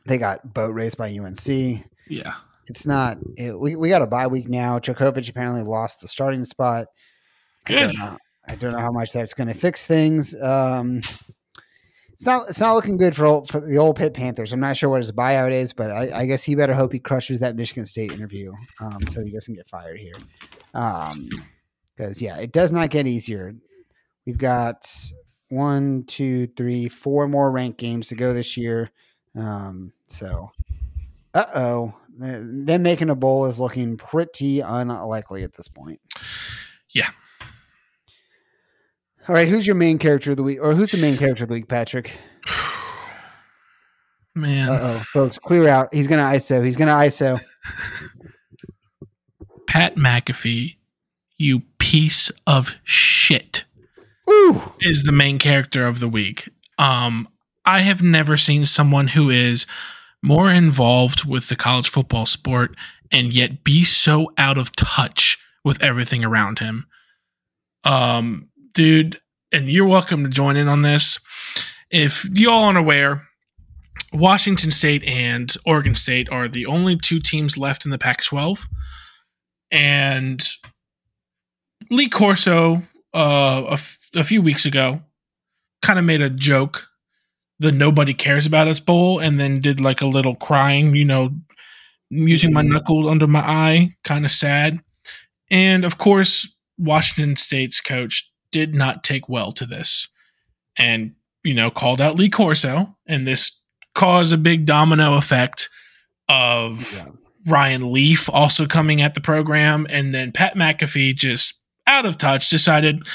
they 0.05 0.17
got 0.17 0.53
boat 0.53 0.73
raced 0.73 0.97
by 0.97 1.17
UNC. 1.17 1.47
Yeah. 2.09 2.33
It's 2.67 2.85
not. 2.85 3.17
It, 3.37 3.57
we 3.57 3.77
we 3.77 3.87
got 3.87 4.01
a 4.01 4.07
bye 4.07 4.27
week 4.27 4.49
now. 4.49 4.79
Jurkovec 4.79 5.29
apparently 5.29 5.61
lost 5.61 6.01
the 6.01 6.09
starting 6.09 6.43
spot. 6.43 6.87
I 7.69 7.73
don't 7.73 7.97
know. 7.97 8.17
I 8.47 8.55
don't 8.55 8.73
know 8.73 8.79
how 8.79 8.91
much 8.91 9.11
that's 9.11 9.33
going 9.33 9.47
to 9.47 9.53
fix 9.53 9.85
things. 9.85 10.39
Um, 10.39 11.01
it's 12.13 12.25
not. 12.25 12.47
It's 12.47 12.59
not 12.59 12.75
looking 12.75 12.97
good 12.97 13.15
for 13.15 13.25
old, 13.25 13.49
for 13.49 13.59
the 13.59 13.77
old 13.77 13.97
Pitt 13.97 14.13
Panthers. 14.13 14.53
I'm 14.53 14.59
not 14.59 14.77
sure 14.77 14.89
what 14.89 15.01
his 15.01 15.11
buyout 15.11 15.51
is, 15.51 15.73
but 15.73 15.91
I, 15.91 16.21
I 16.21 16.25
guess 16.25 16.43
he 16.43 16.55
better 16.55 16.73
hope 16.73 16.93
he 16.93 16.99
crushes 16.99 17.39
that 17.39 17.55
Michigan 17.55 17.85
State 17.85 18.11
interview, 18.11 18.53
um, 18.79 18.99
so 19.07 19.23
he 19.23 19.31
doesn't 19.31 19.55
get 19.55 19.67
fired 19.67 19.99
here. 19.99 20.13
Um, 20.73 21.29
because 21.95 22.21
yeah, 22.21 22.37
it 22.37 22.51
does 22.51 22.71
not 22.71 22.89
get 22.89 23.07
easier. 23.07 23.55
We've 24.25 24.37
got 24.37 24.85
one, 25.49 26.03
two, 26.05 26.47
three, 26.47 26.89
four 26.89 27.27
more 27.27 27.51
ranked 27.51 27.79
games 27.79 28.07
to 28.09 28.15
go 28.15 28.33
this 28.33 28.57
year. 28.57 28.91
Um, 29.35 29.93
so, 30.07 30.51
uh 31.33 31.45
oh, 31.55 31.93
them 32.17 32.83
making 32.83 33.09
a 33.09 33.15
bowl 33.15 33.45
is 33.45 33.59
looking 33.59 33.97
pretty 33.97 34.61
unlikely 34.61 35.43
at 35.43 35.53
this 35.55 35.67
point. 35.67 35.99
Yeah. 36.89 37.09
All 39.27 39.33
right, 39.33 39.47
who's 39.47 39.65
your 39.65 39.75
main 39.75 39.97
character 39.97 40.31
of 40.31 40.37
the 40.37 40.43
week, 40.43 40.59
or 40.61 40.75
who's 40.75 40.91
the 40.91 40.97
main 40.97 41.17
character 41.17 41.45
of 41.45 41.49
the 41.49 41.55
week, 41.55 41.67
Patrick? 41.67 42.15
Man. 44.35 44.69
Uh 44.69 44.79
oh, 44.81 44.99
folks, 44.99 45.39
clear 45.39 45.67
out. 45.67 45.91
He's 45.91 46.07
gonna 46.07 46.23
ISO. 46.23 46.63
He's 46.63 46.77
gonna 46.77 46.93
ISO. 46.93 47.39
Pat 49.67 49.95
McAfee, 49.95 50.75
you 51.39 51.61
piece 51.79 52.31
of 52.45 52.75
shit, 52.83 53.65
Ooh, 54.29 54.61
is 54.79 55.03
the 55.03 55.11
main 55.11 55.39
character 55.39 55.87
of 55.87 55.99
the 55.99 56.07
week. 56.07 56.49
Um, 56.77 57.27
I 57.65 57.79
have 57.79 58.03
never 58.03 58.37
seen 58.37 58.65
someone 58.65 59.07
who 59.09 59.31
is 59.31 59.65
more 60.21 60.51
involved 60.51 61.25
with 61.25 61.49
the 61.49 61.55
college 61.55 61.89
football 61.89 62.27
sport 62.27 62.75
and 63.11 63.33
yet 63.33 63.63
be 63.63 63.83
so 63.83 64.31
out 64.37 64.57
of 64.57 64.75
touch 64.75 65.39
with 65.63 65.81
everything 65.81 66.23
around 66.23 66.59
him. 66.59 66.85
Um, 67.83 68.49
dude, 68.75 69.19
and 69.51 69.69
you're 69.69 69.87
welcome 69.87 70.23
to 70.23 70.29
join 70.29 70.57
in 70.57 70.67
on 70.67 70.83
this. 70.83 71.19
If 71.89 72.25
y'all 72.33 72.65
aren't 72.65 72.77
aware, 72.77 73.27
Washington 74.13 74.69
State 74.69 75.03
and 75.05 75.51
Oregon 75.65 75.95
State 75.95 76.29
are 76.29 76.47
the 76.47 76.67
only 76.67 76.97
two 76.97 77.19
teams 77.19 77.57
left 77.57 77.85
in 77.85 77.91
the 77.91 77.97
Pac 77.97 78.23
12. 78.23 78.67
And 79.71 80.43
Lee 81.89 82.09
Corso, 82.09 82.83
uh, 83.15 83.63
a, 83.67 83.73
f- 83.73 83.97
a 84.15 84.23
few 84.23 84.41
weeks 84.41 84.65
ago, 84.65 85.01
kind 85.81 85.97
of 85.97 86.05
made 86.05 86.21
a 86.21 86.29
joke 86.29 86.87
the 87.59 87.71
Nobody 87.71 88.13
Cares 88.13 88.45
About 88.45 88.67
Us 88.67 88.81
Bowl 88.81 89.19
and 89.19 89.39
then 89.39 89.61
did 89.61 89.79
like 89.79 90.01
a 90.01 90.07
little 90.07 90.35
crying, 90.35 90.93
you 90.93 91.05
know, 91.05 91.29
using 92.09 92.51
my 92.51 92.61
knuckle 92.61 93.07
under 93.07 93.27
my 93.27 93.39
eye, 93.39 93.95
kind 94.03 94.25
of 94.25 94.31
sad. 94.31 94.81
And 95.49 95.85
of 95.85 95.97
course, 95.97 96.53
Washington 96.77 97.37
State's 97.37 97.79
coach 97.79 98.24
did 98.55 98.73
not 98.73 99.03
take 99.03 99.27
well 99.27 99.51
to 99.51 99.65
this 99.65 100.07
and, 100.77 101.11
you 101.43 101.53
know, 101.53 101.69
called 101.69 101.99
out 101.99 102.15
Lee 102.15 102.29
Corso. 102.29 102.95
And 103.05 103.27
this 103.27 103.61
caused 103.93 104.31
a 104.31 104.37
big 104.37 104.65
domino 104.65 105.17
effect 105.17 105.67
of 106.29 106.93
Yeah. 106.93 107.07
Ryan 107.47 107.91
Leaf 107.91 108.29
also 108.29 108.65
coming 108.65 109.01
at 109.01 109.13
the 109.13 109.19
program. 109.19 109.85
And 109.89 110.15
then 110.15 110.31
Pat 110.31 110.55
McAfee 110.55 111.15
just 111.15 111.55
out 111.85 112.05
of 112.05 112.17
touch 112.17 112.49
decided, 112.49 113.05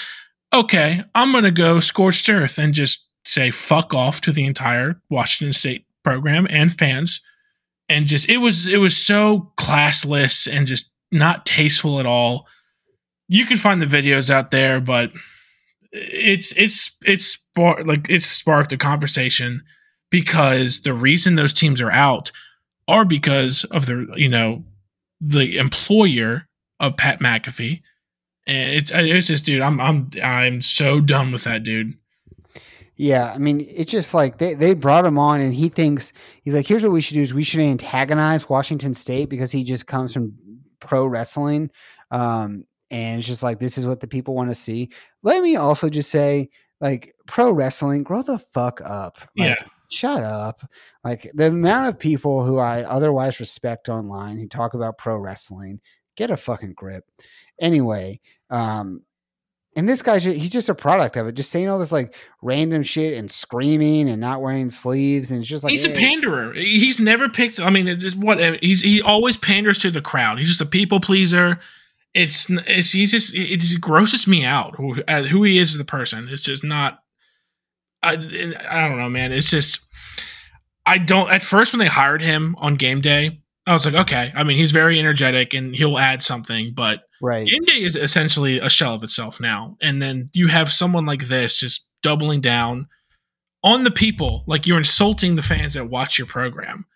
okay, 0.53 1.03
I'm 1.15 1.33
going 1.33 1.45
to 1.45 1.51
go 1.51 1.81
scorched 1.81 2.29
earth 2.29 2.59
and 2.59 2.75
just 2.75 3.09
say 3.25 3.51
fuck 3.51 3.95
off 3.95 4.21
to 4.21 4.33
the 4.33 4.45
entire 4.45 5.01
Washington 5.09 5.55
State 5.55 5.87
program 6.05 6.47
and 6.51 6.71
fans. 6.71 7.23
And 7.89 8.05
just, 8.05 8.29
it 8.29 8.39
was, 8.39 8.69
it 8.69 8.77
was 8.77 8.95
so 8.95 9.53
classless 9.59 10.47
and 10.47 10.67
just 10.67 10.95
not 11.11 11.47
tasteful 11.47 11.99
at 11.99 12.05
all. 12.05 12.47
You 13.33 13.47
can 13.47 13.57
find 13.59 13.81
the 13.81 13.87
videos 13.87 14.29
out 14.29 14.51
there, 14.51 14.81
but 14.81 15.13
it's, 15.93 16.53
it's, 16.57 16.99
it's 17.03 17.39
like 17.57 18.11
it's 18.11 18.27
sparked 18.27 18.73
a 18.73 18.77
conversation 18.77 19.63
because 20.11 20.81
the 20.81 20.93
reason 20.93 21.37
those 21.37 21.55
teams 21.55 21.81
are 21.81 21.93
out 21.93 22.33
are 22.89 23.05
because 23.05 23.63
of 23.65 23.87
the, 23.87 24.13
you 24.17 24.29
know, 24.29 24.65
the 25.21 25.59
employer 25.59 26.49
of 26.81 26.97
Pat 26.97 27.21
McAfee. 27.21 27.83
And 28.49 28.73
it, 28.73 28.91
it's 28.91 29.29
just, 29.29 29.45
dude, 29.45 29.63
I'm, 29.63 29.81
I'm, 29.81 30.11
I'm 30.21 30.61
so 30.61 31.01
done 31.01 31.31
with 31.31 31.45
that 31.45 31.63
dude. 31.63 31.95
Yeah, 32.97 33.33
I 33.33 33.39
mean, 33.39 33.65
it's 33.67 33.93
just 33.93 34.13
like 34.13 34.39
they, 34.39 34.55
they 34.55 34.75
brought 34.75 35.07
him 35.07 35.19
on, 35.19 35.41
and 35.41 35.55
he 35.55 35.71
thinks 35.71 36.13
he's 36.43 36.53
like, 36.53 36.67
here's 36.67 36.83
what 36.83 36.93
we 36.93 37.01
should 37.01 37.15
do: 37.15 37.23
is 37.23 37.33
we 37.33 37.45
should 37.45 37.61
antagonize 37.61 38.47
Washington 38.47 38.93
State 38.93 39.31
because 39.31 39.51
he 39.51 39.65
just 39.65 39.87
comes 39.87 40.13
from 40.13 40.35
pro 40.81 41.07
wrestling, 41.07 41.71
um, 42.11 42.67
and 42.91 43.19
it's 43.19 43.27
just 43.27 43.43
like 43.43 43.59
this 43.59 43.79
is 43.79 43.87
what 43.87 44.01
the 44.01 44.07
people 44.09 44.35
want 44.35 44.51
to 44.51 44.55
see. 44.55 44.91
Let 45.23 45.43
me 45.43 45.57
also 45.57 45.89
just 45.89 46.11
say, 46.11 46.51
like, 46.81 47.13
pro 47.27 47.53
wrestling, 47.53 48.03
grow 48.03 48.23
the 48.23 48.39
fuck 48.53 48.81
up. 48.81 49.19
Like, 49.37 49.59
Yeah. 49.59 49.65
shut 49.89 50.23
up. 50.23 50.63
Like 51.05 51.31
the 51.35 51.49
amount 51.49 51.89
of 51.89 51.99
people 51.99 52.45
who 52.45 52.59
I 52.59 52.83
otherwise 52.85 53.41
respect 53.41 53.89
online 53.89 54.39
who 54.39 54.49
talk 54.49 54.75
about 54.75 54.99
pro 54.99 55.17
wrestling, 55.17 55.81
get 56.17 56.31
a 56.31 56.37
fucking 56.37 56.75
grip. 56.75 57.05
Anyway, 57.61 58.21
um, 58.51 59.03
and 59.77 59.89
this 59.89 60.03
guy, 60.03 60.19
he's 60.19 60.51
just 60.51 60.69
a 60.69 60.75
product 60.75 61.17
of 61.17 61.29
it, 61.29 61.35
just 61.37 61.51
saying 61.51 61.69
all 61.69 61.79
this 61.79 61.93
like 61.93 62.17
random 62.43 62.83
shit 62.83 63.17
and 63.17 63.31
screaming 63.31 64.09
and 64.09 64.21
not 64.21 64.43
wearing 64.43 64.69
sleeves. 64.69 65.31
And 65.31 65.41
it's 65.41 65.49
just 65.49 65.63
like, 65.63 65.71
he's 65.71 65.87
a 65.87 65.95
eh, 65.95 65.99
panderer. 65.99 66.53
He's 66.55 66.99
never 66.99 67.29
picked. 67.29 67.61
I 67.61 67.71
mean, 67.71 68.01
what 68.17 68.39
he's 68.63 68.83
he 68.83 69.01
always 69.01 69.37
panders 69.37 69.79
to 69.79 69.91
the 69.91 70.01
crowd. 70.01 70.39
He's 70.39 70.49
just 70.49 70.61
a 70.61 70.67
people 70.67 70.99
pleaser. 70.99 71.61
It's 72.15 72.49
it's 72.51 72.93
he's 72.93 73.13
just 73.13 73.35
it 73.35 73.61
just 73.61 73.81
grosses 73.81 74.27
me 74.27 74.45
out 74.45 74.77
who 74.77 75.03
uh, 75.07 75.23
who 75.25 75.45
he 75.45 75.59
is 75.59 75.75
as 75.75 75.81
a 75.81 75.85
person. 75.85 76.29
It's 76.31 76.45
just 76.45 76.65
not. 76.65 76.99
I 78.03 78.13
I 78.13 78.89
don't 78.89 78.99
know, 78.99 79.09
man. 79.09 79.33
It's 79.33 79.51
just 79.51 79.87
I 80.87 80.99
don't. 80.99 81.31
At 81.31 81.43
first, 81.43 81.73
when 81.73 81.79
they 81.79 81.87
hired 81.87 82.23
him 82.23 82.57
on 82.59 82.75
game 82.75 83.01
day, 83.01 83.41
I 83.67 83.73
was 83.73 83.85
like, 83.85 83.95
okay. 83.95 84.33
I 84.35 84.43
mean, 84.43 84.57
he's 84.57 84.73
very 84.73 84.99
energetic 84.99 85.55
and 85.55 85.77
he'll 85.77 85.99
add 85.99 86.23
something, 86.23 86.73
but 86.75 87.05
right. 87.23 87.47
Game 87.47 87.63
day 87.65 87.83
is 87.83 87.95
essentially 87.95 88.59
a 88.59 88.69
shell 88.69 88.95
of 88.95 89.05
itself 89.05 89.41
now. 89.41 89.77
And 89.81 90.03
then 90.03 90.29
you 90.33 90.49
have 90.49 90.73
someone 90.73 91.07
like 91.07 91.29
this 91.29 91.61
just 91.61 91.89
doubling 92.03 92.41
down 92.41 92.89
on 93.63 93.85
the 93.85 93.91
people. 93.91 94.43
Like 94.49 94.67
you're 94.67 94.79
insulting 94.79 95.37
the 95.37 95.43
fans 95.43 95.75
that 95.75 95.89
watch 95.89 96.19
your 96.19 96.27
program. 96.27 96.87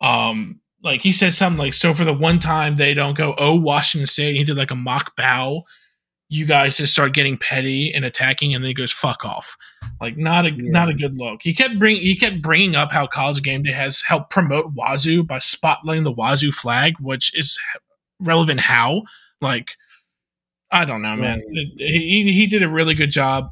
Um, 0.00 0.60
like 0.82 1.02
he 1.02 1.12
said 1.12 1.32
something 1.32 1.58
like, 1.58 1.74
so 1.74 1.94
for 1.94 2.04
the 2.04 2.12
one 2.12 2.38
time 2.38 2.76
they 2.76 2.94
don't 2.94 3.16
go, 3.16 3.34
oh, 3.38 3.54
Washington 3.54 4.06
State, 4.06 4.36
he 4.36 4.44
did 4.44 4.56
like 4.56 4.70
a 4.70 4.76
mock 4.76 5.16
bow. 5.16 5.62
You 6.28 6.46
guys 6.46 6.78
just 6.78 6.94
start 6.94 7.12
getting 7.12 7.36
petty 7.36 7.92
and 7.92 8.06
attacking, 8.06 8.54
and 8.54 8.64
then 8.64 8.68
he 8.68 8.74
goes 8.74 8.90
"fuck 8.90 9.22
off." 9.22 9.54
Like 10.00 10.16
not 10.16 10.46
a 10.46 10.50
not 10.50 10.88
a 10.88 10.94
good 10.94 11.14
look. 11.14 11.40
He 11.42 11.52
kept 11.52 11.78
bring 11.78 11.96
he 11.96 12.16
kept 12.16 12.40
bringing 12.40 12.74
up 12.74 12.90
how 12.90 13.06
College 13.06 13.42
Game 13.42 13.62
Day 13.62 13.72
has 13.72 14.00
helped 14.00 14.30
promote 14.30 14.72
Wazoo 14.74 15.24
by 15.24 15.38
spotlighting 15.38 16.04
the 16.04 16.12
Wazoo 16.12 16.50
flag, 16.50 16.94
which 17.00 17.36
is 17.38 17.58
relevant. 18.18 18.60
How 18.60 19.02
like 19.42 19.76
I 20.70 20.86
don't 20.86 21.02
know, 21.02 21.16
man. 21.16 21.42
Right. 21.46 21.66
He 21.76 22.32
he 22.32 22.46
did 22.46 22.62
a 22.62 22.68
really 22.68 22.94
good 22.94 23.10
job 23.10 23.50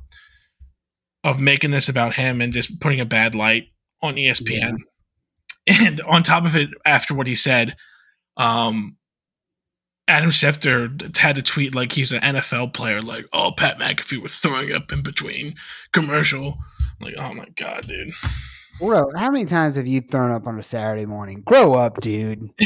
of 1.23 1.39
making 1.39 1.73
this 1.73 1.91
about 1.91 2.15
him 2.15 2.41
and 2.41 2.51
just 2.51 2.81
putting 2.81 3.01
a 3.01 3.05
bad 3.05 3.35
light 3.35 3.65
on 4.01 4.15
ESPN. 4.15 4.79
And 5.71 6.01
on 6.03 6.23
top 6.23 6.45
of 6.45 6.57
it, 6.57 6.71
after 6.85 7.15
what 7.15 7.27
he 7.27 7.37
said, 7.37 7.77
um, 8.37 8.97
Adam 10.09 10.31
Schefter 10.31 11.17
had 11.17 11.37
to 11.37 11.43
tweet 11.43 11.75
like 11.75 11.93
he's 11.93 12.11
an 12.11 12.21
NFL 12.21 12.73
player, 12.75 13.01
like, 13.01 13.27
"Oh, 13.33 13.53
Pat 13.57 13.79
McAfee 13.79 14.21
was 14.21 14.37
throwing 14.37 14.73
up 14.73 14.91
in 14.91 15.03
between 15.03 15.55
commercial." 15.93 16.59
Like, 17.01 17.15
oh 17.17 17.33
my 17.33 17.47
god, 17.57 17.87
dude. 17.87 18.13
Bro, 18.81 19.11
how 19.15 19.31
many 19.31 19.45
times 19.45 19.77
have 19.77 19.87
you 19.87 20.01
thrown 20.01 20.31
up 20.31 20.47
on 20.47 20.59
a 20.59 20.63
Saturday 20.63 21.07
morning? 21.07 21.43
Grow 21.43 21.75
up, 21.75 22.01
dude. 22.01 22.51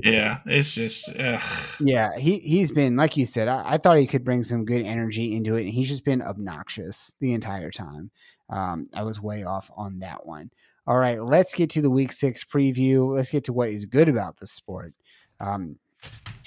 yeah, 0.00 0.38
it's 0.46 0.74
just 0.74 1.14
ugh. 1.16 1.42
Yeah, 1.78 2.16
he 2.16 2.38
he's 2.38 2.72
been 2.72 2.96
like 2.96 3.16
you 3.16 3.26
said. 3.26 3.48
I, 3.48 3.74
I 3.74 3.78
thought 3.78 3.98
he 3.98 4.06
could 4.06 4.24
bring 4.24 4.42
some 4.42 4.64
good 4.64 4.82
energy 4.82 5.36
into 5.36 5.56
it, 5.56 5.62
and 5.62 5.70
he's 5.70 5.88
just 5.88 6.04
been 6.04 6.22
obnoxious 6.22 7.14
the 7.20 7.34
entire 7.34 7.70
time. 7.70 8.10
Um, 8.48 8.88
I 8.94 9.02
was 9.02 9.20
way 9.20 9.44
off 9.44 9.70
on 9.76 9.98
that 9.98 10.26
one. 10.26 10.50
All 10.88 10.96
right, 10.96 11.22
let's 11.22 11.54
get 11.54 11.68
to 11.70 11.82
the 11.82 11.90
week 11.90 12.12
six 12.12 12.44
preview. 12.44 13.14
Let's 13.14 13.30
get 13.30 13.44
to 13.44 13.52
what 13.52 13.68
is 13.68 13.84
good 13.84 14.08
about 14.08 14.38
the 14.38 14.46
sport. 14.46 14.94
Um, 15.38 15.76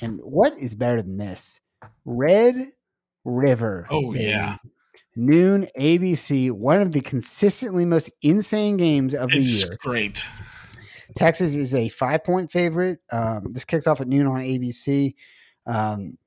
and 0.02 0.20
what 0.24 0.58
is 0.58 0.74
better 0.74 1.04
than 1.04 1.18
this? 1.18 1.62
Red 2.06 2.72
River. 3.24 3.86
Oh, 3.92 4.12
baby. 4.12 4.24
yeah. 4.24 4.58
Noon 5.16 5.68
ABC, 5.80 6.50
one 6.50 6.82
of 6.82 6.92
the 6.92 7.02
consistently 7.02 7.86
most 7.86 8.10
insane 8.24 8.78
games 8.78 9.14
of 9.14 9.30
the 9.30 9.38
it's 9.38 9.62
year. 9.62 9.78
great. 9.80 10.26
Texas 11.16 11.54
is 11.54 11.76
a 11.76 11.90
five 11.90 12.24
point 12.24 12.52
favorite. 12.52 12.98
Um, 13.12 13.54
this 13.54 13.64
kicks 13.64 13.86
off 13.86 14.02
at 14.02 14.08
noon 14.08 14.26
on 14.26 14.42
ABC. 14.42 15.14
Um, 15.68 16.18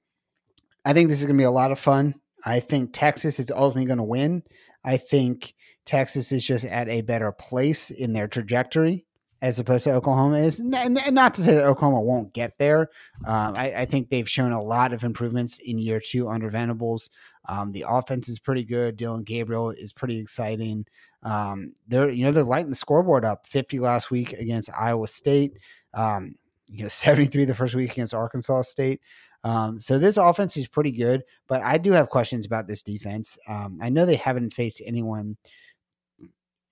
I 0.85 0.93
think 0.93 1.09
this 1.09 1.19
is 1.19 1.27
going 1.27 1.37
to 1.37 1.41
be 1.41 1.47
a 1.47 1.51
lot 1.51 1.73
of 1.73 1.81
fun. 1.81 2.15
I 2.47 2.61
think 2.61 2.91
Texas 2.93 3.41
is 3.41 3.51
ultimately 3.51 3.87
going 3.87 3.99
to 3.99 4.05
win. 4.05 4.45
I 4.85 4.99
think 4.99 5.55
Texas 5.85 6.33
is 6.33 6.47
just 6.47 6.65
at 6.65 6.89
a 6.89 7.03
better 7.03 7.33
place 7.33 7.91
in 7.91 8.13
their 8.13 8.29
trajectory 8.29 9.05
as 9.45 9.59
opposed 9.59 9.85
to 9.85 9.93
Oklahoma 9.93 10.39
is. 10.39 10.59
Not 10.59 11.35
to 11.35 11.43
say 11.43 11.55
that 11.55 11.65
Oklahoma 11.65 12.01
won't 12.01 12.33
get 12.33 12.57
there. 12.57 12.89
Um, 13.27 13.55
I, 13.59 13.75
I 13.75 13.85
think 13.85 14.09
they've 14.09 14.29
shown 14.29 14.53
a 14.53 14.65
lot 14.65 14.95
of 14.95 15.05
improvements 15.05 15.59
in 15.59 15.79
year 15.79 16.01
two 16.01 16.31
under 16.31 16.49
Venables. 16.49 17.11
Um, 17.47 17.73
the 17.73 17.85
offense 17.87 18.31
is 18.31 18.39
pretty 18.39 18.65
good. 18.65 18.97
Dillon 18.97 19.23
Gabriel 19.23 19.69
is 19.69 19.93
pretty 19.93 20.19
exciting. 20.19 20.87
Um, 21.23 21.75
they're 21.89 22.09
you 22.09 22.25
know 22.25 22.33
they're 22.33 22.43
lighting 22.43 22.71
the 22.71 22.75
scoreboard 22.75 23.27
up. 23.27 23.47
Fifty 23.47 23.79
last 23.79 24.11
week 24.11 24.33
against 24.33 24.71
Iowa 24.79 25.09
State. 25.09 25.59
Um, 25.93 26.37
you 26.67 26.85
know 26.85 26.89
seventy 26.89 27.27
three 27.27 27.45
the 27.45 27.55
first 27.55 27.75
week 27.75 27.93
against 27.93 28.15
Arkansas 28.15 28.63
State. 28.63 29.03
Um, 29.43 29.79
so 29.79 29.99
this 29.99 30.17
offense 30.17 30.57
is 30.57 30.67
pretty 30.67 30.93
good, 30.93 31.23
but 31.49 31.61
I 31.61 31.77
do 31.77 31.93
have 31.93 32.09
questions 32.09 32.47
about 32.47 32.67
this 32.67 32.83
defense. 32.83 33.37
Um, 33.47 33.79
I 33.83 33.91
know 33.91 34.07
they 34.07 34.17
haven't 34.17 34.55
faced 34.55 34.81
anyone. 34.87 35.37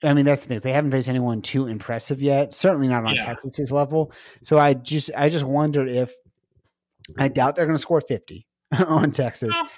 I 0.05 0.14
mean, 0.14 0.24
that's 0.24 0.42
the 0.42 0.48
thing. 0.48 0.61
They 0.61 0.72
haven't 0.72 0.90
faced 0.90 1.09
anyone 1.09 1.42
too 1.42 1.66
impressive 1.68 2.20
yet. 2.20 2.55
Certainly 2.55 2.88
not 2.88 3.05
on 3.05 3.14
Yeah. 3.14 3.24
Texas's 3.24 3.70
level. 3.72 4.12
So 4.42 4.59
I 4.59 4.74
just, 4.74 5.11
I 5.16 5.28
just 5.28 5.44
wonder 5.44 5.86
if 5.86 6.12
I 7.18 7.28
doubt 7.28 7.57
they're 7.57 7.66
going 7.66 7.76
to 7.76 7.80
score 7.82 8.00
fifty 8.00 8.46
on 8.88 9.12
Texas, 9.12 9.50
No. 9.50 9.68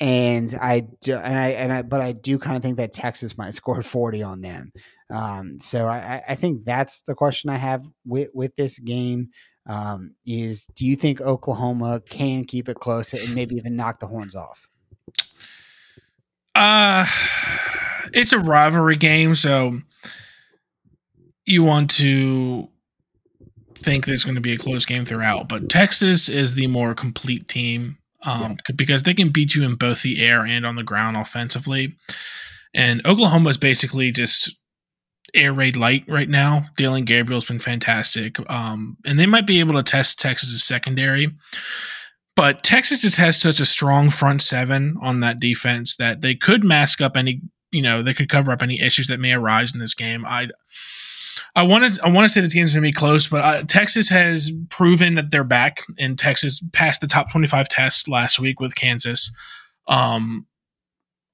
and 0.00 0.54
I 0.60 0.80
do, 1.00 1.14
and 1.16 1.38
I 1.38 1.48
and 1.50 1.72
I, 1.72 1.82
but 1.82 2.00
I 2.00 2.12
do 2.12 2.38
kind 2.38 2.56
of 2.56 2.62
think 2.62 2.76
that 2.78 2.92
Texas 2.92 3.36
might 3.38 3.54
score 3.54 3.82
forty 3.82 4.22
on 4.22 4.40
them. 4.40 4.72
Um, 5.10 5.58
so 5.60 5.86
I, 5.88 5.96
I- 5.98 6.22
I 6.30 6.34
think 6.34 6.64
that's 6.64 7.02
the 7.02 7.14
question 7.14 7.50
I 7.50 7.56
have 7.56 7.86
with 8.06 8.30
with 8.34 8.54
this 8.56 8.78
game. 8.78 9.30
Um, 9.66 10.16
is 10.26 10.66
do 10.74 10.84
you 10.86 10.96
think 10.96 11.20
Oklahoma 11.20 12.00
can 12.08 12.44
keep 12.44 12.68
it 12.68 12.74
close 12.80 13.12
and 13.14 13.32
maybe 13.34 13.54
even 13.54 13.76
knock 13.76 14.00
the 14.00 14.06
horns 14.08 14.34
off? 14.34 14.68
Uh 16.54 17.06
it's 18.12 18.32
a 18.32 18.38
rivalry 18.38 18.96
game, 18.96 19.34
so 19.34 19.80
you 21.44 21.62
want 21.62 21.90
to 21.90 22.68
think 23.74 24.06
it's 24.06 24.24
going 24.24 24.36
to 24.36 24.40
be 24.40 24.52
a 24.52 24.58
close 24.58 24.84
game 24.84 25.04
throughout. 25.04 25.48
But 25.48 25.68
Texas 25.68 26.28
is 26.28 26.54
the 26.54 26.68
more 26.68 26.94
complete 26.94 27.48
team 27.48 27.98
um, 28.22 28.56
c- 28.66 28.72
because 28.74 29.02
they 29.02 29.14
can 29.14 29.30
beat 29.30 29.54
you 29.54 29.64
in 29.64 29.74
both 29.74 30.02
the 30.02 30.24
air 30.24 30.44
and 30.44 30.64
on 30.64 30.76
the 30.76 30.84
ground 30.84 31.16
offensively. 31.16 31.96
And 32.74 33.04
Oklahoma 33.06 33.50
is 33.50 33.58
basically 33.58 34.12
just 34.12 34.56
air 35.34 35.52
raid 35.52 35.76
light 35.76 36.04
right 36.08 36.28
now. 36.28 36.66
Dillon 36.76 37.04
Gabriel's 37.04 37.44
been 37.44 37.58
fantastic. 37.58 38.38
Um, 38.50 38.96
and 39.04 39.18
they 39.18 39.26
might 39.26 39.46
be 39.46 39.60
able 39.60 39.74
to 39.74 39.82
test 39.82 40.20
Texas's 40.20 40.64
secondary. 40.64 41.32
But 42.34 42.62
Texas 42.62 43.02
just 43.02 43.16
has 43.16 43.38
such 43.38 43.60
a 43.60 43.66
strong 43.66 44.08
front 44.08 44.40
seven 44.40 44.96
on 45.02 45.20
that 45.20 45.38
defense 45.38 45.96
that 45.96 46.22
they 46.22 46.34
could 46.34 46.64
mask 46.64 47.00
up 47.00 47.16
any, 47.16 47.42
you 47.72 47.82
know, 47.82 48.02
they 48.02 48.14
could 48.14 48.28
cover 48.28 48.52
up 48.52 48.62
any 48.62 48.80
issues 48.80 49.08
that 49.08 49.18
may 49.18 49.32
arise 49.32 49.72
in 49.72 49.80
this 49.80 49.94
game. 49.94 50.24
I 50.26 50.48
I 51.54 51.64
want 51.64 51.94
to 51.94 52.04
I 52.04 52.10
want 52.10 52.24
to 52.24 52.28
say 52.28 52.40
this 52.40 52.54
game's 52.54 52.72
going 52.72 52.82
to 52.82 52.88
be 52.88 52.92
close, 52.92 53.28
but 53.28 53.44
uh, 53.44 53.62
Texas 53.64 54.08
has 54.08 54.52
proven 54.68 55.16
that 55.16 55.30
they're 55.30 55.44
back, 55.44 55.82
and 55.98 56.18
Texas 56.18 56.62
passed 56.72 57.00
the 57.00 57.06
top 57.06 57.30
25 57.30 57.68
test 57.68 58.08
last 58.08 58.38
week 58.38 58.60
with 58.60 58.74
Kansas. 58.74 59.30
Um, 59.88 60.46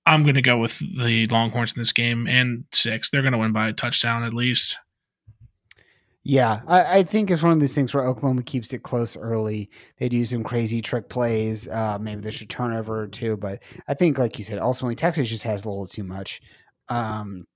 I'm 0.07 0.23
going 0.23 0.37
to 0.37 0.43
go 0.43 0.59
with 0.59 0.79
the 0.99 1.27
Longhorns 1.27 1.77
in 1.77 1.81
this 1.81 1.93
game 1.93 2.27
and 2.27 2.65
six. 2.73 3.11
They're 3.11 3.23
going 3.23 3.33
to 3.33 3.39
win 3.39 3.53
by 3.53 3.69
a 3.69 3.73
touchdown 3.73 4.25
at 4.25 4.33
least. 4.33 4.79
Yeah, 6.29 6.61
I, 6.67 6.99
I, 6.99 7.03
think 7.05 7.31
it's 7.31 7.43
one 7.43 7.53
of 7.53 7.61
these 7.61 7.75
things 7.75 7.95
where 7.95 8.07
Oklahoma 8.07 8.43
keeps 8.43 8.75
it 8.75 8.83
close 8.83 9.17
early. 9.17 9.71
They 9.97 10.11
do 10.11 10.27
some 10.27 10.45
crazy 10.45 10.83
trick 10.83 11.09
plays. 11.09 11.67
Uh, 11.67 11.97
maybe 11.99 12.21
there's 12.21 12.43
a 12.43 12.47
turnover 12.47 13.01
or 13.01 13.07
two, 13.07 13.39
but 13.39 13.63
I 13.89 13.95
think, 13.95 14.19
like 14.19 14.37
you 14.37 14.45
said, 14.45 14.59
ultimately 14.59 14.95
Texas 14.95 15.31
just 15.31 15.45
has 15.45 15.65
a 15.65 15.71
little 15.71 15.87
too 15.87 16.05
much. 16.05 16.43
Um, 16.91 17.47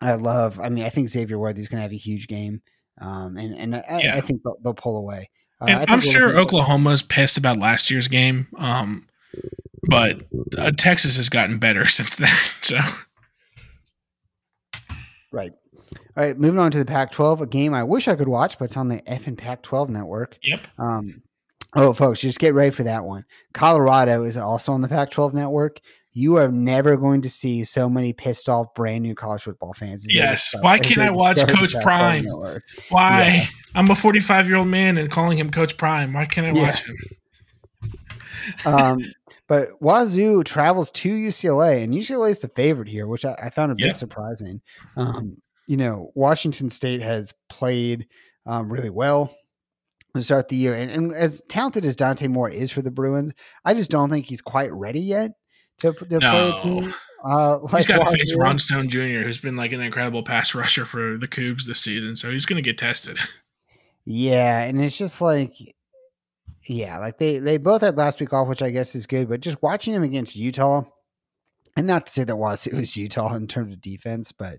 I 0.00 0.14
love. 0.14 0.58
I 0.58 0.70
mean, 0.70 0.82
I 0.82 0.88
think 0.88 1.08
Xavier 1.08 1.38
Worthy's 1.38 1.68
going 1.68 1.78
to 1.78 1.82
have 1.82 1.92
a 1.92 1.96
huge 1.96 2.26
game, 2.26 2.62
um, 3.00 3.36
and 3.36 3.54
and 3.54 3.76
I, 3.76 4.00
yeah. 4.02 4.16
I 4.16 4.22
think 4.22 4.42
they'll, 4.42 4.56
they'll, 4.60 4.74
pull 4.74 4.96
away. 4.96 5.30
Uh, 5.60 5.66
and 5.66 5.88
I'm 5.88 6.00
sure 6.00 6.36
Oklahoma's 6.36 7.02
pissed 7.02 7.38
about 7.38 7.58
last 7.60 7.92
year's 7.92 8.08
game. 8.08 8.48
Um, 8.58 9.06
but 9.88 10.22
uh, 10.58 10.72
Texas 10.76 11.16
has 11.16 11.28
gotten 11.28 11.60
better 11.60 11.86
since 11.86 12.16
then. 12.16 12.34
So, 12.60 12.80
right. 15.30 15.52
All 16.16 16.24
right, 16.24 16.38
moving 16.38 16.58
on 16.58 16.70
to 16.70 16.78
the 16.78 16.86
Pac-12, 16.86 17.42
a 17.42 17.46
game 17.46 17.74
I 17.74 17.82
wish 17.82 18.08
I 18.08 18.14
could 18.14 18.28
watch, 18.28 18.58
but 18.58 18.66
it's 18.66 18.76
on 18.76 18.88
the 18.88 19.02
F 19.06 19.26
and 19.26 19.36
Pac-12 19.36 19.90
network. 19.90 20.38
Yep. 20.42 20.66
Um, 20.78 21.22
oh, 21.74 21.92
folks, 21.92 22.20
just 22.20 22.38
get 22.38 22.54
ready 22.54 22.70
for 22.70 22.84
that 22.84 23.04
one. 23.04 23.26
Colorado 23.52 24.22
is 24.22 24.38
also 24.38 24.72
on 24.72 24.80
the 24.80 24.88
Pac-12 24.88 25.34
network. 25.34 25.80
You 26.14 26.36
are 26.36 26.48
never 26.48 26.96
going 26.96 27.20
to 27.20 27.28
see 27.28 27.64
so 27.64 27.90
many 27.90 28.14
pissed 28.14 28.48
off 28.48 28.72
brand 28.74 29.02
new 29.02 29.14
college 29.14 29.42
football 29.42 29.74
fans. 29.74 30.06
Yes. 30.08 30.54
Why 30.60 30.78
can't 30.78 31.00
I 31.00 31.10
watch 31.10 31.46
Coach 31.46 31.74
Prime? 31.82 32.24
Why? 32.88 33.24
Yeah. 33.24 33.46
I'm 33.74 33.90
a 33.90 33.94
45 33.94 34.46
year 34.46 34.56
old 34.56 34.68
man 34.68 34.96
and 34.96 35.10
calling 35.10 35.36
him 35.36 35.50
Coach 35.50 35.76
Prime. 35.76 36.14
Why 36.14 36.24
can't 36.24 36.46
I 36.46 36.58
watch 36.58 36.82
yeah. 36.86 37.90
him? 38.64 38.74
um, 38.74 38.98
but 39.46 39.68
Wazoo 39.82 40.42
travels 40.44 40.90
to 40.92 41.10
UCLA, 41.10 41.84
and 41.84 41.92
UCLA 41.92 42.30
is 42.30 42.38
the 42.38 42.48
favorite 42.48 42.88
here, 42.88 43.06
which 43.06 43.26
I, 43.26 43.34
I 43.42 43.50
found 43.50 43.72
a 43.72 43.74
bit 43.74 43.94
surprising. 43.94 44.62
Um, 44.96 45.36
you 45.66 45.76
know, 45.76 46.10
Washington 46.14 46.70
State 46.70 47.02
has 47.02 47.34
played 47.48 48.06
um, 48.46 48.72
really 48.72 48.90
well 48.90 49.34
to 50.14 50.22
start 50.22 50.48
the 50.48 50.56
year, 50.56 50.74
and, 50.74 50.90
and, 50.90 51.12
as 51.12 51.42
talented 51.48 51.84
as 51.84 51.96
Dante 51.96 52.28
Moore 52.28 52.48
is 52.48 52.70
for 52.70 52.80
the 52.80 52.90
Bruins, 52.90 53.32
I 53.64 53.74
just 53.74 53.90
don't 53.90 54.08
think 54.08 54.26
he's 54.26 54.40
quite 54.40 54.72
ready 54.72 55.00
yet 55.00 55.32
to, 55.78 55.92
to 55.92 56.18
no. 56.18 56.18
play 56.18 56.48
a 56.50 56.62
team. 56.62 56.94
Uh, 57.24 57.58
like 57.58 57.74
he's 57.74 57.86
got 57.86 57.98
to 57.98 58.16
face 58.16 58.34
Ron 58.36 58.58
Stone 58.58 58.88
Jr., 58.88 59.22
who's 59.24 59.40
been 59.40 59.56
like 59.56 59.72
an 59.72 59.80
incredible 59.80 60.22
pass 60.22 60.54
rusher 60.54 60.84
for 60.84 61.18
the 61.18 61.28
Cougs 61.28 61.66
this 61.66 61.80
season, 61.80 62.14
so 62.16 62.30
he's 62.30 62.46
going 62.46 62.62
to 62.62 62.68
get 62.68 62.78
tested. 62.78 63.18
Yeah, 64.08 64.62
and 64.62 64.80
it's 64.80 64.96
just 64.96 65.20
like 65.20 65.50
yeah, 66.68 66.98
like 66.98 67.18
they 67.18 67.38
they 67.38 67.58
both 67.58 67.82
had 67.82 67.96
last 67.96 68.20
week 68.20 68.32
off, 68.32 68.48
which 68.48 68.62
I 68.62 68.70
guess 68.70 68.94
is 68.94 69.06
good. 69.06 69.28
But 69.28 69.40
just 69.40 69.62
watching 69.62 69.94
him 69.94 70.02
against 70.02 70.36
Utah, 70.36 70.84
and 71.76 71.86
not 71.86 72.06
to 72.06 72.12
say 72.12 72.24
that 72.24 72.36
was 72.36 72.66
it 72.68 72.74
was 72.74 72.96
Utah 72.96 73.34
in 73.34 73.46
terms 73.46 73.72
of 73.72 73.80
defense, 73.80 74.32
but 74.32 74.58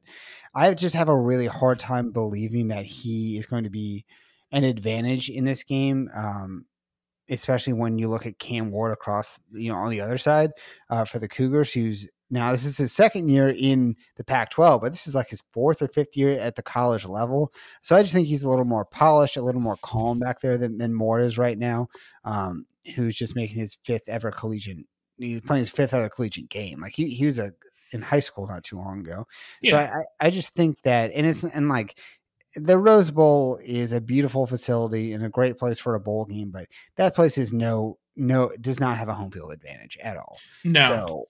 I 0.57 0.73
just 0.73 0.95
have 0.95 1.07
a 1.07 1.15
really 1.15 1.45
hard 1.45 1.77
time 1.77 2.11
believing 2.11 2.69
that 2.69 2.83
he 2.83 3.37
is 3.37 3.45
going 3.45 3.65
to 3.65 3.69
be 3.69 4.05
an 4.51 4.63
advantage 4.63 5.29
in 5.29 5.45
this 5.45 5.63
game. 5.63 6.09
Um, 6.15 6.65
especially 7.29 7.73
when 7.73 7.99
you 7.99 8.07
look 8.07 8.25
at 8.25 8.39
Cam 8.39 8.71
Ward 8.71 8.91
across, 8.91 9.37
you 9.51 9.71
know, 9.71 9.77
on 9.77 9.89
the 9.89 10.01
other 10.01 10.17
side 10.17 10.51
uh, 10.89 11.05
for 11.05 11.19
the 11.19 11.27
Cougars, 11.27 11.73
who's 11.73 12.07
now, 12.29 12.51
this 12.51 12.65
is 12.65 12.77
his 12.77 12.91
second 12.91 13.29
year 13.29 13.49
in 13.49 13.95
the 14.15 14.23
Pac 14.23 14.49
12, 14.49 14.81
but 14.81 14.91
this 14.91 15.07
is 15.07 15.15
like 15.15 15.29
his 15.29 15.43
fourth 15.53 15.81
or 15.81 15.87
fifth 15.87 16.17
year 16.17 16.33
at 16.33 16.55
the 16.55 16.63
college 16.63 17.05
level. 17.05 17.53
So 17.81 17.95
I 17.95 18.01
just 18.01 18.13
think 18.13 18.27
he's 18.27 18.43
a 18.43 18.49
little 18.49 18.65
more 18.65 18.85
polished, 18.85 19.37
a 19.37 19.41
little 19.41 19.61
more 19.61 19.77
calm 19.81 20.19
back 20.19 20.41
there 20.41 20.57
than, 20.57 20.77
than 20.77 20.99
is 21.21 21.37
right 21.37 21.57
now, 21.57 21.87
um, 22.25 22.65
who's 22.95 23.15
just 23.15 23.35
making 23.35 23.57
his 23.57 23.77
fifth 23.85 24.07
ever 24.07 24.31
collegiate. 24.31 24.85
He's 25.17 25.41
playing 25.41 25.61
his 25.61 25.69
fifth 25.69 25.93
ever 25.93 26.09
collegiate 26.09 26.49
game. 26.49 26.79
Like 26.79 26.93
he, 26.93 27.09
he 27.09 27.25
was 27.25 27.39
a 27.39 27.53
in 27.91 28.01
high 28.01 28.19
school 28.19 28.47
not 28.47 28.63
too 28.63 28.77
long 28.77 28.99
ago. 29.01 29.27
Yeah. 29.61 29.71
So 29.71 29.77
I, 29.77 30.27
I 30.27 30.29
just 30.29 30.53
think 30.53 30.81
that, 30.83 31.11
and 31.13 31.25
it's, 31.25 31.43
and 31.43 31.69
like, 31.69 31.97
the 32.55 32.77
Rose 32.77 33.11
Bowl 33.11 33.59
is 33.63 33.93
a 33.93 34.01
beautiful 34.01 34.47
facility 34.47 35.13
and 35.13 35.23
a 35.23 35.29
great 35.29 35.57
place 35.57 35.79
for 35.79 35.95
a 35.95 35.99
bowl 35.99 36.25
game, 36.25 36.49
but 36.49 36.67
that 36.95 37.15
place 37.15 37.37
is 37.37 37.53
no 37.53 37.97
no 38.15 38.51
does 38.59 38.79
not 38.79 38.97
have 38.97 39.09
a 39.09 39.13
home 39.13 39.31
field 39.31 39.51
advantage 39.51 39.97
at 40.01 40.17
all. 40.17 40.39
No. 40.63 40.87
So 40.87 41.27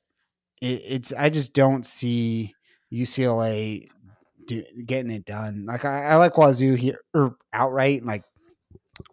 it, 0.61 0.81
it's 0.87 1.13
I 1.13 1.29
just 1.29 1.53
don't 1.53 1.85
see 1.85 2.55
UCLA 2.91 3.89
do, 4.47 4.63
getting 4.85 5.11
it 5.11 5.25
done. 5.25 5.65
Like 5.65 5.85
I, 5.85 6.05
I 6.05 6.15
like 6.15 6.37
Wazoo 6.37 6.75
here 6.75 7.01
er, 7.15 7.35
outright 7.53 8.05
like 8.05 8.23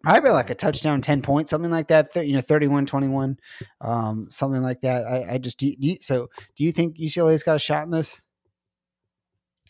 I 0.07 0.21
bet 0.21 0.33
like 0.33 0.51
a 0.51 0.55
touchdown, 0.55 1.01
10 1.01 1.23
points, 1.23 1.51
something 1.51 1.71
like 1.71 1.89
that. 1.89 2.13
Th- 2.13 2.27
you 2.27 2.35
know, 2.35 2.41
31, 2.41 2.87
21, 2.87 3.39
um, 3.81 4.29
something 4.31 4.63
like 4.63 4.81
that. 4.83 5.05
I, 5.07 5.35
I 5.35 5.39
just, 5.39 5.59
do 5.59 5.73
you, 5.79 5.97
so 6.01 6.29
do 6.57 6.65
you 6.65 6.73
think 6.73 6.97
UCLA's 6.97 7.43
got 7.43 7.57
a 7.57 7.61
shot 7.61 7.85
in 7.85 7.91
this? 7.91 8.21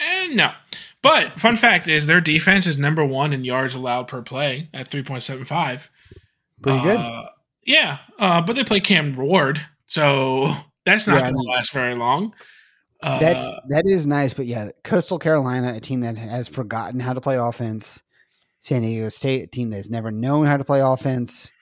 And 0.01 0.33
eh, 0.33 0.35
no. 0.35 0.53
But 1.03 1.39
fun 1.39 1.57
fact 1.57 1.87
is 1.87 2.07
their 2.07 2.21
defense 2.21 2.67
is 2.67 2.79
number 2.79 3.05
one 3.05 3.33
in 3.33 3.45
yards 3.45 3.75
allowed 3.75 4.09
per 4.09 4.23
play 4.23 4.69
at 4.73 4.91
3.75. 4.91 5.89
Pretty 6.62 6.83
good. 6.83 6.97
Uh, 6.97 7.29
yeah. 7.67 7.99
Uh, 8.19 8.41
but 8.41 8.57
they 8.57 8.65
play 8.65 8.81
Cam 8.81 9.15
Ward. 9.15 9.65
So 9.87 10.55
that's 10.87 11.07
not 11.07 11.17
yeah, 11.17 11.31
going 11.31 11.35
to 11.35 11.51
last 11.51 11.73
very 11.73 11.95
long. 11.95 12.35
Uh, 13.03 13.19
that's 13.19 13.45
that 13.69 13.83
is 13.87 14.07
nice, 14.07 14.33
but 14.33 14.47
yeah, 14.47 14.71
Coastal 14.83 15.19
Carolina, 15.19 15.75
a 15.75 15.81
team 15.81 16.01
that 16.01 16.17
has 16.17 16.49
forgotten 16.49 17.01
how 17.01 17.12
to 17.12 17.21
play 17.21 17.37
offense. 17.37 18.03
San 18.65 18.81
Diego 18.81 19.11
State, 19.11 19.43
a 19.43 19.47
team 19.47 19.69
that's 19.69 19.91
never 19.91 20.11
known 20.11 20.47
how 20.47 20.57
to 20.57 20.65
play 20.65 20.81
offense. 20.81 21.53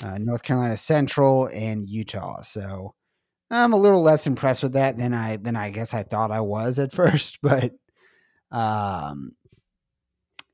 Uh, 0.00 0.18
North 0.18 0.44
Carolina 0.44 0.76
Central 0.76 1.48
and 1.52 1.84
Utah. 1.84 2.42
So 2.42 2.94
I'm 3.50 3.72
a 3.72 3.76
little 3.76 4.02
less 4.02 4.24
impressed 4.24 4.62
with 4.62 4.74
that 4.74 4.96
than 4.96 5.12
I 5.12 5.38
than 5.38 5.56
I 5.56 5.70
guess 5.70 5.94
I 5.94 6.04
thought 6.04 6.30
I 6.30 6.40
was 6.40 6.78
at 6.78 6.92
first. 6.94 7.40
But 7.42 7.72
um, 8.52 9.32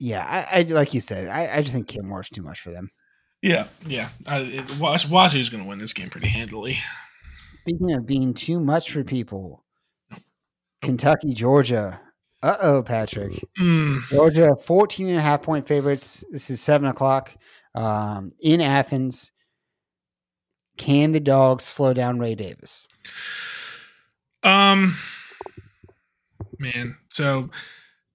yeah, 0.00 0.24
I, 0.26 0.60
I 0.60 0.62
like 0.62 0.94
you 0.94 1.00
said, 1.00 1.28
I, 1.28 1.54
I 1.54 1.60
just 1.60 1.74
think 1.74 1.86
Cam 1.86 2.06
Moore's 2.08 2.30
too 2.30 2.42
much 2.42 2.60
for 2.60 2.70
them. 2.70 2.88
Yeah, 3.42 3.66
yeah. 3.86 4.08
Uh, 4.24 4.64
Wazoo's 4.80 5.50
going 5.50 5.62
to 5.62 5.68
win 5.68 5.78
this 5.78 5.92
game 5.92 6.08
pretty 6.08 6.28
handily. 6.28 6.78
Speaking 7.52 7.92
of 7.92 8.06
being 8.06 8.32
too 8.32 8.58
much 8.58 8.90
for 8.90 9.04
people, 9.04 9.66
Kentucky, 10.80 11.34
Georgia. 11.34 12.00
Uh 12.44 12.58
oh, 12.60 12.82
Patrick. 12.82 13.42
Mm. 13.58 14.06
Georgia, 14.10 14.54
14 14.54 15.08
and 15.08 15.16
a 15.16 15.22
half 15.22 15.40
point 15.40 15.66
favorites. 15.66 16.22
This 16.30 16.50
is 16.50 16.60
seven 16.60 16.86
o'clock 16.88 17.34
um, 17.74 18.32
in 18.38 18.60
Athens. 18.60 19.32
Can 20.76 21.12
the 21.12 21.20
dogs 21.20 21.64
slow 21.64 21.94
down 21.94 22.18
Ray 22.18 22.34
Davis? 22.34 22.86
Um, 24.42 24.94
man. 26.58 26.98
So 27.08 27.48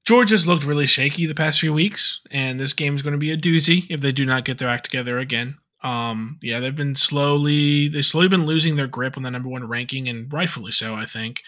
Georgia's 0.05 0.45
looked 0.45 0.63
really 0.63 0.85
shaky 0.85 1.25
the 1.25 1.33
past 1.33 1.59
few 1.59 1.73
weeks, 1.73 2.21
and 2.29 2.59
this 2.59 2.73
game 2.73 2.93
is 2.93 3.01
going 3.01 3.13
to 3.13 3.17
be 3.17 3.31
a 3.31 3.37
doozy 3.37 3.87
if 3.89 3.99
they 3.99 4.11
do 4.11 4.27
not 4.27 4.45
get 4.45 4.59
their 4.59 4.69
act 4.69 4.83
together 4.83 5.17
again. 5.17 5.57
Um, 5.81 6.37
yeah, 6.43 6.59
they've 6.59 6.75
been 6.75 6.95
slowly 6.95 7.87
they've 7.87 8.05
slowly 8.05 8.27
been 8.27 8.45
losing 8.45 8.75
their 8.75 8.85
grip 8.85 9.17
on 9.17 9.23
the 9.23 9.31
number 9.31 9.49
one 9.49 9.67
ranking, 9.67 10.07
and 10.07 10.31
rightfully 10.31 10.71
so, 10.71 10.93
I 10.93 11.05
think. 11.05 11.41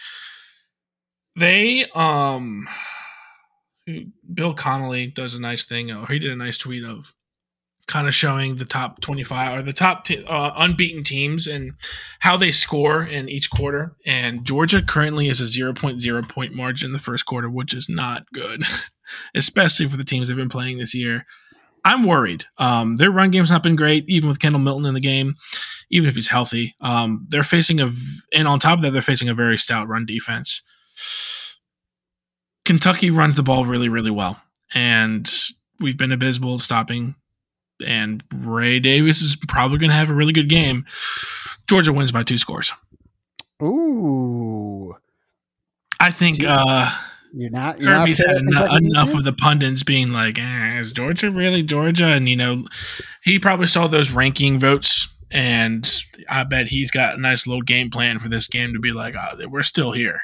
They 1.36 1.86
um 1.94 2.68
Bill 4.32 4.54
Connelly 4.54 5.08
does 5.08 5.34
a 5.34 5.40
nice 5.40 5.64
thing, 5.64 5.90
or 5.90 6.06
he 6.06 6.18
did 6.18 6.30
a 6.30 6.36
nice 6.36 6.58
tweet 6.58 6.84
of 6.84 7.12
kind 7.88 8.06
of 8.06 8.14
showing 8.14 8.56
the 8.56 8.64
top 8.64 9.00
25 9.00 9.58
or 9.58 9.62
the 9.62 9.72
top 9.72 10.04
t- 10.04 10.24
uh, 10.24 10.52
unbeaten 10.56 11.02
teams 11.02 11.46
and 11.46 11.72
how 12.20 12.36
they 12.36 12.52
score 12.52 13.02
in 13.02 13.28
each 13.28 13.50
quarter. 13.50 13.96
And 14.06 14.44
Georgia 14.44 14.82
currently 14.82 15.28
is 15.28 15.40
a 15.40 15.44
0.0 15.44 16.28
point 16.28 16.54
margin 16.54 16.86
in 16.86 16.92
the 16.92 16.98
first 16.98 17.26
quarter, 17.26 17.50
which 17.50 17.74
is 17.74 17.88
not 17.88 18.24
good, 18.32 18.62
especially 19.34 19.88
for 19.88 19.96
the 19.96 20.04
teams 20.04 20.28
they've 20.28 20.36
been 20.36 20.48
playing 20.48 20.78
this 20.78 20.94
year. 20.94 21.26
I'm 21.84 22.04
worried. 22.04 22.44
Um, 22.58 22.96
their 22.96 23.10
run 23.10 23.32
game's 23.32 23.50
not 23.50 23.64
been 23.64 23.74
great, 23.74 24.04
even 24.06 24.28
with 24.28 24.38
Kendall 24.38 24.60
Milton 24.60 24.86
in 24.86 24.94
the 24.94 25.00
game, 25.00 25.34
even 25.90 26.08
if 26.08 26.14
he's 26.14 26.28
healthy. 26.28 26.76
Um, 26.80 27.26
they're 27.28 27.42
facing 27.42 27.80
a, 27.80 27.90
and 28.32 28.46
on 28.46 28.60
top 28.60 28.78
of 28.78 28.82
that, 28.82 28.92
they're 28.92 29.02
facing 29.02 29.28
a 29.28 29.34
very 29.34 29.58
stout 29.58 29.88
run 29.88 30.06
defense. 30.06 30.62
Kentucky 32.64 33.10
runs 33.10 33.34
the 33.34 33.42
ball 33.42 33.66
really, 33.66 33.88
really 33.88 34.10
well, 34.10 34.40
and 34.74 35.30
we've 35.80 35.98
been 35.98 36.12
abysmal 36.12 36.58
stopping. 36.58 37.14
And 37.84 38.22
Ray 38.32 38.78
Davis 38.78 39.20
is 39.22 39.36
probably 39.48 39.78
going 39.78 39.90
to 39.90 39.96
have 39.96 40.10
a 40.10 40.14
really 40.14 40.32
good 40.32 40.48
game. 40.48 40.84
Georgia 41.66 41.92
wins 41.92 42.12
by 42.12 42.22
two 42.22 42.38
scores. 42.38 42.72
Ooh, 43.60 44.94
I 45.98 46.10
think. 46.10 46.44
Uh, 46.44 46.90
You're 47.32 47.50
not. 47.50 47.80
You're 47.80 47.92
Kirby's 47.92 48.20
not 48.20 48.28
had 48.28 48.36
enough, 48.36 48.76
enough 48.78 49.14
of 49.14 49.24
the 49.24 49.32
pundits 49.32 49.82
being 49.82 50.12
like, 50.12 50.38
eh, 50.38 50.78
"Is 50.78 50.92
Georgia 50.92 51.30
really 51.30 51.62
Georgia?" 51.62 52.06
And 52.06 52.28
you 52.28 52.36
know, 52.36 52.64
he 53.24 53.38
probably 53.38 53.66
saw 53.66 53.86
those 53.88 54.10
ranking 54.12 54.60
votes, 54.60 55.08
and 55.30 55.90
I 56.28 56.44
bet 56.44 56.68
he's 56.68 56.90
got 56.90 57.16
a 57.16 57.20
nice 57.20 57.46
little 57.46 57.62
game 57.62 57.90
plan 57.90 58.18
for 58.20 58.28
this 58.28 58.46
game 58.46 58.72
to 58.74 58.78
be 58.78 58.92
like, 58.92 59.14
oh, 59.16 59.48
"We're 59.48 59.62
still 59.62 59.92
here." 59.92 60.20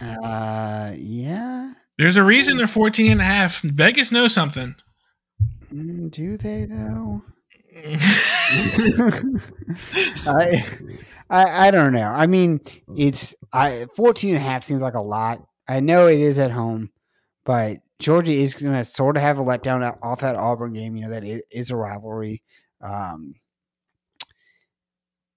Uh, 0.00 0.94
yeah. 0.96 1.72
There's 1.98 2.16
a 2.16 2.22
reason 2.22 2.56
they're 2.56 2.66
14 2.66 3.12
and 3.12 3.20
a 3.20 3.24
half. 3.24 3.60
Vegas 3.62 4.10
knows 4.12 4.32
something. 4.34 4.74
Mm, 5.72 6.10
Do 6.10 6.36
they 6.36 6.64
though? 6.66 7.22
I, 10.26 10.62
I 11.30 11.68
I 11.68 11.70
don't 11.70 11.92
know. 11.92 12.08
I 12.08 12.26
mean, 12.26 12.60
it's 12.96 13.34
I 13.52 13.86
14 13.96 14.34
and 14.34 14.38
a 14.42 14.46
half 14.46 14.64
seems 14.64 14.82
like 14.82 14.94
a 14.94 15.00
lot. 15.00 15.44
I 15.68 15.80
know 15.80 16.06
it 16.06 16.20
is 16.20 16.38
at 16.38 16.50
home, 16.50 16.90
but 17.44 17.78
Georgia 17.98 18.32
is 18.32 18.54
going 18.54 18.72
to 18.74 18.84
sort 18.84 19.16
of 19.16 19.22
have 19.22 19.38
a 19.38 19.44
letdown 19.44 19.96
off 20.02 20.20
that 20.20 20.36
Auburn 20.36 20.72
game. 20.72 20.96
You 20.96 21.04
know 21.04 21.10
that 21.10 21.24
it 21.24 21.44
is 21.50 21.70
a 21.70 21.76
rivalry. 21.76 22.42
Um, 22.80 23.34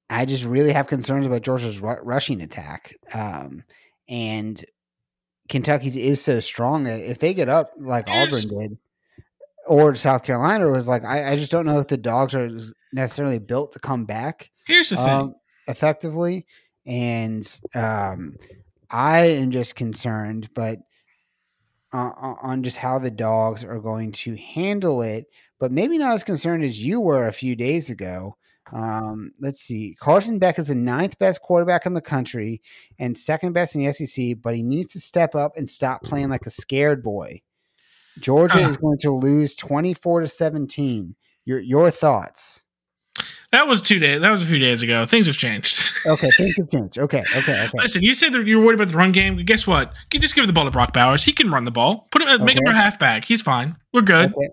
I 0.09 0.25
just 0.25 0.45
really 0.45 0.73
have 0.73 0.87
concerns 0.87 1.25
about 1.25 1.41
Georgia's 1.41 1.79
ru- 1.79 2.01
rushing 2.03 2.41
attack. 2.41 2.93
Um, 3.13 3.63
and 4.07 4.63
Kentucky's 5.49 5.97
is 5.97 6.23
so 6.23 6.39
strong 6.39 6.83
that 6.83 6.99
if 6.99 7.19
they 7.19 7.33
get 7.33 7.49
up 7.49 7.71
like 7.77 8.09
Auburn 8.09 8.47
did, 8.59 8.77
or 9.67 9.95
South 9.95 10.23
Carolina 10.23 10.67
was 10.67 10.87
like, 10.87 11.03
I, 11.03 11.31
I 11.31 11.35
just 11.35 11.51
don't 11.51 11.65
know 11.65 11.79
if 11.79 11.87
the 11.87 11.97
dogs 11.97 12.35
are 12.35 12.49
necessarily 12.93 13.39
built 13.39 13.73
to 13.73 13.79
come 13.79 14.05
back 14.05 14.51
Here's 14.65 14.89
the 14.89 14.97
thing. 14.97 15.09
um, 15.09 15.35
effectively. 15.67 16.45
And 16.85 17.59
um, 17.73 18.35
I 18.89 19.25
am 19.27 19.51
just 19.51 19.75
concerned, 19.75 20.49
but 20.53 20.79
uh, 21.93 22.11
on 22.41 22.63
just 22.63 22.77
how 22.77 22.99
the 22.99 23.11
dogs 23.11 23.63
are 23.63 23.79
going 23.79 24.11
to 24.11 24.35
handle 24.35 25.01
it, 25.01 25.25
but 25.59 25.71
maybe 25.71 25.97
not 25.97 26.13
as 26.13 26.23
concerned 26.23 26.63
as 26.63 26.83
you 26.83 26.99
were 26.99 27.27
a 27.27 27.33
few 27.33 27.55
days 27.55 27.89
ago. 27.89 28.35
Um, 28.73 29.31
let's 29.39 29.61
see. 29.61 29.95
Carson 29.99 30.39
Beck 30.39 30.57
is 30.57 30.67
the 30.67 30.75
ninth 30.75 31.19
best 31.19 31.41
quarterback 31.41 31.85
in 31.85 31.93
the 31.93 32.01
country 32.01 32.61
and 32.97 33.17
second 33.17 33.53
best 33.53 33.75
in 33.75 33.83
the 33.85 33.91
SEC, 33.93 34.37
but 34.41 34.55
he 34.55 34.63
needs 34.63 34.93
to 34.93 34.99
step 34.99 35.35
up 35.35 35.53
and 35.55 35.69
stop 35.69 36.03
playing 36.03 36.29
like 36.29 36.45
a 36.45 36.49
scared 36.49 37.03
boy. 37.03 37.41
Georgia 38.19 38.63
Uh. 38.63 38.69
is 38.69 38.77
going 38.77 38.97
to 38.99 39.11
lose 39.11 39.55
24 39.55 40.21
to 40.21 40.27
17. 40.27 41.15
Your 41.45 41.59
your 41.59 41.91
thoughts? 41.91 42.63
that 43.51 43.67
was 43.67 43.81
two 43.81 43.99
days. 43.99 44.19
That 44.19 44.31
was 44.31 44.41
a 44.41 44.45
few 44.45 44.59
days 44.59 44.81
ago. 44.83 45.05
Things 45.05 45.27
have 45.27 45.37
changed. 45.37 45.79
Okay, 46.07 46.29
things 46.37 46.53
have 46.57 46.69
changed. 46.69 46.99
Okay, 46.99 47.23
okay, 47.35 47.65
okay. 47.65 47.69
Listen, 47.79 48.03
you 48.03 48.13
said 48.13 48.31
that 48.33 48.45
you're 48.45 48.61
worried 48.63 48.75
about 48.79 48.89
the 48.89 48.95
run 48.97 49.11
game. 49.11 49.37
Guess 49.43 49.65
what? 49.65 49.91
You 50.13 50.19
just 50.19 50.35
give 50.35 50.45
the 50.45 50.53
ball 50.53 50.65
to 50.65 50.69
Brock 50.71 50.93
Bowers. 50.93 51.23
He 51.23 51.31
can 51.31 51.49
run 51.49 51.63
the 51.65 51.71
ball. 51.71 52.07
Put 52.11 52.21
him, 52.21 52.45
make 52.45 52.57
him 52.57 52.63
Okay. 52.67 52.77
a 52.77 52.79
halfback. 52.79 53.25
He's 53.25 53.41
fine. 53.41 53.75
We're 53.91 54.01
good. 54.03 54.31
Okay. 54.31 54.47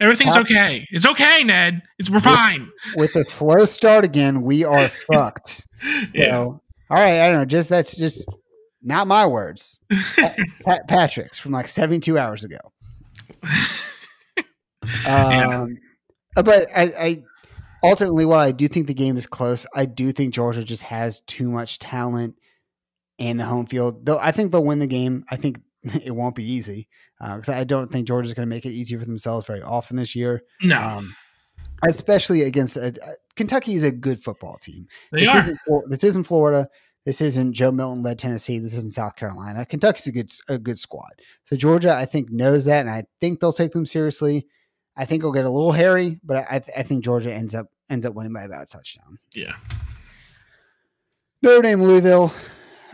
Everything's 0.00 0.36
okay. 0.36 0.86
It's 0.90 1.06
okay, 1.06 1.44
Ned. 1.44 1.82
It's 1.98 2.10
we're 2.10 2.20
fine. 2.20 2.68
With 2.96 3.14
a 3.16 3.24
slow 3.24 3.64
start 3.64 4.04
again, 4.04 4.42
we 4.42 4.64
are 4.64 4.88
fucked. 5.12 5.48
So, 5.48 5.66
Yeah. 6.12 6.36
all 6.38 6.60
right, 6.90 7.20
I 7.20 7.28
don't 7.28 7.38
know. 7.38 7.44
Just 7.44 7.68
that's 7.70 7.96
just 7.96 8.24
not 8.82 9.06
my 9.06 9.24
words. 9.26 9.78
Pa- 10.16 10.34
Pat, 10.66 10.88
Patrick's 10.88 11.38
from 11.38 11.52
like 11.52 11.68
72 11.68 12.18
hours 12.18 12.44
ago. 12.44 12.58
Yeah. 15.06 15.60
Um, 15.62 15.78
uh, 16.36 16.42
but 16.42 16.68
I, 16.76 16.82
I 16.98 17.22
ultimately, 17.82 18.26
while 18.26 18.40
I 18.40 18.52
do 18.52 18.68
think 18.68 18.86
the 18.86 18.92
game 18.94 19.16
is 19.16 19.26
close, 19.26 19.64
I 19.74 19.86
do 19.86 20.12
think 20.12 20.34
Georgia 20.34 20.62
just 20.62 20.82
has 20.82 21.20
too 21.20 21.50
much 21.50 21.78
talent 21.78 22.36
in 23.18 23.38
the 23.38 23.44
home 23.44 23.64
field. 23.66 24.04
Though 24.04 24.18
I 24.18 24.30
think 24.32 24.52
they'll 24.52 24.64
win 24.64 24.80
the 24.80 24.86
game. 24.86 25.24
I 25.30 25.36
think 25.36 25.60
it 26.04 26.10
won't 26.12 26.34
be 26.34 26.44
easy 26.44 26.88
uh, 27.20 27.36
because 27.36 27.48
I 27.50 27.64
don't 27.64 27.90
think 27.92 28.06
Georgia's 28.06 28.34
going 28.34 28.46
to 28.48 28.54
make 28.54 28.64
it 28.66 28.72
easy 28.72 28.96
for 28.96 29.04
themselves 29.04 29.46
very 29.46 29.62
often 29.62 29.96
this 29.96 30.14
year. 30.16 30.42
No, 30.62 30.80
Um, 30.80 31.14
especially 31.86 32.42
against 32.42 32.76
a, 32.76 32.88
a- 32.88 33.16
Kentucky 33.36 33.74
is 33.74 33.82
a 33.82 33.92
good 33.92 34.20
football 34.22 34.56
team. 34.58 34.86
they 35.12 35.20
this 35.20 35.28
are. 35.28 35.38
Isn't, 35.38 35.58
this 35.90 36.04
isn't 36.04 36.24
Florida. 36.24 36.68
This 37.04 37.20
isn't 37.20 37.52
Joe 37.52 37.70
Milton 37.70 38.02
led 38.02 38.18
Tennessee. 38.18 38.58
This 38.58 38.72
isn't 38.74 38.92
South 38.94 39.14
Carolina. 39.16 39.66
Kentucky's 39.66 40.06
a 40.06 40.12
good 40.12 40.30
a 40.48 40.58
good 40.58 40.78
squad. 40.78 41.10
So 41.44 41.54
Georgia, 41.56 41.92
I 41.94 42.06
think, 42.06 42.30
knows 42.30 42.64
that, 42.64 42.80
and 42.80 42.90
I 42.90 43.04
think 43.20 43.40
they'll 43.40 43.52
take 43.52 43.72
them 43.72 43.84
seriously. 43.84 44.46
I 44.96 45.04
think 45.04 45.20
it'll 45.20 45.32
get 45.32 45.44
a 45.44 45.50
little 45.50 45.72
hairy, 45.72 46.18
but 46.24 46.36
I, 46.48 46.62
I 46.76 46.82
think 46.82 47.04
Georgia 47.04 47.30
ends 47.34 47.54
up 47.54 47.66
ends 47.90 48.06
up 48.06 48.14
winning 48.14 48.32
by 48.32 48.44
about 48.44 48.62
a 48.62 48.66
touchdown. 48.66 49.18
Yeah. 49.34 49.52
Notre 51.42 51.60
Dame, 51.62 51.82
Louisville, 51.82 52.32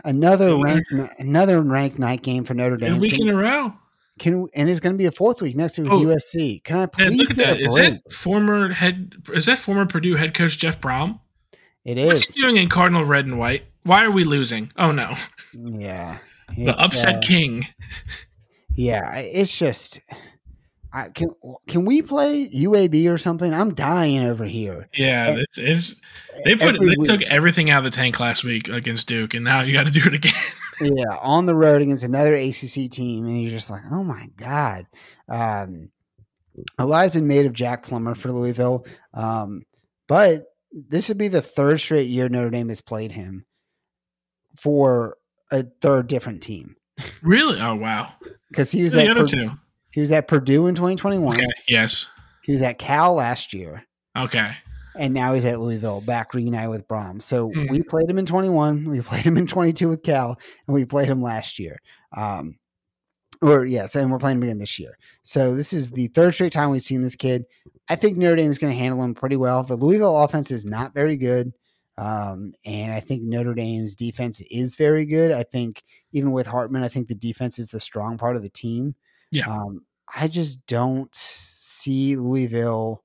another 0.03 0.57
ranked 0.57 0.91
another 1.19 1.61
ranked 1.61 1.99
night 1.99 2.21
game 2.23 2.43
for 2.43 2.53
Notre 2.53 2.75
A 2.75 2.79
Dame. 2.79 2.99
week 2.99 3.13
in 3.13 3.19
Can, 3.27 3.29
a 3.29 3.35
row. 3.35 3.73
can 4.19 4.47
and 4.55 4.69
it's 4.69 4.79
going 4.79 4.93
to 4.93 4.97
be 4.97 5.05
a 5.05 5.11
fourth 5.11 5.41
week 5.41 5.55
next 5.55 5.75
to 5.75 5.83
Oh. 5.89 5.99
USC. 6.01 6.63
Can 6.63 6.77
I 6.77 6.85
please 6.85 7.15
look 7.15 7.31
at 7.31 7.37
that. 7.37 7.57
a 7.57 7.61
Is 7.63 7.73
that 7.75 8.11
former 8.11 8.69
head? 8.73 9.15
Is 9.33 9.45
that 9.45 9.57
former 9.57 9.85
Purdue 9.85 10.15
head 10.15 10.33
coach 10.33 10.57
Jeff 10.57 10.79
Brohm? 10.81 11.19
It 11.83 11.97
is. 11.97 12.07
What's 12.07 12.33
he 12.35 12.41
doing 12.41 12.57
in 12.57 12.69
Cardinal 12.69 13.03
red 13.05 13.25
and 13.25 13.39
white? 13.39 13.63
Why 13.83 14.03
are 14.03 14.11
we 14.11 14.23
losing? 14.23 14.71
Oh 14.77 14.91
no, 14.91 15.15
Yeah. 15.53 16.19
the 16.55 16.71
upset 16.79 17.15
uh, 17.17 17.19
king. 17.21 17.67
Yeah, 18.75 19.15
it's 19.17 19.57
just 19.57 19.99
I 20.93 21.09
can 21.09 21.29
can 21.67 21.85
we 21.85 22.01
play 22.01 22.49
UAB 22.49 23.11
or 23.11 23.17
something? 23.17 23.53
I'm 23.53 23.73
dying 23.73 24.23
over 24.23 24.45
here. 24.45 24.89
Yeah, 24.93 25.35
it's, 25.37 25.57
it's 25.57 25.95
they 26.43 26.55
put 26.55 26.73
they 26.79 26.95
week. 26.97 27.03
took 27.05 27.21
everything 27.23 27.69
out 27.69 27.79
of 27.79 27.83
the 27.85 27.91
tank 27.91 28.19
last 28.19 28.43
week 28.43 28.67
against 28.67 29.07
Duke, 29.07 29.33
and 29.33 29.45
now 29.45 29.61
you 29.61 29.73
got 29.73 29.85
to 29.85 29.91
do 29.91 30.01
it 30.05 30.13
again. 30.13 30.33
Yeah, 30.83 31.15
on 31.21 31.45
the 31.45 31.53
road 31.53 31.83
against 31.83 32.03
another 32.03 32.33
ACC 32.33 32.89
team, 32.89 33.27
and 33.27 33.39
you're 33.39 33.51
just 33.51 33.69
like, 33.69 33.83
oh 33.91 34.03
my 34.03 34.29
god. 34.35 34.87
Um, 35.29 35.91
a 36.79 36.87
lot 36.87 37.03
has 37.03 37.11
been 37.11 37.27
made 37.27 37.45
of 37.45 37.53
Jack 37.53 37.83
Plummer 37.83 38.15
for 38.15 38.31
Louisville, 38.31 38.87
um, 39.13 39.61
but 40.07 40.45
this 40.71 41.07
would 41.07 41.19
be 41.19 41.27
the 41.27 41.39
third 41.39 41.79
straight 41.79 42.09
year 42.09 42.29
Notre 42.29 42.49
Dame 42.49 42.69
has 42.69 42.81
played 42.81 43.11
him 43.11 43.45
for 44.59 45.17
a 45.51 45.61
third 45.81 46.07
different 46.07 46.41
team 46.41 46.75
really? 47.21 47.59
Oh 47.59 47.75
wow. 47.75 48.13
because 48.49 48.71
he 48.71 48.83
was 48.83 48.93
The 48.93 49.03
at 49.03 49.11
other 49.11 49.27
two. 49.27 49.51
He 49.91 49.99
was 50.01 50.11
at 50.11 50.27
Purdue 50.27 50.67
in 50.67 50.75
2021. 50.75 51.37
Okay. 51.37 51.47
Yes. 51.67 52.07
He 52.43 52.51
was 52.51 52.61
at 52.61 52.77
Cal 52.79 53.13
last 53.15 53.53
year. 53.53 53.83
Okay. 54.17 54.51
and 54.97 55.13
now 55.13 55.33
he's 55.33 55.45
at 55.45 55.61
Louisville, 55.61 56.01
back 56.01 56.33
reunited 56.33 56.69
with 56.69 56.85
Brahms. 56.85 57.23
So 57.23 57.49
Mhm. 57.51 57.69
we 57.71 57.81
played 57.81 58.09
him 58.09 58.17
in 58.19 58.25
21, 58.25 58.83
we 58.89 58.99
played 59.01 59.23
him 59.23 59.37
in 59.37 59.47
22 59.47 59.87
with 59.87 60.03
Cal, 60.03 60.37
and 60.67 60.73
we 60.75 60.83
played 60.83 61.07
him 61.07 61.21
last 61.21 61.59
year. 61.59 61.79
Um, 62.17 62.57
or 63.41 63.63
yes, 63.63 63.95
and 63.95 64.11
we're 64.11 64.17
playing 64.19 64.37
him 64.37 64.43
again 64.43 64.57
this 64.57 64.77
year. 64.77 64.97
So 65.23 65.55
this 65.55 65.71
is 65.71 65.91
the 65.91 66.07
third 66.07 66.33
straight 66.33 66.51
time 66.51 66.69
we've 66.71 66.81
seen 66.81 67.01
this 67.01 67.15
kid. 67.15 67.45
I 67.87 67.95
think 67.95 68.17
Notre 68.17 68.35
Dame 68.35 68.51
is 68.51 68.57
going 68.59 68.73
to 68.73 68.77
handle 68.77 69.01
him 69.01 69.15
pretty 69.15 69.37
well. 69.37 69.63
The 69.63 69.77
Louisville 69.77 70.21
offense 70.23 70.51
is 70.51 70.65
not 70.65 70.93
very 70.93 71.15
good. 71.15 71.53
Um, 71.97 72.51
and 72.65 72.91
I 72.91 72.99
think 72.99 73.23
Notre 73.23 73.53
Dame's 73.53 73.95
defense 73.95 74.41
is 74.51 74.75
very 74.75 75.05
good. 75.05 75.31
I 75.31 75.43
think 75.43 75.83
even 76.11 76.31
with 76.33 76.47
Hartman, 76.47 76.83
I 76.83 76.89
think 76.89 77.07
the 77.07 77.15
defense 77.15 77.59
is 77.59 77.67
the 77.67 77.79
strong 77.79 78.17
part 78.17 78.35
of 78.35 78.43
the 78.43 78.49
team. 78.49 78.95
Yeah. 79.31 79.47
Um, 79.47 79.85
I 80.13 80.27
just 80.27 80.65
don't 80.67 81.13
see 81.13 82.15
Louisville. 82.15 83.03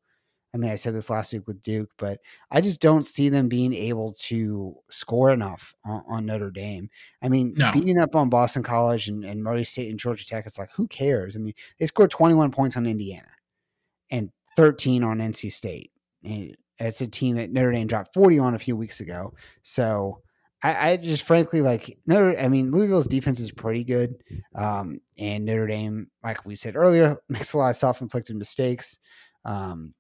I 0.54 0.58
mean, 0.58 0.70
I 0.70 0.76
said 0.76 0.94
this 0.94 1.10
last 1.10 1.32
week 1.34 1.46
with 1.46 1.60
Duke, 1.60 1.90
but 1.98 2.18
I 2.50 2.62
just 2.62 2.80
don't 2.80 3.02
see 3.04 3.28
them 3.28 3.46
being 3.48 3.74
able 3.74 4.12
to 4.20 4.74
score 4.90 5.30
enough 5.30 5.74
on, 5.84 6.02
on 6.08 6.26
Notre 6.26 6.50
Dame. 6.50 6.88
I 7.22 7.28
mean, 7.28 7.52
No. 7.56 7.72
beating 7.72 7.98
up 7.98 8.16
on 8.16 8.30
Boston 8.30 8.62
College 8.62 9.08
and, 9.08 9.22
and 9.24 9.42
Murray 9.42 9.64
State 9.64 9.90
and 9.90 9.98
Georgia 9.98 10.24
Tech, 10.24 10.46
it's 10.46 10.58
like, 10.58 10.70
who 10.74 10.88
cares? 10.88 11.36
I 11.36 11.40
mean, 11.40 11.52
they 11.78 11.86
scored 11.86 12.10
21 12.10 12.50
points 12.52 12.76
on 12.76 12.86
Indiana 12.86 13.28
and 14.10 14.30
13 14.56 15.04
on 15.04 15.18
NC 15.18 15.52
State. 15.52 15.90
And 16.24 16.56
it's 16.80 17.02
a 17.02 17.06
team 17.06 17.36
that 17.36 17.50
Notre 17.50 17.72
Dame 17.72 17.86
dropped 17.86 18.14
40 18.14 18.38
on 18.38 18.54
a 18.54 18.58
few 18.58 18.76
weeks 18.76 19.00
ago. 19.00 19.34
So 19.62 20.22
I, 20.62 20.90
I 20.90 20.96
just 20.96 21.24
frankly 21.24 21.60
like 21.60 21.98
Notre. 22.06 22.38
I 22.38 22.48
mean, 22.48 22.70
Louisville's 22.70 23.06
defense 23.06 23.40
is 23.40 23.52
pretty 23.52 23.84
good, 23.84 24.16
um, 24.54 25.00
and 25.18 25.44
Notre 25.44 25.66
Dame, 25.66 26.08
like 26.24 26.44
we 26.46 26.56
said 26.56 26.76
earlier, 26.76 27.16
makes 27.28 27.52
a 27.52 27.58
lot 27.58 27.70
of 27.70 27.76
self-inflicted 27.76 28.36
mistakes. 28.36 28.98
Um, 29.44 29.94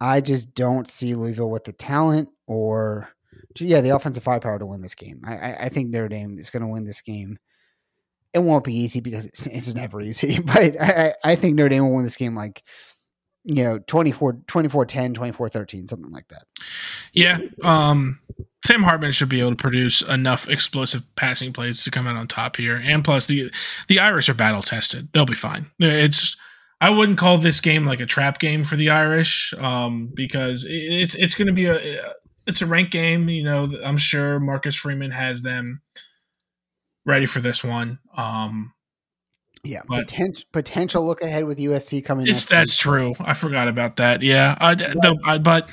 I 0.00 0.20
just 0.20 0.54
don't 0.54 0.88
see 0.88 1.14
Louisville 1.14 1.50
with 1.50 1.64
the 1.64 1.72
talent 1.72 2.28
or, 2.46 3.08
yeah, 3.58 3.80
the 3.80 3.94
offensive 3.94 4.22
firepower 4.22 4.58
to 4.58 4.66
win 4.66 4.82
this 4.82 4.94
game. 4.94 5.22
I, 5.24 5.36
I, 5.36 5.56
I 5.60 5.68
think 5.68 5.88
Notre 5.88 6.08
Dame 6.08 6.38
is 6.38 6.50
going 6.50 6.62
to 6.62 6.68
win 6.68 6.84
this 6.84 7.00
game. 7.00 7.38
It 8.34 8.40
won't 8.40 8.64
be 8.64 8.76
easy 8.76 9.00
because 9.00 9.24
it's, 9.24 9.46
it's 9.46 9.74
never 9.74 10.00
easy, 10.02 10.40
but 10.44 10.80
I, 10.80 11.08
I 11.08 11.12
I 11.32 11.36
think 11.36 11.56
Notre 11.56 11.70
Dame 11.70 11.84
will 11.84 11.94
win 11.94 12.04
this 12.04 12.16
game 12.16 12.34
like, 12.34 12.62
you 13.46 13.62
know, 13.62 13.78
24, 13.78 14.34
24 14.46 14.86
10, 14.86 15.14
24 15.14 15.48
13, 15.48 15.86
something 15.88 16.10
like 16.12 16.28
that. 16.28 16.44
Yeah. 17.12 17.38
Um, 17.62 18.20
Sam 18.64 18.82
Hartman 18.82 19.12
should 19.12 19.28
be 19.28 19.38
able 19.40 19.50
to 19.50 19.56
produce 19.56 20.02
enough 20.02 20.48
explosive 20.48 21.02
passing 21.14 21.52
plays 21.52 21.84
to 21.84 21.90
come 21.90 22.06
out 22.08 22.16
on 22.16 22.26
top 22.26 22.56
here. 22.56 22.80
And 22.84 23.04
plus, 23.04 23.26
the 23.26 23.50
the 23.88 24.00
Irish 24.00 24.28
are 24.28 24.34
battle 24.34 24.62
tested. 24.62 25.08
They'll 25.12 25.24
be 25.26 25.34
fine. 25.34 25.70
It's 25.78 26.36
I 26.80 26.90
wouldn't 26.90 27.18
call 27.18 27.38
this 27.38 27.60
game 27.60 27.86
like 27.86 28.00
a 28.00 28.06
trap 28.06 28.38
game 28.40 28.64
for 28.64 28.74
the 28.76 28.90
Irish 28.90 29.54
um, 29.58 30.10
because 30.12 30.64
it- 30.64 30.72
it's 30.72 31.14
it's 31.14 31.34
going 31.36 31.46
to 31.46 31.52
be 31.52 31.66
a 31.66 32.12
it's 32.48 32.60
a 32.62 32.66
ranked 32.66 32.90
game. 32.92 33.28
You 33.28 33.44
know, 33.44 33.70
I'm 33.84 33.98
sure 33.98 34.40
Marcus 34.40 34.74
Freeman 34.74 35.12
has 35.12 35.42
them 35.42 35.80
ready 37.04 37.26
for 37.26 37.40
this 37.40 37.62
one. 37.62 38.00
Um, 38.16 38.72
Yeah, 39.66 39.82
But- 39.88 40.06
potential 40.08 40.44
potential 40.52 41.06
look 41.06 41.22
ahead 41.22 41.44
with 41.44 41.58
USC 41.58 42.02
coming. 42.04 42.26
it's 42.26 42.40
next 42.40 42.48
that's 42.50 42.70
week. 42.72 42.78
true. 42.92 43.14
I 43.20 43.34
forgot 43.34 43.68
about 43.68 43.96
that. 43.96 44.22
Yeah, 44.22 44.56
I, 44.60 44.74
the, 44.74 45.18
I 45.24 45.38
but 45.38 45.68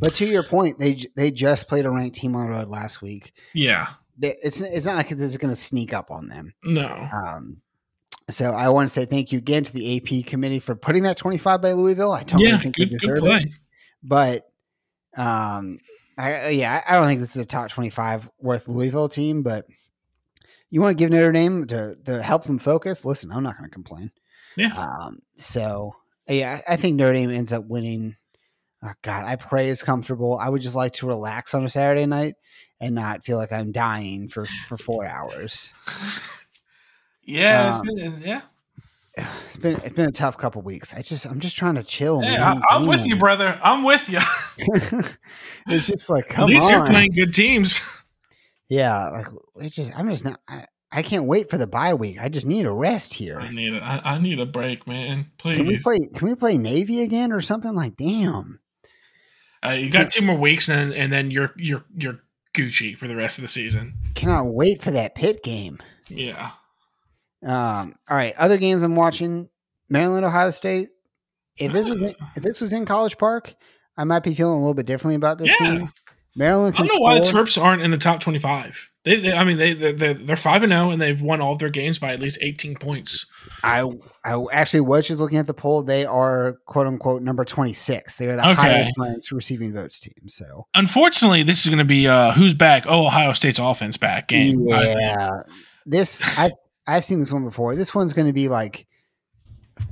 But 0.00 0.14
to 0.14 0.26
your 0.26 0.42
point, 0.42 0.78
they 0.78 0.98
they 1.16 1.30
just 1.30 1.68
played 1.68 1.86
a 1.86 1.90
ranked 1.90 2.16
team 2.16 2.34
on 2.36 2.46
the 2.46 2.52
road 2.56 2.68
last 2.68 3.00
week. 3.02 3.32
yeah, 3.54 3.88
They, 4.18 4.36
it's 4.42 4.60
it's 4.60 4.86
not 4.86 4.96
like 4.96 5.08
this 5.10 5.20
is 5.30 5.36
going 5.38 5.52
to 5.52 5.56
sneak 5.60 5.92
up 5.94 6.10
on 6.10 6.28
them. 6.28 6.52
no, 6.64 7.08
Um, 7.12 7.62
so 8.28 8.50
I 8.52 8.68
want 8.70 8.88
to 8.88 8.92
say 8.92 9.04
thank 9.04 9.30
you 9.32 9.38
again 9.38 9.62
to 9.64 9.72
the 9.72 9.96
AP 9.98 10.26
committee 10.26 10.58
for 10.60 10.74
putting 10.74 11.04
that 11.04 11.16
25 11.16 11.62
by 11.62 11.72
Louisville. 11.72 12.12
I 12.12 12.22
totally 12.24 12.50
yeah, 12.50 12.58
think 12.58 12.74
good, 12.76 12.88
they 12.90 12.98
deserve 12.98 13.24
it. 13.24 13.48
But 14.02 14.46
um, 15.16 15.78
I, 16.18 16.48
yeah, 16.48 16.82
I 16.86 16.94
I 16.96 16.98
don't 16.98 17.06
think 17.08 17.20
this 17.20 17.36
is 17.36 17.42
a 17.42 17.46
top 17.46 17.68
25 17.70 18.28
worth 18.40 18.68
Louisville 18.68 19.08
team. 19.08 19.42
But 19.42 19.66
you 20.70 20.80
want 20.80 20.96
to 20.96 21.02
give 21.02 21.10
Notre 21.10 21.32
Dame 21.32 21.66
to, 21.66 21.96
to 22.06 22.22
help 22.22 22.44
them 22.44 22.58
focus? 22.58 23.04
Listen, 23.04 23.30
I'm 23.32 23.42
not 23.42 23.56
going 23.56 23.68
to 23.68 23.72
complain. 23.74 24.10
Yeah. 24.56 24.72
Um, 24.74 25.20
so 25.36 25.94
yeah, 26.28 26.60
I 26.68 26.74
I 26.74 26.76
think 26.76 26.96
Notre 26.96 27.12
Dame 27.14 27.30
ends 27.30 27.52
up 27.52 27.64
winning. 27.66 28.16
Oh, 28.82 28.92
God, 29.02 29.24
I 29.24 29.36
pray 29.36 29.70
it's 29.70 29.82
comfortable. 29.82 30.38
I 30.38 30.48
would 30.48 30.62
just 30.62 30.74
like 30.74 30.92
to 30.94 31.06
relax 31.06 31.54
on 31.54 31.64
a 31.64 31.68
Saturday 31.70 32.06
night 32.06 32.34
and 32.80 32.94
not 32.94 33.24
feel 33.24 33.36
like 33.38 33.52
I'm 33.52 33.72
dying 33.72 34.28
for 34.28 34.44
for 34.68 34.76
four 34.76 35.06
hours. 35.06 35.72
Yeah, 37.22 37.74
Um, 37.74 37.88
it's 37.88 38.00
been 38.02 38.20
yeah. 38.22 38.40
It's 39.46 39.56
been 39.56 39.76
it's 39.76 39.96
been 39.96 40.08
a 40.08 40.12
tough 40.12 40.36
couple 40.36 40.60
weeks. 40.62 40.92
I 40.94 41.00
just 41.02 41.24
I'm 41.24 41.40
just 41.40 41.56
trying 41.56 41.76
to 41.76 41.82
chill. 41.82 42.20
Hey, 42.20 42.36
man. 42.36 42.60
I, 42.68 42.74
I'm 42.76 42.86
with 42.86 43.06
you, 43.06 43.16
brother. 43.16 43.58
I'm 43.62 43.82
with 43.82 44.08
you. 44.10 44.18
it's 45.68 45.86
just 45.86 46.10
like 46.10 46.38
At 46.38 46.44
least 46.44 46.66
on. 46.66 46.72
you're 46.72 46.86
playing 46.86 47.10
good 47.12 47.32
teams. 47.32 47.80
Yeah, 48.68 49.08
like 49.10 49.26
it's 49.56 49.76
just 49.76 49.96
I'm 49.98 50.08
just 50.08 50.24
not. 50.24 50.40
I, 50.48 50.64
I 50.92 51.02
can't 51.02 51.24
wait 51.24 51.50
for 51.50 51.58
the 51.58 51.66
bye 51.66 51.94
week. 51.94 52.16
I 52.20 52.28
just 52.28 52.46
need 52.46 52.64
a 52.66 52.72
rest 52.72 53.14
here. 53.14 53.38
I 53.40 53.50
need 53.50 53.74
a, 53.74 53.82
I, 53.84 54.14
I 54.14 54.18
need 54.18 54.40
a 54.40 54.46
break, 54.46 54.86
man. 54.86 55.26
Please. 55.38 55.56
Can 55.56 55.66
we 55.66 55.78
play? 55.78 55.98
Can 56.14 56.28
we 56.28 56.34
play 56.34 56.56
Navy 56.56 57.02
again 57.02 57.32
or 57.32 57.40
something? 57.40 57.74
Like, 57.74 57.96
damn. 57.96 58.60
Uh, 59.64 59.70
you 59.70 59.90
got 59.90 60.10
two 60.10 60.22
more 60.22 60.36
weeks, 60.36 60.68
and 60.68 60.92
and 60.94 61.12
then 61.12 61.30
you're 61.30 61.52
you're 61.56 61.84
you're 61.96 62.20
Gucci 62.54 62.96
for 62.96 63.08
the 63.08 63.16
rest 63.16 63.38
of 63.38 63.42
the 63.42 63.48
season. 63.48 63.94
Cannot 64.14 64.46
wait 64.46 64.82
for 64.82 64.90
that 64.92 65.14
Pitt 65.14 65.42
game. 65.42 65.78
Yeah. 66.08 66.50
Um. 67.44 67.94
All 68.08 68.16
right, 68.16 68.34
other 68.38 68.58
games 68.58 68.82
I'm 68.82 68.96
watching: 68.96 69.48
Maryland, 69.90 70.24
Ohio 70.24 70.50
State. 70.50 70.88
If 71.58 71.72
this 71.72 71.88
was 71.88 72.00
in, 72.00 72.14
if 72.36 72.42
this 72.42 72.60
was 72.60 72.72
in 72.72 72.84
College 72.86 73.18
Park, 73.18 73.54
I 73.96 74.04
might 74.04 74.22
be 74.22 74.34
feeling 74.34 74.54
a 74.56 74.58
little 74.60 74.74
bit 74.74 74.86
differently 74.86 75.16
about 75.16 75.38
this 75.38 75.54
Yeah. 75.60 75.74
game. 75.78 75.92
Maryland 76.36 76.76
I 76.76 76.84
don't 76.84 76.88
know 76.88 77.00
why 77.00 77.18
the. 77.18 77.26
Terps 77.26 77.60
aren't 77.60 77.82
in 77.82 77.90
the 77.90 77.96
top 77.96 78.20
twenty-five. 78.20 78.90
They, 79.04 79.20
they 79.20 79.32
I 79.32 79.44
mean, 79.44 79.56
they 79.56 79.72
they 79.72 80.12
they're 80.12 80.36
five 80.36 80.62
and 80.62 80.72
zero, 80.72 80.90
and 80.90 81.00
they've 81.00 81.20
won 81.20 81.40
all 81.40 81.52
of 81.52 81.58
their 81.58 81.70
games 81.70 81.98
by 81.98 82.12
at 82.12 82.20
least 82.20 82.38
eighteen 82.42 82.74
points. 82.76 83.24
I 83.64 83.88
I 84.24 84.44
actually 84.52 84.80
was 84.82 85.08
just 85.08 85.20
looking 85.20 85.38
at 85.38 85.46
the 85.46 85.54
poll. 85.54 85.82
They 85.82 86.04
are 86.04 86.58
quote 86.66 86.86
unquote 86.86 87.22
number 87.22 87.44
twenty 87.44 87.72
six. 87.72 88.18
They 88.18 88.26
are 88.26 88.36
the 88.36 88.42
Okay. 88.42 88.54
highest 88.54 88.90
ranked 88.98 89.30
receiving 89.32 89.72
votes 89.72 89.98
team. 89.98 90.28
So 90.28 90.66
Unfortunately, 90.74 91.42
this 91.42 91.60
is 91.60 91.66
going 91.66 91.78
to 91.78 91.84
be 91.84 92.06
uh, 92.06 92.32
who's 92.32 92.52
back? 92.52 92.84
Oh, 92.86 93.06
Ohio 93.06 93.32
State's 93.32 93.58
offense 93.58 93.96
back 93.96 94.28
game. 94.28 94.66
I 94.70 94.82
yeah, 94.98 95.30
this 95.86 96.20
I 96.36 96.50
I've 96.86 97.04
seen 97.04 97.18
this 97.20 97.32
one 97.32 97.44
before. 97.44 97.74
This 97.76 97.94
one's 97.94 98.12
going 98.12 98.26
to 98.26 98.32
be 98.32 98.48
like 98.48 98.86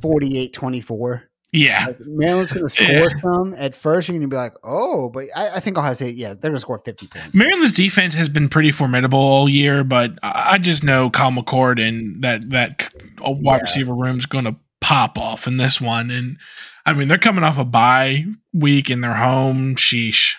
48-24. 0.01 1.22
Yeah, 1.55 1.86
Like, 1.86 2.00
Maryland's 2.00 2.52
going 2.52 2.66
to 2.66 2.68
score 2.68 2.86
Yeah. 2.86 3.09
some 3.22 3.55
at 3.57 3.74
first. 3.74 4.09
You're 4.09 4.14
going 4.18 4.28
to 4.28 4.34
be 4.34 4.36
like, 4.36 4.55
oh, 4.64 5.09
but 5.11 5.26
I, 5.34 5.50
I 5.57 5.61
think 5.61 5.78
Ohio 5.78 5.94
State, 5.94 6.16
yeah, 6.16 6.28
they're 6.28 6.50
going 6.50 6.55
to 6.55 6.61
score 6.61 6.80
fifty 6.84 7.07
points. 7.07 7.36
Maryland's 7.36 7.72
defense 7.72 8.14
has 8.14 8.28
been 8.28 8.48
pretty 8.48 8.72
formidable 8.72 9.18
all 9.18 9.48
year, 9.48 9.84
but 9.84 10.18
I 10.22 10.55
I 10.55 10.59
just 10.59 10.84
know 10.84 11.11
Kyle 11.11 11.30
McCord 11.30 11.80
and 11.80 12.22
that 12.22 12.50
that 12.50 12.92
wide 13.20 13.38
Yeah. 13.57 13.61
receiver 13.62 13.94
room 13.94 14.18
is 14.18 14.26
going 14.26 14.44
to 14.44 14.57
pop 14.80 15.16
off 15.16 15.46
in 15.46 15.57
this 15.57 15.80
one. 15.80 16.11
And 16.11 16.36
I 16.84 16.92
mean, 16.92 17.09
they're 17.09 17.16
coming 17.18 17.44
off 17.44 17.57
a 17.59 17.64
bye 17.64 18.24
week 18.52 18.90
in 18.90 19.00
their 19.00 19.14
home. 19.14 19.76
Sheesh. 19.76 20.34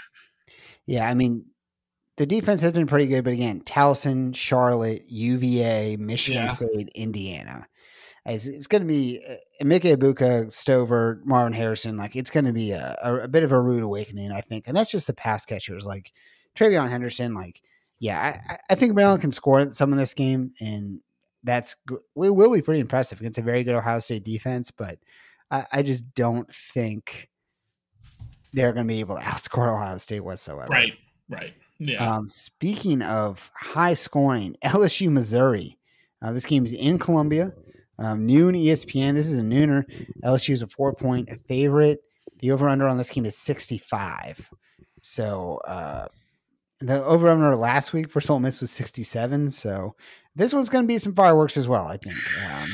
Yeah, 0.85 1.09
I 1.09 1.13
mean, 1.15 1.45
the 2.17 2.25
defense 2.27 2.61
has 2.61 2.71
been 2.71 2.85
pretty 2.87 3.07
good, 3.07 3.23
but 3.23 3.33
again, 3.33 3.61
Towson, 3.61 4.35
Charlotte, 4.35 5.03
UVA, 5.07 5.97
Michigan 5.97 6.43
Yeah. 6.43 6.47
State, 6.47 6.89
Indiana. 6.93 7.67
It's, 8.25 8.47
it's 8.47 8.67
going 8.67 8.81
to 8.81 8.87
be 8.87 9.21
uh, 9.29 9.35
Emeka 9.63 9.95
Egbuka, 9.95 10.51
Stover, 10.51 11.21
Marvin 11.25 11.53
Harrison. 11.53 11.97
Like 11.97 12.15
it's 12.15 12.31
going 12.31 12.45
to 12.45 12.53
be 12.53 12.71
a, 12.71 12.97
a, 13.03 13.15
a 13.17 13.27
bit 13.27 13.43
of 13.43 13.51
a 13.51 13.59
rude 13.59 13.83
awakening, 13.83 14.31
I 14.31 14.41
think, 14.41 14.67
and 14.67 14.75
that's 14.75 14.91
just 14.91 15.07
the 15.07 15.13
pass 15.13 15.45
catchers 15.45 15.85
like 15.85 16.11
TreVeyon 16.55 16.89
Henderson. 16.89 17.35
Like, 17.35 17.61
yeah, 17.99 18.41
I- 18.49 18.57
I, 18.69 18.75
think 18.75 18.95
Maryland 18.95 19.21
can 19.21 19.31
score 19.31 19.69
some 19.71 19.91
in 19.91 19.97
this 19.99 20.13
game, 20.15 20.53
and 20.59 21.01
that's 21.43 21.75
we 22.15 22.29
will 22.31 22.51
be 22.51 22.61
pretty 22.63 22.81
impressive 22.81 23.19
against 23.19 23.37
a 23.37 23.43
very 23.43 23.63
good 23.63 23.75
Ohio 23.75 23.99
State 23.99 24.23
defense. 24.23 24.71
But 24.71 24.97
I, 25.51 25.65
I 25.71 25.83
just 25.83 26.15
don't 26.15 26.51
think 26.53 27.29
they're 28.53 28.73
going 28.73 28.87
to 28.87 28.93
be 28.93 29.01
able 29.01 29.17
to 29.17 29.21
outscore 29.23 29.71
Ohio 29.71 29.99
State 29.99 30.21
whatsoever. 30.21 30.67
Right, 30.69 30.93
right. 31.29 31.53
Yeah. 31.77 32.15
Um, 32.15 32.27
speaking 32.27 33.01
of 33.01 33.51
high 33.53 33.93
scoring, 33.93 34.55
LSU 34.63 35.11
Missouri. 35.11 35.77
Uh, 36.21 36.31
this 36.31 36.45
game 36.45 36.63
is 36.65 36.73
in 36.73 36.97
Columbia. 36.97 37.53
Um, 37.97 38.25
noon 38.25 38.55
ESPN. 38.55 39.13
This 39.15 39.27
is 39.29 39.39
a 39.39 39.43
nooner. 39.43 39.83
LSU 40.23 40.49
is 40.51 40.61
a 40.61 40.67
four 40.67 40.93
point 40.93 41.29
favorite. 41.47 41.99
The 42.39 42.51
over 42.51 42.67
under 42.67 42.87
on 42.87 42.97
this 42.97 43.09
game 43.09 43.25
is 43.25 43.37
65. 43.37 44.49
So 45.01 45.59
uh, 45.67 46.07
the 46.79 47.03
over 47.05 47.29
under 47.29 47.55
last 47.55 47.93
week 47.93 48.09
for 48.09 48.21
Ole 48.29 48.39
Miss 48.39 48.59
was 48.61 48.71
67. 48.71 49.49
So 49.49 49.95
this 50.35 50.53
one's 50.53 50.67
going 50.69 50.83
to 50.83 50.87
be 50.87 50.97
some 50.97 51.13
fireworks 51.13 51.55
as 51.57 51.67
well, 51.67 51.87
I 51.87 51.97
think. 51.97 52.17
Um, 52.51 52.69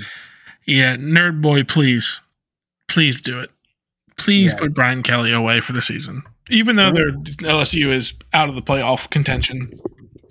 yeah, 0.66 0.96
nerd 0.96 1.42
boy, 1.42 1.64
please, 1.64 2.20
please 2.88 3.22
do 3.22 3.40
it. 3.40 3.52
Please 4.18 4.54
Yeah. 4.54 4.60
put 4.60 4.74
Brian 4.74 5.04
Kelly 5.04 5.32
away 5.32 5.62
for 5.62 5.74
the 5.74 5.82
season, 5.82 6.24
even 6.50 6.76
though 6.76 6.92
their 6.92 7.12
LSU 7.12 7.92
is 7.92 8.14
out 8.34 8.50
of 8.50 8.56
the 8.56 8.62
playoff 8.62 9.10
contention. 9.10 9.72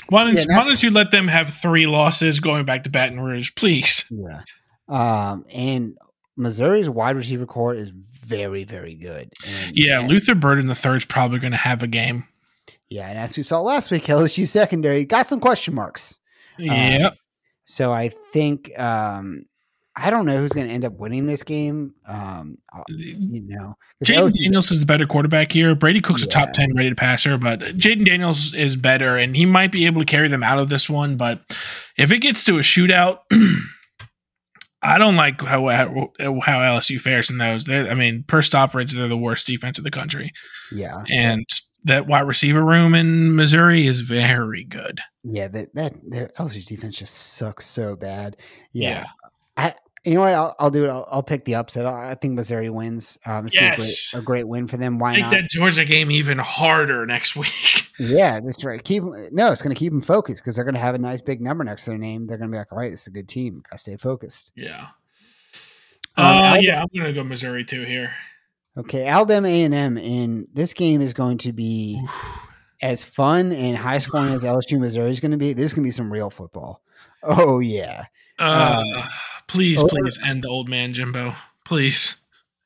Why 0.08 0.24
don't, 0.24 0.34
Yeah, 0.36 0.44
why 0.58 0.64
don't 0.64 0.82
you 0.82 0.90
let 0.90 1.10
them 1.12 1.28
have 1.28 1.52
three 1.52 1.86
losses 1.86 2.40
going 2.40 2.64
back 2.64 2.82
to 2.84 2.90
Baton 2.90 3.20
Rouge, 3.20 3.50
please? 3.54 4.04
yeah. 4.10 4.40
Um, 4.90 5.44
and 5.54 5.96
Missouri's 6.36 6.90
wide 6.90 7.16
receiver 7.16 7.46
corps 7.46 7.74
is 7.74 7.90
very, 7.90 8.64
very 8.64 8.94
good. 8.94 9.30
And, 9.46 9.76
Yeah, 9.76 10.00
and- 10.00 10.08
Luther 10.08 10.34
Burden 10.34 10.66
the 10.66 10.74
third 10.74 10.96
is 10.96 11.04
probably 11.04 11.38
going 11.38 11.52
to 11.52 11.56
have 11.58 11.82
a 11.82 11.86
game. 11.86 12.24
Yeah, 12.88 13.08
and 13.08 13.18
as 13.18 13.36
we 13.36 13.42
saw 13.44 13.60
last 13.60 13.90
week, 13.90 14.02
LSU 14.04 14.46
secondary 14.48 15.04
got 15.04 15.26
some 15.28 15.38
question 15.40 15.74
marks. 15.74 16.16
Yep. 16.58 17.14
So 17.64 17.92
I 17.92 18.08
think 18.32 18.76
um, 18.78 19.44
I 19.96 20.10
don't 20.10 20.26
know 20.26 20.36
who's 20.38 20.52
going 20.52 20.66
to 20.66 20.72
end 20.72 20.84
up 20.84 20.94
winning 20.94 21.26
this 21.26 21.44
game. 21.44 21.94
Um, 22.08 22.56
uh, 22.72 22.82
you 22.88 23.42
know, 23.46 23.76
Jayden 24.04 24.32
Daniels 24.34 24.72
is 24.72 24.80
the 24.80 24.86
better 24.86 25.06
quarterback 25.06 25.52
here. 25.52 25.74
Brady 25.76 26.00
Cook's 26.00 26.24
a 26.24 26.26
top 26.28 26.52
10 26.52 26.74
rated 26.74 26.96
passer, 26.96 27.38
but 27.38 27.60
Jayden 27.60 28.04
Daniels 28.04 28.54
is 28.54 28.74
better 28.74 29.16
and 29.16 29.36
he 29.36 29.46
might 29.46 29.70
be 29.70 29.86
able 29.86 30.00
to 30.00 30.06
carry 30.06 30.26
them 30.26 30.42
out 30.42 30.58
of 30.58 30.68
this 30.68 30.90
one. 30.90 31.16
But 31.16 31.42
if 31.96 32.10
it 32.10 32.18
gets 32.18 32.44
to 32.46 32.56
a 32.56 32.60
shootout, 32.62 33.20
I 34.82 34.98
don't 34.98 35.16
like 35.16 35.40
how, 35.42 35.68
how 35.68 35.78
LSU 36.18 36.98
fares 37.00 37.28
in 37.30 37.38
those. 37.38 37.64
They're, 37.64 37.90
I 37.90 37.94
mean, 37.94 38.24
per 38.26 38.40
stop 38.42 38.74
rates, 38.74 38.94
they're 38.94 39.08
the 39.08 39.16
worst 39.16 39.46
defense 39.46 39.78
in 39.78 39.84
the 39.84 39.90
country. 39.90 40.30
yeah, 40.72 40.96
And 41.10 41.44
that 41.84 42.06
wide 42.06 42.20
receiver 42.26 42.64
room 42.64 42.94
in 42.94 43.34
Missouri 43.36 43.86
is 43.86 44.00
very 44.00 44.64
good. 44.64 45.00
yeah, 45.24 45.48
that 45.48 45.74
that 45.74 45.94
their 46.08 46.28
LSU's 46.38 46.66
defense 46.66 46.96
just 46.96 47.14
sucks 47.14 47.66
so 47.66 47.96
bad. 47.96 48.36
Yeah, 48.72 48.88
Yeah. 48.90 49.06
I. 49.56 49.74
You 50.04 50.14
know 50.14 50.20
what? 50.20 50.32
I'll, 50.32 50.54
I'll 50.58 50.70
do 50.70 50.84
it. 50.84 50.88
I'll, 50.88 51.06
I'll 51.10 51.22
pick 51.22 51.44
the 51.44 51.56
upset. 51.56 51.84
I 51.86 52.14
think 52.14 52.34
Missouri 52.34 52.70
wins. 52.70 53.18
Um, 53.26 53.44
it's 53.44 53.54
Yes. 53.54 54.12
a, 54.14 54.16
great, 54.16 54.22
a 54.22 54.24
great 54.24 54.48
win 54.48 54.66
for 54.66 54.78
them. 54.78 54.98
Why 54.98 55.10
not? 55.12 55.16
Make 55.16 55.22
not? 55.24 55.30
that 55.32 55.50
Georgia 55.50 55.84
game 55.84 56.10
even 56.10 56.38
harder 56.38 57.04
next 57.04 57.36
week. 57.36 57.86
Yeah, 57.98 58.40
that's 58.40 58.64
right. 58.64 58.82
Keep 58.82 59.02
no, 59.30 59.52
it's 59.52 59.60
going 59.60 59.74
to 59.74 59.78
keep 59.78 59.92
them 59.92 60.00
focused 60.00 60.42
because 60.42 60.56
they're 60.56 60.64
going 60.64 60.74
to 60.74 60.80
have 60.80 60.94
a 60.94 60.98
nice 60.98 61.20
big 61.20 61.42
number 61.42 61.64
next 61.64 61.84
to 61.84 61.90
their 61.90 61.98
name. 61.98 62.24
They're 62.24 62.38
going 62.38 62.50
to 62.50 62.54
be 62.54 62.58
like, 62.58 62.72
all 62.72 62.78
right, 62.78 62.90
this 62.90 63.02
is 63.02 63.06
a 63.08 63.10
good 63.10 63.28
team. 63.28 63.62
Got 63.68 63.76
to 63.76 63.78
stay 63.78 63.96
focused. 63.96 64.52
yeah. 64.54 64.86
Um, 66.16 66.26
Uh, 66.26 66.56
yeah, 66.60 66.80
I'm 66.80 66.88
going 66.98 67.12
to 67.14 67.18
go 67.20 67.22
Missouri 67.26 67.64
too 67.64 67.84
here. 67.84 68.14
Okay, 68.76 69.06
Alabama 69.06 69.48
A 69.48 69.62
and 69.64 69.74
M, 69.74 69.96
and 69.98 70.46
this 70.54 70.72
game 70.74 71.00
is 71.02 71.12
going 71.12 71.38
to 71.38 71.52
be 71.52 72.00
as 72.80 73.04
fun 73.04 73.52
and 73.52 73.76
high 73.76 73.98
scoring 73.98 74.32
as 74.32 74.44
LSU 74.44 74.78
Missouri 74.78 75.10
is 75.10 75.20
going 75.20 75.32
to 75.32 75.36
be. 75.36 75.52
This 75.52 75.66
is 75.66 75.74
going 75.74 75.82
to 75.84 75.88
be 75.88 75.92
some 75.92 76.10
real 76.12 76.30
football. 76.30 76.82
Oh 77.22 77.58
yeah, 77.58 78.04
Uh, 78.38 78.82
please, 79.50 79.78
over- 79.80 79.88
please 79.88 80.18
end 80.24 80.44
the 80.44 80.48
old 80.48 80.68
man 80.68 80.92
Jimbo. 80.92 81.34
Please. 81.64 82.16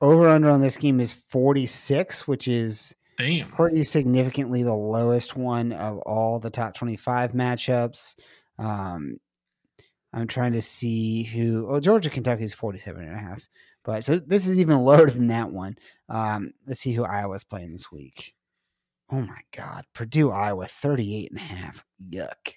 over 0.01 0.29
under 0.29 0.49
on 0.51 0.61
this 0.61 0.77
game 0.77 1.01
is 1.01 1.13
forty 1.13 1.67
six, 1.67 2.27
which 2.29 2.47
is 2.49 2.95
Damn. 3.19 3.51
pretty 3.51 3.85
significantly 3.85 4.63
the 4.63 4.75
lowest 4.75 5.37
one 5.37 5.73
of 5.73 5.99
all 5.99 6.39
the 6.41 6.51
top 6.51 6.75
twenty 6.75 6.97
five 6.97 7.33
matchups. 7.33 8.17
Um, 8.59 9.19
I'm 10.13 10.27
trying 10.29 10.53
to 10.53 10.63
see 10.63 11.25
who. 11.25 11.67
Oh, 11.69 11.81
Georgia 11.81 12.09
Kentucky 12.09 12.45
is 12.45 12.55
47 12.55 13.03
and 13.05 13.17
a 13.17 13.19
half. 13.19 13.43
But 13.85 14.05
so 14.05 14.19
this 14.21 14.47
is 14.47 14.61
even 14.61 14.77
lower 14.85 15.11
than 15.11 15.27
that 15.27 15.51
one. 15.51 15.77
Um, 16.09 16.53
let's 16.69 16.79
see 16.81 16.93
who 16.93 17.03
Iowa's 17.05 17.43
playing 17.43 17.73
this 17.73 17.91
week. 17.91 18.33
Oh 19.11 19.21
my 19.23 19.41
God. 19.57 19.85
Purdue, 19.93 20.31
Iowa, 20.31 20.67
38 20.67 21.31
and 21.33 21.41
a 21.41 21.43
half. 21.43 21.85
Yuck. 22.11 22.53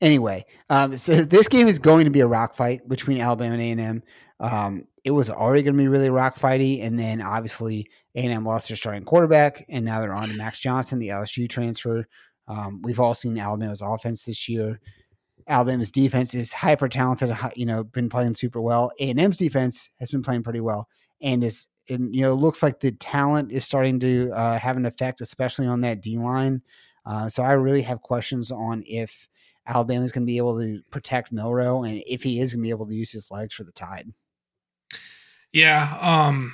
Anyway, 0.00 0.44
um, 0.68 0.96
so 0.96 1.14
this 1.24 1.48
game 1.48 1.68
is 1.68 1.78
going 1.78 2.04
to 2.04 2.10
be 2.10 2.20
a 2.20 2.26
rock 2.26 2.54
fight 2.54 2.88
between 2.88 3.20
Alabama 3.20 3.56
and 3.56 3.80
A&M. 3.80 4.02
Um, 4.40 4.84
it 5.04 5.10
was 5.10 5.30
already 5.30 5.62
going 5.62 5.76
to 5.76 5.82
be 5.82 5.88
really 5.88 6.10
rock 6.10 6.36
fighty, 6.36 6.84
and 6.84 6.98
then 6.98 7.22
obviously 7.22 7.88
A&M 8.14 8.44
lost 8.44 8.68
their 8.68 8.76
starting 8.76 9.04
quarterback, 9.04 9.64
and 9.68 9.84
now 9.84 10.00
they're 10.00 10.14
on 10.14 10.28
to 10.28 10.34
Max 10.34 10.58
Johnson, 10.58 10.98
the 10.98 11.08
LSU 11.08 11.48
transfer. 11.48 12.06
Um, 12.48 12.82
we've 12.82 13.00
all 13.00 13.14
seen 13.14 13.38
Alabama's 13.38 13.82
offense 13.82 14.24
this 14.24 14.48
year. 14.48 14.80
Alabama's 15.46 15.90
defense 15.90 16.34
is 16.34 16.52
hyper 16.52 16.88
talented. 16.88 17.36
You 17.54 17.66
know, 17.66 17.84
been 17.84 18.08
playing 18.08 18.34
super 18.34 18.60
well. 18.60 18.90
A&M's 19.00 19.36
defense 19.36 19.90
has 19.98 20.10
been 20.10 20.22
playing 20.22 20.42
pretty 20.42 20.60
well, 20.60 20.88
and 21.20 21.42
is 21.44 21.66
and 21.88 22.14
you 22.14 22.22
know 22.22 22.32
it 22.32 22.36
looks 22.36 22.62
like 22.62 22.80
the 22.80 22.92
talent 22.92 23.52
is 23.52 23.64
starting 23.64 24.00
to 24.00 24.30
uh, 24.32 24.58
have 24.58 24.76
an 24.76 24.86
effect, 24.86 25.20
especially 25.20 25.66
on 25.66 25.80
that 25.82 26.02
D 26.02 26.18
line. 26.18 26.62
Uh, 27.06 27.28
so 27.28 27.42
I 27.42 27.52
really 27.52 27.82
have 27.82 28.02
questions 28.02 28.50
on 28.50 28.82
if 28.86 29.28
Alabama 29.66 30.04
is 30.04 30.12
going 30.12 30.22
to 30.22 30.30
be 30.30 30.38
able 30.38 30.58
to 30.58 30.82
protect 30.90 31.32
Milroe, 31.32 31.84
and 31.84 32.02
if 32.06 32.22
he 32.22 32.40
is 32.40 32.54
going 32.54 32.62
to 32.62 32.66
be 32.66 32.70
able 32.70 32.86
to 32.86 32.94
use 32.94 33.12
his 33.12 33.30
legs 33.30 33.54
for 33.54 33.64
the 33.64 33.72
Tide. 33.72 34.12
Yeah, 35.52 35.98
um, 36.00 36.52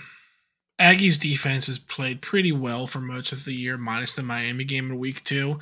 Aggie's 0.78 1.18
defense 1.18 1.66
has 1.66 1.78
played 1.78 2.20
pretty 2.20 2.52
well 2.52 2.86
for 2.86 3.00
most 3.00 3.32
of 3.32 3.44
the 3.44 3.54
year, 3.54 3.76
minus 3.76 4.14
the 4.14 4.22
Miami 4.22 4.64
game 4.64 4.90
in 4.90 4.98
week 4.98 5.24
two. 5.24 5.58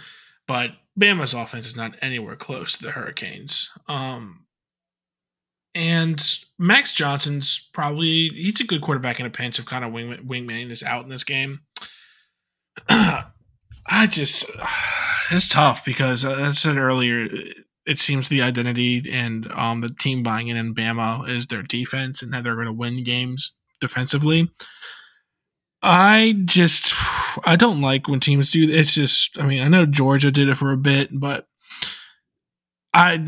But 0.46 0.72
Bama's 0.98 1.34
offense 1.34 1.66
is 1.66 1.76
not 1.76 1.96
anywhere 2.02 2.36
close 2.36 2.76
to 2.76 2.82
the 2.82 2.90
Hurricanes. 2.90 3.70
Um, 3.88 4.44
and 5.74 6.38
Max 6.58 6.92
Johnson's 6.92 7.68
probably 7.72 8.28
he's 8.28 8.60
a 8.60 8.64
good 8.64 8.82
quarterback 8.82 9.18
in 9.18 9.26
a 9.26 9.30
pinch 9.30 9.58
of 9.58 9.66
kind 9.66 9.84
of 9.84 9.92
wing, 9.92 10.16
wingman 10.26 10.70
is 10.70 10.82
out 10.82 11.04
in 11.04 11.10
this 11.10 11.24
game. 11.24 11.60
I 12.88 14.06
just 14.08 14.44
it's 15.34 15.48
tough 15.48 15.84
because 15.84 16.24
uh, 16.24 16.34
as 16.34 16.40
I 16.40 16.50
said 16.52 16.76
earlier, 16.76 17.28
it 17.86 17.98
seems 17.98 18.28
the 18.28 18.42
identity 18.42 19.02
and 19.10 19.50
um, 19.52 19.80
the 19.80 19.90
team 19.90 20.22
buying 20.22 20.48
in 20.48 20.56
in 20.56 20.74
Bama 20.74 21.28
is 21.28 21.46
their 21.46 21.62
defense 21.62 22.22
and 22.22 22.34
how 22.34 22.42
they're 22.42 22.54
going 22.54 22.66
to 22.66 22.72
win 22.72 23.04
games 23.04 23.56
defensively. 23.80 24.50
I 25.82 26.34
just 26.46 26.94
I 27.46 27.56
don't 27.56 27.82
like 27.82 28.08
when 28.08 28.20
teams 28.20 28.50
do. 28.50 28.66
It's 28.68 28.94
just 28.94 29.38
I 29.38 29.44
mean 29.44 29.62
I 29.62 29.68
know 29.68 29.84
Georgia 29.84 30.30
did 30.30 30.48
it 30.48 30.56
for 30.56 30.72
a 30.72 30.78
bit, 30.78 31.10
but 31.12 31.46
I 32.94 33.18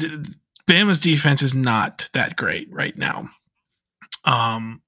Bama's 0.67 1.01
defense 1.01 1.43
is 1.43 1.55
not 1.55 2.09
that 2.15 2.37
great 2.37 2.69
right 2.73 2.97
now. 2.97 3.29
Um, 4.25 4.83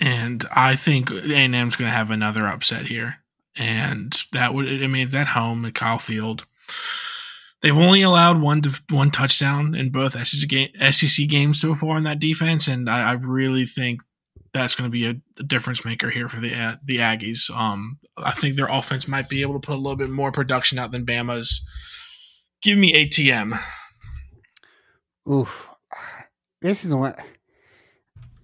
and 0.00 0.44
I 0.50 0.76
think 0.76 1.10
A 1.10 1.34
and 1.34 1.54
M's 1.54 1.76
going 1.76 1.90
to 1.90 1.96
have 1.96 2.10
another 2.10 2.46
upset 2.46 2.86
here, 2.86 3.18
and 3.56 4.12
that 4.32 4.54
would 4.54 4.66
I 4.66 4.86
mean 4.86 5.08
that 5.08 5.28
home 5.28 5.64
at 5.64 5.74
Kyle 5.74 5.98
Field. 5.98 6.46
They've 7.62 7.76
only 7.76 8.02
allowed 8.02 8.42
one 8.42 8.60
to, 8.62 8.82
one 8.90 9.10
touchdown 9.10 9.74
in 9.74 9.88
both 9.88 10.12
SEC, 10.26 10.48
game, 10.50 10.68
SEC 10.90 11.26
games 11.28 11.58
so 11.58 11.74
far 11.74 11.96
in 11.96 12.04
that 12.04 12.20
defense, 12.20 12.68
and 12.68 12.90
I, 12.90 13.10
I 13.10 13.12
really 13.12 13.64
think 13.64 14.02
that's 14.52 14.74
going 14.76 14.88
to 14.88 14.92
be 14.92 15.06
a, 15.06 15.16
a, 15.38 15.42
difference 15.42 15.82
maker 15.84 16.10
here 16.10 16.28
for 16.28 16.40
the 16.40 16.54
uh, 16.54 16.76
the 16.84 16.98
Aggies. 16.98 17.50
Um, 17.50 17.98
I 18.18 18.32
think 18.32 18.56
their 18.56 18.68
offense 18.68 19.08
might 19.08 19.28
be 19.28 19.40
able 19.42 19.54
to 19.54 19.66
put 19.66 19.74
a 19.74 19.80
little 19.80 19.96
bit 19.96 20.10
more 20.10 20.30
production 20.30 20.78
out 20.78 20.92
than 20.92 21.06
Bama's. 21.06 21.66
Give 22.62 22.78
me 22.78 22.92
ATM. 22.94 23.58
Oof, 25.30 25.70
this 26.60 26.84
is 26.84 26.94
what 26.94 27.18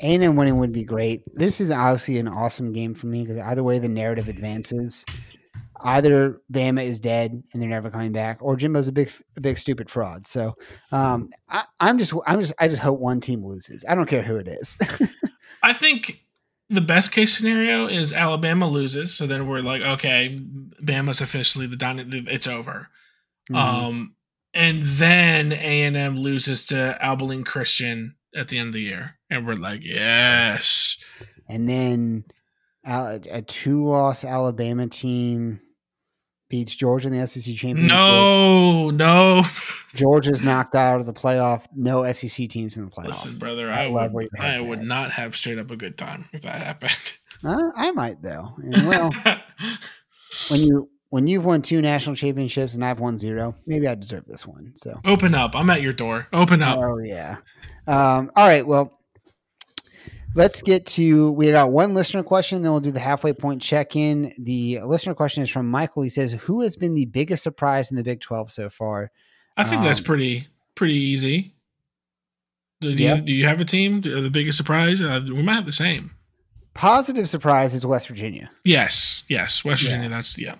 A&M 0.01 0.37
winning 0.37 0.59
would 0.59 0.73
be 0.73 0.85
great. 0.85 1.23
This 1.35 1.61
is 1.61 1.71
obviously 1.71 2.19
an 2.19 2.29
awesome 2.29 2.73
game 2.73 2.95
for 2.95 3.07
me 3.07 3.23
because 3.23 3.39
either 3.39 3.63
way 3.63 3.79
the 3.79 3.89
narrative 3.89 4.29
advances. 4.29 5.05
Either 5.83 6.41
Bama 6.53 6.85
is 6.85 7.01
dead 7.01 7.43
and 7.53 7.63
they're 7.63 7.71
never 7.71 7.91
coming 7.91 8.13
back, 8.13 8.39
or 8.43 8.55
Jimbo's 8.55 8.89
a 8.89 8.93
big, 8.93 9.11
a 9.39 9.41
big 9.41 9.57
stupid 9.57 9.89
fraud. 9.89 10.27
So, 10.27 10.55
um, 10.93 11.31
I, 11.49 11.65
I'm 11.81 11.97
just, 11.97 12.13
I'm 12.27 12.41
just, 12.41 12.53
I 12.59 12.69
just 12.69 12.83
hope 12.83 13.01
one 13.01 13.21
team 13.21 13.43
loses. 13.43 13.83
I 13.89 13.95
don't 13.95 14.09
care 14.09 14.23
who 14.23 14.37
it 14.37 14.47
is. 14.47 14.77
I 15.63 15.73
think 15.73 16.23
the 16.69 16.81
best 16.81 17.13
case 17.13 17.37
scenario 17.37 17.87
is 17.87 18.13
Alabama 18.13 18.69
loses, 18.69 19.15
so 19.15 19.27
then 19.27 19.47
we're 19.47 19.63
like, 19.63 19.83
okay, 19.83 20.37
Bama's 20.83 21.21
officially 21.21 21.67
the 21.67 21.77
done. 21.77 21.99
It's 22.29 22.47
over. 22.47 22.89
Mm-hmm. 23.51 23.57
Um, 23.57 24.15
and 24.55 24.83
then 24.83 25.53
A 25.53 25.83
and 25.83 25.97
M 25.97 26.19
loses 26.19 26.65
to 26.67 26.97
Abilene 27.01 27.45
Christian 27.45 28.17
at 28.35 28.49
the 28.49 28.59
end 28.59 28.69
of 28.69 28.75
the 28.75 28.83
year, 28.83 29.19
and 29.31 29.47
we're 29.47 29.55
like, 29.55 29.85
yes. 29.85 30.97
And 31.49 31.69
then 31.69 32.25
a 32.85 33.43
two-loss 33.43 34.25
Alabama 34.25 34.87
team 34.89 35.61
beats 36.49 36.75
Georgia 36.75 37.09
in 37.09 37.19
the 37.19 37.27
SEC 37.27 37.55
championship. 37.55 37.97
No, 37.97 38.91
no. 38.91 39.45
Georgia's 39.95 40.43
knocked 40.43 40.75
out 40.75 41.01
of 41.01 41.07
the 41.07 41.13
playoff. 41.13 41.67
No 41.75 42.11
SEC 42.13 42.49
teams 42.49 42.77
in 42.77 42.85
the 42.85 42.91
playoff. 42.91 43.07
Listen, 43.07 43.39
brother, 43.39 43.71
I, 43.71 43.85
I 43.87 44.09
would, 44.09 44.29
I 44.39 44.61
would 44.61 44.83
not 44.83 45.13
have 45.13 45.37
straight 45.37 45.59
up 45.59 45.71
a 45.71 45.77
good 45.77 45.97
time 45.97 46.29
if 46.33 46.43
that 46.43 46.61
happened. 46.61 46.93
Uh, 47.43 47.71
I 47.75 47.91
might 47.93 48.21
though. 48.21 48.53
And 48.59 48.87
well, 48.87 49.11
when 50.51 50.61
you 50.61 50.91
when 51.09 51.27
you've 51.27 51.47
won 51.47 51.63
two 51.63 51.81
national 51.81 52.15
championships 52.15 52.75
and 52.75 52.85
I've 52.85 53.01
won 53.01 53.17
zero, 53.17 53.55
maybe 53.67 53.89
I 53.89 53.95
deserve 53.95 54.27
this 54.27 54.47
one. 54.47 54.73
So 54.75 55.01
open 55.07 55.35
up. 55.35 55.57
I'm 55.57 55.71
at 55.71 55.81
your 55.81 55.95
door. 55.95 56.29
Open 56.35 56.63
up. 56.63 56.79
Oh 56.79 56.99
yeah. 56.99 57.37
Um, 57.87 58.31
all 58.37 58.47
right. 58.47 58.67
Well, 58.67 59.00
let's 60.35 60.63
get 60.63 60.87
to 60.87 61.33
we 61.33 61.51
got 61.51 61.73
one 61.73 61.95
listener 61.95 62.23
question 62.23 62.63
then 62.63 62.71
we'll 62.71 62.81
do 62.81 62.93
the 62.93 63.01
halfway 63.01 63.33
point 63.33 63.61
check 63.61 63.97
in 63.97 64.33
the 64.39 64.81
listener 64.85 65.15
question 65.15 65.43
is 65.43 65.51
from 65.51 65.69
michael. 65.69 66.03
He 66.03 66.11
says 66.11 66.33
who 66.33 66.61
has 66.63 66.77
been 66.77 66.95
the 66.95 67.07
biggest 67.07 67.43
surprise 67.43 67.91
in 67.91 67.97
the 67.97 68.05
big 68.05 68.21
12 68.21 68.51
so 68.51 68.71
far? 68.71 69.11
I 69.57 69.65
think 69.65 69.81
um, 69.81 69.87
that's 69.87 70.01
pretty 70.01 70.49
pretty 70.75 70.95
easy. 70.95 71.55
Do, 72.81 72.91
yeah. 72.91 73.17
you, 73.17 73.23
do 73.23 73.33
you 73.33 73.47
have 73.47 73.61
a 73.61 73.65
team 73.65 74.01
the 74.01 74.31
biggest 74.31 74.57
surprise? 74.57 75.03
Uh, 75.03 75.21
we 75.29 75.43
might 75.43 75.57
have 75.57 75.67
the 75.67 75.73
same. 75.73 76.13
Positive 76.73 77.29
surprise 77.29 77.75
is 77.75 77.85
west 77.85 78.09
virginia. 78.09 78.51
Yes 78.65 79.25
yes 79.29 79.65
west 79.65 79.83
virginia 79.83 80.09
yeah. 80.09 80.17
that's 80.17 80.39
yeah. 80.39 80.55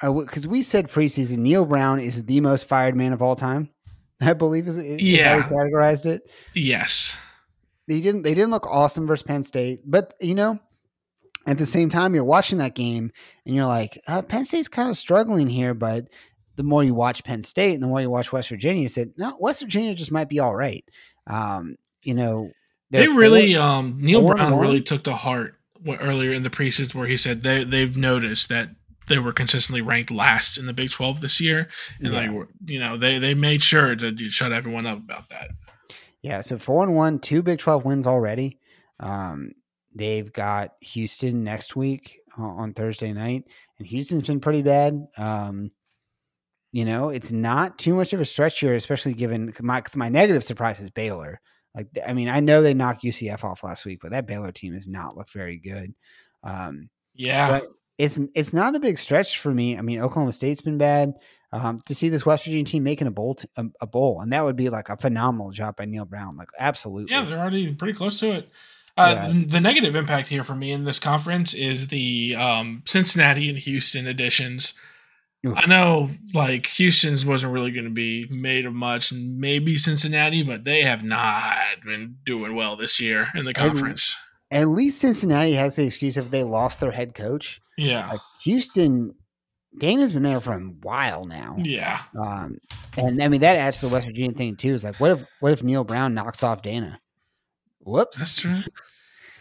Because 0.00 0.46
uh, 0.46 0.50
we 0.50 0.62
said 0.62 0.88
preseason 0.88 1.38
Neal 1.38 1.64
brown 1.64 2.00
is 2.00 2.24
the 2.24 2.40
most 2.40 2.68
fired 2.68 2.96
man 2.96 3.12
of 3.12 3.20
all 3.20 3.36
time 3.36 3.68
i 4.22 4.32
believe 4.32 4.66
is, 4.66 4.78
is 4.78 5.02
yeah 5.02 5.40
how 5.40 5.48
we 5.48 5.56
categorized 5.56 6.06
it. 6.06 6.22
Yes 6.54 7.16
they 7.90 8.00
didn't 8.00 8.22
they 8.22 8.34
didn't 8.34 8.50
look 8.50 8.68
awesome 8.68 9.06
versus 9.06 9.24
Penn 9.24 9.42
State, 9.42 9.80
but 9.84 10.14
you 10.20 10.36
know, 10.36 10.60
at 11.44 11.58
the 11.58 11.66
same 11.66 11.88
time, 11.88 12.14
you're 12.14 12.24
watching 12.24 12.58
that 12.58 12.76
game 12.76 13.10
and 13.44 13.54
you're 13.54 13.66
like, 13.66 14.00
uh, 14.06 14.22
Penn 14.22 14.44
State's 14.44 14.68
kind 14.68 14.88
of 14.88 14.96
struggling 14.96 15.48
here, 15.48 15.74
but 15.74 16.06
the 16.54 16.62
more 16.62 16.84
you 16.84 16.94
watch 16.94 17.24
Penn 17.24 17.42
State 17.42 17.74
and 17.74 17.82
the 17.82 17.88
more 17.88 18.00
you 18.00 18.08
watch 18.08 18.32
West 18.32 18.48
Virginia, 18.48 18.82
you 18.82 18.88
said, 18.88 19.12
no, 19.16 19.36
West 19.40 19.60
Virginia 19.60 19.92
just 19.94 20.12
might 20.12 20.28
be 20.28 20.38
all 20.38 20.54
right. 20.54 20.84
Um, 21.26 21.74
you 22.04 22.14
know, 22.14 22.52
they 22.90 23.08
really, 23.08 23.54
four, 23.54 23.62
um, 23.62 23.96
Neal 23.98 24.24
Brown 24.24 24.58
really 24.58 24.82
took 24.82 25.02
to 25.04 25.14
heart 25.14 25.56
earlier 25.88 26.32
in 26.32 26.44
the 26.44 26.50
preseason 26.50 26.94
where 26.94 27.08
he 27.08 27.16
said 27.16 27.42
they 27.42 27.64
they've 27.64 27.96
noticed 27.96 28.48
that 28.50 28.70
they 29.08 29.18
were 29.18 29.32
consistently 29.32 29.80
ranked 29.80 30.12
last 30.12 30.56
in 30.56 30.66
the 30.66 30.72
Big 30.72 30.92
Twelve 30.92 31.20
this 31.20 31.40
year, 31.40 31.68
and 31.98 32.12
yeah. 32.12 32.20
like 32.20 32.48
you 32.66 32.78
know 32.78 32.96
they 32.96 33.18
they 33.18 33.34
made 33.34 33.64
sure 33.64 33.96
to 33.96 34.16
shut 34.30 34.52
everyone 34.52 34.86
up 34.86 34.98
about 34.98 35.28
that. 35.30 35.50
Yeah, 36.22 36.40
so 36.40 36.58
four 36.58 36.82
and 36.82 36.94
one, 36.94 37.18
two 37.18 37.42
Big 37.42 37.58
Twelve 37.58 37.84
wins 37.84 38.06
already. 38.06 38.58
Um, 38.98 39.52
they've 39.94 40.30
got 40.32 40.74
Houston 40.80 41.42
next 41.44 41.76
week 41.76 42.20
on 42.36 42.74
Thursday 42.74 43.12
night, 43.12 43.44
and 43.78 43.86
Houston's 43.86 44.26
been 44.26 44.40
pretty 44.40 44.62
bad. 44.62 45.06
Um, 45.16 45.70
you 46.72 46.84
know, 46.84 47.08
it's 47.08 47.32
not 47.32 47.78
too 47.78 47.94
much 47.94 48.12
of 48.12 48.20
a 48.20 48.24
stretch 48.24 48.60
here, 48.60 48.74
especially 48.74 49.14
given 49.14 49.52
my 49.60 49.82
my 49.96 50.08
negative 50.08 50.44
surprise 50.44 50.78
is 50.80 50.90
Baylor. 50.90 51.40
Like, 51.74 51.88
I 52.06 52.12
mean, 52.12 52.28
I 52.28 52.40
know 52.40 52.62
they 52.62 52.74
knocked 52.74 53.04
UCF 53.04 53.44
off 53.44 53.64
last 53.64 53.84
week, 53.84 54.00
but 54.02 54.10
that 54.10 54.26
Baylor 54.26 54.52
team 54.52 54.74
has 54.74 54.88
not 54.88 55.16
looked 55.16 55.32
very 55.32 55.56
good. 55.56 55.94
Um, 56.42 56.90
yeah, 57.14 57.46
so 57.46 57.54
I, 57.54 57.62
it's 57.98 58.20
it's 58.34 58.52
not 58.52 58.76
a 58.76 58.80
big 58.80 58.98
stretch 58.98 59.38
for 59.38 59.52
me. 59.52 59.78
I 59.78 59.80
mean, 59.80 60.00
Oklahoma 60.00 60.32
State's 60.32 60.60
been 60.60 60.78
bad 60.78 61.14
um, 61.52 61.80
to 61.86 61.94
see 61.94 62.08
this 62.08 62.24
West 62.24 62.44
Virginia 62.44 62.64
team 62.64 62.84
making 62.84 63.08
a 63.08 63.10
bowl, 63.10 63.34
t- 63.34 63.48
a, 63.56 63.64
a, 63.80 63.86
bowl, 63.86 64.20
and 64.20 64.32
that 64.32 64.44
would 64.44 64.56
be 64.56 64.68
like 64.68 64.88
a 64.88 64.96
phenomenal 64.96 65.50
job 65.50 65.76
by 65.76 65.84
Neal 65.84 66.04
Brown. 66.04 66.36
Like, 66.36 66.48
absolutely. 66.58 67.12
Yeah, 67.12 67.24
they're 67.24 67.40
already 67.40 67.74
pretty 67.74 67.94
close 67.94 68.20
to 68.20 68.32
it. 68.32 68.50
Uh, 68.96 69.14
yeah. 69.16 69.28
the, 69.28 69.44
the, 69.46 69.60
negative 69.60 69.94
impact 69.96 70.28
here 70.28 70.44
for 70.44 70.54
me 70.54 70.72
in 70.72 70.84
this 70.84 70.98
conference 70.98 71.54
is 71.54 71.88
the 71.88 72.36
um, 72.36 72.82
Cincinnati 72.86 73.48
and 73.48 73.58
Houston 73.58 74.06
editions. 74.06 74.74
Oof. 75.46 75.56
I 75.56 75.66
know, 75.66 76.10
like 76.34 76.66
Houston's 76.66 77.24
wasn't 77.24 77.52
really 77.52 77.70
going 77.70 77.84
to 77.84 77.90
be 77.90 78.26
made 78.30 78.66
of 78.66 78.74
much, 78.74 79.10
and 79.10 79.38
maybe 79.38 79.78
Cincinnati, 79.78 80.42
but 80.42 80.64
they 80.64 80.82
have 80.82 81.02
not 81.02 81.56
been 81.84 82.16
doing 82.26 82.54
well 82.54 82.76
this 82.76 83.00
year 83.00 83.28
in 83.34 83.46
the 83.46 83.54
conference. 83.54 84.16
at 84.50 84.68
least 84.68 85.00
Cincinnati 85.00 85.54
has 85.54 85.76
the 85.76 85.84
excuse 85.84 86.18
if 86.18 86.30
they 86.30 86.42
lost 86.42 86.80
their 86.80 86.90
head 86.90 87.14
coach. 87.14 87.60
Yeah, 87.78 88.10
like 88.10 88.20
Houston 88.42 89.14
Dana's 89.78 90.12
been 90.12 90.22
there 90.22 90.40
for 90.40 90.52
a 90.54 90.58
while 90.58 91.24
now. 91.24 91.56
Yeah. 91.58 92.00
Um, 92.20 92.58
and 92.96 93.22
I 93.22 93.28
mean 93.28 93.40
that 93.42 93.56
adds 93.56 93.78
to 93.80 93.86
the 93.86 93.92
West 93.92 94.06
Virginia 94.06 94.32
thing 94.32 94.56
too. 94.56 94.74
Is 94.74 94.84
like, 94.84 94.98
what 94.98 95.12
if 95.12 95.24
what 95.40 95.52
if 95.52 95.62
Neal 95.62 95.84
Brown 95.84 96.14
knocks 96.14 96.42
off 96.42 96.62
Dana? 96.62 97.00
Whoops. 97.80 98.18
That's 98.18 98.40
true. 98.40 98.60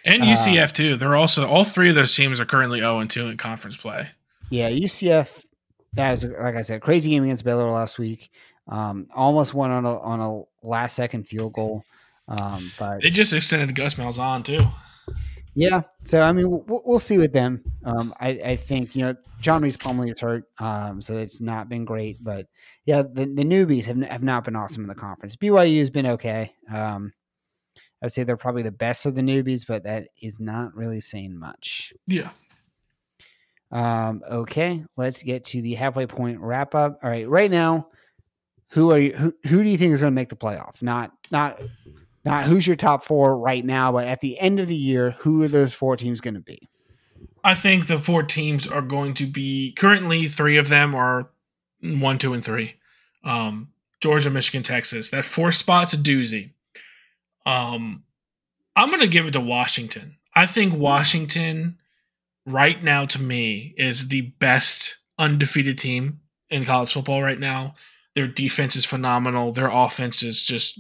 And 0.06 0.24
UCF 0.24 0.64
uh, 0.64 0.68
too. 0.68 0.96
They're 0.96 1.16
also 1.16 1.48
all 1.48 1.64
three 1.64 1.90
of 1.90 1.96
those 1.96 2.16
teams 2.16 2.40
are 2.40 2.46
currently 2.46 2.80
zero 2.80 3.00
and 3.00 3.10
two 3.10 3.28
in 3.28 3.38
conference 3.38 3.76
play. 3.76 4.08
Yeah, 4.50 4.70
UCF. 4.70 5.46
That 5.94 6.12
was 6.12 6.26
like 6.26 6.56
I 6.56 6.62
said, 6.62 6.82
crazy 6.82 7.10
game 7.10 7.24
against 7.24 7.44
Baylor 7.44 7.70
last 7.70 7.98
week. 8.00 8.30
Um, 8.68 9.08
almost 9.16 9.54
won 9.54 9.72
on 9.72 9.86
a 9.86 10.00
on 10.00 10.20
a 10.20 10.68
last 10.68 10.96
second 10.96 11.28
field 11.28 11.54
goal. 11.54 11.84
Um, 12.28 12.72
but 12.78 13.02
They 13.02 13.10
just 13.10 13.34
extended 13.34 13.74
Gus 13.76 13.96
Malzahn 13.96 14.46
too. 14.46 14.60
Yeah, 15.56 15.82
so 16.04 16.22
I 16.22 16.32
mean, 16.32 16.50
we'll, 16.50 16.82
we'll 16.86 17.00
see 17.00 17.18
with 17.18 17.34
them. 17.34 17.64
Um, 17.84 18.14
I, 18.20 18.30
I 18.30 18.56
think 18.56 18.96
you 18.96 19.04
know 19.04 19.16
John 19.42 19.62
Rhys 19.62 19.78
Plumlee 19.78 20.14
is 20.14 20.20
hurt, 20.20 20.46
um, 20.60 21.02
so 21.02 21.18
it's 21.18 21.42
not 21.42 21.70
been 21.70 21.86
great. 21.86 22.24
But 22.24 22.48
yeah, 22.86 23.02
the, 23.02 23.26
the 23.26 23.44
newbies 23.44 23.86
have, 23.86 23.98
have 24.10 24.24
not 24.24 24.44
been 24.44 24.56
awesome 24.56 24.84
in 24.84 24.90
the 24.90 24.96
conference. 24.96 25.36
BYU 25.36 25.80
has 25.80 25.90
been 25.90 26.06
okay. 26.06 26.54
Um, 26.74 27.14
I 28.02 28.06
would 28.06 28.14
say 28.14 28.24
they're 28.24 28.38
probably 28.38 28.64
the 28.64 28.72
best 28.72 29.06
of 29.06 29.16
the 29.16 29.22
newbies, 29.22 29.68
but 29.68 29.84
that 29.84 30.08
is 30.22 30.40
not 30.40 30.74
really 30.76 31.02
saying 31.02 31.38
much. 31.38 31.94
Yeah. 32.08 32.30
Um, 33.72 34.24
okay, 34.30 34.84
let's 34.98 35.22
get 35.22 35.46
to 35.46 35.62
the 35.62 35.76
halfway 35.76 36.08
point 36.08 36.40
wrap 36.40 36.74
up. 36.74 37.00
All 37.04 37.10
right, 37.10 37.28
right 37.28 37.52
now, 37.52 37.90
who 38.70 38.92
are 38.92 39.00
you? 39.00 39.14
Who, 39.16 39.34
who 39.48 39.64
do 39.64 39.70
you 39.70 39.78
think 39.78 39.94
is 39.94 40.02
going 40.02 40.12
to 40.12 40.16
make 40.16 40.30
the 40.30 40.36
playoff? 40.36 40.82
Not 40.82 41.12
not 41.32 41.62
not 42.26 42.46
who's 42.46 42.68
your 42.68 42.76
top 42.76 43.04
four 43.04 43.38
right 43.38 43.64
now, 43.64 43.92
but 43.92 44.08
at 44.08 44.22
the 44.22 44.40
end 44.40 44.60
of 44.60 44.68
the 44.68 44.76
year, 44.76 45.12
who 45.20 45.42
are 45.44 45.48
those 45.48 45.74
four 45.74 45.96
teams 45.96 46.22
going 46.22 46.34
to 46.34 46.40
be? 46.40 46.70
I 47.44 47.56
think 47.56 47.88
the 47.88 47.98
four 47.98 48.24
teams 48.24 48.68
are 48.68 48.82
going 48.82 49.14
to 49.16 49.26
be 49.26 49.72
currently 49.74 50.28
three 50.28 50.58
of 50.58 50.68
them 50.68 50.94
are 50.94 51.32
one, 51.82 52.18
two, 52.18 52.34
and 52.34 52.44
three. 52.44 52.76
Um, 53.24 53.70
Georgia, 54.02 54.30
Michigan, 54.30 54.64
Texas. 54.64 55.10
That 55.10 55.26
four 55.26 55.52
spot's 55.52 55.94
a 55.94 55.98
doozy. 55.98 56.52
Um, 57.46 58.04
I'm 58.76 58.90
going 58.90 59.02
to 59.02 59.08
give 59.08 59.28
it 59.28 59.32
to 59.32 59.42
Washington. 59.42 60.18
I 60.36 60.46
think 60.46 60.74
Washington, 60.74 61.78
right 62.46 62.82
now, 62.84 63.06
to 63.06 63.22
me, 63.22 63.74
is 63.78 64.10
the 64.10 64.22
best 64.22 64.98
undefeated 65.18 65.78
team 65.78 66.20
in 66.50 66.66
college 66.66 66.94
football 66.94 67.22
right 67.22 67.40
now. 67.40 67.76
Their 68.16 68.28
defense 68.28 68.76
is 68.76 68.86
phenomenal. 68.86 69.52
Their 69.52 69.70
offense 69.70 70.24
is 70.24 70.44
just 70.44 70.80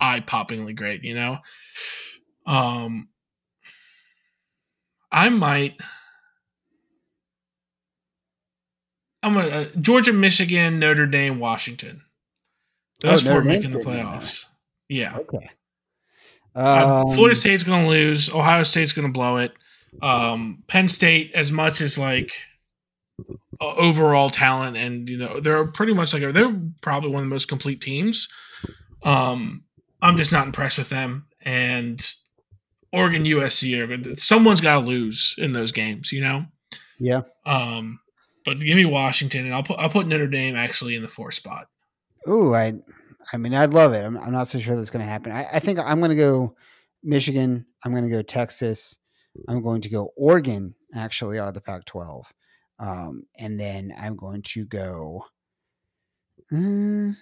eye 0.00 0.20
poppingly 0.20 0.74
great, 0.74 1.04
you 1.04 1.14
know? 1.14 1.38
Um, 2.46 3.08
I 5.10 5.28
might. 5.28 5.74
I'm 9.22 9.34
gonna 9.34 9.48
uh, 9.48 9.64
Georgia, 9.80 10.12
Michigan, 10.12 10.78
Notre 10.78 11.06
Dame, 11.06 11.38
Washington. 11.40 12.02
Those 13.00 13.26
Oh, 13.26 13.30
four 13.32 13.42
making 13.42 13.72
the 13.72 13.78
playoffs. 13.78 14.46
Yeah, 14.88 15.16
Okay. 15.16 15.50
Uh, 16.54 17.02
Um, 17.06 17.14
Florida 17.14 17.34
State's 17.36 17.64
gonna 17.64 17.88
lose. 17.88 18.30
Ohio 18.30 18.62
State's 18.62 18.92
gonna 18.92 19.10
blow 19.10 19.38
it. 19.38 19.52
Um, 20.00 20.62
Penn 20.68 20.88
State, 20.88 21.32
as 21.34 21.50
much 21.50 21.80
as 21.80 21.98
like 21.98 22.32
uh, 23.60 23.74
overall 23.74 24.30
talent, 24.30 24.76
and 24.76 25.08
you 25.08 25.18
know 25.18 25.40
they're 25.40 25.66
pretty 25.66 25.92
much 25.94 26.14
like 26.14 26.22
they're 26.32 26.60
probably 26.80 27.10
one 27.10 27.22
of 27.22 27.28
the 27.28 27.34
most 27.34 27.48
complete 27.48 27.80
teams. 27.80 28.28
Um, 29.02 29.64
I'm 30.02 30.16
just 30.16 30.32
not 30.32 30.46
impressed 30.46 30.78
with 30.78 30.88
them. 30.88 31.26
And 31.42 32.04
Oregon, 32.92 33.24
USC, 33.24 33.76
are, 33.78 34.16
someone's 34.16 34.60
got 34.60 34.80
to 34.80 34.86
lose 34.86 35.34
in 35.38 35.52
those 35.52 35.72
games, 35.72 36.12
you 36.12 36.20
know. 36.20 36.46
Yeah. 36.98 37.22
Um, 37.44 38.00
but 38.44 38.60
give 38.60 38.76
me 38.76 38.84
Washington, 38.84 39.44
and 39.44 39.54
I'll 39.54 39.62
put 39.62 39.78
I'll 39.78 39.90
put 39.90 40.06
Notre 40.06 40.28
Dame 40.28 40.56
actually 40.56 40.94
in 40.94 41.02
the 41.02 41.08
fourth 41.08 41.34
spot. 41.34 41.68
Ooh, 42.28 42.54
I, 42.54 42.74
I 43.32 43.36
mean, 43.36 43.54
I'd 43.54 43.74
love 43.74 43.92
it. 43.92 44.04
I'm, 44.04 44.16
I'm 44.16 44.32
not 44.32 44.48
so 44.48 44.58
sure 44.58 44.76
that's 44.76 44.90
going 44.90 45.04
to 45.04 45.10
happen. 45.10 45.32
I, 45.32 45.46
I 45.54 45.58
think 45.58 45.78
I'm 45.78 45.98
going 45.98 46.10
to 46.10 46.16
go 46.16 46.54
Michigan. 47.02 47.66
I'm 47.84 47.92
going 47.92 48.04
to 48.04 48.10
go 48.10 48.22
Texas. 48.22 48.96
I'm 49.48 49.62
going 49.62 49.80
to 49.82 49.88
go 49.88 50.12
Oregon, 50.16 50.74
actually, 50.94 51.38
out 51.38 51.48
of 51.48 51.54
the 51.54 51.60
Pac-12, 51.60 52.24
um, 52.78 53.24
and 53.38 53.60
then 53.60 53.92
I'm 53.98 54.16
going 54.16 54.42
to 54.42 54.64
go. 54.64 55.24
Uh, 56.52 57.12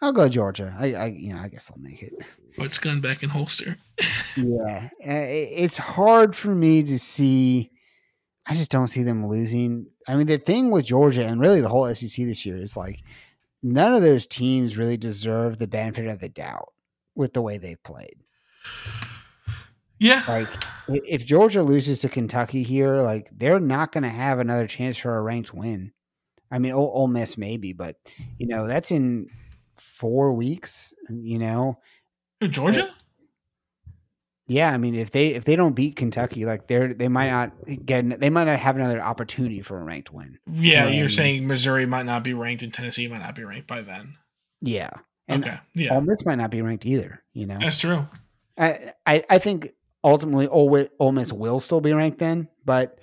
I'll 0.00 0.12
go 0.12 0.28
Georgia. 0.28 0.74
I, 0.78 0.94
I, 0.94 1.06
you 1.06 1.32
know, 1.32 1.40
I 1.40 1.48
guess 1.48 1.70
I'll 1.70 1.82
make 1.82 2.02
it. 2.02 2.12
What's 2.56 2.78
gun 2.78 3.00
back 3.00 3.22
in 3.22 3.30
holster? 3.30 3.78
Yeah, 4.36 4.88
it's 5.00 5.76
hard 5.76 6.34
for 6.34 6.54
me 6.54 6.82
to 6.84 6.98
see. 6.98 7.70
I 8.46 8.54
just 8.54 8.70
don't 8.70 8.88
see 8.88 9.02
them 9.02 9.26
losing. 9.26 9.86
I 10.06 10.14
mean, 10.16 10.26
the 10.26 10.38
thing 10.38 10.70
with 10.70 10.86
Georgia 10.86 11.24
and 11.24 11.40
really 11.40 11.60
the 11.60 11.68
whole 11.68 11.92
SEC 11.94 12.24
this 12.26 12.46
year 12.46 12.56
is 12.56 12.76
like 12.76 13.02
none 13.62 13.94
of 13.94 14.02
those 14.02 14.26
teams 14.26 14.76
really 14.78 14.96
deserve 14.96 15.58
the 15.58 15.68
benefit 15.68 16.06
of 16.06 16.20
the 16.20 16.28
doubt 16.28 16.72
with 17.14 17.32
the 17.32 17.42
way 17.42 17.58
they've 17.58 17.82
played. 17.82 18.16
Yeah, 20.00 20.22
Like, 20.28 20.48
if 20.88 21.26
Georgia 21.26 21.62
loses 21.62 22.00
to 22.00 22.08
Kentucky 22.08 22.62
here, 22.62 23.00
like 23.02 23.28
they're 23.36 23.58
not 23.58 23.90
going 23.90 24.04
to 24.04 24.08
have 24.08 24.38
another 24.38 24.68
chance 24.68 24.96
for 24.96 25.16
a 25.16 25.20
ranked 25.20 25.52
win. 25.52 25.92
I 26.50 26.58
mean, 26.60 26.72
Ole 26.72 27.08
Miss 27.08 27.36
maybe, 27.36 27.72
but 27.72 27.96
you 28.38 28.46
know 28.46 28.66
that's 28.66 28.90
in 28.90 29.28
four 29.80 30.32
weeks. 30.32 30.92
You 31.10 31.38
know, 31.38 31.78
Georgia. 32.42 32.90
Yeah, 34.50 34.72
I 34.72 34.78
mean, 34.78 34.94
if 34.94 35.10
they 35.10 35.28
if 35.34 35.44
they 35.44 35.56
don't 35.56 35.74
beat 35.74 35.96
Kentucky, 35.96 36.46
like 36.46 36.68
they're 36.68 36.94
they 36.94 37.08
might 37.08 37.30
not 37.30 37.52
get 37.84 38.18
they 38.18 38.30
might 38.30 38.44
not 38.44 38.58
have 38.58 38.76
another 38.76 39.00
opportunity 39.02 39.60
for 39.60 39.78
a 39.78 39.84
ranked 39.84 40.10
win. 40.10 40.38
Yeah, 40.50 40.86
Um, 40.86 40.94
you're 40.94 41.10
saying 41.10 41.46
Missouri 41.46 41.84
might 41.84 42.06
not 42.06 42.22
be 42.24 42.32
ranked 42.32 42.62
and 42.62 42.72
Tennessee 42.72 43.08
might 43.08 43.20
not 43.20 43.34
be 43.34 43.44
ranked 43.44 43.66
by 43.66 43.82
then. 43.82 44.16
Yeah, 44.62 44.88
and 45.28 45.44
okay, 45.44 45.58
yeah, 45.74 45.94
Ole 45.94 46.00
Miss 46.00 46.24
might 46.24 46.36
not 46.36 46.50
be 46.50 46.62
ranked 46.62 46.86
either. 46.86 47.22
You 47.34 47.46
know, 47.46 47.58
that's 47.60 47.76
true. 47.76 48.08
I 48.56 48.92
I, 49.04 49.22
I 49.28 49.38
think 49.38 49.74
ultimately 50.02 50.48
Ole, 50.48 50.88
Ole 50.98 51.12
Miss 51.12 51.30
will 51.30 51.60
still 51.60 51.82
be 51.82 51.92
ranked 51.92 52.18
then, 52.18 52.48
but 52.64 52.98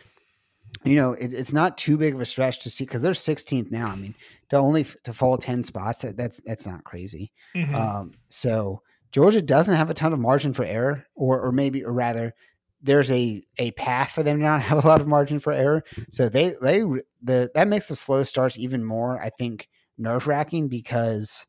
you 0.86 0.96
know 0.96 1.14
it, 1.14 1.34
it's 1.34 1.54
not 1.54 1.78
too 1.78 1.98
big 1.98 2.14
of 2.16 2.22
a 2.22 2.26
stretch 2.26 2.60
to 2.60 2.70
see 2.70 2.84
because 2.86 3.02
they're 3.02 3.14
16th 3.14 3.72
now. 3.72 3.88
I 3.88 3.96
mean, 3.96 4.16
to 4.50 4.58
only 4.58 4.82
f- 4.82 4.96
to 5.04 5.14
fall 5.14 5.38
10 5.38 5.64
spots, 5.64 6.02
that- 6.04 6.18
that's 6.18 6.40
that's 6.46 6.66
not 6.68 6.84
crazy. 6.84 7.32
Mhm. 7.56 7.74
Um, 7.76 8.12
so 8.30 8.82
Georgia 9.12 9.42
doesn't 9.42 9.76
have 9.76 9.90
a 9.90 9.94
ton 9.94 10.14
of 10.14 10.20
margin 10.20 10.54
for 10.54 10.64
error, 10.66 11.06
or 11.16 11.42
or 11.42 11.52
maybe 11.52 11.84
or 11.84 11.92
rather, 11.94 12.34
there's 12.82 13.12
a 13.12 13.42
a 13.58 13.72
path 13.72 14.12
for 14.12 14.24
them 14.24 14.38
to 14.40 14.44
not 14.44 14.62
have 14.70 14.84
a 14.84 14.88
lot 14.88 15.02
of 15.02 15.08
margin 15.08 15.40
for 15.40 15.52
error. 15.54 15.84
So 16.12 16.30
they 16.30 16.54
they 16.62 16.82
the 17.22 17.50
that 17.56 17.68
makes 17.68 17.88
the 17.88 17.96
slow 17.96 18.24
starts 18.24 18.58
even 18.58 18.84
more, 18.84 19.20
I 19.22 19.30
think, 19.30 19.68
nerve 19.98 20.28
wracking 20.28 20.68
because 20.68 21.48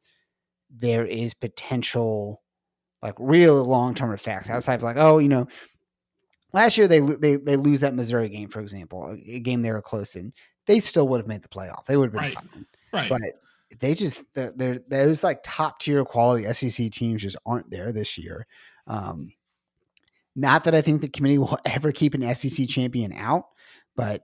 there 0.70 1.04
is 1.06 1.34
potential 1.34 2.42
like 3.02 3.14
real 3.18 3.64
long 3.64 3.94
term 3.94 4.12
effects 4.12 4.48
outside 4.50 4.76
of 4.76 4.82
like 4.82 4.96
oh 4.98 5.18
you 5.18 5.28
know. 5.28 5.46
Last 6.52 6.78
year 6.78 6.88
they 6.88 7.00
they 7.00 7.36
they 7.36 7.56
lose 7.56 7.80
that 7.80 7.94
Missouri 7.94 8.28
game 8.28 8.48
for 8.48 8.60
example, 8.60 9.16
a 9.26 9.40
game 9.40 9.62
they 9.62 9.72
were 9.72 9.82
close 9.82 10.14
in. 10.16 10.32
They 10.66 10.80
still 10.80 11.06
would 11.08 11.20
have 11.20 11.26
made 11.28 11.42
the 11.42 11.48
playoff. 11.48 11.84
They 11.86 11.96
would 11.96 12.06
have 12.06 12.12
been 12.12 12.22
Right. 12.22 12.34
fine 12.34 12.66
right. 12.92 13.08
but 13.10 13.78
they 13.80 13.94
just 13.94 14.22
the- 14.34 14.52
they're 14.56 14.78
those 14.88 15.22
like 15.24 15.40
top 15.44 15.80
tier 15.80 16.04
quality 16.04 16.44
SEC 16.52 16.90
teams 16.90 17.22
just 17.22 17.36
aren't 17.44 17.70
there 17.70 17.92
this 17.92 18.16
year. 18.16 18.46
Um, 18.86 19.32
not 20.34 20.64
that 20.64 20.74
I 20.74 20.80
think 20.82 21.00
the 21.02 21.08
committee 21.08 21.38
will 21.38 21.58
ever 21.64 21.92
keep 21.92 22.14
an 22.14 22.34
SEC 22.34 22.68
champion 22.68 23.12
out, 23.12 23.44
but 23.96 24.22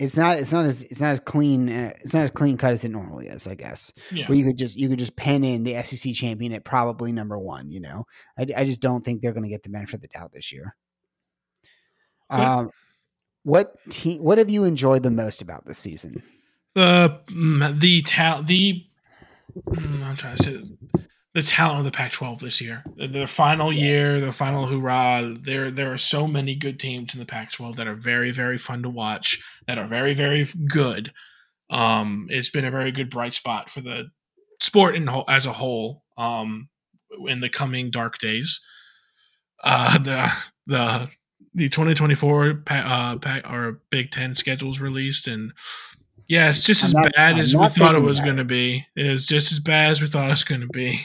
it's 0.00 0.16
not 0.16 0.38
it's 0.40 0.52
not 0.52 0.64
as 0.64 0.82
it's 0.82 1.00
not 1.00 1.10
as 1.10 1.20
clean 1.20 1.68
uh, 1.70 1.92
it's 2.00 2.12
not 2.12 2.24
as 2.24 2.30
clean 2.32 2.56
cut 2.56 2.72
as 2.72 2.84
it 2.84 2.90
normally 2.90 3.28
is. 3.28 3.46
I 3.46 3.54
guess 3.54 3.92
yeah, 4.10 4.26
where 4.26 4.36
you 4.36 4.44
could 4.44 4.58
just 4.58 4.76
you 4.76 4.88
could 4.88 4.98
just 4.98 5.14
pen 5.16 5.44
in 5.44 5.62
the 5.62 5.80
SEC 5.84 6.12
champion 6.14 6.52
at 6.52 6.64
probably 6.64 7.12
number 7.12 7.38
one. 7.38 7.70
You 7.70 7.80
know, 7.80 8.04
I, 8.36 8.46
I 8.56 8.64
just 8.64 8.80
don't 8.80 9.04
think 9.04 9.22
they're 9.22 9.32
going 9.32 9.44
to 9.44 9.48
get 9.48 9.62
the 9.62 9.70
benefit 9.70 9.94
of 9.94 10.00
the 10.02 10.08
doubt 10.08 10.32
this 10.32 10.52
year. 10.52 10.74
Um, 12.30 12.70
what 13.42 13.74
team? 13.90 14.22
What 14.22 14.38
have 14.38 14.50
you 14.50 14.64
enjoyed 14.64 15.02
the 15.02 15.10
most 15.10 15.42
about 15.42 15.66
this 15.66 15.78
season? 15.78 16.22
the 16.74 17.20
mm, 17.30 17.78
the 17.78 18.02
tal 18.02 18.42
the 18.42 18.84
mm, 19.70 20.04
I'm 20.04 20.16
trying 20.16 20.36
to 20.36 20.42
say 20.42 20.62
the 21.34 21.42
talent 21.42 21.80
of 21.80 21.84
the 21.84 21.90
Pac-12 21.90 22.40
this 22.40 22.60
year. 22.60 22.82
The- 22.96 23.06
Their 23.08 23.26
final 23.26 23.72
year, 23.72 24.20
their 24.20 24.32
final 24.32 24.66
hurrah. 24.66 25.22
There 25.40 25.70
there 25.70 25.92
are 25.92 25.98
so 25.98 26.26
many 26.26 26.54
good 26.54 26.80
teams 26.80 27.14
in 27.14 27.20
the 27.20 27.26
Pac-12 27.26 27.76
that 27.76 27.86
are 27.86 27.94
very 27.94 28.30
very 28.30 28.58
fun 28.58 28.82
to 28.82 28.90
watch. 28.90 29.42
That 29.66 29.78
are 29.78 29.86
very 29.86 30.14
very 30.14 30.46
good. 30.68 31.12
Um, 31.70 32.26
it's 32.30 32.50
been 32.50 32.64
a 32.64 32.70
very 32.70 32.92
good 32.92 33.10
bright 33.10 33.34
spot 33.34 33.70
for 33.70 33.80
the 33.80 34.10
sport 34.60 34.94
in 34.96 35.06
whole, 35.06 35.24
as 35.28 35.46
a 35.46 35.52
whole. 35.52 36.04
Um, 36.16 36.68
in 37.26 37.40
the 37.40 37.48
coming 37.48 37.90
dark 37.90 38.18
days, 38.18 38.60
uh, 39.62 39.98
the 39.98 40.32
the 40.66 41.08
the 41.54 41.68
2024 41.68 42.54
pa- 42.64 42.74
uh, 42.74 43.16
pa- 43.18 43.48
or 43.52 43.80
Big 43.90 44.10
Ten 44.10 44.34
schedules 44.34 44.80
released, 44.80 45.28
and 45.28 45.52
yeah, 46.28 46.48
it's 46.48 46.64
just 46.64 46.82
I'm 46.84 46.88
as 46.88 46.94
not- 46.94 47.12
bad 47.14 47.34
I'm 47.34 47.40
as 47.40 47.54
we 47.56 47.68
thought 47.68 47.94
it 47.94 48.02
was 48.02 48.20
going 48.20 48.36
to 48.36 48.44
be. 48.44 48.86
It 48.96 49.06
is 49.06 49.26
just 49.26 49.52
as 49.52 49.60
bad 49.60 49.90
as 49.90 50.00
we 50.02 50.08
thought 50.08 50.26
it 50.26 50.30
was 50.30 50.44
going 50.44 50.62
to 50.62 50.66
be. 50.68 51.00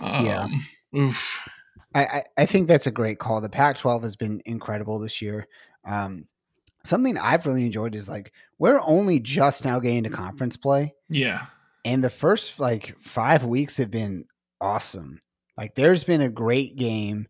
Um, 0.00 0.26
Yeah. 0.26 0.48
Oof. 0.96 1.48
I, 1.94 2.04
I, 2.04 2.24
I 2.38 2.46
think 2.46 2.68
that's 2.68 2.86
a 2.86 2.90
great 2.90 3.18
call. 3.18 3.40
The 3.40 3.48
Pac 3.48 3.76
12 3.78 4.02
has 4.02 4.16
been 4.16 4.40
incredible 4.46 4.98
this 4.98 5.20
year. 5.22 5.46
Um, 5.84 6.26
something 6.84 7.16
I've 7.18 7.46
really 7.46 7.64
enjoyed 7.66 7.94
is 7.94 8.08
like 8.08 8.32
we're 8.58 8.80
only 8.86 9.18
just 9.20 9.64
now 9.64 9.78
getting 9.78 10.02
to 10.04 10.10
conference 10.10 10.56
play, 10.56 10.94
Yeah. 11.08 11.46
and 11.84 12.02
the 12.04 12.10
first 12.10 12.60
like 12.60 12.96
five 13.00 13.44
weeks 13.44 13.76
have 13.78 13.90
been 13.90 14.24
awesome. 14.60 15.18
Like 15.56 15.74
there's 15.74 16.04
been 16.04 16.20
a 16.22 16.28
great 16.30 16.76
game, 16.76 17.26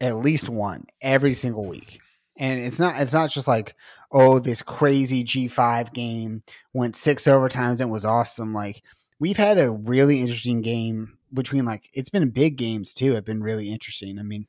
at 0.00 0.16
least 0.16 0.48
one 0.48 0.86
every 1.00 1.34
single 1.34 1.66
week. 1.66 2.00
And 2.36 2.58
it's 2.60 2.78
not 2.78 3.00
it's 3.00 3.12
not 3.12 3.30
just 3.30 3.46
like, 3.46 3.74
oh, 4.10 4.38
this 4.38 4.62
crazy 4.62 5.24
G5 5.24 5.92
game 5.92 6.42
went 6.72 6.96
six 6.96 7.24
overtimes 7.24 7.80
and 7.80 7.90
was 7.90 8.04
awesome. 8.04 8.52
Like 8.52 8.82
we've 9.20 9.36
had 9.36 9.58
a 9.58 9.70
really 9.70 10.20
interesting 10.20 10.60
game 10.60 11.18
between 11.32 11.64
like 11.64 11.88
it's 11.92 12.10
been 12.10 12.30
big 12.30 12.56
games 12.56 12.94
too. 12.94 13.12
Have 13.12 13.24
been 13.24 13.42
really 13.42 13.70
interesting. 13.70 14.18
I 14.18 14.22
mean, 14.22 14.46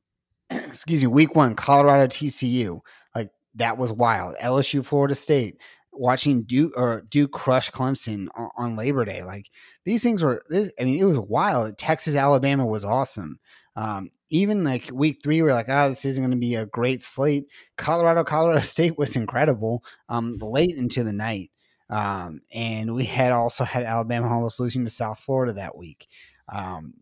excuse 0.50 1.00
me, 1.00 1.06
week 1.06 1.34
one, 1.34 1.54
Colorado 1.54 2.06
TCU, 2.06 2.80
like 3.14 3.30
that 3.54 3.78
was 3.78 3.92
wild. 3.92 4.36
LSU, 4.42 4.84
Florida 4.84 5.14
State, 5.14 5.56
watching 5.92 6.42
Duke 6.42 6.72
or 6.76 7.02
Duke 7.08 7.32
crush 7.32 7.70
Clemson 7.70 8.28
on, 8.34 8.50
on 8.56 8.76
Labor 8.76 9.04
Day. 9.04 9.22
Like 9.22 9.50
these 9.84 10.02
things 10.02 10.22
were, 10.22 10.42
this, 10.48 10.72
I 10.80 10.84
mean, 10.84 11.00
it 11.00 11.04
was 11.04 11.18
wild. 11.18 11.76
Texas, 11.78 12.14
Alabama 12.14 12.66
was 12.66 12.84
awesome. 12.84 13.38
Um, 13.78 14.10
even 14.28 14.64
like 14.64 14.90
week 14.92 15.20
three, 15.22 15.40
we're 15.40 15.52
like, 15.52 15.68
oh, 15.68 15.88
this 15.88 16.04
isn't 16.04 16.20
going 16.20 16.32
to 16.32 16.36
be 16.36 16.56
a 16.56 16.66
great 16.66 17.00
slate. 17.00 17.44
Colorado, 17.76 18.24
Colorado 18.24 18.58
State 18.62 18.98
was 18.98 19.14
incredible 19.14 19.84
um, 20.08 20.36
late 20.38 20.74
into 20.76 21.04
the 21.04 21.12
night. 21.12 21.52
Um, 21.88 22.40
and 22.52 22.92
we 22.92 23.04
had 23.04 23.30
also 23.30 23.62
had 23.62 23.84
Alabama 23.84 24.28
almost 24.28 24.58
losing 24.58 24.84
to 24.84 24.90
South 24.90 25.20
Florida 25.20 25.52
that 25.52 25.76
week. 25.76 26.08
Um, 26.52 26.94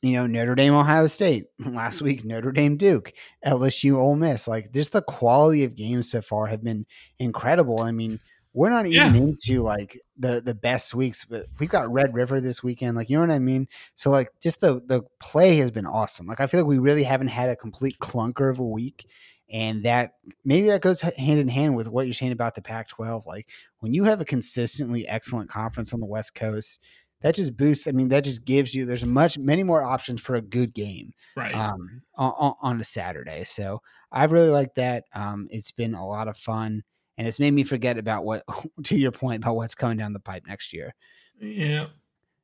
you 0.00 0.14
know, 0.14 0.26
Notre 0.26 0.54
Dame, 0.54 0.72
Ohio 0.72 1.08
State 1.08 1.44
last 1.58 2.00
week, 2.00 2.24
Notre 2.24 2.52
Dame, 2.52 2.78
Duke, 2.78 3.12
LSU, 3.44 3.98
Ole 3.98 4.16
Miss. 4.16 4.48
Like, 4.48 4.72
just 4.72 4.92
the 4.92 5.02
quality 5.02 5.62
of 5.64 5.76
games 5.76 6.10
so 6.10 6.22
far 6.22 6.46
have 6.46 6.64
been 6.64 6.86
incredible. 7.18 7.80
I 7.80 7.92
mean, 7.92 8.18
we're 8.54 8.70
not 8.70 8.86
even 8.86 9.14
yeah. 9.14 9.20
into 9.20 9.62
like 9.62 9.98
the 10.18 10.40
the 10.40 10.54
best 10.54 10.94
weeks, 10.94 11.24
but 11.24 11.46
we've 11.58 11.68
got 11.68 11.92
Red 11.92 12.14
River 12.14 12.40
this 12.40 12.62
weekend. 12.62 12.96
Like, 12.96 13.08
you 13.08 13.16
know 13.16 13.26
what 13.26 13.34
I 13.34 13.38
mean? 13.38 13.66
So, 13.94 14.10
like, 14.10 14.28
just 14.42 14.60
the 14.60 14.82
the 14.86 15.02
play 15.20 15.56
has 15.56 15.70
been 15.70 15.86
awesome. 15.86 16.26
Like, 16.26 16.40
I 16.40 16.46
feel 16.46 16.60
like 16.60 16.68
we 16.68 16.78
really 16.78 17.04
haven't 17.04 17.28
had 17.28 17.48
a 17.48 17.56
complete 17.56 17.98
clunker 17.98 18.50
of 18.50 18.58
a 18.58 18.64
week 18.64 19.06
and 19.52 19.84
that 19.84 20.14
maybe 20.44 20.68
that 20.68 20.80
goes 20.80 21.02
hand 21.02 21.38
in 21.38 21.48
hand 21.48 21.76
with 21.76 21.88
what 21.88 22.06
you're 22.06 22.14
saying 22.14 22.32
about 22.32 22.54
the 22.54 22.62
Pac 22.62 22.88
12. 22.88 23.26
Like 23.26 23.48
when 23.80 23.92
you 23.92 24.04
have 24.04 24.20
a 24.20 24.24
consistently 24.24 25.06
excellent 25.06 25.50
conference 25.50 25.92
on 25.92 26.00
the 26.00 26.06
West 26.06 26.34
Coast, 26.34 26.80
that 27.20 27.34
just 27.34 27.56
boosts. 27.56 27.86
I 27.86 27.92
mean, 27.92 28.08
that 28.08 28.24
just 28.24 28.44
gives 28.44 28.74
you, 28.74 28.86
there's 28.86 29.04
much, 29.04 29.38
many 29.38 29.62
more 29.62 29.82
options 29.82 30.22
for 30.22 30.34
a 30.34 30.42
good 30.42 30.72
game 30.72 31.12
right. 31.36 31.54
um, 31.54 32.02
on, 32.16 32.54
on 32.60 32.80
a 32.80 32.84
Saturday. 32.84 33.44
So 33.44 33.82
I 34.10 34.24
really 34.24 34.48
like 34.48 34.74
that. 34.76 35.04
Um, 35.14 35.48
it's 35.50 35.70
been 35.70 35.94
a 35.94 36.06
lot 36.06 36.28
of 36.28 36.36
fun 36.36 36.82
and 37.22 37.28
it's 37.28 37.40
made 37.40 37.52
me 37.52 37.62
forget 37.64 37.98
about 37.98 38.24
what, 38.24 38.42
to 38.84 38.96
your 38.96 39.12
point, 39.12 39.42
about 39.42 39.56
what's 39.56 39.74
coming 39.74 39.96
down 39.96 40.12
the 40.12 40.20
pipe 40.20 40.44
next 40.46 40.72
year. 40.72 40.94
Yeah. 41.40 41.86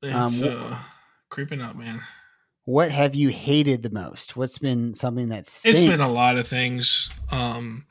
It's 0.02 0.42
um, 0.42 0.54
uh, 0.54 0.78
creeping 1.28 1.60
up, 1.60 1.76
man 1.76 2.02
what 2.68 2.90
have 2.90 3.14
you 3.14 3.30
hated 3.30 3.82
the 3.82 3.88
most? 3.88 4.36
What's 4.36 4.58
been 4.58 4.94
something 4.94 5.30
that 5.30 5.46
stinks? 5.46 5.78
It's 5.78 5.88
been 5.88 6.02
a 6.02 6.10
lot 6.10 6.36
of 6.36 6.46
things. 6.46 7.08
Um, 7.30 7.86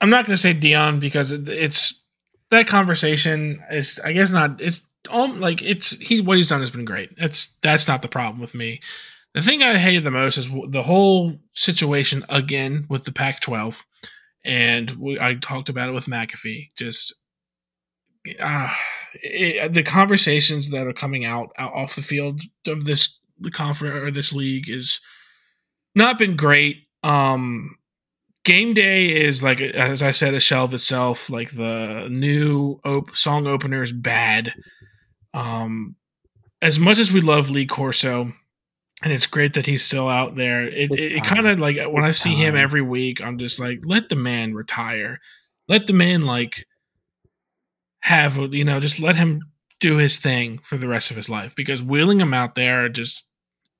I'm 0.00 0.10
not 0.10 0.26
going 0.26 0.34
to 0.34 0.42
say 0.42 0.52
Deion 0.52 0.98
because 0.98 1.30
it's 1.30 2.02
that 2.50 2.66
conversation 2.66 3.62
is, 3.70 4.00
I 4.04 4.10
guess, 4.10 4.32
not. 4.32 4.60
It's 4.60 4.82
all 5.08 5.32
like 5.34 5.62
it's 5.62 5.90
he 5.98 6.20
what 6.20 6.36
he's 6.36 6.48
done 6.48 6.58
has 6.58 6.70
been 6.70 6.84
great. 6.84 7.16
That's 7.16 7.56
that's 7.62 7.86
not 7.86 8.02
the 8.02 8.08
problem 8.08 8.40
with 8.40 8.56
me. 8.56 8.80
The 9.34 9.42
thing 9.42 9.62
I 9.62 9.78
hated 9.78 10.02
the 10.02 10.10
most 10.10 10.36
is 10.36 10.48
the 10.70 10.82
whole 10.82 11.36
situation 11.54 12.24
again 12.28 12.86
with 12.88 13.04
the 13.04 13.12
Pac-12, 13.12 13.84
and 14.46 14.92
we, 14.92 15.18
I 15.20 15.34
talked 15.34 15.68
about 15.68 15.88
it 15.88 15.92
with 15.92 16.06
McAfee. 16.06 16.70
Just 16.76 17.12
uh, 18.40 18.72
it, 19.14 19.74
the 19.74 19.82
conversations 19.82 20.70
that 20.70 20.86
are 20.86 20.92
coming 20.92 21.24
out, 21.24 21.50
out 21.58 21.74
off 21.74 21.96
the 21.96 22.02
field 22.02 22.40
of 22.66 22.84
this 22.84 23.20
the 23.38 23.50
conference 23.50 23.94
or 23.96 24.10
this 24.10 24.32
league 24.32 24.70
is 24.70 25.00
not 25.94 26.18
been 26.18 26.36
great. 26.36 26.84
Um, 27.02 27.76
game 28.44 28.72
day 28.72 29.10
is 29.10 29.42
like 29.42 29.60
as 29.60 30.02
I 30.02 30.12
said, 30.12 30.32
a 30.32 30.40
shell 30.40 30.64
of 30.64 30.74
itself. 30.74 31.28
Like 31.28 31.50
the 31.50 32.08
new 32.08 32.80
op- 32.84 33.16
song 33.16 33.46
opener 33.48 33.82
is 33.82 33.92
bad. 33.92 34.54
Um, 35.34 35.96
as 36.62 36.78
much 36.78 36.98
as 36.98 37.12
we 37.12 37.20
love 37.20 37.50
Lee 37.50 37.66
Corso, 37.66 38.32
and 39.02 39.12
it's 39.12 39.26
great 39.26 39.52
that 39.54 39.66
he's 39.66 39.84
still 39.84 40.08
out 40.08 40.36
there. 40.36 40.62
It 40.62 40.90
it, 40.92 41.12
it 41.12 41.24
kind 41.24 41.46
of 41.46 41.58
like 41.58 41.76
when 41.90 42.04
I 42.04 42.12
see 42.12 42.34
him 42.34 42.56
every 42.56 42.82
week, 42.82 43.22
I'm 43.22 43.38
just 43.38 43.60
like, 43.60 43.80
let 43.84 44.08
the 44.08 44.16
man 44.16 44.54
retire. 44.54 45.20
Let 45.68 45.86
the 45.86 45.92
man 45.92 46.22
like 46.22 46.66
have 48.06 48.36
you 48.54 48.64
know 48.64 48.78
just 48.78 49.00
let 49.00 49.16
him 49.16 49.42
do 49.80 49.96
his 49.96 50.18
thing 50.18 50.58
for 50.58 50.76
the 50.76 50.86
rest 50.86 51.10
of 51.10 51.16
his 51.16 51.28
life 51.28 51.56
because 51.56 51.82
wheeling 51.82 52.20
him 52.20 52.32
out 52.32 52.54
there 52.54 52.88
just 52.88 53.28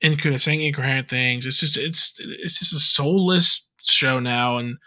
incoherent 0.01 0.43
saying 0.43 0.60
incoherent 0.60 1.09
things 1.09 1.47
it's 1.47 1.60
just 1.60 1.78
it's 1.78 2.18
it's 2.18 2.59
just 2.59 2.74
a 2.74 2.80
soulless 2.80 3.68
show 3.84 4.18
now 4.18 4.59
and 4.59 4.78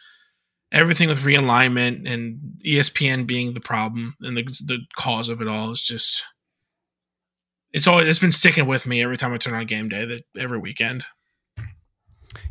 everything 0.73 1.07
with 1.07 1.19
realignment 1.19 2.05
and 2.05 2.37
espn 2.67 3.25
being 3.25 3.53
the 3.53 3.61
problem 3.61 4.13
and 4.19 4.35
the, 4.35 4.43
the 4.65 4.79
cause 4.97 5.29
of 5.29 5.41
it 5.41 5.47
all 5.47 5.71
is 5.71 5.81
just 5.81 6.23
it's 7.73 7.87
always 7.87 8.07
it's 8.07 8.19
been 8.19 8.31
sticking 8.31 8.65
with 8.65 8.85
me 8.85 9.01
every 9.01 9.17
time 9.17 9.33
i 9.33 9.37
turn 9.37 9.53
on 9.53 9.65
game 9.65 9.89
day 9.89 10.05
that 10.05 10.23
every 10.37 10.57
weekend 10.57 11.05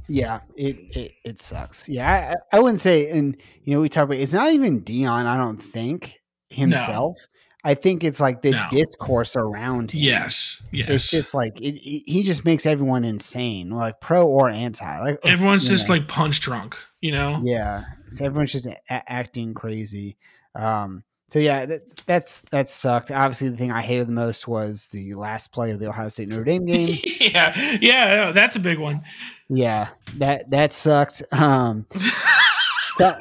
yeah, 0.08 0.40
it, 0.56 0.76
it 0.96 1.12
it 1.24 1.38
sucks. 1.38 1.88
Yeah, 1.88 2.34
I, 2.52 2.56
I 2.56 2.60
wouldn't 2.60 2.80
say, 2.80 3.10
and 3.10 3.36
you 3.62 3.74
know, 3.74 3.80
we 3.80 3.88
talk 3.88 4.04
about 4.04 4.16
it's 4.16 4.32
not 4.32 4.52
even 4.52 4.80
Deion. 4.80 5.26
I 5.26 5.36
don't 5.36 5.58
think 5.58 6.18
himself. 6.48 7.16
No. 7.18 7.24
I 7.64 7.74
think 7.74 8.04
it's 8.04 8.18
like 8.20 8.40
the 8.40 8.52
no. 8.52 8.66
discourse 8.70 9.36
around 9.36 9.90
him. 9.90 10.00
Yes, 10.00 10.62
yes. 10.72 10.88
It's 10.88 11.10
just 11.10 11.34
like 11.34 11.60
it, 11.60 11.74
it, 11.74 12.02
he 12.06 12.22
just 12.22 12.44
makes 12.44 12.64
everyone 12.64 13.04
insane, 13.04 13.68
like 13.70 14.00
pro 14.00 14.26
or 14.26 14.48
anti. 14.48 15.00
Like 15.00 15.18
everyone's 15.24 15.68
just 15.68 15.88
know. 15.88 15.96
like 15.96 16.08
punch 16.08 16.40
drunk, 16.40 16.78
you 17.00 17.12
know. 17.12 17.42
Yeah, 17.44 17.84
so 18.06 18.24
everyone's 18.24 18.52
just 18.52 18.66
a- 18.66 19.12
acting 19.12 19.52
crazy. 19.52 20.16
Um, 20.54 21.04
so 21.28 21.38
yeah, 21.38 21.66
that, 21.66 22.06
that's 22.06 22.42
that 22.50 22.70
sucked. 22.70 23.10
Obviously, 23.10 23.50
the 23.50 23.56
thing 23.56 23.70
I 23.70 23.82
hated 23.82 24.08
the 24.08 24.12
most 24.12 24.48
was 24.48 24.88
the 24.88 25.14
last 25.14 25.52
play 25.52 25.70
of 25.70 25.78
the 25.78 25.88
Ohio 25.88 26.08
State 26.08 26.28
Notre 26.28 26.44
Dame 26.44 26.64
game. 26.64 26.98
yeah, 27.20 27.52
yeah, 27.80 28.32
that's 28.32 28.56
a 28.56 28.60
big 28.60 28.78
one. 28.78 29.02
Yeah, 29.50 29.88
that 30.16 30.50
that 30.50 30.72
sucked. 30.72 31.22
Um, 31.32 31.86
so 32.96 33.14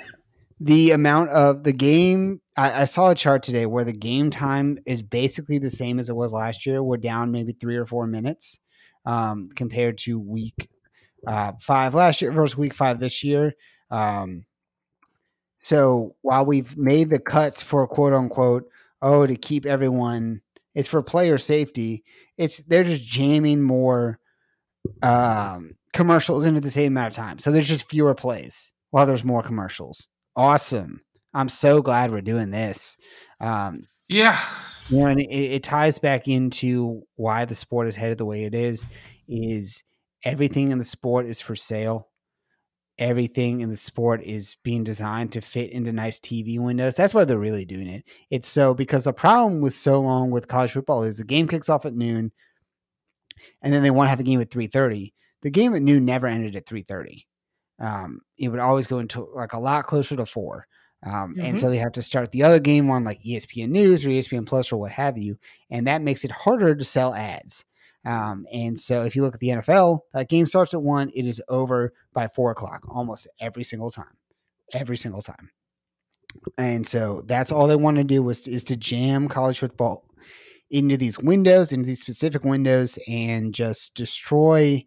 the 0.60 0.92
amount 0.92 1.30
of 1.32 1.64
the 1.64 1.74
game 1.74 2.42
I, 2.58 2.82
I, 2.82 2.84
saw 2.86 3.12
a 3.12 3.16
chart 3.16 3.44
today 3.44 3.66
where 3.66 3.84
the 3.84 3.94
game 3.94 4.32
time 4.32 4.80
is 4.86 5.04
basically 5.04 5.60
the 5.60 5.70
same 5.70 6.00
as 6.00 6.10
it 6.10 6.16
was 6.16 6.34
last 6.34 6.66
year 6.66 6.82
we're 6.82 6.98
down 6.98 7.32
maybe 7.32 7.52
three 7.52 7.76
or 7.76 7.86
four 7.86 8.08
minutes 8.08 8.60
um, 9.06 9.50
compared 9.56 10.00
to 10.00 10.20
week 10.20 10.68
uh, 11.28 11.52
five 11.62 11.94
last 11.94 12.24
year 12.24 12.32
versus 12.32 12.58
week 12.58 12.74
five 12.74 13.00
this 13.00 13.24
year 13.24 13.54
um, 13.92 14.47
so 15.60 16.16
while 16.22 16.46
we've 16.46 16.78
made 16.78 17.10
the 17.10 17.20
cuts 17.20 17.62
for 17.62 17.88
quote 17.88 18.14
unquote 18.14 18.70
oh 19.02 19.26
to 19.26 19.36
keep 19.36 19.66
everyone 19.66 20.42
it's 20.76 20.90
for 20.90 21.02
player 21.02 21.38
safety 21.38 22.04
it's 22.38 22.62
they're 22.64 22.84
just 22.84 23.04
jamming 23.04 23.62
more 23.62 24.20
um, 25.04 25.76
commercials 25.94 26.46
into 26.46 26.62
the 26.62 26.72
same 26.72 26.94
amount 26.94 27.08
of 27.08 27.14
time 27.14 27.40
so 27.40 27.52
there's 27.52 27.68
just 27.68 27.90
fewer 27.90 28.14
plays 28.14 28.72
while 28.92 29.06
there's 29.06 29.24
more 29.24 29.44
commercials 29.44 30.08
awesome. 30.38 31.02
I'm 31.34 31.50
so 31.50 31.82
glad 31.82 32.12
we're 32.12 32.22
doing 32.22 32.52
this. 32.52 32.98
Um, 33.42 33.82
yeah. 34.08 34.40
You 34.90 35.00
know, 35.00 35.06
and 35.08 35.20
it, 35.20 35.34
it 35.34 35.64
ties 35.64 36.00
back 36.00 36.30
into 36.30 37.02
why 37.16 37.44
the 37.44 37.56
sport 37.56 37.90
is 37.90 37.98
headed 37.98 38.20
the 38.20 38.26
way 38.26 38.46
it 38.46 38.56
is. 38.56 38.88
Is 39.28 39.84
everything 40.24 40.72
in 40.72 40.78
the 40.78 40.86
sport 40.86 41.26
is 41.26 41.42
for 41.42 41.56
sale. 41.56 42.08
Everything 43.00 43.62
in 43.62 43.70
the 43.70 43.78
sport 43.78 44.24
is 44.24 44.58
being 44.64 44.84
designed 44.84 45.32
to 45.34 45.42
fit 45.42 45.72
into 45.72 45.92
nice 45.92 46.20
TV 46.20 46.60
windows. 46.60 46.96
That's 46.96 47.14
why 47.14 47.26
they're 47.26 47.38
really 47.38 47.66
doing 47.66 47.88
it. 47.88 48.04
It's 48.32 48.48
so 48.48 48.74
because 48.74 49.04
the 49.04 49.14
problem 49.14 49.62
with 49.62 49.74
so 49.74 50.00
long 50.02 50.32
with 50.32 50.48
college 50.48 50.72
football 50.72 51.04
is 51.04 51.18
the 51.18 51.24
game 51.24 51.48
kicks 51.48 51.70
off 51.70 51.86
at 51.86 51.94
noon, 51.94 52.32
and 53.62 53.72
then 53.74 53.84
they 53.84 53.92
want 53.92 54.08
to 54.08 54.10
have 54.10 54.20
a 54.20 54.24
game 54.24 54.42
at 54.42 54.50
three 54.50 54.68
thirty. 54.68 55.14
The 55.44 55.52
game 55.52 55.76
at 55.76 55.84
noon 55.84 56.06
never 56.06 56.28
ended 56.28 56.56
at 56.56 56.66
three 56.66 56.82
thirty 56.82 57.28
um, 57.80 58.22
it 58.38 58.50
would 58.50 58.60
always 58.60 58.88
go 58.88 59.00
into 59.00 59.28
like 59.34 59.54
a 59.54 59.60
lot 59.60 59.86
closer 59.86 60.16
to 60.16 60.26
four. 60.26 60.68
Um, 61.06 61.36
mm-hmm. 61.36 61.42
And 61.42 61.58
so 61.58 61.70
they 61.70 61.78
have 61.78 61.92
to 61.94 62.02
start 62.02 62.32
the 62.32 62.44
other 62.44 62.60
game 62.60 62.90
on 62.90 63.04
like 63.04 63.22
ESPN 63.24 63.70
News 63.70 64.06
or 64.06 64.10
ESPN 64.10 64.48
Plus 64.48 64.72
or 64.72 64.80
what 64.80 64.92
have 64.92 65.18
you. 65.18 65.38
And 65.70 65.86
that 65.88 66.02
makes 66.02 66.26
it 66.26 66.32
harder 66.32 66.76
to 66.76 66.84
sell 66.84 67.14
ads. 67.14 67.66
Um, 68.06 68.46
and 68.52 68.80
so 68.80 69.04
if 69.04 69.16
you 69.16 69.22
look 69.22 69.34
at 69.34 69.40
the 69.40 69.50
NFL, 69.50 70.02
that 70.14 70.30
game 70.30 70.46
starts 70.46 70.74
at 70.74 70.82
one, 70.82 71.10
it 71.16 71.26
is 71.26 71.42
over 71.50 71.94
by 72.14 72.28
four 72.28 72.52
o'clock 72.52 72.84
almost 72.88 73.28
every 73.40 73.64
single 73.64 73.92
time. 73.92 74.16
Every 74.74 74.98
single 74.98 75.22
time. 75.22 75.52
And 76.58 76.86
so 76.86 77.22
that's 77.26 77.52
all 77.52 77.68
they 77.68 77.76
want 77.76 77.98
to 77.98 78.04
do 78.04 78.22
was 78.22 78.48
is 78.48 78.64
to 78.66 78.78
jam 78.78 79.28
college 79.28 79.60
football 79.60 80.06
into 80.70 80.98
these 80.98 81.20
windows, 81.20 81.72
into 81.72 81.88
these 81.88 82.02
specific 82.02 82.44
windows, 82.44 83.00
and 83.08 83.54
just 83.54 83.96
destroy 83.96 84.86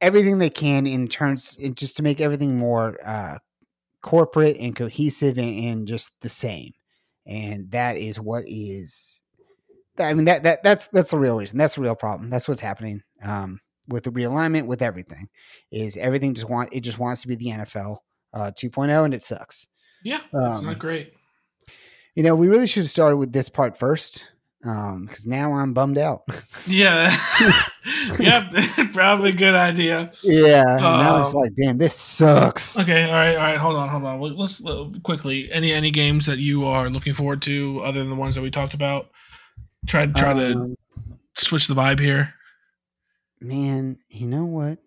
everything 0.00 0.38
they 0.38 0.50
can 0.50 0.86
in 0.86 1.08
terms 1.08 1.56
just 1.74 1.96
to 1.96 2.02
make 2.02 2.20
everything 2.20 2.58
more 2.58 2.98
uh, 3.04 3.38
corporate 4.02 4.56
and 4.58 4.74
cohesive 4.74 5.38
and, 5.38 5.64
and, 5.64 5.88
just 5.88 6.12
the 6.20 6.28
same. 6.28 6.72
And 7.24 7.70
that 7.70 7.96
is 7.96 8.18
what 8.18 8.44
is. 8.46 9.21
I 9.98 10.14
mean 10.14 10.24
that 10.26 10.42
that 10.44 10.62
that's 10.62 10.88
that's 10.88 11.10
the 11.10 11.18
real 11.18 11.36
reason. 11.36 11.58
That's 11.58 11.74
the 11.74 11.82
real 11.82 11.94
problem. 11.94 12.30
That's 12.30 12.48
what's 12.48 12.60
happening 12.60 13.02
um, 13.22 13.60
with 13.88 14.04
the 14.04 14.10
realignment 14.10 14.66
with 14.66 14.82
everything. 14.82 15.28
Is 15.70 15.96
everything 15.96 16.34
just 16.34 16.48
want 16.48 16.72
it 16.72 16.80
just 16.80 16.98
wants 16.98 17.22
to 17.22 17.28
be 17.28 17.34
the 17.34 17.46
NFL 17.50 17.98
uh, 18.32 18.50
2.0 18.56 19.04
and 19.04 19.12
it 19.14 19.22
sucks. 19.22 19.66
Yeah, 20.04 20.20
it's 20.32 20.60
um, 20.60 20.66
not 20.66 20.78
great. 20.78 21.12
You 22.14 22.22
know, 22.22 22.34
we 22.34 22.48
really 22.48 22.66
should 22.66 22.82
have 22.84 22.90
started 22.90 23.16
with 23.16 23.32
this 23.32 23.48
part 23.48 23.78
first, 23.78 24.24
because 24.60 25.26
now 25.26 25.54
I'm 25.54 25.72
bummed 25.72 25.96
out. 25.98 26.22
Yeah. 26.66 27.14
yep. 28.18 28.52
Probably 28.92 29.30
a 29.30 29.34
good 29.34 29.54
idea. 29.54 30.10
yeah, 30.22 30.62
now 30.62 31.20
it's 31.20 31.34
Um, 31.34 31.40
like, 31.40 31.54
damn, 31.54 31.78
this 31.78 31.94
sucks. 31.94 32.78
Okay. 32.78 33.04
All 33.04 33.12
right. 33.12 33.34
All 33.36 33.42
right. 33.42 33.58
Hold 33.58 33.76
on. 33.76 33.88
Hold 33.88 34.04
on. 34.04 34.20
Let- 34.20 34.36
Let's 34.36 34.64
uh, 34.64 34.86
quickly. 35.02 35.50
Any 35.50 35.72
any 35.72 35.90
games 35.90 36.26
that 36.26 36.38
you 36.38 36.64
are 36.66 36.90
looking 36.90 37.12
forward 37.14 37.42
to 37.42 37.80
other 37.84 38.00
than 38.00 38.10
the 38.10 38.16
ones 38.16 38.34
that 38.34 38.42
we 38.42 38.50
talked 38.50 38.74
about? 38.74 39.08
Try 39.86 40.06
to 40.06 40.12
try 40.12 40.34
to 40.34 40.52
Um, 40.52 40.76
switch 41.36 41.66
the 41.66 41.74
vibe 41.74 41.98
here. 42.00 42.34
man, 43.40 43.98
you 44.08 44.28
know 44.28 44.44
what? 44.44 44.78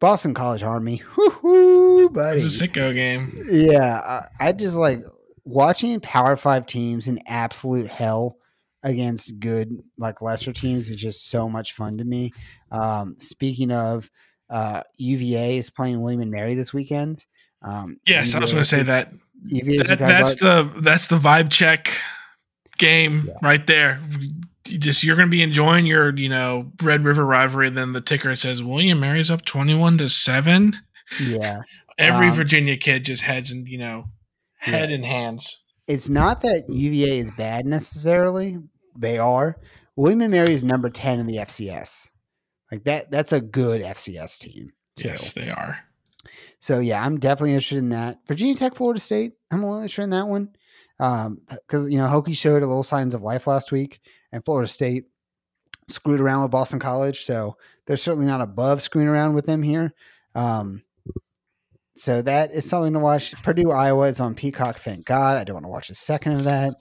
Boston 0.00 0.32
College 0.32 0.62
Army, 0.62 1.02
whoo, 1.42 2.08
buddy. 2.10 2.40
It's 2.40 2.60
a 2.60 2.68
sicko 2.68 2.94
game. 2.94 3.44
Yeah, 3.50 4.22
I, 4.40 4.48
I 4.48 4.52
just 4.52 4.76
like 4.76 5.00
watching 5.44 5.98
Power 6.00 6.36
Five 6.36 6.66
teams 6.66 7.08
in 7.08 7.20
absolute 7.26 7.88
hell 7.88 8.36
against 8.84 9.40
good 9.40 9.82
like 9.98 10.22
lesser 10.22 10.52
teams 10.52 10.88
is 10.88 10.96
just 10.96 11.28
so 11.30 11.48
much 11.48 11.72
fun 11.72 11.98
to 11.98 12.04
me. 12.04 12.32
Um, 12.70 13.16
speaking 13.18 13.72
of, 13.72 14.08
uh, 14.48 14.82
UVA 14.98 15.58
is 15.58 15.68
playing 15.68 16.00
William 16.00 16.20
and 16.20 16.30
Mary 16.30 16.54
this 16.54 16.72
weekend. 16.72 17.26
Um, 17.62 17.98
Yes, 18.06 18.34
I 18.36 18.38
was 18.38 18.52
going 18.52 18.62
to 18.62 18.68
say 18.68 18.84
that. 18.84 19.12
UVA 19.44 19.82
that 19.82 19.98
that's 19.98 20.36
the 20.36 20.70
that's 20.80 21.08
the 21.08 21.18
vibe 21.18 21.50
check 21.50 21.92
game 22.78 23.30
right 23.42 23.66
there. 23.66 24.00
You 24.66 24.78
just 24.78 25.02
you're 25.02 25.16
going 25.16 25.28
to 25.28 25.30
be 25.30 25.42
enjoying 25.42 25.86
your 25.86 26.14
you 26.16 26.28
know 26.28 26.72
Red 26.82 27.04
River 27.04 27.24
rivalry. 27.24 27.70
Then 27.70 27.92
the 27.92 28.00
ticker 28.00 28.34
says 28.36 28.62
William 28.62 29.00
Mary's 29.00 29.30
up 29.30 29.44
twenty 29.44 29.74
one 29.74 29.98
to 29.98 30.08
seven. 30.08 30.74
yeah. 31.20 31.60
Every 31.98 32.28
Um, 32.28 32.34
Virginia 32.34 32.76
kid 32.76 33.04
just 33.04 33.22
heads 33.22 33.50
and 33.50 33.66
you 33.66 33.78
know 33.78 34.04
head 34.58 34.90
Yeah. 34.90 34.96
in 34.96 35.02
hands. 35.02 35.64
It's 35.86 36.08
not 36.08 36.42
that 36.42 36.68
UVA 36.68 37.18
is 37.18 37.30
bad 37.36 37.66
necessarily. 37.66 38.58
They 38.96 39.18
are. 39.18 39.56
William 39.96 40.20
and 40.20 40.30
Mary 40.30 40.52
is 40.52 40.62
number 40.62 40.90
ten 40.90 41.18
in 41.18 41.26
the 41.26 41.36
FCS. 41.38 42.08
Like 42.70 42.84
that. 42.84 43.10
That's 43.10 43.32
a 43.32 43.40
good 43.40 43.80
FCS 43.82 44.38
team. 44.38 44.72
too. 44.96 45.08
Yes, 45.08 45.32
they 45.32 45.48
are. 45.50 45.78
So 46.60 46.78
yeah, 46.80 47.02
I'm 47.04 47.18
definitely 47.18 47.52
interested 47.54 47.78
in 47.78 47.88
that. 47.90 48.18
Virginia 48.28 48.54
Tech, 48.54 48.74
Florida 48.74 49.00
State. 49.00 49.32
I'm 49.50 49.62
a 49.62 49.66
little 49.66 49.80
interested 49.80 50.02
in 50.02 50.10
that 50.10 50.28
one 50.28 50.50
because 50.98 51.90
you 51.90 51.98
know 51.98 52.06
Hokie 52.06 52.36
showed 52.36 52.62
a 52.62 52.66
little 52.66 52.82
signs 52.82 53.14
of 53.14 53.22
life 53.22 53.46
last 53.46 53.72
week, 53.72 54.00
and 54.32 54.44
Florida 54.44 54.68
State 54.68 55.04
screwed 55.86 56.20
around 56.20 56.42
with 56.42 56.50
Boston 56.50 56.78
College. 56.78 57.22
So 57.24 57.56
they're 57.86 57.96
certainly 57.96 58.26
not 58.26 58.40
above 58.40 58.82
screwing 58.82 59.08
around 59.08 59.34
with 59.34 59.46
them 59.46 59.62
here. 59.62 59.94
Um, 60.34 60.82
so 61.94 62.22
that 62.22 62.52
is 62.52 62.68
something 62.68 62.92
to 62.92 62.98
watch. 62.98 63.34
Purdue, 63.42 63.72
Iowa 63.72 64.06
is 64.06 64.20
on 64.20 64.34
Peacock. 64.34 64.78
Thank 64.78 65.04
God. 65.04 65.36
I 65.36 65.44
don't 65.44 65.54
want 65.54 65.64
to 65.64 65.70
watch 65.70 65.90
a 65.90 65.94
second 65.94 66.32
of 66.32 66.44
that. 66.44 66.74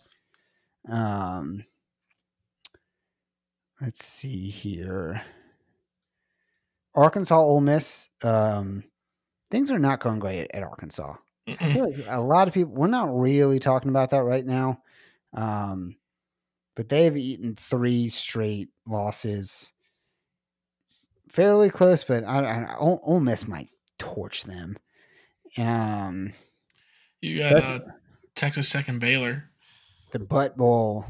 Um, 0.89 1.63
let's 3.81 4.05
see 4.05 4.49
here. 4.49 5.21
Arkansas, 6.93 7.39
Ole 7.39 7.61
Miss. 7.61 8.09
Um, 8.23 8.83
things 9.49 9.71
are 9.71 9.79
not 9.79 9.99
going 9.99 10.19
great 10.19 10.49
at 10.53 10.63
Arkansas. 10.63 11.15
I 11.47 11.73
feel 11.73 11.89
like 11.91 12.05
a 12.09 12.21
lot 12.21 12.47
of 12.47 12.53
people 12.53 12.73
we're 12.73 12.87
not 12.87 13.17
really 13.17 13.59
talking 13.59 13.89
about 13.89 14.09
that 14.11 14.23
right 14.23 14.45
now. 14.45 14.81
Um, 15.33 15.95
but 16.75 16.89
they 16.89 17.05
have 17.05 17.17
eaten 17.17 17.55
three 17.55 18.09
straight 18.09 18.69
losses. 18.85 19.73
Fairly 21.29 21.69
close, 21.69 22.03
but 22.03 22.23
I, 22.23 22.39
I 22.45 22.75
Ole, 22.77 22.99
Ole 23.03 23.19
Miss 23.19 23.47
might 23.47 23.69
torch 23.97 24.43
them. 24.43 24.77
Um, 25.57 26.33
You 27.21 27.39
got 27.39 27.53
uh, 27.63 27.79
Texas 28.35 28.67
Second 28.69 28.99
Baylor, 28.99 29.49
the 30.11 30.19
butt 30.19 30.57
bowl. 30.57 31.05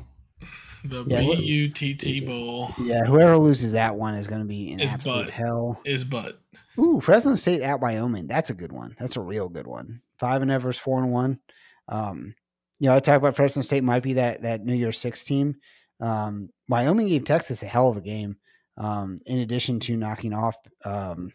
the 0.84 1.03
Yeah, 1.07 1.22
BUTT 1.22 2.26
Bowl 2.26 2.72
Yeah, 2.81 3.03
whoever 3.05 3.38
loses 3.38 3.73
that 3.73 3.95
one 3.95 4.15
is 4.15 4.27
going 4.27 4.41
to 4.41 4.47
be 4.47 4.72
in 4.72 4.80
Is 4.80 4.93
absolute 4.93 5.26
butt. 5.26 5.34
hell. 5.34 5.81
is 5.85 6.03
but 6.03 6.41
Ooh, 6.80 6.99
Fresno 7.01 7.35
State 7.35 7.61
at 7.61 7.80
Wyoming. 7.80 8.27
That's 8.27 8.49
a 8.51 8.53
good 8.53 8.72
one. 8.72 8.95
That's 8.99 9.18
a 9.18 9.22
real 9.22 9.49
good 9.49 9.65
one. 9.68 10.01
Five 10.19 10.41
and 10.41 10.61
versus 10.61 10.81
four 10.81 10.99
and 10.99 11.11
one. 11.11 11.39
Um, 11.88 12.35
you 12.80 12.89
know, 12.89 12.95
I 12.95 12.99
talk 12.99 13.18
about 13.18 13.35
Fresno 13.35 13.61
State 13.61 13.84
might 13.84 14.03
be 14.03 14.14
that 14.14 14.44
that 14.44 14.64
New 14.64 14.76
Year's 14.76 14.99
Six 14.99 15.23
team. 15.23 15.56
Um, 15.99 16.49
Wyoming 16.68 17.07
gave 17.07 17.23
Texas 17.23 17.64
a 17.64 17.65
hell 17.65 17.89
of 17.89 17.98
a 17.98 18.02
game. 18.02 18.38
Um, 18.77 19.18
in 19.26 19.39
addition 19.39 19.80
to 19.81 19.98
knocking 19.98 20.34
off 20.34 20.56
um, 20.85 21.31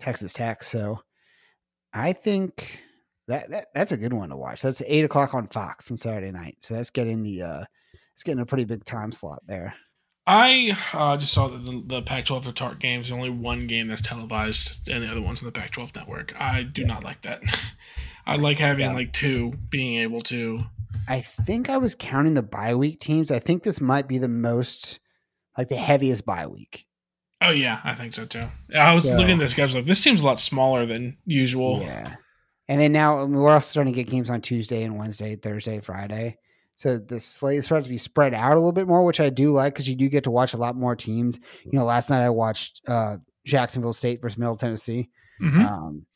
Texas 0.00 0.32
Tech, 0.32 0.64
so 0.64 1.00
I 1.92 2.12
think 2.12 2.82
that, 3.28 3.50
that 3.50 3.68
that's 3.72 3.92
a 3.92 3.96
good 3.96 4.12
one 4.12 4.30
to 4.30 4.36
watch. 4.36 4.62
That's 4.62 4.82
eight 4.86 5.04
o'clock 5.04 5.34
on 5.34 5.46
Fox 5.46 5.90
on 5.90 5.96
Saturday 5.96 6.32
night. 6.32 6.56
So 6.60 6.74
that's 6.74 6.90
getting 6.90 7.22
the 7.22 7.42
uh, 7.42 7.64
it's 8.14 8.24
getting 8.24 8.42
a 8.42 8.46
pretty 8.46 8.64
big 8.64 8.84
time 8.84 9.12
slot 9.12 9.42
there. 9.46 9.74
I 10.26 10.76
uh, 10.92 11.16
just 11.16 11.32
saw 11.32 11.48
that 11.48 11.64
the, 11.64 11.82
the 11.84 12.02
Pac-12 12.02 12.44
to 12.44 12.52
Tart 12.52 12.78
games. 12.78 13.10
Only 13.10 13.30
one 13.30 13.66
game 13.66 13.88
that's 13.88 14.02
televised, 14.02 14.88
and 14.88 15.02
the 15.02 15.08
other 15.08 15.20
one's 15.20 15.42
on 15.42 15.46
the 15.46 15.52
Pac-12 15.52 15.96
network. 15.96 16.40
I 16.40 16.62
do 16.62 16.84
not 16.84 17.02
like 17.02 17.22
that. 17.22 17.42
I 18.26 18.34
like 18.36 18.58
having 18.58 18.86
Yeah. 18.86 18.94
like 18.94 19.12
two 19.12 19.54
being 19.70 19.96
able 19.98 20.20
to. 20.22 20.64
I 21.08 21.20
think 21.20 21.68
I 21.68 21.78
was 21.78 21.94
counting 21.94 22.34
the 22.34 22.42
bye 22.42 22.74
week 22.74 23.00
teams. 23.00 23.30
I 23.30 23.38
think 23.40 23.62
this 23.62 23.80
might 23.80 24.06
be 24.08 24.18
the 24.18 24.28
most, 24.28 25.00
like 25.58 25.68
the 25.68 25.76
heaviest 25.76 26.24
bye 26.24 26.46
week. 26.46 26.86
Oh 27.40 27.50
yeah, 27.50 27.80
I 27.82 27.94
think 27.94 28.14
so 28.14 28.24
too. 28.24 28.44
I 28.74 28.94
was 28.94 29.08
So- 29.08 29.16
looking 29.16 29.32
at 29.32 29.38
this 29.40 29.54
guy. 29.54 29.64
I 29.64 29.66
was 29.66 29.74
like, 29.74 29.84
this 29.86 30.00
seems 30.00 30.20
a 30.20 30.24
lot 30.24 30.40
smaller 30.40 30.86
than 30.86 31.16
usual. 31.24 31.80
Yeah. 31.82 32.16
And 32.68 32.80
then 32.80 32.92
now 32.92 33.24
we're 33.24 33.50
also 33.50 33.70
starting 33.72 33.92
to 33.92 34.02
get 34.04 34.08
games 34.10 34.30
on 34.30 34.40
Tuesday 34.40 34.84
and 34.84 34.96
Wednesday, 34.96 35.34
Thursday, 35.34 35.80
Friday. 35.80 36.36
So 36.76 36.98
the 36.98 37.18
slate 37.20 37.58
is 37.58 37.64
supposed 37.64 37.84
to 37.84 37.90
be 37.90 37.96
spread 37.96 38.32
out 38.32 38.52
a 38.52 38.54
little 38.60 38.72
bit 38.72 38.86
more, 38.86 39.04
which 39.04 39.20
I 39.20 39.28
do 39.30 39.50
like 39.50 39.74
because 39.74 39.88
you 39.88 39.96
do 39.96 40.08
get 40.08 40.24
to 40.24 40.30
watch 40.30 40.54
a 40.54 40.56
lot 40.56 40.76
more 40.76 40.94
teams. 40.96 41.38
You 41.64 41.72
know, 41.78 41.84
last 41.84 42.08
night 42.10 42.22
I 42.22 42.30
watched 42.30 42.80
uh, 42.88 43.16
Jacksonville 43.44 43.92
State 43.92 44.22
versus 44.22 44.38
Middle 44.38 44.56
Tennessee. 44.56 45.10
Mhm. 45.42 45.68
Um, 45.68 46.06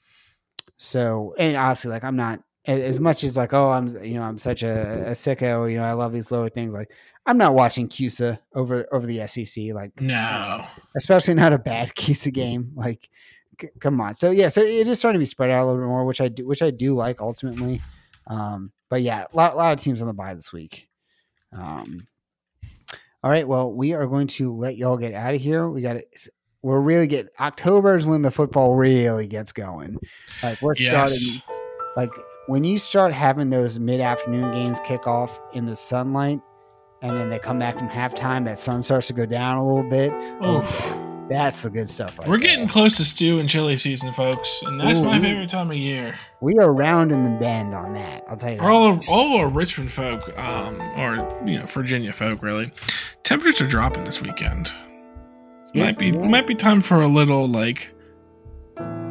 so, 0.77 1.35
and 1.39 1.57
obviously, 1.57 1.91
like 1.91 2.05
I'm 2.05 2.17
not 2.17 2.43
as 2.67 2.99
much 2.99 3.23
as 3.23 3.37
like, 3.37 3.53
oh, 3.53 3.71
I'm 3.71 3.89
you 4.05 4.15
know 4.15 4.23
I'm 4.23 4.39
such 4.39 4.63
a, 4.63 5.09
a 5.09 5.11
sicko. 5.13 5.71
You 5.71 5.79
know, 5.79 5.85
I 5.85 5.93
love 5.93 6.13
these 6.13 6.31
lower 6.31 6.49
things. 6.49 6.73
Like 6.73 6.93
I'm 7.25 7.39
not 7.39 7.55
watching 7.55 7.89
CUSA 7.89 8.39
over 8.55 8.87
over 8.93 9.07
the 9.07 9.27
SEC. 9.27 9.73
Like 9.73 10.01
No, 10.01 10.67
especially 10.97 11.35
not 11.35 11.53
a 11.53 11.59
bad 11.59 11.91
CUSA 11.95 12.33
game. 12.33 12.73
Like, 12.75 13.09
c- 13.61 13.69
come 13.81 14.01
on. 14.01 14.15
So 14.15 14.31
yeah, 14.31 14.49
so 14.49 14.63
it 14.63 14.87
is 14.87 14.99
starting 14.99 15.19
to 15.19 15.23
be 15.23 15.27
spread 15.27 15.51
out 15.51 15.63
a 15.63 15.67
little 15.67 15.81
bit 15.81 15.89
more, 15.89 16.05
which 16.05 16.21
I 16.21 16.29
do, 16.29 16.47
which 16.47 16.63
I 16.63 16.71
do 16.71 16.95
like 16.95 17.21
ultimately. 17.21 17.83
Um, 18.27 18.73
but 18.89 19.03
yeah, 19.03 19.27
a 19.33 19.37
lot, 19.37 19.57
lot 19.57 19.73
of 19.73 19.81
teams 19.81 20.03
on 20.03 20.09
the 20.09 20.15
bye 20.15 20.35
this 20.35 20.53
week. 20.53 20.89
Um, 21.53 22.07
all 23.23 23.31
right, 23.31 23.47
well, 23.47 23.73
we 23.73 23.93
are 23.95 24.07
going 24.07 24.27
to 24.29 24.53
let 24.53 24.77
y'all 24.77 24.97
get 24.97 25.15
out 25.15 25.35
of 25.35 25.41
here. 25.41 25.69
We 25.69 25.81
got 25.81 25.95
to. 25.95 26.31
We're 26.67 26.81
really 26.81 27.07
get 27.07 27.33
October 27.39 27.95
is 27.95 28.07
when 28.07 28.23
the 28.23 28.33
football 28.33 28.75
really 28.75 29.29
gets 29.29 29.53
going. 29.53 29.99
Like 30.43 30.61
we're 30.61 30.75
Yes. 30.77 31.15
starting. 31.17 31.43
Like 31.97 32.11
when 32.49 32.65
you 32.65 32.77
start 32.81 33.13
having 33.13 33.51
those 33.51 33.79
mid 33.79 34.01
afternoon 34.01 34.53
games 34.53 34.81
kick 34.81 35.07
off 35.07 35.39
in 35.53 35.67
the 35.67 35.77
sunlight, 35.77 36.41
and 37.03 37.21
then 37.21 37.31
they 37.31 37.39
come 37.39 37.61
back 37.61 37.79
from 37.79 37.89
halftime, 37.89 38.45
that 38.47 38.59
sun 38.59 38.83
starts 38.83 39.07
to 39.07 39.13
go 39.13 39.25
down 39.25 39.59
a 39.59 39.65
little 39.65 39.89
bit. 39.89 40.13
Oof. 40.45 40.99
That's 41.31 41.63
the 41.63 41.71
good 41.71 41.89
stuff. 41.89 42.19
Right 42.19 42.27
we're 42.27 42.39
there. 42.39 42.49
getting 42.49 42.67
close 42.67 42.97
to 42.97 43.05
stew 43.05 43.39
and 43.39 43.49
chili 43.49 43.77
season, 43.77 44.13
folks, 44.13 44.61
and 44.65 44.81
that's 44.81 45.01
my 45.01 45.19
Ooh. 45.19 45.21
favorite 45.21 45.49
time 45.49 45.71
of 45.71 45.77
year. 45.77 46.19
We 46.41 46.55
are 46.59 46.73
rounding 46.75 47.23
the 47.23 47.39
bend 47.39 47.77
on 47.77 47.93
that. 47.93 48.25
I'll 48.29 48.37
tell 48.37 48.51
you 48.51 48.57
that. 48.57 48.63
For 48.65 48.71
all 48.71 48.99
all 49.09 49.37
our 49.39 49.49
Richmond 49.49 49.93
folk, 49.93 50.37
um, 50.37 50.81
or 50.97 51.15
you 51.47 51.61
know 51.61 51.67
Virginia 51.67 52.13
folk, 52.13 52.43
really, 52.43 52.73
temperatures 53.23 53.63
are 53.63 53.71
dropping 53.71 54.03
this 54.03 54.21
weekend. 54.21 54.69
Might 55.77 55.99
be 55.99 56.07
yeah. 56.07 56.29
might 56.29 56.47
be 56.47 56.55
time 56.55 56.81
for 56.81 57.01
a 57.03 57.09
little 57.09 57.47
like 57.49 57.93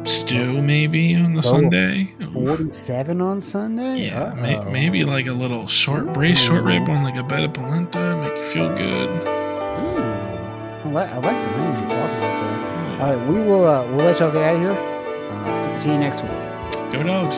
stew, 0.04 0.62
maybe 0.62 1.14
on 1.16 1.32
the 1.34 1.38
Oh. 1.38 1.42
Sunday. 1.42 2.14
47 2.32 3.20
on 3.20 3.40
Sunday? 3.40 4.06
Yeah, 4.06 4.34
may, 4.34 4.58
maybe 4.70 5.04
like 5.04 5.26
a 5.26 5.32
little 5.32 5.66
short 5.66 6.12
braised 6.12 6.40
short 6.40 6.62
rib 6.64 6.88
on 6.88 7.02
like 7.02 7.16
a 7.16 7.22
bed 7.22 7.44
of 7.44 7.54
polenta, 7.54 8.16
make 8.22 8.36
you 8.36 8.42
feel 8.44 8.68
good. 8.76 9.08
Ooh. 9.08 10.02
I, 10.84 10.88
like, 10.92 11.10
I 11.10 11.16
like 11.16 11.22
the 11.24 11.58
language 11.58 11.80
you're 11.80 11.90
talking 11.90 12.18
about 12.18 12.20
there. 12.20 13.00
All 13.00 13.16
right, 13.16 13.28
we 13.28 13.42
will 13.42 13.66
uh, 13.66 13.86
we'll 13.88 14.04
let 14.04 14.20
y'all 14.20 14.30
get 14.32 14.42
out 14.42 14.54
of 14.54 14.60
here. 14.60 14.70
Uh, 15.30 15.52
see, 15.54 15.76
see 15.82 15.88
you 15.92 15.98
next 15.98 16.22
week. 16.22 16.30
Go 16.92 17.02
dogs. 17.02 17.36